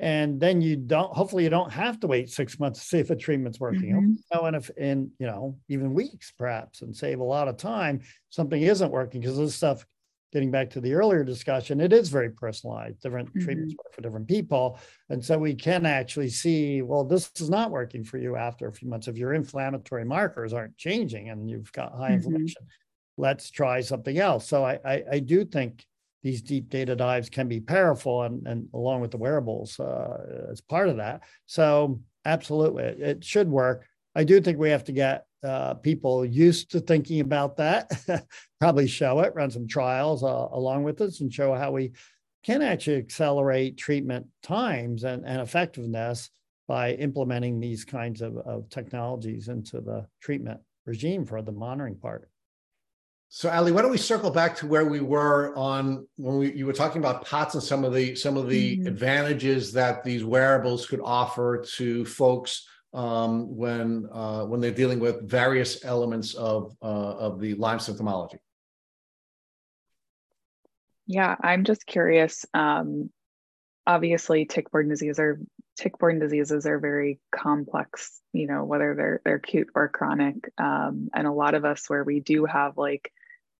and 0.00 0.40
then 0.40 0.62
you 0.62 0.76
don't 0.76 1.12
hopefully 1.12 1.44
you 1.44 1.50
don't 1.50 1.72
have 1.72 2.00
to 2.00 2.06
wait 2.06 2.30
six 2.30 2.58
months 2.58 2.80
to 2.80 2.86
see 2.86 2.98
if 2.98 3.10
a 3.10 3.16
treatment's 3.16 3.60
working 3.60 3.92
mm-hmm. 3.92 4.12
oh, 4.32 4.46
and 4.46 4.56
if 4.56 4.70
in 4.70 5.10
you 5.18 5.26
know 5.26 5.58
even 5.68 5.92
weeks 5.92 6.32
perhaps 6.36 6.80
and 6.82 6.96
save 6.96 7.20
a 7.20 7.24
lot 7.24 7.48
of 7.48 7.56
time 7.56 8.00
something 8.30 8.62
isn't 8.62 8.90
working 8.90 9.20
because 9.20 9.36
this 9.36 9.54
stuff 9.54 9.84
getting 10.32 10.50
back 10.50 10.70
to 10.70 10.80
the 10.80 10.92
earlier 10.92 11.24
discussion 11.24 11.80
it 11.80 11.92
is 11.92 12.08
very 12.08 12.30
personalized 12.30 13.00
different 13.00 13.28
mm-hmm. 13.30 13.44
treatments 13.44 13.74
work 13.76 13.92
for 13.94 14.00
different 14.00 14.28
people 14.28 14.78
and 15.08 15.24
so 15.24 15.38
we 15.38 15.54
can 15.54 15.86
actually 15.86 16.28
see 16.28 16.82
well 16.82 17.04
this 17.04 17.30
is 17.38 17.50
not 17.50 17.70
working 17.70 18.04
for 18.04 18.18
you 18.18 18.36
after 18.36 18.68
a 18.68 18.72
few 18.72 18.88
months 18.88 19.08
if 19.08 19.16
your 19.16 19.34
inflammatory 19.34 20.04
markers 20.04 20.52
aren't 20.52 20.76
changing 20.76 21.30
and 21.30 21.48
you've 21.48 21.72
got 21.72 21.92
high 21.92 22.08
mm-hmm. 22.08 22.14
inflammation 22.14 22.62
let's 23.16 23.50
try 23.50 23.80
something 23.80 24.18
else 24.18 24.46
so 24.46 24.64
I, 24.64 24.78
I 24.84 25.04
i 25.12 25.18
do 25.18 25.44
think 25.44 25.84
these 26.22 26.42
deep 26.42 26.68
data 26.68 26.94
dives 26.94 27.30
can 27.30 27.48
be 27.48 27.60
powerful 27.60 28.22
and, 28.22 28.46
and 28.46 28.68
along 28.74 29.00
with 29.00 29.10
the 29.10 29.16
wearables 29.16 29.80
uh, 29.80 30.48
as 30.50 30.60
part 30.60 30.88
of 30.88 30.98
that. 30.98 31.22
So 31.46 32.00
absolutely, 32.24 32.84
it, 32.84 33.00
it, 33.00 33.24
should 33.24 33.48
work. 33.48 33.86
I 34.14 34.24
do 34.24 34.40
think 34.40 34.58
we 34.58 34.70
have 34.70 34.84
to 34.84 34.92
get 34.92 35.24
uh, 35.42 35.74
people 35.74 36.24
used 36.24 36.70
to 36.72 36.80
thinking 36.80 37.20
about 37.20 37.56
that, 37.56 37.90
probably 38.60 38.86
show 38.86 39.20
it, 39.20 39.34
run 39.34 39.50
some 39.50 39.66
trials 39.66 40.22
uh, 40.22 40.48
along 40.52 40.84
with 40.84 41.00
us 41.00 41.20
and 41.20 41.32
show 41.32 41.54
how 41.54 41.70
we 41.70 41.92
can 42.42 42.62
actually 42.62 42.96
accelerate 42.96 43.76
treatment 43.76 44.26
times 44.42 45.04
and, 45.04 45.24
and 45.24 45.40
effectiveness 45.40 46.30
by 46.68 46.92
implementing 46.94 47.58
these 47.58 47.84
kinds 47.84 48.22
of, 48.22 48.36
of 48.38 48.68
technologies 48.70 49.48
into 49.48 49.80
the 49.80 50.06
treatment 50.20 50.60
regime 50.86 51.26
for 51.26 51.42
the 51.42 51.52
monitoring 51.52 51.96
part. 51.96 52.28
So 53.32 53.48
Ali, 53.48 53.70
why 53.70 53.82
don't 53.82 53.92
we 53.92 53.96
circle 53.96 54.30
back 54.30 54.56
to 54.56 54.66
where 54.66 54.84
we 54.84 55.00
were 55.00 55.56
on 55.56 56.06
when 56.16 56.38
we, 56.38 56.52
you 56.52 56.66
were 56.66 56.72
talking 56.72 57.00
about 57.00 57.24
POTS 57.24 57.54
and 57.54 57.62
some 57.62 57.84
of 57.84 57.94
the 57.94 58.16
some 58.16 58.36
of 58.36 58.48
the 58.48 58.76
mm-hmm. 58.76 58.88
advantages 58.88 59.72
that 59.72 60.02
these 60.02 60.24
wearables 60.24 60.84
could 60.86 61.00
offer 61.00 61.64
to 61.76 62.04
folks 62.04 62.66
um, 62.92 63.56
when 63.56 64.08
uh, 64.12 64.44
when 64.44 64.60
they're 64.60 64.70
dealing 64.70 64.98
with 64.98 65.28
various 65.28 65.84
elements 65.84 66.34
of 66.34 66.76
uh, 66.82 67.16
of 67.16 67.40
the 67.40 67.54
Lyme 67.54 67.78
symptomology. 67.78 68.38
Yeah, 71.06 71.36
I'm 71.40 71.64
just 71.64 71.86
curious. 71.86 72.46
Um, 72.54 73.10
obviously, 73.86 74.44
tick-borne 74.44 74.88
diseases 74.88 75.18
are 75.18 75.40
tick-borne 75.76 76.18
diseases 76.18 76.66
are 76.66 76.78
very 76.78 77.20
complex. 77.32 78.20
You 78.32 78.46
know, 78.46 78.64
whether 78.64 78.94
they're 78.94 79.20
they're 79.24 79.36
acute 79.36 79.68
or 79.74 79.88
chronic, 79.88 80.50
um, 80.58 81.10
and 81.14 81.26
a 81.26 81.32
lot 81.32 81.54
of 81.54 81.64
us 81.64 81.88
where 81.88 82.04
we 82.04 82.20
do 82.20 82.44
have 82.44 82.76
like 82.76 83.12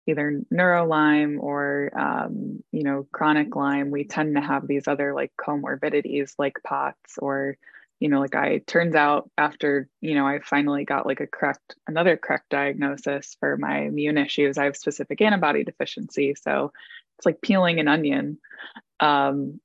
either 0.07 0.43
neuro 0.51 0.87
Lyme 0.87 1.39
or 1.41 1.93
um, 1.97 2.64
you 2.72 2.83
know 2.83 3.07
chronic 3.12 3.55
Lyme, 3.55 3.91
we 3.91 4.05
tend 4.05 4.35
to 4.35 4.41
have 4.41 4.66
these 4.66 4.89
other 4.89 5.14
like 5.14 5.33
comorbidities 5.37 6.35
like 6.37 6.59
POTS 6.64 7.18
or 7.18 7.57
you 8.01 8.09
know 8.09 8.18
like 8.18 8.34
I 8.34 8.59
turns 8.66 8.94
out 8.94 9.30
after 9.38 9.88
you 10.01 10.14
know 10.14 10.26
I 10.26 10.40
finally 10.40 10.84
got 10.84 11.07
like 11.07 11.20
a 11.20 11.26
correct 11.26 11.76
another 11.86 12.16
correct 12.16 12.48
diagnosis 12.51 13.36
for 13.38 13.57
my 13.57 13.82
immune 13.82 14.18
issues. 14.18 14.59
I 14.59 14.64
have 14.64 14.76
specific 14.76 15.20
antibody 15.20 15.62
deficiency, 15.62 16.34
so 16.34 16.72
it's 17.18 17.26
like 17.26 17.42
peeling 17.42 17.78
an 17.78 17.88
onion. 17.88 18.38
Um, 18.98 19.61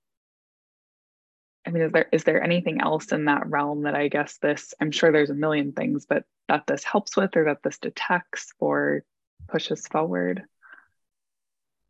I 1.65 1.71
mean, 1.71 1.83
is 1.83 1.91
there 1.91 2.09
is 2.11 2.23
there 2.25 2.43
anything 2.43 2.81
else 2.81 3.11
in 3.11 3.25
that 3.25 3.47
realm 3.47 3.83
that 3.83 3.95
I 3.95 4.09
guess 4.09 4.38
this? 4.38 4.73
I'm 4.79 4.91
sure 4.91 5.11
there's 5.11 5.31
a 5.31 5.36
million 5.36 5.71
things, 5.71 6.05
but 6.05 6.25
that 6.47 6.67
this 6.67 6.83
helps 6.83 7.17
with, 7.17 7.36
or 7.36 7.45
that 7.45 7.63
this 7.63 7.79
detects, 7.79 8.51
or 8.59 9.03
pushes 9.47 9.88
forward? 9.88 10.43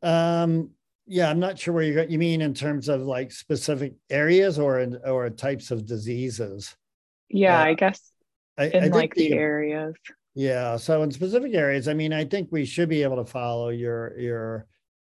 Um, 0.02 0.70
yeah, 1.08 1.30
I'm 1.30 1.40
not 1.40 1.60
sure 1.60 1.74
where 1.74 1.84
you 1.84 2.06
you 2.10 2.18
mean 2.18 2.42
in 2.42 2.54
terms 2.54 2.90
of 2.90 3.02
like 3.02 3.32
specific 3.32 3.94
areas 4.10 4.58
or 4.58 4.80
in, 4.80 4.98
or 5.06 5.30
types 5.30 5.72
of 5.72 5.86
diseases. 5.86 6.76
Yeah, 7.30 7.60
uh, 7.60 7.66
I 7.66 7.74
guess 7.74 8.12
I, 8.58 8.66
in 8.66 8.84
I 8.86 8.88
like 8.88 9.14
the, 9.14 9.30
the 9.30 9.34
areas. 9.36 9.96
Yeah, 10.34 10.78
so 10.78 11.04
in 11.04 11.12
specific 11.12 11.54
areas, 11.54 11.88
I 11.88 11.94
mean, 11.94 12.12
I 12.12 12.26
think 12.26 12.50
we 12.52 12.66
should 12.66 12.90
be 12.90 13.04
able 13.04 13.18
to 13.18 13.26
follow 13.26 13.70
your 13.70 14.18
your 14.20 14.68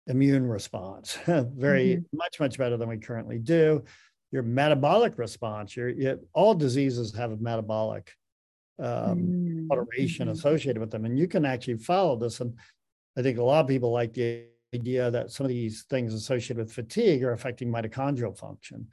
immune 0.08 0.48
response 0.48 1.18
very 1.26 1.96
mm-hmm. 1.96 2.18
much 2.18 2.40
much 2.40 2.58
better 2.58 2.78
than 2.78 2.90
we 2.90 2.98
currently 2.98 3.40
do. 3.40 3.84
Your 4.32 4.44
metabolic 4.44 5.18
response, 5.18 5.76
your, 5.76 5.90
your 5.90 6.18
all 6.34 6.54
diseases 6.54 7.16
have 7.16 7.32
a 7.32 7.38
metabolic 7.38 8.12
um, 8.80 8.88
mm-hmm. 8.88 9.72
alteration 9.72 10.30
associated 10.30 10.80
with 10.80 10.92
them. 10.92 11.06
And 11.06 11.18
you 11.18 11.28
can 11.28 11.46
actually 11.46 11.78
follow 11.78 12.18
this. 12.18 12.42
And 12.42 12.56
I 13.18 13.22
think 13.22 13.38
a 13.38 13.44
lot 13.44 13.62
of 13.62 13.68
people 13.68 13.92
like 13.92 14.14
the 14.14 14.46
idea 14.76 15.12
that 15.12 15.32
some 15.32 15.46
of 15.46 15.50
these 15.50 15.86
things 15.90 16.14
associated 16.14 16.58
with 16.58 16.74
fatigue 16.74 17.24
are 17.24 17.34
affecting 17.34 17.70
mitochondrial 17.72 18.38
function. 18.38 18.88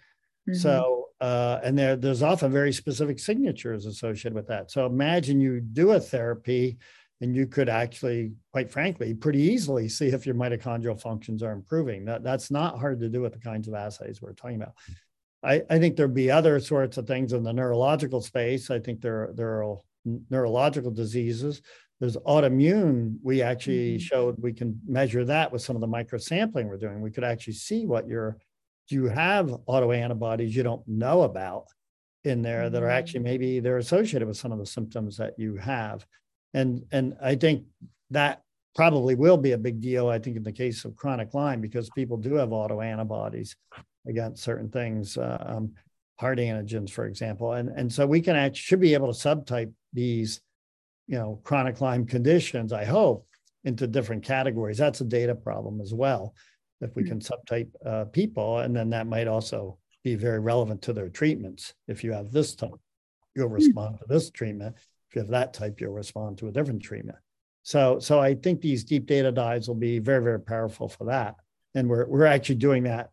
Mm-hmm. 0.48 0.58
So, 0.58 1.08
uh, 1.20 1.60
and 1.62 1.78
there, 1.78 1.96
there's 1.96 2.22
often 2.22 2.50
very 2.50 2.72
specific 2.72 3.18
signatures 3.18 3.86
associated 3.86 4.34
with 4.34 4.48
that. 4.48 4.70
So 4.70 4.86
imagine 4.86 5.40
you 5.40 5.60
do 5.60 5.92
a 5.92 6.00
therapy 6.00 6.78
and 7.20 7.36
you 7.36 7.46
could 7.46 7.68
actually, 7.68 8.32
quite 8.50 8.70
frankly, 8.70 9.14
pretty 9.14 9.40
easily 9.40 9.88
see 9.88 10.08
if 10.08 10.26
your 10.26 10.34
mitochondrial 10.34 11.00
functions 11.00 11.42
are 11.42 11.52
improving. 11.52 12.04
That, 12.06 12.24
that's 12.24 12.50
not 12.50 12.80
hard 12.80 12.98
to 13.00 13.08
do 13.08 13.20
with 13.22 13.34
the 13.34 13.38
kinds 13.38 13.68
of 13.68 13.74
assays 13.74 14.20
we're 14.20 14.32
talking 14.32 14.56
about. 14.56 14.74
I, 15.44 15.62
I 15.70 15.78
think 15.78 15.96
there'd 15.96 16.14
be 16.14 16.30
other 16.30 16.58
sorts 16.60 16.96
of 16.96 17.06
things 17.06 17.32
in 17.32 17.42
the 17.42 17.52
neurological 17.52 18.20
space. 18.20 18.70
I 18.70 18.78
think 18.78 19.00
there 19.00 19.30
there 19.34 19.62
will 19.62 19.84
neurological 20.30 20.90
diseases. 20.90 21.62
There's 22.02 22.16
autoimmune. 22.16 23.18
We 23.22 23.42
actually 23.42 23.94
mm-hmm. 23.94 24.02
showed 24.02 24.34
we 24.42 24.52
can 24.52 24.80
measure 24.88 25.24
that 25.24 25.52
with 25.52 25.62
some 25.62 25.76
of 25.76 25.80
the 25.80 25.86
microsampling 25.86 26.66
we're 26.66 26.76
doing. 26.76 27.00
We 27.00 27.12
could 27.12 27.22
actually 27.22 27.52
see 27.52 27.86
what 27.86 28.08
your 28.08 28.38
do 28.88 28.96
you 28.96 29.04
have 29.04 29.46
autoantibodies 29.68 30.50
you 30.50 30.64
don't 30.64 30.82
know 30.88 31.22
about 31.22 31.66
in 32.24 32.42
there 32.42 32.64
mm-hmm. 32.64 32.72
that 32.72 32.82
are 32.82 32.90
actually 32.90 33.20
mm. 33.20 33.24
maybe 33.30 33.60
they're 33.60 33.78
associated 33.78 34.26
with 34.26 34.36
some 34.36 34.50
of 34.50 34.58
the 34.58 34.66
symptoms 34.66 35.16
that 35.18 35.34
you 35.38 35.54
have. 35.58 36.04
And 36.54 36.84
and 36.90 37.16
I 37.22 37.36
think 37.36 37.66
that 38.10 38.42
probably 38.74 39.14
will 39.14 39.36
be 39.36 39.52
a 39.52 39.58
big 39.58 39.80
deal, 39.80 40.08
I 40.08 40.18
think, 40.18 40.36
in 40.36 40.42
the 40.42 40.50
case 40.50 40.84
of 40.84 40.96
chronic 40.96 41.34
Lyme, 41.34 41.60
because 41.60 41.88
people 41.90 42.16
do 42.16 42.34
have 42.34 42.48
autoantibodies 42.48 43.54
against 44.08 44.42
certain 44.42 44.70
things, 44.70 45.16
uh, 45.16 45.40
um, 45.46 45.72
heart 46.18 46.38
antigens, 46.38 46.90
for 46.90 47.06
example. 47.06 47.52
And, 47.52 47.68
and 47.68 47.92
so 47.92 48.08
we 48.08 48.20
can 48.20 48.34
actually 48.34 48.56
should 48.56 48.80
be 48.80 48.94
able 48.94 49.12
to 49.12 49.18
subtype 49.18 49.72
these, 49.92 50.40
you 51.06 51.18
know, 51.18 51.40
chronic 51.44 51.80
Lyme 51.80 52.06
conditions, 52.06 52.72
I 52.72 52.84
hope, 52.84 53.26
into 53.64 53.86
different 53.86 54.24
categories. 54.24 54.78
That's 54.78 55.00
a 55.00 55.04
data 55.04 55.34
problem 55.34 55.80
as 55.80 55.94
well. 55.94 56.34
If 56.80 56.94
we 56.96 57.02
hmm. 57.02 57.08
can 57.08 57.20
subtype 57.20 57.70
uh, 57.84 58.04
people, 58.06 58.58
and 58.58 58.74
then 58.74 58.90
that 58.90 59.06
might 59.06 59.28
also 59.28 59.78
be 60.04 60.14
very 60.14 60.40
relevant 60.40 60.82
to 60.82 60.92
their 60.92 61.08
treatments. 61.08 61.74
If 61.86 62.02
you 62.02 62.12
have 62.12 62.32
this 62.32 62.54
type, 62.54 62.70
you'll 63.34 63.48
hmm. 63.48 63.54
respond 63.54 63.98
to 63.98 64.04
this 64.08 64.30
treatment. 64.30 64.76
If 65.10 65.16
you 65.16 65.22
have 65.22 65.30
that 65.30 65.52
type, 65.52 65.80
you'll 65.80 65.92
respond 65.92 66.38
to 66.38 66.48
a 66.48 66.52
different 66.52 66.82
treatment. 66.82 67.18
So, 67.62 67.98
so 68.00 68.18
I 68.20 68.34
think 68.34 68.60
these 68.60 68.84
deep 68.84 69.06
data 69.06 69.30
dives 69.30 69.68
will 69.68 69.76
be 69.76 69.98
very, 69.98 70.22
very 70.22 70.40
powerful 70.40 70.88
for 70.88 71.04
that. 71.04 71.36
And 71.74 71.88
we're, 71.88 72.06
we're 72.06 72.26
actually 72.26 72.56
doing 72.56 72.84
that. 72.84 73.10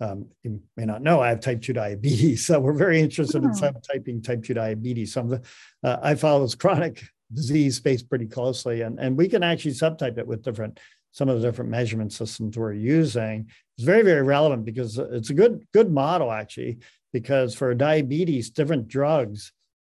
Um, 0.00 0.26
you 0.42 0.60
may 0.76 0.84
not 0.84 1.02
know 1.02 1.20
I 1.20 1.28
have 1.28 1.40
type 1.40 1.62
2 1.62 1.72
diabetes. 1.72 2.44
So 2.46 2.58
we're 2.58 2.72
very 2.72 3.00
interested 3.00 3.44
oh. 3.44 3.48
in 3.48 3.54
subtyping 3.54 4.24
type 4.24 4.42
2 4.42 4.54
diabetes. 4.54 5.12
Some 5.12 5.30
of 5.30 5.42
the, 5.42 5.88
uh, 5.88 6.00
I 6.02 6.16
follow 6.16 6.42
this 6.42 6.56
chronic 6.56 7.04
disease 7.34 7.76
space 7.76 8.02
pretty 8.02 8.26
closely, 8.26 8.82
and, 8.82 8.98
and 8.98 9.16
we 9.16 9.28
can 9.28 9.42
actually 9.42 9.72
subtype 9.72 10.18
it 10.18 10.26
with 10.26 10.42
different 10.42 10.78
some 11.12 11.28
of 11.28 11.40
the 11.40 11.46
different 11.46 11.70
measurement 11.70 12.12
systems 12.12 12.56
we're 12.56 12.72
using. 12.72 13.46
It's 13.76 13.84
very, 13.84 14.02
very 14.02 14.22
relevant 14.22 14.64
because 14.64 14.98
it's 14.98 15.30
a 15.30 15.34
good, 15.34 15.66
good 15.72 15.92
model 15.92 16.32
actually, 16.32 16.78
because 17.12 17.54
for 17.54 17.74
diabetes, 17.74 18.50
different 18.50 18.88
drugs 18.88 19.52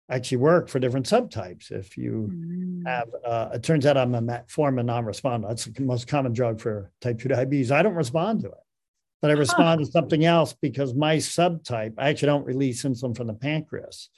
actually 0.09 0.37
work 0.37 0.69
for 0.69 0.79
different 0.79 1.05
subtypes. 1.05 1.71
If 1.71 1.97
you 1.97 2.31
mm. 2.33 2.87
have, 2.87 3.09
uh, 3.23 3.49
it 3.53 3.63
turns 3.63 3.85
out 3.85 3.97
I'm 3.97 4.15
a 4.15 4.21
metformin 4.21 4.85
non-responder. 4.85 5.47
That's 5.47 5.65
the 5.65 5.83
most 5.83 6.07
common 6.07 6.33
drug 6.33 6.59
for 6.59 6.91
type 7.01 7.19
2 7.19 7.29
diabetes. 7.29 7.71
I 7.71 7.83
don't 7.83 7.95
respond 7.95 8.41
to 8.41 8.47
it, 8.47 8.63
but 9.21 9.29
I 9.29 9.33
respond 9.33 9.81
huh. 9.81 9.85
to 9.85 9.91
something 9.91 10.25
else 10.25 10.53
because 10.53 10.93
my 10.93 11.17
subtype, 11.17 11.93
I 11.97 12.09
actually 12.09 12.27
don't 12.27 12.45
release 12.45 12.83
insulin 12.83 13.15
from 13.15 13.27
the 13.27 13.33
pancreas. 13.33 14.09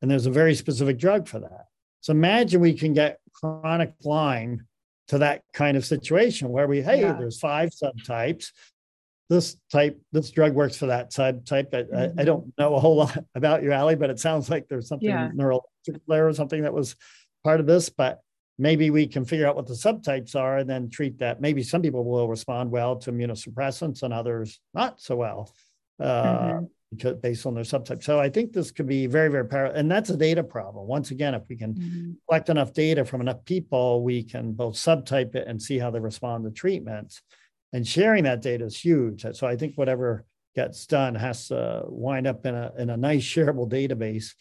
And 0.00 0.10
there's 0.10 0.26
a 0.26 0.30
very 0.30 0.54
specific 0.54 0.98
drug 0.98 1.28
for 1.28 1.40
that. 1.40 1.66
So 2.00 2.12
imagine 2.12 2.60
we 2.60 2.74
can 2.74 2.92
get 2.92 3.18
chronic 3.32 3.92
Lyme 4.04 4.66
to 5.08 5.18
that 5.18 5.42
kind 5.52 5.76
of 5.76 5.84
situation 5.84 6.50
where 6.50 6.66
we, 6.66 6.82
hey, 6.82 7.00
yeah. 7.00 7.12
there's 7.12 7.40
five 7.40 7.70
subtypes 7.70 8.50
this 9.28 9.56
type, 9.70 10.00
this 10.12 10.30
drug 10.30 10.54
works 10.54 10.76
for 10.76 10.86
that 10.86 11.10
type. 11.10 11.44
Type. 11.44 11.68
I, 11.72 11.82
mm-hmm. 11.82 12.20
I, 12.20 12.24
don't 12.24 12.52
know 12.58 12.74
a 12.74 12.80
whole 12.80 12.96
lot 13.04 13.18
about 13.34 13.62
you, 13.62 13.72
Ali, 13.72 13.94
but 13.94 14.10
it 14.10 14.18
sounds 14.18 14.48
like 14.48 14.68
there's 14.68 14.88
something 14.88 15.08
yeah. 15.08 15.30
neurological 15.34 16.00
there 16.06 16.28
or 16.28 16.32
something 16.32 16.62
that 16.62 16.72
was 16.72 16.96
part 17.44 17.60
of 17.60 17.66
this. 17.66 17.88
But 17.90 18.20
maybe 18.58 18.90
we 18.90 19.06
can 19.06 19.24
figure 19.24 19.46
out 19.46 19.56
what 19.56 19.66
the 19.66 19.74
subtypes 19.74 20.34
are 20.34 20.58
and 20.58 20.68
then 20.68 20.90
treat 20.90 21.18
that. 21.18 21.40
Maybe 21.40 21.62
some 21.62 21.82
people 21.82 22.04
will 22.04 22.28
respond 22.28 22.70
well 22.70 22.96
to 22.96 23.12
immunosuppressants 23.12 24.02
and 24.02 24.12
others 24.14 24.60
not 24.74 25.00
so 25.00 25.16
well. 25.16 25.52
Uh, 26.00 26.24
mm-hmm. 26.24 26.64
Because 26.90 27.16
based 27.16 27.44
on 27.44 27.54
their 27.54 27.64
subtype. 27.64 28.02
So 28.02 28.18
I 28.18 28.30
think 28.30 28.52
this 28.52 28.70
could 28.70 28.86
be 28.86 29.06
very, 29.06 29.28
very 29.28 29.46
powerful. 29.46 29.76
And 29.76 29.90
that's 29.90 30.08
a 30.08 30.16
data 30.16 30.42
problem. 30.42 30.86
Once 30.86 31.10
again, 31.10 31.34
if 31.34 31.42
we 31.48 31.56
can 31.56 31.74
mm-hmm. 31.74 32.12
collect 32.26 32.48
enough 32.48 32.72
data 32.72 33.04
from 33.04 33.20
enough 33.20 33.44
people, 33.44 34.02
we 34.02 34.22
can 34.22 34.52
both 34.52 34.74
subtype 34.74 35.34
it 35.34 35.46
and 35.46 35.60
see 35.60 35.78
how 35.78 35.90
they 35.90 36.00
respond 36.00 36.44
to 36.44 36.50
treatments 36.50 37.22
and 37.72 37.86
sharing 37.86 38.24
that 38.24 38.42
data 38.42 38.64
is 38.64 38.76
huge. 38.76 39.24
So 39.32 39.46
I 39.46 39.56
think 39.56 39.76
whatever 39.76 40.24
gets 40.54 40.86
done 40.86 41.14
has 41.14 41.48
to 41.48 41.82
wind 41.86 42.26
up 42.26 42.46
in 42.46 42.54
a 42.54 42.72
in 42.78 42.90
a 42.90 42.96
nice 42.96 43.22
shareable 43.22 43.70
database. 43.70 44.34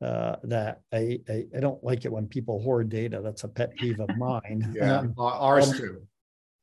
Uh, 0.00 0.34
that 0.42 0.80
I, 0.92 1.20
I, 1.28 1.44
I 1.56 1.60
don't 1.60 1.82
like 1.84 2.04
it 2.04 2.10
when 2.10 2.26
people 2.26 2.60
hoard 2.60 2.88
data. 2.88 3.20
That's 3.22 3.44
a 3.44 3.48
pet 3.48 3.72
peeve 3.76 4.00
of 4.00 4.08
mine. 4.16 4.72
yeah, 4.76 4.98
um, 4.98 5.14
ours 5.16 5.78
too. 5.78 6.02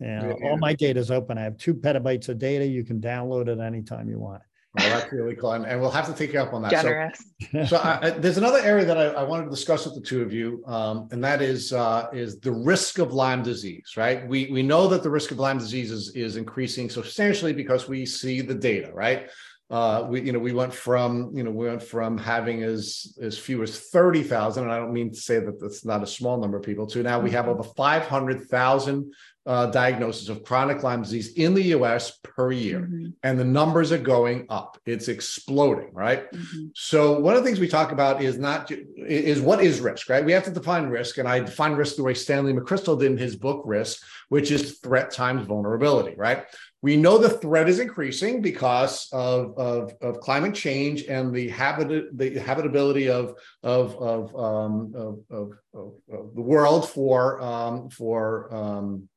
Yeah, 0.01 0.27
yeah, 0.27 0.49
all 0.49 0.57
my 0.57 0.73
data 0.73 0.99
is 0.99 1.09
open. 1.09 1.37
I 1.37 1.43
have 1.43 1.57
two 1.57 1.73
petabytes 1.73 2.27
of 2.27 2.37
data. 2.37 2.65
You 2.65 2.83
can 2.83 2.99
download 2.99 3.47
it 3.47 3.59
anytime 3.59 4.09
you 4.09 4.19
want. 4.19 4.41
Well, 4.75 4.99
that's 4.99 5.11
really 5.11 5.35
cool, 5.35 5.53
and, 5.53 5.65
and, 5.65 5.81
we'll 5.81 5.89
have 5.89 6.05
to 6.05 6.13
take 6.13 6.31
you 6.33 6.39
up 6.39 6.53
on 6.53 6.61
that. 6.61 6.71
Generous. 6.71 7.17
So, 7.51 7.65
so 7.65 7.77
I, 7.77 8.11
there's 8.11 8.37
another 8.37 8.59
area 8.59 8.85
that 8.85 8.97
I, 8.97 9.05
I, 9.05 9.23
wanted 9.23 9.45
to 9.45 9.49
discuss 9.49 9.85
with 9.85 9.95
the 9.95 10.01
two 10.01 10.21
of 10.21 10.31
you, 10.31 10.61
um, 10.67 11.07
and 11.11 11.23
that 11.23 11.41
is 11.41 11.73
uh, 11.73 12.07
is 12.13 12.39
the 12.39 12.51
risk 12.51 12.99
of 12.99 13.11
Lyme 13.11 13.41
disease. 13.41 13.93
Right? 13.97 14.27
We 14.27 14.45
we 14.51 14.61
know 14.61 14.87
that 14.89 15.01
the 15.01 15.09
risk 15.09 15.31
of 15.31 15.39
Lyme 15.39 15.57
disease 15.57 15.89
is 15.89 16.15
is 16.15 16.35
increasing 16.35 16.87
substantially 16.87 17.53
because 17.53 17.87
we 17.87 18.05
see 18.05 18.41
the 18.41 18.53
data. 18.53 18.91
Right? 18.93 19.29
Uh, 19.71 20.05
we 20.09 20.21
you 20.21 20.31
know 20.31 20.39
we 20.39 20.53
went 20.53 20.73
from 20.73 21.31
you 21.33 21.43
know 21.43 21.51
we 21.51 21.67
went 21.67 21.81
from 21.81 22.17
having 22.17 22.61
as 22.61 23.17
as 23.21 23.37
few 23.37 23.63
as 23.63 23.79
thirty 23.79 24.21
thousand, 24.21 24.65
and 24.65 24.71
I 24.71 24.77
don't 24.77 24.93
mean 24.93 25.11
to 25.11 25.19
say 25.19 25.39
that 25.39 25.59
that's 25.59 25.85
not 25.85 26.03
a 26.03 26.07
small 26.07 26.39
number 26.39 26.57
of 26.57 26.63
people, 26.63 26.85
to 26.87 27.01
now 27.01 27.19
we 27.19 27.31
have 27.31 27.45
mm-hmm. 27.45 27.59
over 27.59 27.69
five 27.75 28.05
hundred 28.05 28.47
thousand 28.49 29.13
uh, 29.45 29.67
diagnosis 29.67 30.29
of 30.29 30.43
chronic 30.43 30.83
Lyme 30.83 31.01
disease 31.01 31.33
in 31.33 31.53
the 31.53 31.63
US 31.75 32.19
per 32.23 32.51
year. 32.51 32.81
Mm-hmm. 32.81 33.07
And 33.23 33.39
the 33.39 33.45
numbers 33.45 33.91
are 33.91 33.97
going 33.97 34.45
up. 34.49 34.77
It's 34.85 35.07
exploding, 35.07 35.89
right? 35.93 36.31
Mm-hmm. 36.31 36.67
So 36.75 37.19
one 37.19 37.35
of 37.35 37.43
the 37.43 37.47
things 37.47 37.59
we 37.59 37.67
talk 37.67 37.91
about 37.91 38.21
is 38.21 38.37
not 38.37 38.71
is 38.97 39.41
what 39.41 39.61
is 39.63 39.79
risk, 39.79 40.09
right? 40.09 40.23
We 40.23 40.33
have 40.33 40.43
to 40.43 40.51
define 40.51 40.87
risk. 40.87 41.17
And 41.17 41.27
I 41.27 41.39
define 41.39 41.73
risk 41.73 41.95
the 41.95 42.03
way 42.03 42.13
Stanley 42.13 42.53
McChrystal 42.53 42.99
did 42.99 43.11
in 43.11 43.17
his 43.17 43.35
book 43.35 43.63
Risk, 43.65 44.03
which 44.29 44.51
is 44.51 44.79
threat 44.79 45.11
times 45.11 45.47
vulnerability, 45.47 46.15
right? 46.15 46.45
We 46.81 46.95
know 46.95 47.17
the 47.17 47.29
threat 47.29 47.67
is 47.67 47.79
increasing 47.79 48.41
because 48.41 49.09
of, 49.11 49.57
of, 49.57 49.93
of 50.01 50.19
climate 50.21 50.55
change 50.55 51.03
and 51.03 51.33
the 51.33 51.49
habit 51.49 52.17
the 52.17 52.39
habitability 52.39 53.09
of 53.09 53.35
of 53.63 53.95
of, 53.97 54.35
um, 54.35 54.93
of, 54.95 55.19
of, 55.29 55.51
of, 55.73 56.35
the 56.35 56.41
world 56.41 56.87
for 56.89 57.41
um, 57.41 57.89
for 57.89 58.53
um, 58.53 59.09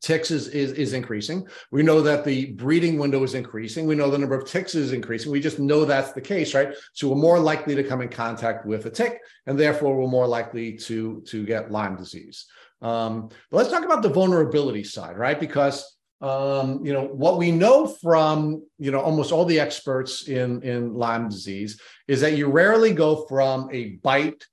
ticks 0.00 0.30
is, 0.30 0.48
is, 0.48 0.72
is 0.72 0.92
increasing. 0.92 1.46
We 1.70 1.82
know 1.82 2.00
that 2.02 2.24
the 2.24 2.52
breeding 2.52 2.98
window 2.98 3.22
is 3.22 3.34
increasing. 3.34 3.86
We 3.86 3.94
know 3.94 4.10
the 4.10 4.18
number 4.18 4.34
of 4.34 4.48
ticks 4.48 4.74
is 4.74 4.92
increasing. 4.92 5.32
We 5.32 5.40
just 5.40 5.58
know 5.58 5.84
that's 5.84 6.12
the 6.12 6.20
case, 6.20 6.54
right? 6.54 6.74
So 6.92 7.08
we're 7.08 7.16
more 7.16 7.38
likely 7.38 7.74
to 7.74 7.84
come 7.84 8.00
in 8.00 8.08
contact 8.08 8.66
with 8.66 8.86
a 8.86 8.90
tick, 8.90 9.20
and 9.46 9.58
therefore 9.58 9.96
we're 9.96 10.08
more 10.08 10.26
likely 10.26 10.76
to 10.78 11.22
to 11.26 11.44
get 11.44 11.70
Lyme 11.70 11.96
disease. 11.96 12.46
Um, 12.80 13.28
but 13.50 13.58
let's 13.58 13.70
talk 13.70 13.84
about 13.84 14.02
the 14.02 14.08
vulnerability 14.08 14.84
side, 14.84 15.16
right? 15.18 15.38
Because 15.38 15.96
um, 16.20 16.84
you 16.84 16.92
know 16.92 17.04
what 17.04 17.38
we 17.38 17.50
know 17.50 17.86
from 17.86 18.64
you 18.78 18.90
know 18.90 19.00
almost 19.00 19.32
all 19.32 19.44
the 19.44 19.60
experts 19.60 20.28
in 20.28 20.62
in 20.62 20.94
Lyme 20.94 21.28
disease 21.28 21.80
is 22.08 22.20
that 22.20 22.36
you 22.36 22.48
rarely 22.48 22.92
go 22.92 23.26
from 23.26 23.68
a 23.72 23.90
bite 24.02 24.44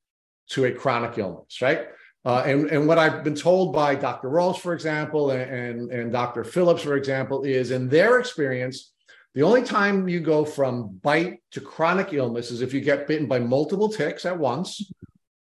to 0.50 0.66
a 0.66 0.72
chronic 0.72 1.18
illness, 1.18 1.62
right? 1.62 1.88
Uh, 2.26 2.42
and, 2.46 2.72
and 2.72 2.88
what 2.88 2.98
I've 2.98 3.24
been 3.24 3.36
told 3.36 3.72
by 3.72 3.94
Dr. 3.94 4.30
Rawls, 4.30 4.58
for 4.58 4.74
example, 4.74 5.30
and, 5.30 5.42
and, 5.42 5.92
and 5.92 6.12
Dr. 6.12 6.44
Phillips, 6.44 6.82
for 6.82 6.96
example, 6.96 7.44
is 7.44 7.70
in 7.70 7.88
their 7.88 8.20
experience, 8.20 8.94
the 9.36 9.44
only 9.44 9.62
time 9.62 10.08
you 10.08 10.22
go 10.22 10.44
from 10.44 11.00
bite 11.04 11.42
to 11.52 11.62
chronic 11.62 12.14
illness 12.14 12.50
is 12.50 12.62
if 12.62 12.74
you 12.74 12.82
get 12.82 13.08
bitten 13.08 13.28
by 13.28 13.38
multiple 13.38 13.90
ticks 13.90 14.26
at 14.26 14.40
once, 14.40 14.92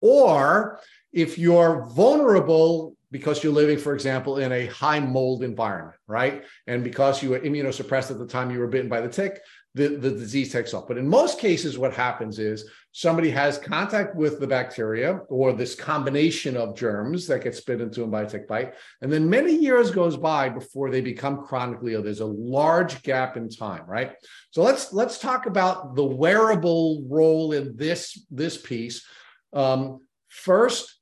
or 0.02 0.80
if 1.12 1.40
you're 1.40 1.88
vulnerable 1.96 2.96
because 3.10 3.44
you're 3.44 3.54
living, 3.54 3.78
for 3.78 3.94
example, 3.94 4.38
in 4.38 4.52
a 4.52 4.68
high 4.68 5.00
mold 5.00 5.42
environment, 5.42 5.96
right? 6.08 6.44
And 6.68 6.84
because 6.84 7.24
you 7.24 7.32
were 7.32 7.40
immunosuppressed 7.40 8.12
at 8.12 8.20
the 8.20 8.28
time 8.28 8.52
you 8.52 8.60
were 8.60 8.68
bitten 8.68 8.90
by 8.90 9.02
the 9.02 9.08
tick, 9.08 9.42
the, 9.78 9.90
the 9.96 10.12
disease 10.12 10.52
takes 10.52 10.74
off. 10.74 10.88
But 10.88 10.98
in 10.98 11.08
most 11.08 11.40
cases, 11.40 11.78
what 11.78 11.94
happens 11.94 12.40
is 12.40 12.70
somebody 12.92 13.30
has 13.30 13.58
contact 13.58 14.16
with 14.16 14.40
the 14.40 14.48
bacteria 14.48 15.22
or 15.30 15.54
this 15.54 15.76
combination 15.76 16.58
of 16.58 16.76
germs 16.76 17.28
that 17.28 17.44
get 17.44 17.56
spit 17.56 17.80
into 17.80 18.02
them 18.02 18.12
by 18.12 18.24
a 18.24 18.30
tick 18.30 18.48
bite. 18.48 18.74
And 19.02 19.14
then 19.14 19.30
many 19.30 19.56
years 19.56 19.92
goes 19.92 20.18
by 20.18 20.50
before 20.50 20.90
they 20.90 21.02
become 21.02 21.46
chronically 21.46 21.94
ill. 21.94 22.02
There's 22.02 22.22
a 22.22 22.26
large 22.26 23.04
gap 23.04 23.38
in 23.38 23.50
time, 23.50 23.84
right? 23.88 24.14
So 24.52 24.64
let's 24.64 24.92
let's 24.92 25.20
talk 25.20 25.46
about 25.46 25.96
the 25.96 26.04
wearable 26.04 27.06
role 27.08 27.54
in 27.54 27.78
this, 27.78 28.26
this 28.32 28.58
piece. 28.58 29.06
Um, 29.54 30.02
first, 30.28 30.97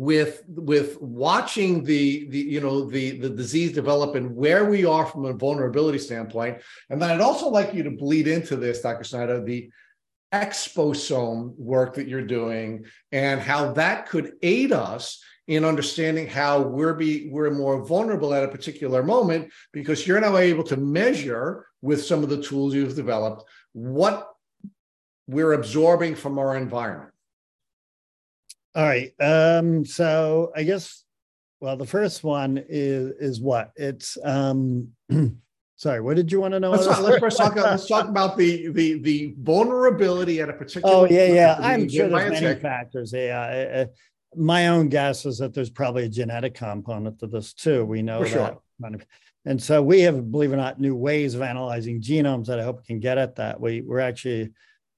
with 0.00 0.44
with 0.48 0.98
watching 1.02 1.84
the 1.84 2.26
the 2.30 2.38
you 2.38 2.58
know 2.58 2.88
the 2.88 3.18
the 3.18 3.28
disease 3.28 3.70
develop 3.70 4.14
and 4.14 4.34
where 4.34 4.64
we 4.64 4.86
are 4.86 5.04
from 5.04 5.26
a 5.26 5.32
vulnerability 5.34 5.98
standpoint. 5.98 6.56
And 6.88 7.02
then 7.02 7.10
i'd 7.10 7.20
also 7.20 7.50
like 7.50 7.74
you 7.74 7.82
to 7.82 7.90
bleed 7.90 8.26
into 8.26 8.56
this 8.56 8.80
dr 8.80 9.04
snyder 9.04 9.44
the 9.44 9.70
exposome 10.32 11.54
work 11.58 11.92
that 11.96 12.08
you're 12.08 12.22
doing 12.22 12.86
and 13.12 13.42
how 13.42 13.72
that 13.72 14.08
could 14.08 14.32
aid 14.40 14.72
us 14.72 15.22
in 15.48 15.66
understanding 15.66 16.26
how 16.26 16.62
we're 16.62 16.94
be 16.94 17.28
we're 17.30 17.50
more 17.50 17.84
vulnerable 17.84 18.32
at 18.32 18.44
a 18.44 18.48
particular 18.48 19.02
moment 19.02 19.52
because 19.70 20.06
you're 20.06 20.20
now 20.20 20.38
able 20.38 20.64
to 20.64 20.78
measure 20.78 21.66
with 21.82 22.02
some 22.02 22.22
of 22.22 22.30
the 22.30 22.42
tools 22.42 22.72
you've 22.72 22.96
developed 22.96 23.44
what 23.72 24.30
we're 25.26 25.52
absorbing 25.52 26.14
from 26.14 26.38
our 26.38 26.56
environment 26.56 27.12
All 28.74 28.84
right. 28.84 29.12
Um, 29.20 29.84
so 29.84 30.52
I 30.54 30.62
guess, 30.62 31.04
well, 31.60 31.76
the 31.76 31.86
first 31.86 32.24
one 32.24 32.62
is 32.68 33.12
is 33.18 33.40
what 33.40 33.72
it's. 33.76 34.16
Um, 34.22 34.88
sorry, 35.76 36.00
what 36.00 36.16
did 36.16 36.30
you 36.30 36.40
want 36.40 36.54
to 36.54 36.60
know? 36.60 36.70
Let's, 36.70 36.86
talk, 36.86 37.00
let's 37.00 37.18
first 37.18 37.36
talk. 37.36 37.56
Let's 37.56 37.86
talk 37.86 38.08
about 38.08 38.36
the 38.36 38.68
the 38.68 39.00
the 39.00 39.34
vulnerability 39.40 40.40
at 40.40 40.48
a 40.48 40.52
particular. 40.52 40.94
Oh 40.94 41.04
yeah, 41.04 41.26
yeah. 41.26 41.58
I'm 41.60 41.88
sure 41.88 42.08
there's 42.08 42.40
many 42.40 42.60
factors. 42.60 43.12
Yeah. 43.12 43.40
Uh, 43.76 43.86
my 44.36 44.68
own 44.68 44.88
guess 44.88 45.26
is 45.26 45.38
that 45.38 45.54
there's 45.54 45.70
probably 45.70 46.04
a 46.04 46.08
genetic 46.08 46.54
component 46.54 47.18
to 47.18 47.26
this 47.26 47.52
too. 47.52 47.84
We 47.84 48.02
know 48.02 48.24
For 48.24 48.38
that. 48.38 48.58
Sure. 48.80 49.00
And 49.46 49.62
so 49.62 49.82
we 49.82 50.02
have, 50.02 50.30
believe 50.30 50.52
it 50.52 50.54
or 50.54 50.58
not, 50.58 50.80
new 50.80 50.94
ways 50.94 51.34
of 51.34 51.42
analyzing 51.42 52.00
genomes 52.00 52.46
that 52.46 52.60
I 52.60 52.64
hope 52.64 52.86
can 52.86 53.00
get 53.00 53.18
at 53.18 53.36
that. 53.36 53.60
We, 53.60 53.80
we're 53.80 54.00
actually 54.00 54.50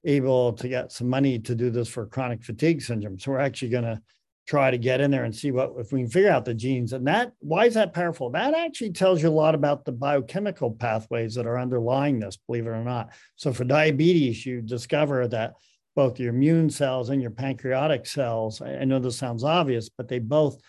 able 0.05 0.53
to 0.53 0.67
get 0.67 0.91
some 0.91 1.09
money 1.09 1.39
to 1.39 1.55
do 1.55 1.69
this 1.69 1.87
for 1.87 2.05
chronic 2.05 2.43
fatigue 2.43 2.81
syndrome. 2.81 3.19
So 3.19 3.31
we're 3.31 3.39
actually 3.39 3.69
going 3.69 3.85
to 3.85 4.01
try 4.45 4.69
to 4.69 4.77
get 4.77 4.99
in 4.99 5.09
there 5.09 5.23
and 5.23 5.33
see 5.33 5.51
what 5.51 5.71
if 5.77 5.93
we 5.93 6.01
can 6.01 6.09
figure 6.09 6.29
out 6.29 6.43
the 6.43 6.53
genes. 6.53 6.91
And 6.93 7.07
that 7.07 7.31
why 7.39 7.65
is 7.65 7.75
that 7.75 7.93
powerful? 7.93 8.29
That 8.29 8.53
actually 8.53 8.91
tells 8.91 9.21
you 9.21 9.29
a 9.29 9.31
lot 9.31 9.55
about 9.55 9.85
the 9.85 9.93
biochemical 9.93 10.71
pathways 10.71 11.35
that 11.35 11.47
are 11.47 11.59
underlying 11.59 12.19
this, 12.19 12.37
believe 12.47 12.67
it 12.67 12.71
or 12.71 12.83
not. 12.83 13.11
So 13.37 13.53
for 13.53 13.63
diabetes, 13.63 14.45
you 14.45 14.61
discover 14.61 15.27
that 15.29 15.53
both 15.95 16.19
your 16.19 16.33
immune 16.33 16.69
cells 16.69 17.09
and 17.09 17.21
your 17.21 17.31
pancreatic 17.31 18.05
cells, 18.05 18.61
I 18.61 18.83
know 18.83 18.99
this 18.99 19.17
sounds 19.17 19.43
obvious, 19.43 19.89
but 19.89 20.07
they 20.07 20.19
both 20.19 20.59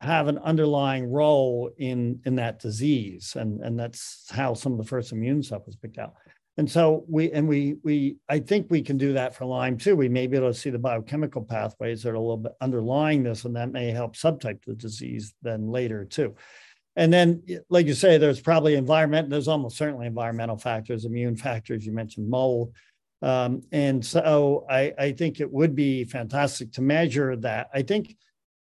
have 0.00 0.28
an 0.28 0.38
underlying 0.38 1.10
role 1.10 1.70
in 1.78 2.20
in 2.24 2.34
that 2.34 2.58
disease 2.58 3.36
and 3.36 3.60
and 3.60 3.78
that's 3.78 4.26
how 4.32 4.52
some 4.52 4.72
of 4.72 4.78
the 4.78 4.84
first 4.84 5.12
immune 5.12 5.40
stuff 5.40 5.64
was 5.64 5.76
picked 5.76 5.96
out 5.96 6.14
and 6.58 6.70
so 6.70 7.04
we 7.08 7.32
and 7.32 7.48
we 7.48 7.76
we 7.82 8.16
i 8.28 8.38
think 8.38 8.66
we 8.68 8.82
can 8.82 8.98
do 8.98 9.14
that 9.14 9.34
for 9.34 9.44
lyme 9.44 9.78
too. 9.78 9.96
We 9.96 10.08
may 10.08 10.26
be 10.26 10.36
able 10.36 10.52
to 10.52 10.58
see 10.58 10.70
the 10.70 10.78
biochemical 10.78 11.42
pathways 11.42 12.02
that 12.02 12.10
are 12.10 12.14
a 12.14 12.20
little 12.20 12.36
bit 12.36 12.52
underlying 12.60 13.22
this 13.22 13.44
and 13.44 13.56
that 13.56 13.72
may 13.72 13.90
help 13.90 14.16
subtype 14.16 14.64
the 14.64 14.74
disease 14.74 15.34
then 15.42 15.70
later 15.70 16.04
too. 16.04 16.34
And 16.94 17.10
then 17.10 17.42
like 17.70 17.86
you 17.86 17.94
say 17.94 18.18
there's 18.18 18.40
probably 18.40 18.74
environment 18.74 19.30
there's 19.30 19.48
almost 19.48 19.78
certainly 19.78 20.06
environmental 20.06 20.58
factors 20.58 21.04
immune 21.04 21.36
factors 21.36 21.86
you 21.86 21.92
mentioned 21.92 22.28
mold 22.28 22.74
um, 23.22 23.62
and 23.70 24.04
so 24.04 24.66
I, 24.68 24.92
I 24.98 25.12
think 25.12 25.40
it 25.40 25.50
would 25.50 25.76
be 25.76 26.04
fantastic 26.04 26.72
to 26.72 26.82
measure 26.82 27.36
that. 27.36 27.68
I 27.72 27.82
think 27.82 28.16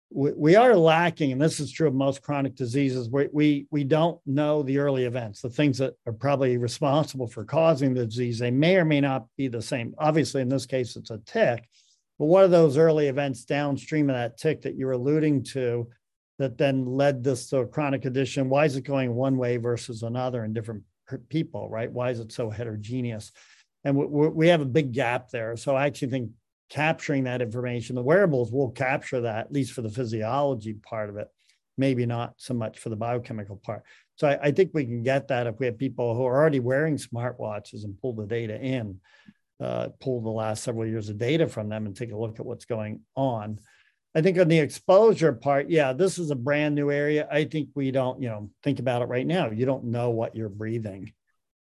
we, 0.09 0.31
we 0.33 0.55
are 0.55 0.75
lacking, 0.75 1.31
and 1.31 1.41
this 1.41 1.59
is 1.59 1.71
true 1.71 1.87
of 1.87 1.93
most 1.93 2.21
chronic 2.21 2.55
diseases. 2.55 3.09
We, 3.09 3.27
we 3.31 3.67
we 3.71 3.83
don't 3.83 4.19
know 4.25 4.63
the 4.63 4.77
early 4.77 5.05
events, 5.05 5.41
the 5.41 5.49
things 5.49 5.77
that 5.79 5.93
are 6.05 6.13
probably 6.13 6.57
responsible 6.57 7.27
for 7.27 7.43
causing 7.43 7.93
the 7.93 8.05
disease. 8.05 8.39
They 8.39 8.51
may 8.51 8.77
or 8.77 8.85
may 8.85 9.01
not 9.01 9.25
be 9.37 9.47
the 9.47 9.61
same. 9.61 9.95
Obviously, 9.97 10.41
in 10.41 10.49
this 10.49 10.65
case, 10.65 10.95
it's 10.95 11.11
a 11.11 11.19
tick. 11.25 11.67
But 12.17 12.25
what 12.25 12.45
are 12.45 12.49
those 12.49 12.77
early 12.77 13.07
events 13.07 13.43
downstream 13.43 14.09
of 14.09 14.15
that 14.15 14.37
tick 14.37 14.61
that 14.61 14.75
you're 14.75 14.93
alluding 14.93 15.43
to 15.43 15.89
that 16.39 16.57
then 16.57 16.85
led 16.85 17.23
this 17.23 17.49
to 17.49 17.59
a 17.59 17.67
chronic 17.67 18.03
condition? 18.03 18.49
Why 18.49 18.65
is 18.65 18.75
it 18.75 18.81
going 18.81 19.13
one 19.13 19.37
way 19.37 19.57
versus 19.57 20.03
another 20.03 20.45
in 20.45 20.53
different 20.53 20.83
people, 21.29 21.69
right? 21.69 21.91
Why 21.91 22.11
is 22.11 22.19
it 22.19 22.31
so 22.31 22.49
heterogeneous? 22.49 23.31
And 23.83 23.97
we, 23.97 24.27
we 24.29 24.47
have 24.47 24.61
a 24.61 24.65
big 24.65 24.93
gap 24.93 25.29
there. 25.29 25.57
So 25.57 25.75
I 25.75 25.87
actually 25.87 26.11
think 26.11 26.31
capturing 26.69 27.25
that 27.25 27.41
information. 27.41 27.95
The 27.95 28.01
wearables 28.01 28.51
will 28.51 28.71
capture 28.71 29.21
that, 29.21 29.45
at 29.45 29.51
least 29.51 29.73
for 29.73 29.81
the 29.81 29.89
physiology 29.89 30.73
part 30.73 31.09
of 31.09 31.17
it, 31.17 31.27
maybe 31.77 32.05
not 32.05 32.33
so 32.37 32.53
much 32.53 32.79
for 32.79 32.89
the 32.89 32.95
biochemical 32.95 33.57
part. 33.57 33.83
So 34.15 34.27
I, 34.27 34.47
I 34.47 34.51
think 34.51 34.71
we 34.73 34.85
can 34.85 35.03
get 35.03 35.27
that 35.27 35.47
if 35.47 35.59
we 35.59 35.65
have 35.65 35.77
people 35.77 36.15
who 36.15 36.25
are 36.25 36.35
already 36.35 36.59
wearing 36.59 36.97
smartwatches 36.97 37.83
and 37.83 37.99
pull 38.01 38.13
the 38.13 38.25
data 38.25 38.59
in, 38.59 38.99
uh, 39.59 39.89
pull 39.99 40.21
the 40.21 40.29
last 40.29 40.63
several 40.63 40.87
years 40.87 41.09
of 41.09 41.17
data 41.17 41.47
from 41.47 41.69
them 41.69 41.85
and 41.85 41.95
take 41.95 42.11
a 42.11 42.17
look 42.17 42.39
at 42.39 42.45
what's 42.45 42.65
going 42.65 43.01
on. 43.15 43.59
I 44.15 44.21
think 44.21 44.39
on 44.39 44.47
the 44.47 44.59
exposure 44.59 45.33
part, 45.33 45.69
yeah, 45.69 45.91
this 45.91 46.17
is 46.17 46.31
a 46.31 46.35
brand 46.35 46.73
new 46.75 46.89
area. 46.89 47.27
I 47.29 47.43
think 47.43 47.69
we 47.75 47.91
don't, 47.91 48.21
you 48.21 48.29
know, 48.29 48.49
think 48.63 48.79
about 48.79 49.01
it 49.01 49.09
right 49.09 49.27
now. 49.27 49.51
You 49.51 49.65
don't 49.65 49.85
know 49.85 50.11
what 50.11 50.35
you're 50.35 50.47
breathing 50.47 51.11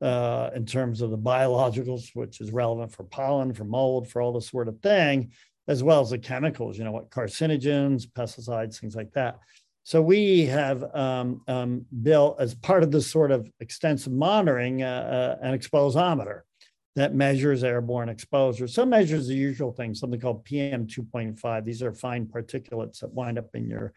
uh, 0.04 0.50
in 0.54 0.66
terms 0.66 1.00
of 1.00 1.10
the 1.10 1.18
biologicals, 1.18 2.10
which 2.12 2.42
is 2.42 2.52
relevant 2.52 2.92
for 2.92 3.04
pollen, 3.04 3.54
for 3.54 3.64
mold, 3.64 4.06
for 4.06 4.20
all 4.20 4.34
this 4.34 4.50
sort 4.50 4.68
of 4.68 4.78
thing, 4.80 5.32
as 5.66 5.82
well 5.82 6.02
as 6.02 6.10
the 6.10 6.18
chemicals, 6.18 6.76
you 6.76 6.84
know, 6.84 6.92
what 6.92 7.08
carcinogens, 7.08 8.06
pesticides, 8.06 8.78
things 8.78 8.94
like 8.94 9.10
that. 9.12 9.38
So 9.82 10.02
we 10.02 10.44
have 10.46 10.84
um, 10.94 11.40
um, 11.48 11.86
built, 12.02 12.38
as 12.38 12.54
part 12.54 12.82
of 12.82 12.90
this 12.90 13.10
sort 13.10 13.30
of 13.30 13.48
extensive 13.60 14.12
monitoring, 14.12 14.82
uh, 14.82 15.38
uh, 15.40 15.46
an 15.46 15.58
exposometer 15.58 16.42
that 16.96 17.14
measures 17.14 17.64
airborne 17.64 18.10
exposure. 18.10 18.68
Some 18.68 18.90
measures 18.90 19.26
the 19.26 19.34
usual 19.34 19.72
things, 19.72 20.00
something 20.00 20.20
called 20.20 20.44
PM 20.44 20.86
2.5. 20.86 21.64
These 21.64 21.82
are 21.82 21.92
fine 21.92 22.26
particulates 22.26 23.00
that 23.00 23.12
wind 23.12 23.38
up 23.38 23.48
in 23.54 23.68
your 23.68 23.94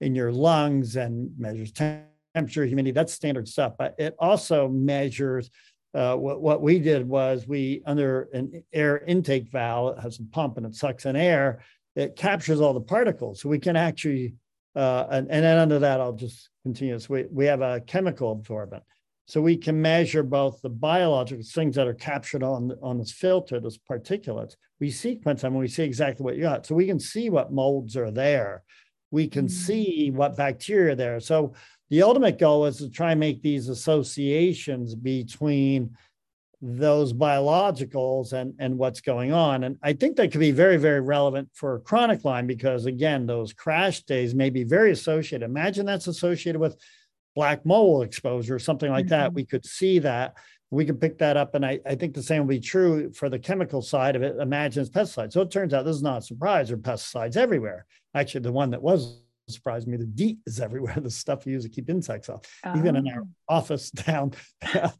in 0.00 0.16
your 0.16 0.32
lungs 0.32 0.96
and 0.96 1.30
measures 1.38 1.70
temperature 1.70 2.10
temperature, 2.34 2.64
humidity, 2.64 2.92
that's 2.92 3.12
standard 3.12 3.48
stuff. 3.48 3.74
But 3.78 3.94
it 3.98 4.14
also 4.18 4.68
measures 4.68 5.50
uh, 5.94 6.16
what, 6.16 6.40
what 6.40 6.60
we 6.60 6.80
did 6.80 7.08
was 7.08 7.46
we, 7.46 7.80
under 7.86 8.28
an 8.32 8.64
air 8.72 8.98
intake 8.98 9.48
valve, 9.50 9.96
it 9.96 10.02
has 10.02 10.18
a 10.18 10.24
pump 10.24 10.56
and 10.56 10.66
it 10.66 10.74
sucks 10.74 11.06
in 11.06 11.14
air, 11.14 11.60
it 11.94 12.16
captures 12.16 12.60
all 12.60 12.74
the 12.74 12.80
particles. 12.80 13.40
So 13.40 13.48
we 13.48 13.60
can 13.60 13.76
actually, 13.76 14.34
uh, 14.74 15.06
and, 15.10 15.30
and 15.30 15.44
then 15.44 15.58
under 15.58 15.78
that, 15.78 16.00
I'll 16.00 16.12
just 16.12 16.50
continue. 16.64 16.98
So 16.98 17.14
we, 17.14 17.24
we 17.30 17.44
have 17.46 17.60
a 17.60 17.80
chemical 17.80 18.32
absorbent. 18.32 18.82
So 19.26 19.40
we 19.40 19.56
can 19.56 19.80
measure 19.80 20.22
both 20.22 20.60
the 20.60 20.68
biological 20.68 21.44
things 21.44 21.76
that 21.76 21.86
are 21.86 21.94
captured 21.94 22.42
on, 22.42 22.72
on 22.82 22.98
this 22.98 23.12
filter, 23.12 23.58
those 23.60 23.78
particulates. 23.78 24.56
We 24.80 24.90
sequence 24.90 25.42
them 25.42 25.52
and 25.52 25.60
we 25.60 25.68
see 25.68 25.84
exactly 25.84 26.24
what 26.24 26.36
you 26.36 26.42
got. 26.42 26.66
So 26.66 26.74
we 26.74 26.86
can 26.86 27.00
see 27.00 27.30
what 27.30 27.52
molds 27.52 27.96
are 27.96 28.10
there. 28.10 28.64
We 29.10 29.28
can 29.28 29.46
mm-hmm. 29.46 29.54
see 29.54 30.10
what 30.10 30.36
bacteria 30.36 30.92
are 30.92 30.96
there. 30.96 31.20
So 31.20 31.54
the 31.90 32.02
ultimate 32.02 32.38
goal 32.38 32.66
is 32.66 32.78
to 32.78 32.90
try 32.90 33.12
and 33.12 33.20
make 33.20 33.42
these 33.42 33.68
associations 33.68 34.94
between 34.94 35.96
those 36.60 37.12
biologicals 37.12 38.32
and, 38.32 38.54
and 38.58 38.78
what's 38.78 39.02
going 39.02 39.32
on. 39.32 39.64
And 39.64 39.76
I 39.82 39.92
think 39.92 40.16
that 40.16 40.32
could 40.32 40.40
be 40.40 40.50
very, 40.50 40.78
very 40.78 41.00
relevant 41.00 41.50
for 41.52 41.80
chronic 41.80 42.24
Lyme 42.24 42.46
because, 42.46 42.86
again, 42.86 43.26
those 43.26 43.52
crash 43.52 44.02
days 44.04 44.34
may 44.34 44.48
be 44.48 44.64
very 44.64 44.90
associated. 44.90 45.44
Imagine 45.44 45.84
that's 45.84 46.06
associated 46.06 46.58
with 46.58 46.78
black 47.34 47.66
mold 47.66 48.04
exposure, 48.04 48.54
or 48.54 48.58
something 48.58 48.90
like 48.90 49.06
mm-hmm. 49.06 49.10
that. 49.10 49.34
We 49.34 49.44
could 49.44 49.66
see 49.66 49.98
that. 49.98 50.34
We 50.70 50.84
could 50.84 51.00
pick 51.00 51.18
that 51.18 51.36
up. 51.36 51.54
And 51.54 51.66
I, 51.66 51.80
I 51.84 51.96
think 51.96 52.14
the 52.14 52.22
same 52.22 52.42
will 52.42 52.48
be 52.48 52.60
true 52.60 53.12
for 53.12 53.28
the 53.28 53.38
chemical 53.38 53.82
side 53.82 54.16
of 54.16 54.22
it. 54.22 54.36
Imagine 54.36 54.82
it's 54.82 54.90
pesticides. 54.90 55.32
So 55.32 55.42
it 55.42 55.50
turns 55.50 55.74
out 55.74 55.84
this 55.84 55.96
is 55.96 56.02
not 56.02 56.18
a 56.18 56.22
surprise, 56.22 56.68
there 56.68 56.76
are 56.76 56.80
pesticides 56.80 57.36
everywhere. 57.36 57.86
Actually, 58.14 58.42
the 58.42 58.52
one 58.52 58.70
that 58.70 58.82
was 58.82 59.20
surprised 59.48 59.86
me. 59.86 59.96
The 59.96 60.06
DEET 60.06 60.38
is 60.46 60.60
everywhere. 60.60 60.94
The 61.04 61.10
stuff 61.10 61.46
you 61.46 61.52
use 61.52 61.64
to 61.64 61.68
keep 61.68 61.90
insects 61.90 62.28
off. 62.28 62.42
Oh. 62.64 62.78
Even 62.78 62.96
in 62.96 63.08
our 63.08 63.22
oh. 63.22 63.28
office 63.48 63.90
down, 63.90 64.32
I 64.62 64.92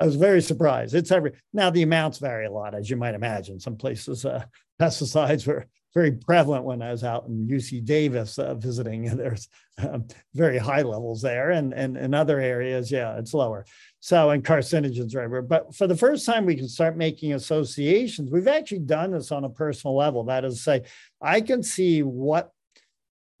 was 0.00 0.16
very 0.16 0.42
surprised. 0.42 0.94
It's 0.94 1.10
every 1.10 1.32
now 1.52 1.70
the 1.70 1.82
amounts 1.82 2.18
vary 2.18 2.46
a 2.46 2.52
lot, 2.52 2.74
as 2.74 2.90
you 2.90 2.96
might 2.96 3.14
imagine. 3.14 3.60
Some 3.60 3.76
places 3.76 4.24
uh, 4.24 4.44
pesticides 4.80 5.46
were 5.46 5.66
very 5.94 6.12
prevalent 6.12 6.64
when 6.64 6.80
I 6.80 6.90
was 6.90 7.04
out 7.04 7.26
in 7.26 7.46
UC 7.46 7.84
Davis 7.84 8.38
uh, 8.38 8.54
visiting. 8.54 9.04
There's 9.16 9.48
um, 9.78 10.06
very 10.34 10.58
high 10.58 10.82
levels 10.82 11.22
there, 11.22 11.50
and 11.50 11.72
and 11.72 11.96
in 11.96 12.14
other 12.14 12.40
areas, 12.40 12.90
yeah, 12.90 13.18
it's 13.18 13.34
lower. 13.34 13.64
So 14.00 14.30
and 14.30 14.44
carcinogens 14.44 15.14
are 15.14 15.20
everywhere. 15.20 15.42
But 15.42 15.74
for 15.74 15.86
the 15.86 15.96
first 15.96 16.26
time, 16.26 16.46
we 16.46 16.56
can 16.56 16.68
start 16.68 16.96
making 16.96 17.34
associations. 17.34 18.30
We've 18.30 18.48
actually 18.48 18.80
done 18.80 19.12
this 19.12 19.32
on 19.32 19.44
a 19.44 19.50
personal 19.50 19.96
level. 19.96 20.24
That 20.24 20.44
is, 20.44 20.56
to 20.56 20.62
say, 20.62 20.82
I 21.20 21.40
can 21.40 21.62
see 21.62 22.02
what 22.02 22.52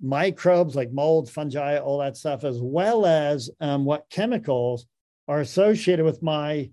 microbes 0.02 0.74
like 0.74 0.92
mold, 0.92 1.30
fungi, 1.30 1.78
all 1.78 1.98
that 1.98 2.16
stuff, 2.16 2.44
as 2.44 2.58
well 2.60 3.06
as 3.06 3.48
um, 3.60 3.84
what 3.84 4.10
chemicals 4.10 4.86
are 5.28 5.40
associated 5.40 6.04
with 6.04 6.22
my 6.22 6.70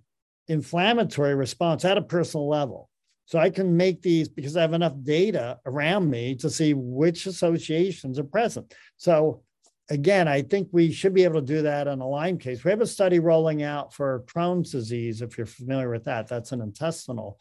inflammatory 0.48 1.36
response 1.36 1.86
at 1.86 1.98
a 1.98 2.02
personal 2.02 2.50
level. 2.50 2.90
So 3.26 3.38
I 3.38 3.52
can 3.52 3.78
make 3.78 4.02
these 4.02 4.28
because 4.28 4.58
I 4.58 4.62
have 4.62 4.74
enough 4.74 4.96
data 5.04 5.60
around 5.68 6.10
me 6.10 6.34
to 6.38 6.50
see 6.50 6.74
which 6.74 7.28
associations 7.28 8.18
are 8.18 8.24
present. 8.24 8.74
So 8.98 9.44
again, 9.92 10.28
I 10.28 10.42
think 10.42 10.70
we 10.72 10.92
should 10.92 11.14
be 11.14 11.24
able 11.24 11.40
to 11.40 11.46
do 11.46 11.62
that 11.62 11.88
in 11.88 12.00
a 12.00 12.08
Lyme 12.08 12.40
case. 12.40 12.64
We 12.64 12.72
have 12.72 12.82
a 12.82 12.88
study 12.88 13.20
rolling 13.20 13.62
out 13.62 13.94
for 13.94 14.24
Crohn's 14.28 14.72
disease, 14.72 15.22
if 15.22 15.38
you're 15.38 15.46
familiar 15.46 15.92
with 15.92 16.06
that. 16.06 16.28
That's 16.28 16.52
an 16.52 16.62
intestinal 16.62 17.40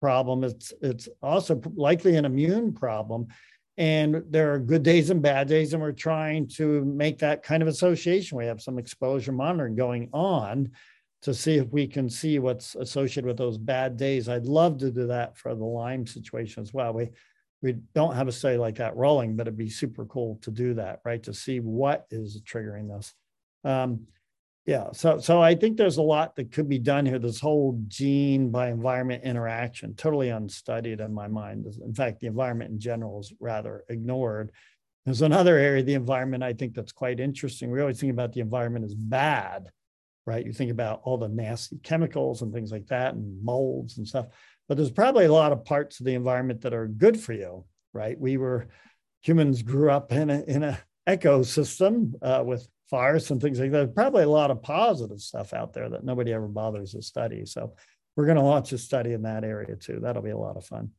problem. 0.00 0.44
It's 0.44 0.72
it's 0.80 1.08
also 1.22 1.60
likely 1.74 2.16
an 2.16 2.24
immune 2.24 2.72
problem. 2.72 3.26
And 3.78 4.22
there 4.30 4.54
are 4.54 4.58
good 4.58 4.82
days 4.82 5.10
and 5.10 5.20
bad 5.20 5.48
days, 5.48 5.74
and 5.74 5.82
we're 5.82 5.92
trying 5.92 6.48
to 6.56 6.84
make 6.84 7.18
that 7.18 7.42
kind 7.42 7.62
of 7.62 7.68
association. 7.68 8.38
We 8.38 8.46
have 8.46 8.62
some 8.62 8.78
exposure 8.78 9.32
monitoring 9.32 9.76
going 9.76 10.08
on 10.12 10.70
to 11.22 11.34
see 11.34 11.56
if 11.56 11.68
we 11.72 11.86
can 11.86 12.08
see 12.08 12.38
what's 12.38 12.74
associated 12.74 13.26
with 13.26 13.36
those 13.36 13.58
bad 13.58 13.96
days. 13.96 14.28
I'd 14.28 14.46
love 14.46 14.78
to 14.78 14.90
do 14.90 15.08
that 15.08 15.36
for 15.36 15.54
the 15.54 15.64
Lyme 15.64 16.06
situation 16.06 16.62
as 16.62 16.72
well. 16.72 16.92
We 16.92 17.10
we 17.62 17.72
don't 17.94 18.14
have 18.14 18.28
a 18.28 18.32
study 18.32 18.58
like 18.58 18.76
that 18.76 18.96
rolling, 18.96 19.34
but 19.34 19.46
it'd 19.46 19.56
be 19.56 19.70
super 19.70 20.04
cool 20.04 20.38
to 20.42 20.50
do 20.50 20.74
that, 20.74 21.00
right? 21.04 21.22
To 21.24 21.34
see 21.34 21.58
what 21.58 22.06
is 22.10 22.40
triggering 22.42 22.94
this. 22.94 23.14
Um, 23.64 24.06
Yeah, 24.66 24.90
so 24.92 25.20
so 25.20 25.40
I 25.40 25.54
think 25.54 25.76
there's 25.76 25.98
a 25.98 26.02
lot 26.02 26.34
that 26.36 26.50
could 26.50 26.68
be 26.68 26.80
done 26.80 27.06
here. 27.06 27.20
This 27.20 27.38
whole 27.38 27.80
gene 27.86 28.50
by 28.50 28.68
environment 28.68 29.22
interaction, 29.22 29.94
totally 29.94 30.30
unstudied 30.30 30.98
in 31.00 31.14
my 31.14 31.28
mind. 31.28 31.66
In 31.84 31.94
fact, 31.94 32.18
the 32.18 32.26
environment 32.26 32.72
in 32.72 32.80
general 32.80 33.20
is 33.20 33.32
rather 33.38 33.84
ignored. 33.88 34.50
There's 35.04 35.22
another 35.22 35.56
area 35.56 35.80
of 35.80 35.86
the 35.86 35.94
environment 35.94 36.42
I 36.42 36.52
think 36.52 36.74
that's 36.74 36.90
quite 36.90 37.20
interesting. 37.20 37.70
We 37.70 37.80
always 37.80 38.00
think 38.00 38.12
about 38.12 38.32
the 38.32 38.40
environment 38.40 38.84
as 38.84 38.94
bad, 38.96 39.70
right? 40.26 40.44
You 40.44 40.52
think 40.52 40.72
about 40.72 41.00
all 41.04 41.16
the 41.16 41.28
nasty 41.28 41.78
chemicals 41.84 42.42
and 42.42 42.52
things 42.52 42.72
like 42.72 42.88
that, 42.88 43.14
and 43.14 43.40
molds 43.44 43.98
and 43.98 44.08
stuff. 44.08 44.26
But 44.68 44.76
there's 44.76 44.90
probably 44.90 45.26
a 45.26 45.32
lot 45.32 45.52
of 45.52 45.64
parts 45.64 46.00
of 46.00 46.06
the 46.06 46.14
environment 46.14 46.62
that 46.62 46.74
are 46.74 46.88
good 46.88 47.20
for 47.20 47.32
you, 47.32 47.64
right? 47.92 48.18
We 48.18 48.36
were 48.36 48.66
humans 49.20 49.62
grew 49.62 49.92
up 49.92 50.10
in 50.10 50.28
a 50.28 50.42
in 50.42 50.64
a 50.64 50.80
ecosystem 51.06 52.14
uh, 52.20 52.42
with 52.44 52.66
forests 52.88 53.30
and 53.30 53.40
things 53.40 53.58
like 53.60 53.72
that. 53.72 53.94
Probably 53.94 54.22
a 54.22 54.28
lot 54.28 54.50
of 54.50 54.62
positive 54.62 55.20
stuff 55.20 55.52
out 55.52 55.72
there 55.72 55.88
that 55.88 56.04
nobody 56.04 56.32
ever 56.32 56.48
bothers 56.48 56.92
to 56.92 57.02
study. 57.02 57.44
So 57.46 57.74
we're 58.16 58.26
going 58.26 58.38
to 58.38 58.42
launch 58.42 58.72
a 58.72 58.78
study 58.78 59.12
in 59.12 59.22
that 59.22 59.44
area 59.44 59.76
too. 59.76 60.00
That'll 60.00 60.22
be 60.22 60.30
a 60.30 60.38
lot 60.38 60.56
of 60.56 60.64
fun. 60.64 60.90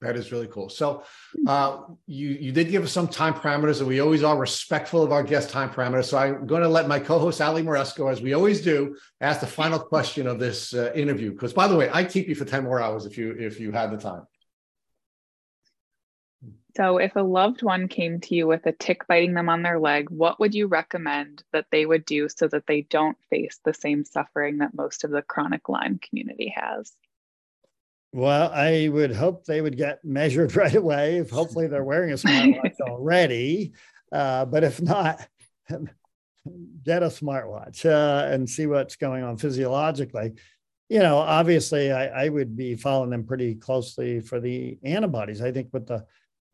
That 0.00 0.16
is 0.16 0.32
really 0.32 0.48
cool. 0.48 0.68
So 0.68 1.02
uh, 1.46 1.78
you 2.06 2.28
you 2.28 2.52
did 2.52 2.68
give 2.68 2.82
us 2.82 2.92
some 2.92 3.08
time 3.08 3.32
parameters, 3.32 3.78
and 3.78 3.88
we 3.88 4.00
always 4.00 4.22
are 4.22 4.36
respectful 4.36 5.02
of 5.02 5.12
our 5.12 5.22
guest 5.22 5.48
time 5.48 5.70
parameters. 5.70 6.06
So 6.06 6.18
I'm 6.18 6.46
going 6.46 6.62
to 6.62 6.68
let 6.68 6.88
my 6.88 6.98
co-host 6.98 7.40
Ali 7.40 7.62
Moresco, 7.62 8.08
as 8.08 8.20
we 8.20 8.34
always 8.34 8.60
do, 8.60 8.96
ask 9.22 9.40
the 9.40 9.46
final 9.46 9.78
question 9.78 10.26
of 10.26 10.38
this 10.38 10.74
uh, 10.74 10.92
interview. 10.94 11.32
Because 11.32 11.54
by 11.54 11.68
the 11.68 11.76
way, 11.76 11.88
I'd 11.88 12.10
keep 12.10 12.28
you 12.28 12.34
for 12.34 12.44
ten 12.44 12.64
more 12.64 12.82
hours 12.82 13.06
if 13.06 13.16
you 13.16 13.30
if 13.32 13.58
you 13.58 13.72
had 13.72 13.92
the 13.92 13.96
time. 13.96 14.26
So, 16.76 16.98
if 16.98 17.14
a 17.14 17.20
loved 17.20 17.62
one 17.62 17.86
came 17.86 18.20
to 18.22 18.34
you 18.34 18.48
with 18.48 18.66
a 18.66 18.72
tick 18.72 19.06
biting 19.06 19.34
them 19.34 19.48
on 19.48 19.62
their 19.62 19.78
leg, 19.78 20.10
what 20.10 20.40
would 20.40 20.54
you 20.54 20.66
recommend 20.66 21.44
that 21.52 21.66
they 21.70 21.86
would 21.86 22.04
do 22.04 22.28
so 22.28 22.48
that 22.48 22.66
they 22.66 22.82
don't 22.82 23.16
face 23.30 23.60
the 23.64 23.74
same 23.74 24.04
suffering 24.04 24.58
that 24.58 24.74
most 24.74 25.04
of 25.04 25.12
the 25.12 25.22
chronic 25.22 25.68
Lyme 25.68 26.00
community 26.00 26.52
has? 26.56 26.92
Well, 28.12 28.50
I 28.52 28.88
would 28.88 29.14
hope 29.14 29.44
they 29.44 29.60
would 29.60 29.76
get 29.76 30.04
measured 30.04 30.56
right 30.56 30.74
away. 30.74 31.18
If 31.18 31.30
hopefully 31.30 31.68
they're 31.68 31.84
wearing 31.84 32.10
a 32.10 32.14
smartwatch 32.14 32.80
already, 32.80 33.72
uh, 34.10 34.44
but 34.44 34.64
if 34.64 34.82
not, 34.82 35.26
get 35.68 37.02
a 37.02 37.06
smartwatch 37.06 37.86
uh, 37.86 38.32
and 38.32 38.50
see 38.50 38.66
what's 38.66 38.96
going 38.96 39.22
on 39.22 39.36
physiologically. 39.36 40.32
You 40.88 40.98
know, 40.98 41.18
obviously, 41.18 41.92
I, 41.92 42.24
I 42.24 42.28
would 42.28 42.56
be 42.56 42.74
following 42.74 43.10
them 43.10 43.24
pretty 43.24 43.54
closely 43.54 44.20
for 44.20 44.40
the 44.40 44.78
antibodies. 44.82 45.40
I 45.40 45.52
think 45.52 45.68
with 45.72 45.86
the 45.86 46.04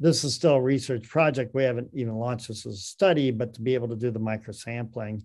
this 0.00 0.24
is 0.24 0.34
still 0.34 0.54
a 0.54 0.60
research 0.60 1.08
project. 1.08 1.54
We 1.54 1.62
haven't 1.62 1.90
even 1.92 2.16
launched 2.16 2.48
this 2.48 2.64
as 2.66 2.74
a 2.74 2.78
study, 2.78 3.30
but 3.30 3.52
to 3.54 3.60
be 3.60 3.74
able 3.74 3.88
to 3.88 3.96
do 3.96 4.10
the 4.10 4.18
microsampling 4.18 5.22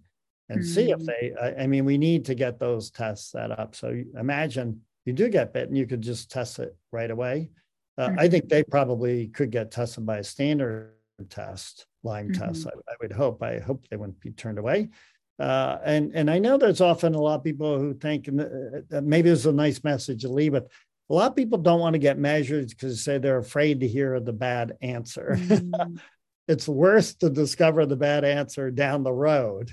and 0.50 0.60
mm-hmm. 0.60 0.62
see 0.62 0.92
if 0.92 1.00
mm. 1.00 1.06
they, 1.06 1.34
I, 1.42 1.64
I, 1.64 1.68
mean, 1.68 1.86
we 1.86 1.98
need 1.98 2.26
to 2.26 2.36
get 2.36 2.60
those 2.60 2.92
tests 2.92 3.32
set 3.32 3.52
up. 3.58 3.74
So 3.74 4.04
imagine 4.20 4.82
you 5.06 5.14
do 5.14 5.30
get 5.30 5.54
bitten, 5.54 5.76
you 5.76 5.88
could 5.88 6.02
just 6.02 6.30
test 6.30 6.60
it 6.60 6.76
right 6.92 7.10
away. 7.10 7.50
Uh, 7.98 8.10
mm-hmm. 8.10 8.20
I 8.20 8.28
think 8.28 8.50
they 8.50 8.64
probably 8.64 9.28
could 9.28 9.50
get 9.50 9.72
tested 9.72 10.06
by 10.06 10.18
a 10.18 10.24
standard 10.24 10.92
test, 11.30 11.86
Lyme 12.04 12.30
mm-hmm. 12.30 12.44
test. 12.44 12.68
I, 12.68 12.72
I, 12.72 12.96
would 13.02 13.14
hope. 13.14 13.42
I 13.42 13.60
hope 13.60 13.86
they 13.90 13.98
wouldn't 13.98 14.20
be 14.20 14.32
turned 14.32 14.60
away. 14.60 14.90
Uh, 15.38 15.78
and 15.84 16.14
and 16.16 16.32
I 16.32 16.40
know 16.40 16.58
there's 16.58 16.80
often 16.80 17.14
a 17.14 17.22
lot 17.22 17.36
of 17.36 17.44
people 17.44 17.78
who 17.78 17.94
think, 17.94 18.30
uh, 18.30 19.02
maybe 19.02 19.30
it's 19.30 19.46
a 19.46 19.52
nice 19.52 19.84
message 19.84 20.22
to 20.22 20.30
leave 20.30 20.54
with 20.54 20.68
a 21.10 21.14
lot 21.14 21.32
of 21.32 21.36
people 21.36 21.58
don't 21.58 21.80
want 21.80 21.94
to 21.94 22.00
get 22.00 22.18
measured 22.18 22.70
because 22.70 22.94
they 22.94 23.14
say 23.14 23.18
they're 23.18 23.38
afraid 23.38 23.82
to 23.82 23.88
hear 23.88 24.20
the 24.20 24.34
bad 24.34 24.78
answer. 24.82 25.36
Mm. 25.38 26.00
it's 26.48 26.68
worse 26.68 27.14
to 27.16 27.30
discover 27.30 27.86
the 27.86 27.96
bad 27.96 28.24
answer 28.24 28.72
down 28.72 29.04
the 29.04 29.14
road 29.14 29.72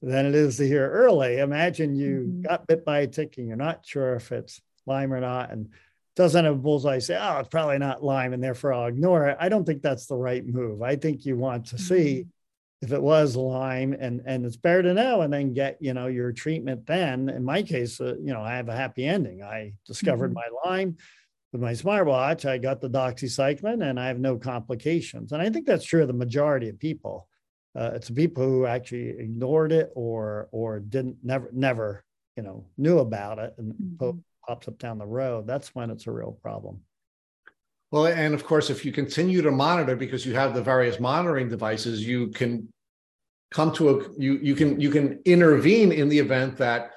than 0.00 0.26
it 0.26 0.34
is 0.34 0.56
to 0.56 0.66
hear 0.66 0.90
early. 0.90 1.38
Imagine 1.38 1.94
you 1.94 2.26
mm. 2.28 2.42
got 2.42 2.66
bit 2.66 2.84
by 2.84 3.00
a 3.00 3.06
tick 3.06 3.38
and 3.38 3.46
you're 3.46 3.56
not 3.56 3.86
sure 3.86 4.14
if 4.16 4.32
it's 4.32 4.60
Lyme 4.86 5.12
or 5.12 5.20
not, 5.20 5.52
and 5.52 5.68
doesn't 6.16 6.44
have 6.44 6.54
a 6.54 6.58
bullseye 6.58 6.98
say, 6.98 7.16
oh, 7.18 7.38
it's 7.38 7.48
probably 7.48 7.78
not 7.78 8.02
Lyme, 8.02 8.32
and 8.32 8.42
therefore 8.42 8.74
I'll 8.74 8.86
ignore 8.86 9.28
it. 9.28 9.36
I 9.40 9.48
don't 9.48 9.64
think 9.64 9.80
that's 9.80 10.06
the 10.06 10.16
right 10.16 10.44
move. 10.44 10.82
I 10.82 10.96
think 10.96 11.24
you 11.24 11.36
want 11.36 11.66
to 11.66 11.78
see 11.78 12.24
mm 12.24 12.28
if 12.82 12.90
it 12.90 13.00
was 13.00 13.36
Lyme 13.36 13.96
and 13.98 14.20
and 14.26 14.44
it's 14.44 14.56
better 14.56 14.82
to 14.82 14.92
know 14.92 15.22
and 15.22 15.32
then 15.32 15.54
get 15.54 15.78
you 15.80 15.94
know 15.94 16.08
your 16.08 16.32
treatment 16.32 16.84
then. 16.84 17.28
In 17.28 17.44
my 17.44 17.62
case 17.62 18.00
uh, 18.00 18.16
you 18.16 18.32
know 18.32 18.42
i 18.42 18.56
have 18.56 18.68
a 18.68 18.76
happy 18.76 19.06
ending. 19.06 19.42
I 19.42 19.74
discovered 19.86 20.34
mm-hmm. 20.34 20.52
my 20.64 20.70
lyme 20.70 20.96
with 21.52 21.62
my 21.62 21.72
smartwatch. 21.72 22.44
I 22.44 22.58
got 22.58 22.80
the 22.80 22.90
doxycycline 22.90 23.88
and 23.88 23.98
i 23.98 24.08
have 24.08 24.18
no 24.18 24.36
complications. 24.36 25.32
And 25.32 25.40
i 25.40 25.48
think 25.48 25.66
that's 25.66 25.84
true 25.84 26.02
of 26.02 26.08
the 26.08 26.12
majority 26.14 26.68
of 26.68 26.78
people. 26.78 27.28
Uh, 27.74 27.92
it's 27.94 28.08
the 28.08 28.14
people 28.14 28.44
who 28.44 28.66
actually 28.66 29.10
ignored 29.10 29.72
it 29.72 29.90
or 29.94 30.48
or 30.50 30.80
didn't 30.80 31.16
never 31.22 31.48
never 31.52 32.04
you 32.36 32.42
know 32.42 32.66
knew 32.76 32.98
about 32.98 33.38
it 33.38 33.54
and 33.58 33.72
mm-hmm. 33.74 34.18
pops 34.46 34.66
up 34.66 34.78
down 34.78 34.98
the 34.98 35.06
road. 35.06 35.46
That's 35.46 35.72
when 35.74 35.90
it's 35.90 36.08
a 36.08 36.12
real 36.12 36.36
problem 36.42 36.80
well, 37.92 38.06
and 38.06 38.32
of 38.32 38.44
course, 38.44 38.70
if 38.70 38.86
you 38.86 38.90
continue 38.90 39.42
to 39.42 39.50
monitor 39.50 39.94
because 39.94 40.24
you 40.24 40.34
have 40.34 40.54
the 40.54 40.62
various 40.62 40.98
monitoring 40.98 41.50
devices, 41.50 42.04
you 42.04 42.28
can 42.28 42.72
come 43.50 43.70
to 43.74 43.90
a 43.90 44.08
you 44.18 44.38
you 44.42 44.54
can 44.54 44.80
you 44.80 44.90
can 44.90 45.20
intervene 45.26 45.92
in 45.92 46.08
the 46.08 46.18
event 46.18 46.56
that 46.56 46.92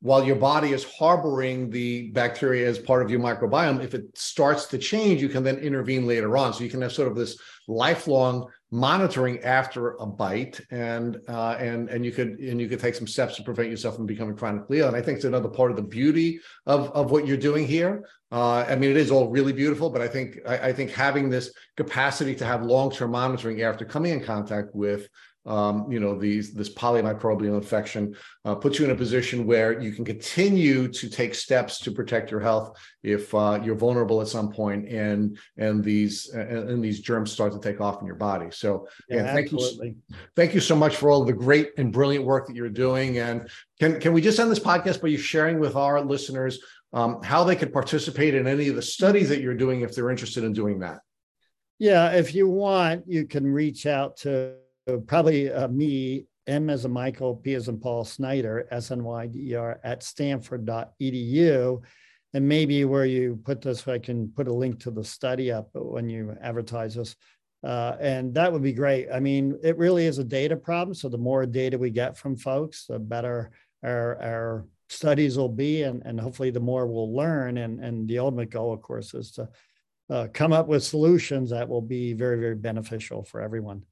while 0.00 0.24
your 0.24 0.36
body 0.36 0.72
is 0.72 0.84
harboring 0.84 1.70
the 1.70 2.10
bacteria 2.10 2.68
as 2.68 2.78
part 2.78 3.02
of 3.02 3.10
your 3.10 3.20
microbiome, 3.20 3.82
if 3.82 3.94
it 3.94 4.04
starts 4.16 4.66
to 4.66 4.78
change, 4.78 5.22
you 5.22 5.28
can 5.28 5.42
then 5.42 5.58
intervene 5.58 6.06
later 6.06 6.36
on. 6.36 6.52
So 6.52 6.64
you 6.64 6.70
can 6.70 6.82
have 6.82 6.92
sort 6.92 7.08
of 7.08 7.16
this 7.16 7.38
lifelong 7.68 8.48
monitoring 8.72 9.42
after 9.42 9.92
a 9.94 10.06
bite, 10.06 10.60
and 10.70 11.18
uh, 11.28 11.56
and 11.60 11.88
and 11.88 12.04
you 12.04 12.10
could 12.10 12.40
and 12.40 12.60
you 12.60 12.68
could 12.68 12.80
take 12.80 12.96
some 12.96 13.06
steps 13.06 13.36
to 13.36 13.44
prevent 13.44 13.70
yourself 13.70 13.94
from 13.94 14.06
becoming 14.06 14.36
chronically 14.36 14.80
ill. 14.80 14.88
And 14.88 14.96
I 14.96 15.02
think 15.02 15.16
it's 15.16 15.24
another 15.24 15.48
part 15.48 15.70
of 15.70 15.76
the 15.76 15.82
beauty 15.82 16.40
of 16.66 16.90
of 16.90 17.12
what 17.12 17.28
you're 17.28 17.36
doing 17.36 17.66
here. 17.66 18.04
Uh, 18.32 18.64
I 18.68 18.74
mean, 18.74 18.90
it 18.90 18.96
is 18.96 19.10
all 19.10 19.28
really 19.28 19.52
beautiful, 19.52 19.88
but 19.88 20.02
I 20.02 20.08
think 20.08 20.38
I, 20.46 20.68
I 20.68 20.72
think 20.72 20.90
having 20.90 21.30
this 21.30 21.52
capacity 21.76 22.34
to 22.36 22.44
have 22.44 22.64
long 22.64 22.90
term 22.90 23.12
monitoring 23.12 23.62
after 23.62 23.84
coming 23.84 24.12
in 24.12 24.24
contact 24.24 24.74
with 24.74 25.08
um, 25.46 25.90
you 25.90 26.00
know, 26.00 26.18
these 26.18 26.52
this 26.52 26.74
polymicrobial 26.74 27.56
infection 27.56 28.16
uh, 28.44 28.54
puts 28.56 28.78
you 28.78 28.84
in 28.84 28.90
a 28.90 28.96
position 28.96 29.46
where 29.46 29.80
you 29.80 29.92
can 29.92 30.04
continue 30.04 30.88
to 30.88 31.08
take 31.08 31.34
steps 31.34 31.78
to 31.80 31.92
protect 31.92 32.32
your 32.32 32.40
health 32.40 32.76
if 33.04 33.32
uh, 33.32 33.60
you're 33.62 33.76
vulnerable 33.76 34.20
at 34.20 34.26
some 34.26 34.50
point 34.50 34.88
and 34.88 35.38
and 35.56 35.84
these 35.84 36.30
and, 36.30 36.68
and, 36.70 36.84
these 36.84 37.00
germs 37.00 37.30
start 37.30 37.52
to 37.52 37.60
take 37.60 37.80
off 37.80 38.00
in 38.00 38.06
your 38.06 38.16
body. 38.16 38.46
So 38.50 38.88
yeah, 39.08 39.18
yeah 39.18 39.34
thank 39.34 39.52
absolutely. 39.52 39.88
you, 40.08 40.16
thank 40.34 40.52
you 40.52 40.60
so 40.60 40.74
much 40.74 40.96
for 40.96 41.10
all 41.10 41.24
the 41.24 41.32
great 41.32 41.70
and 41.78 41.92
brilliant 41.92 42.24
work 42.24 42.48
that 42.48 42.56
you're 42.56 42.68
doing. 42.68 43.18
And 43.18 43.48
can 43.78 44.00
can 44.00 44.12
we 44.12 44.20
just 44.20 44.40
end 44.40 44.50
this 44.50 44.58
podcast 44.58 45.00
by 45.00 45.08
you 45.08 45.18
sharing 45.18 45.60
with 45.60 45.76
our 45.76 46.00
listeners 46.00 46.58
um, 46.92 47.22
how 47.22 47.44
they 47.44 47.56
could 47.56 47.72
participate 47.72 48.34
in 48.34 48.46
any 48.46 48.68
of 48.68 48.76
the 48.76 48.82
studies 48.82 49.28
that 49.28 49.40
you're 49.40 49.54
doing 49.54 49.80
if 49.80 49.94
they're 49.94 50.10
interested 50.10 50.44
in 50.44 50.52
doing 50.52 50.78
that? 50.80 51.00
Yeah, 51.78 52.12
if 52.12 52.34
you 52.34 52.48
want, 52.48 53.04
you 53.06 53.26
can 53.26 53.46
reach 53.46 53.86
out 53.86 54.16
to 54.18 54.54
probably 55.06 55.52
uh, 55.52 55.68
me, 55.68 56.26
M 56.46 56.70
as 56.70 56.84
a 56.84 56.88
Michael, 56.88 57.36
P 57.36 57.54
as 57.54 57.68
in 57.68 57.78
Paul 57.78 58.04
Snyder, 58.04 58.68
S 58.70 58.90
N 58.90 59.02
Y 59.02 59.26
D 59.26 59.50
E 59.50 59.54
R 59.54 59.80
at 59.82 60.02
stanford.edu. 60.02 61.82
And 62.34 62.48
maybe 62.48 62.84
where 62.84 63.06
you 63.06 63.40
put 63.44 63.62
this, 63.62 63.86
I 63.88 63.98
can 63.98 64.28
put 64.28 64.48
a 64.48 64.52
link 64.52 64.80
to 64.80 64.90
the 64.90 65.02
study 65.02 65.50
up 65.50 65.70
when 65.72 66.08
you 66.08 66.36
advertise 66.40 66.94
this. 66.94 67.16
Uh, 67.64 67.96
and 67.98 68.34
that 68.34 68.52
would 68.52 68.62
be 68.62 68.72
great. 68.72 69.08
I 69.12 69.20
mean, 69.20 69.58
it 69.62 69.76
really 69.76 70.06
is 70.06 70.18
a 70.18 70.24
data 70.24 70.56
problem. 70.56 70.94
So 70.94 71.08
the 71.08 71.18
more 71.18 71.46
data 71.46 71.78
we 71.78 71.90
get 71.90 72.16
from 72.16 72.36
folks, 72.36 72.86
the 72.86 72.98
better 72.98 73.50
our, 73.82 74.22
our 74.22 74.66
studies 74.88 75.36
will 75.36 75.48
be, 75.48 75.82
and, 75.82 76.02
and 76.04 76.20
hopefully 76.20 76.50
the 76.50 76.60
more 76.60 76.86
we'll 76.86 77.14
learn. 77.14 77.58
And, 77.58 77.80
and 77.80 78.08
the 78.08 78.18
ultimate 78.18 78.50
goal, 78.50 78.72
of 78.72 78.82
course, 78.82 79.14
is 79.14 79.30
to 79.32 79.48
uh, 80.08 80.28
come 80.32 80.52
up 80.52 80.68
with 80.68 80.84
solutions 80.84 81.50
that 81.50 81.68
will 81.68 81.82
be 81.82 82.12
very, 82.12 82.38
very 82.38 82.54
beneficial 82.54 83.24
for 83.24 83.40
everyone. 83.40 83.82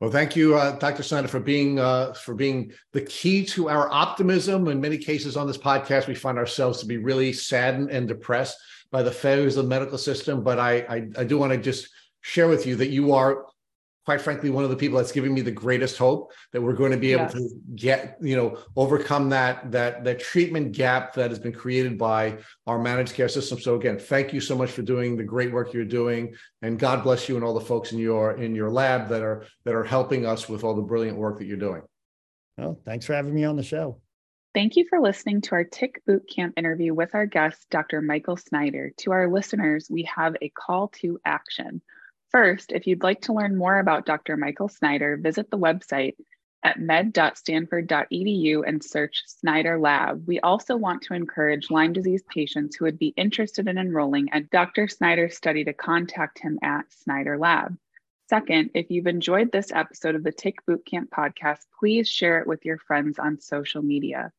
Well, 0.00 0.10
thank 0.10 0.34
you, 0.34 0.56
uh, 0.56 0.78
Dr. 0.78 1.02
Snyder, 1.02 1.28
for 1.28 1.40
being 1.40 1.78
uh, 1.78 2.14
for 2.14 2.34
being 2.34 2.72
the 2.94 3.02
key 3.02 3.44
to 3.46 3.68
our 3.68 3.92
optimism. 3.92 4.68
In 4.68 4.80
many 4.80 4.96
cases 4.96 5.36
on 5.36 5.46
this 5.46 5.58
podcast, 5.58 6.06
we 6.06 6.14
find 6.14 6.38
ourselves 6.38 6.80
to 6.80 6.86
be 6.86 6.96
really 6.96 7.34
saddened 7.34 7.90
and 7.90 8.08
depressed 8.08 8.56
by 8.90 9.02
the 9.02 9.10
failures 9.10 9.58
of 9.58 9.64
the 9.64 9.68
medical 9.68 9.98
system. 9.98 10.42
But 10.42 10.58
I, 10.58 10.78
I, 10.88 11.08
I 11.18 11.24
do 11.24 11.36
want 11.36 11.52
to 11.52 11.58
just 11.58 11.88
share 12.22 12.48
with 12.48 12.66
you 12.66 12.76
that 12.76 12.88
you 12.88 13.12
are 13.12 13.44
quite 14.04 14.20
frankly 14.20 14.50
one 14.50 14.64
of 14.64 14.70
the 14.70 14.76
people 14.76 14.98
that's 14.98 15.12
giving 15.12 15.32
me 15.32 15.40
the 15.40 15.50
greatest 15.50 15.98
hope 15.98 16.32
that 16.52 16.60
we're 16.60 16.72
going 16.72 16.90
to 16.90 16.96
be 16.96 17.12
able 17.12 17.24
yes. 17.24 17.32
to 17.32 17.60
get 17.74 18.16
you 18.20 18.36
know 18.36 18.58
overcome 18.76 19.28
that 19.28 19.70
that 19.70 20.04
that 20.04 20.18
treatment 20.18 20.72
gap 20.72 21.14
that 21.14 21.30
has 21.30 21.38
been 21.38 21.52
created 21.52 21.98
by 21.98 22.36
our 22.66 22.78
managed 22.78 23.14
care 23.14 23.28
system 23.28 23.58
so 23.58 23.74
again 23.74 23.98
thank 23.98 24.32
you 24.32 24.40
so 24.40 24.56
much 24.56 24.70
for 24.70 24.82
doing 24.82 25.16
the 25.16 25.24
great 25.24 25.52
work 25.52 25.72
you're 25.72 25.84
doing 25.84 26.34
and 26.62 26.78
god 26.78 27.02
bless 27.02 27.28
you 27.28 27.36
and 27.36 27.44
all 27.44 27.54
the 27.54 27.60
folks 27.60 27.92
in 27.92 27.98
your 27.98 28.32
in 28.32 28.54
your 28.54 28.70
lab 28.70 29.08
that 29.08 29.22
are 29.22 29.44
that 29.64 29.74
are 29.74 29.84
helping 29.84 30.26
us 30.26 30.48
with 30.48 30.64
all 30.64 30.74
the 30.74 30.82
brilliant 30.82 31.16
work 31.16 31.38
that 31.38 31.46
you're 31.46 31.56
doing 31.56 31.82
well 32.56 32.80
thanks 32.84 33.04
for 33.04 33.14
having 33.14 33.34
me 33.34 33.44
on 33.44 33.56
the 33.56 33.62
show 33.62 34.00
Thank 34.52 34.74
you 34.74 34.84
for 34.88 35.00
listening 35.00 35.42
to 35.42 35.52
our 35.52 35.62
Tick 35.62 36.02
Boot 36.08 36.28
Camp 36.28 36.54
interview 36.56 36.92
with 36.92 37.14
our 37.14 37.24
guest, 37.24 37.68
Dr. 37.70 38.02
Michael 38.02 38.36
Snyder. 38.36 38.90
To 38.96 39.12
our 39.12 39.28
listeners, 39.28 39.86
we 39.88 40.02
have 40.12 40.34
a 40.42 40.48
call 40.48 40.88
to 41.00 41.20
action. 41.24 41.80
First, 42.30 42.70
if 42.70 42.86
you'd 42.86 43.02
like 43.02 43.22
to 43.22 43.32
learn 43.32 43.56
more 43.56 43.78
about 43.78 44.06
Dr. 44.06 44.36
Michael 44.36 44.68
Snyder, 44.68 45.16
visit 45.16 45.50
the 45.50 45.58
website 45.58 46.14
at 46.62 46.78
med.stanford.edu 46.78 48.62
and 48.66 48.84
search 48.84 49.22
Snyder 49.26 49.78
Lab. 49.78 50.28
We 50.28 50.38
also 50.40 50.76
want 50.76 51.02
to 51.02 51.14
encourage 51.14 51.70
Lyme 51.70 51.92
disease 51.92 52.22
patients 52.28 52.76
who 52.76 52.84
would 52.84 52.98
be 52.98 53.14
interested 53.16 53.66
in 53.66 53.78
enrolling 53.78 54.30
at 54.30 54.50
Dr. 54.50 54.86
Snyder's 54.86 55.36
study 55.36 55.64
to 55.64 55.72
contact 55.72 56.38
him 56.38 56.58
at 56.62 56.92
Snyder 56.92 57.36
Lab. 57.36 57.76
Second, 58.28 58.70
if 58.74 58.90
you've 58.90 59.08
enjoyed 59.08 59.50
this 59.50 59.72
episode 59.72 60.14
of 60.14 60.22
the 60.22 60.30
Tick 60.30 60.64
Bootcamp 60.68 61.08
podcast, 61.08 61.66
please 61.80 62.08
share 62.08 62.38
it 62.38 62.46
with 62.46 62.64
your 62.64 62.78
friends 62.78 63.18
on 63.18 63.40
social 63.40 63.82
media. 63.82 64.30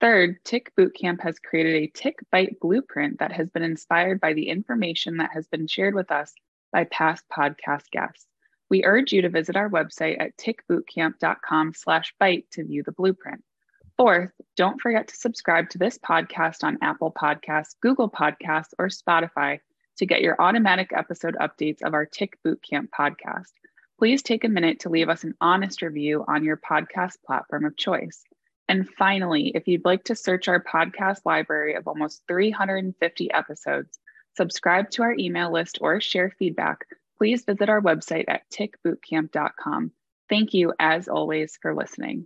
Third, 0.00 0.44
Tick 0.44 0.72
Bootcamp 0.78 1.20
has 1.22 1.40
created 1.40 1.74
a 1.74 1.90
Tick 1.92 2.20
Bite 2.30 2.60
blueprint 2.60 3.18
that 3.18 3.32
has 3.32 3.50
been 3.50 3.64
inspired 3.64 4.20
by 4.20 4.32
the 4.32 4.48
information 4.48 5.16
that 5.16 5.32
has 5.32 5.48
been 5.48 5.66
shared 5.66 5.94
with 5.94 6.12
us 6.12 6.32
by 6.72 6.84
past 6.84 7.24
podcast 7.30 7.90
guests. 7.90 8.26
We 8.70 8.84
urge 8.84 9.12
you 9.12 9.22
to 9.22 9.28
visit 9.28 9.56
our 9.56 9.68
website 9.68 10.16
at 10.18 10.36
tickbootcamp.com 10.38 11.74
slash 11.74 12.14
bite 12.18 12.46
to 12.52 12.64
view 12.64 12.82
the 12.82 12.92
blueprint. 12.92 13.44
Fourth, 13.98 14.30
don't 14.56 14.80
forget 14.80 15.08
to 15.08 15.14
subscribe 15.14 15.68
to 15.70 15.78
this 15.78 15.98
podcast 15.98 16.64
on 16.64 16.78
Apple 16.80 17.12
Podcasts, 17.12 17.76
Google 17.82 18.10
Podcasts, 18.10 18.72
or 18.78 18.88
Spotify 18.88 19.60
to 19.98 20.06
get 20.06 20.22
your 20.22 20.40
automatic 20.40 20.90
episode 20.94 21.36
updates 21.40 21.82
of 21.82 21.92
our 21.92 22.06
Tick 22.06 22.38
Bootcamp 22.44 22.88
podcast. 22.98 23.52
Please 23.98 24.22
take 24.22 24.44
a 24.44 24.48
minute 24.48 24.80
to 24.80 24.88
leave 24.88 25.10
us 25.10 25.22
an 25.22 25.34
honest 25.40 25.82
review 25.82 26.24
on 26.26 26.42
your 26.42 26.56
podcast 26.56 27.22
platform 27.26 27.66
of 27.66 27.76
choice. 27.76 28.24
And 28.68 28.88
finally, 28.88 29.52
if 29.54 29.68
you'd 29.68 29.84
like 29.84 30.04
to 30.04 30.16
search 30.16 30.48
our 30.48 30.62
podcast 30.62 31.20
library 31.26 31.74
of 31.74 31.86
almost 31.86 32.22
350 32.26 33.30
episodes, 33.32 33.98
subscribe 34.36 34.90
to 34.90 35.02
our 35.02 35.14
email 35.18 35.52
list, 35.52 35.78
or 35.80 36.00
share 36.00 36.30
feedback, 36.38 36.86
please 37.18 37.44
visit 37.44 37.68
our 37.68 37.80
website 37.80 38.24
at 38.28 38.42
tickbootcamp.com. 38.50 39.92
Thank 40.28 40.54
you, 40.54 40.72
as 40.78 41.08
always, 41.08 41.58
for 41.60 41.74
listening. 41.74 42.20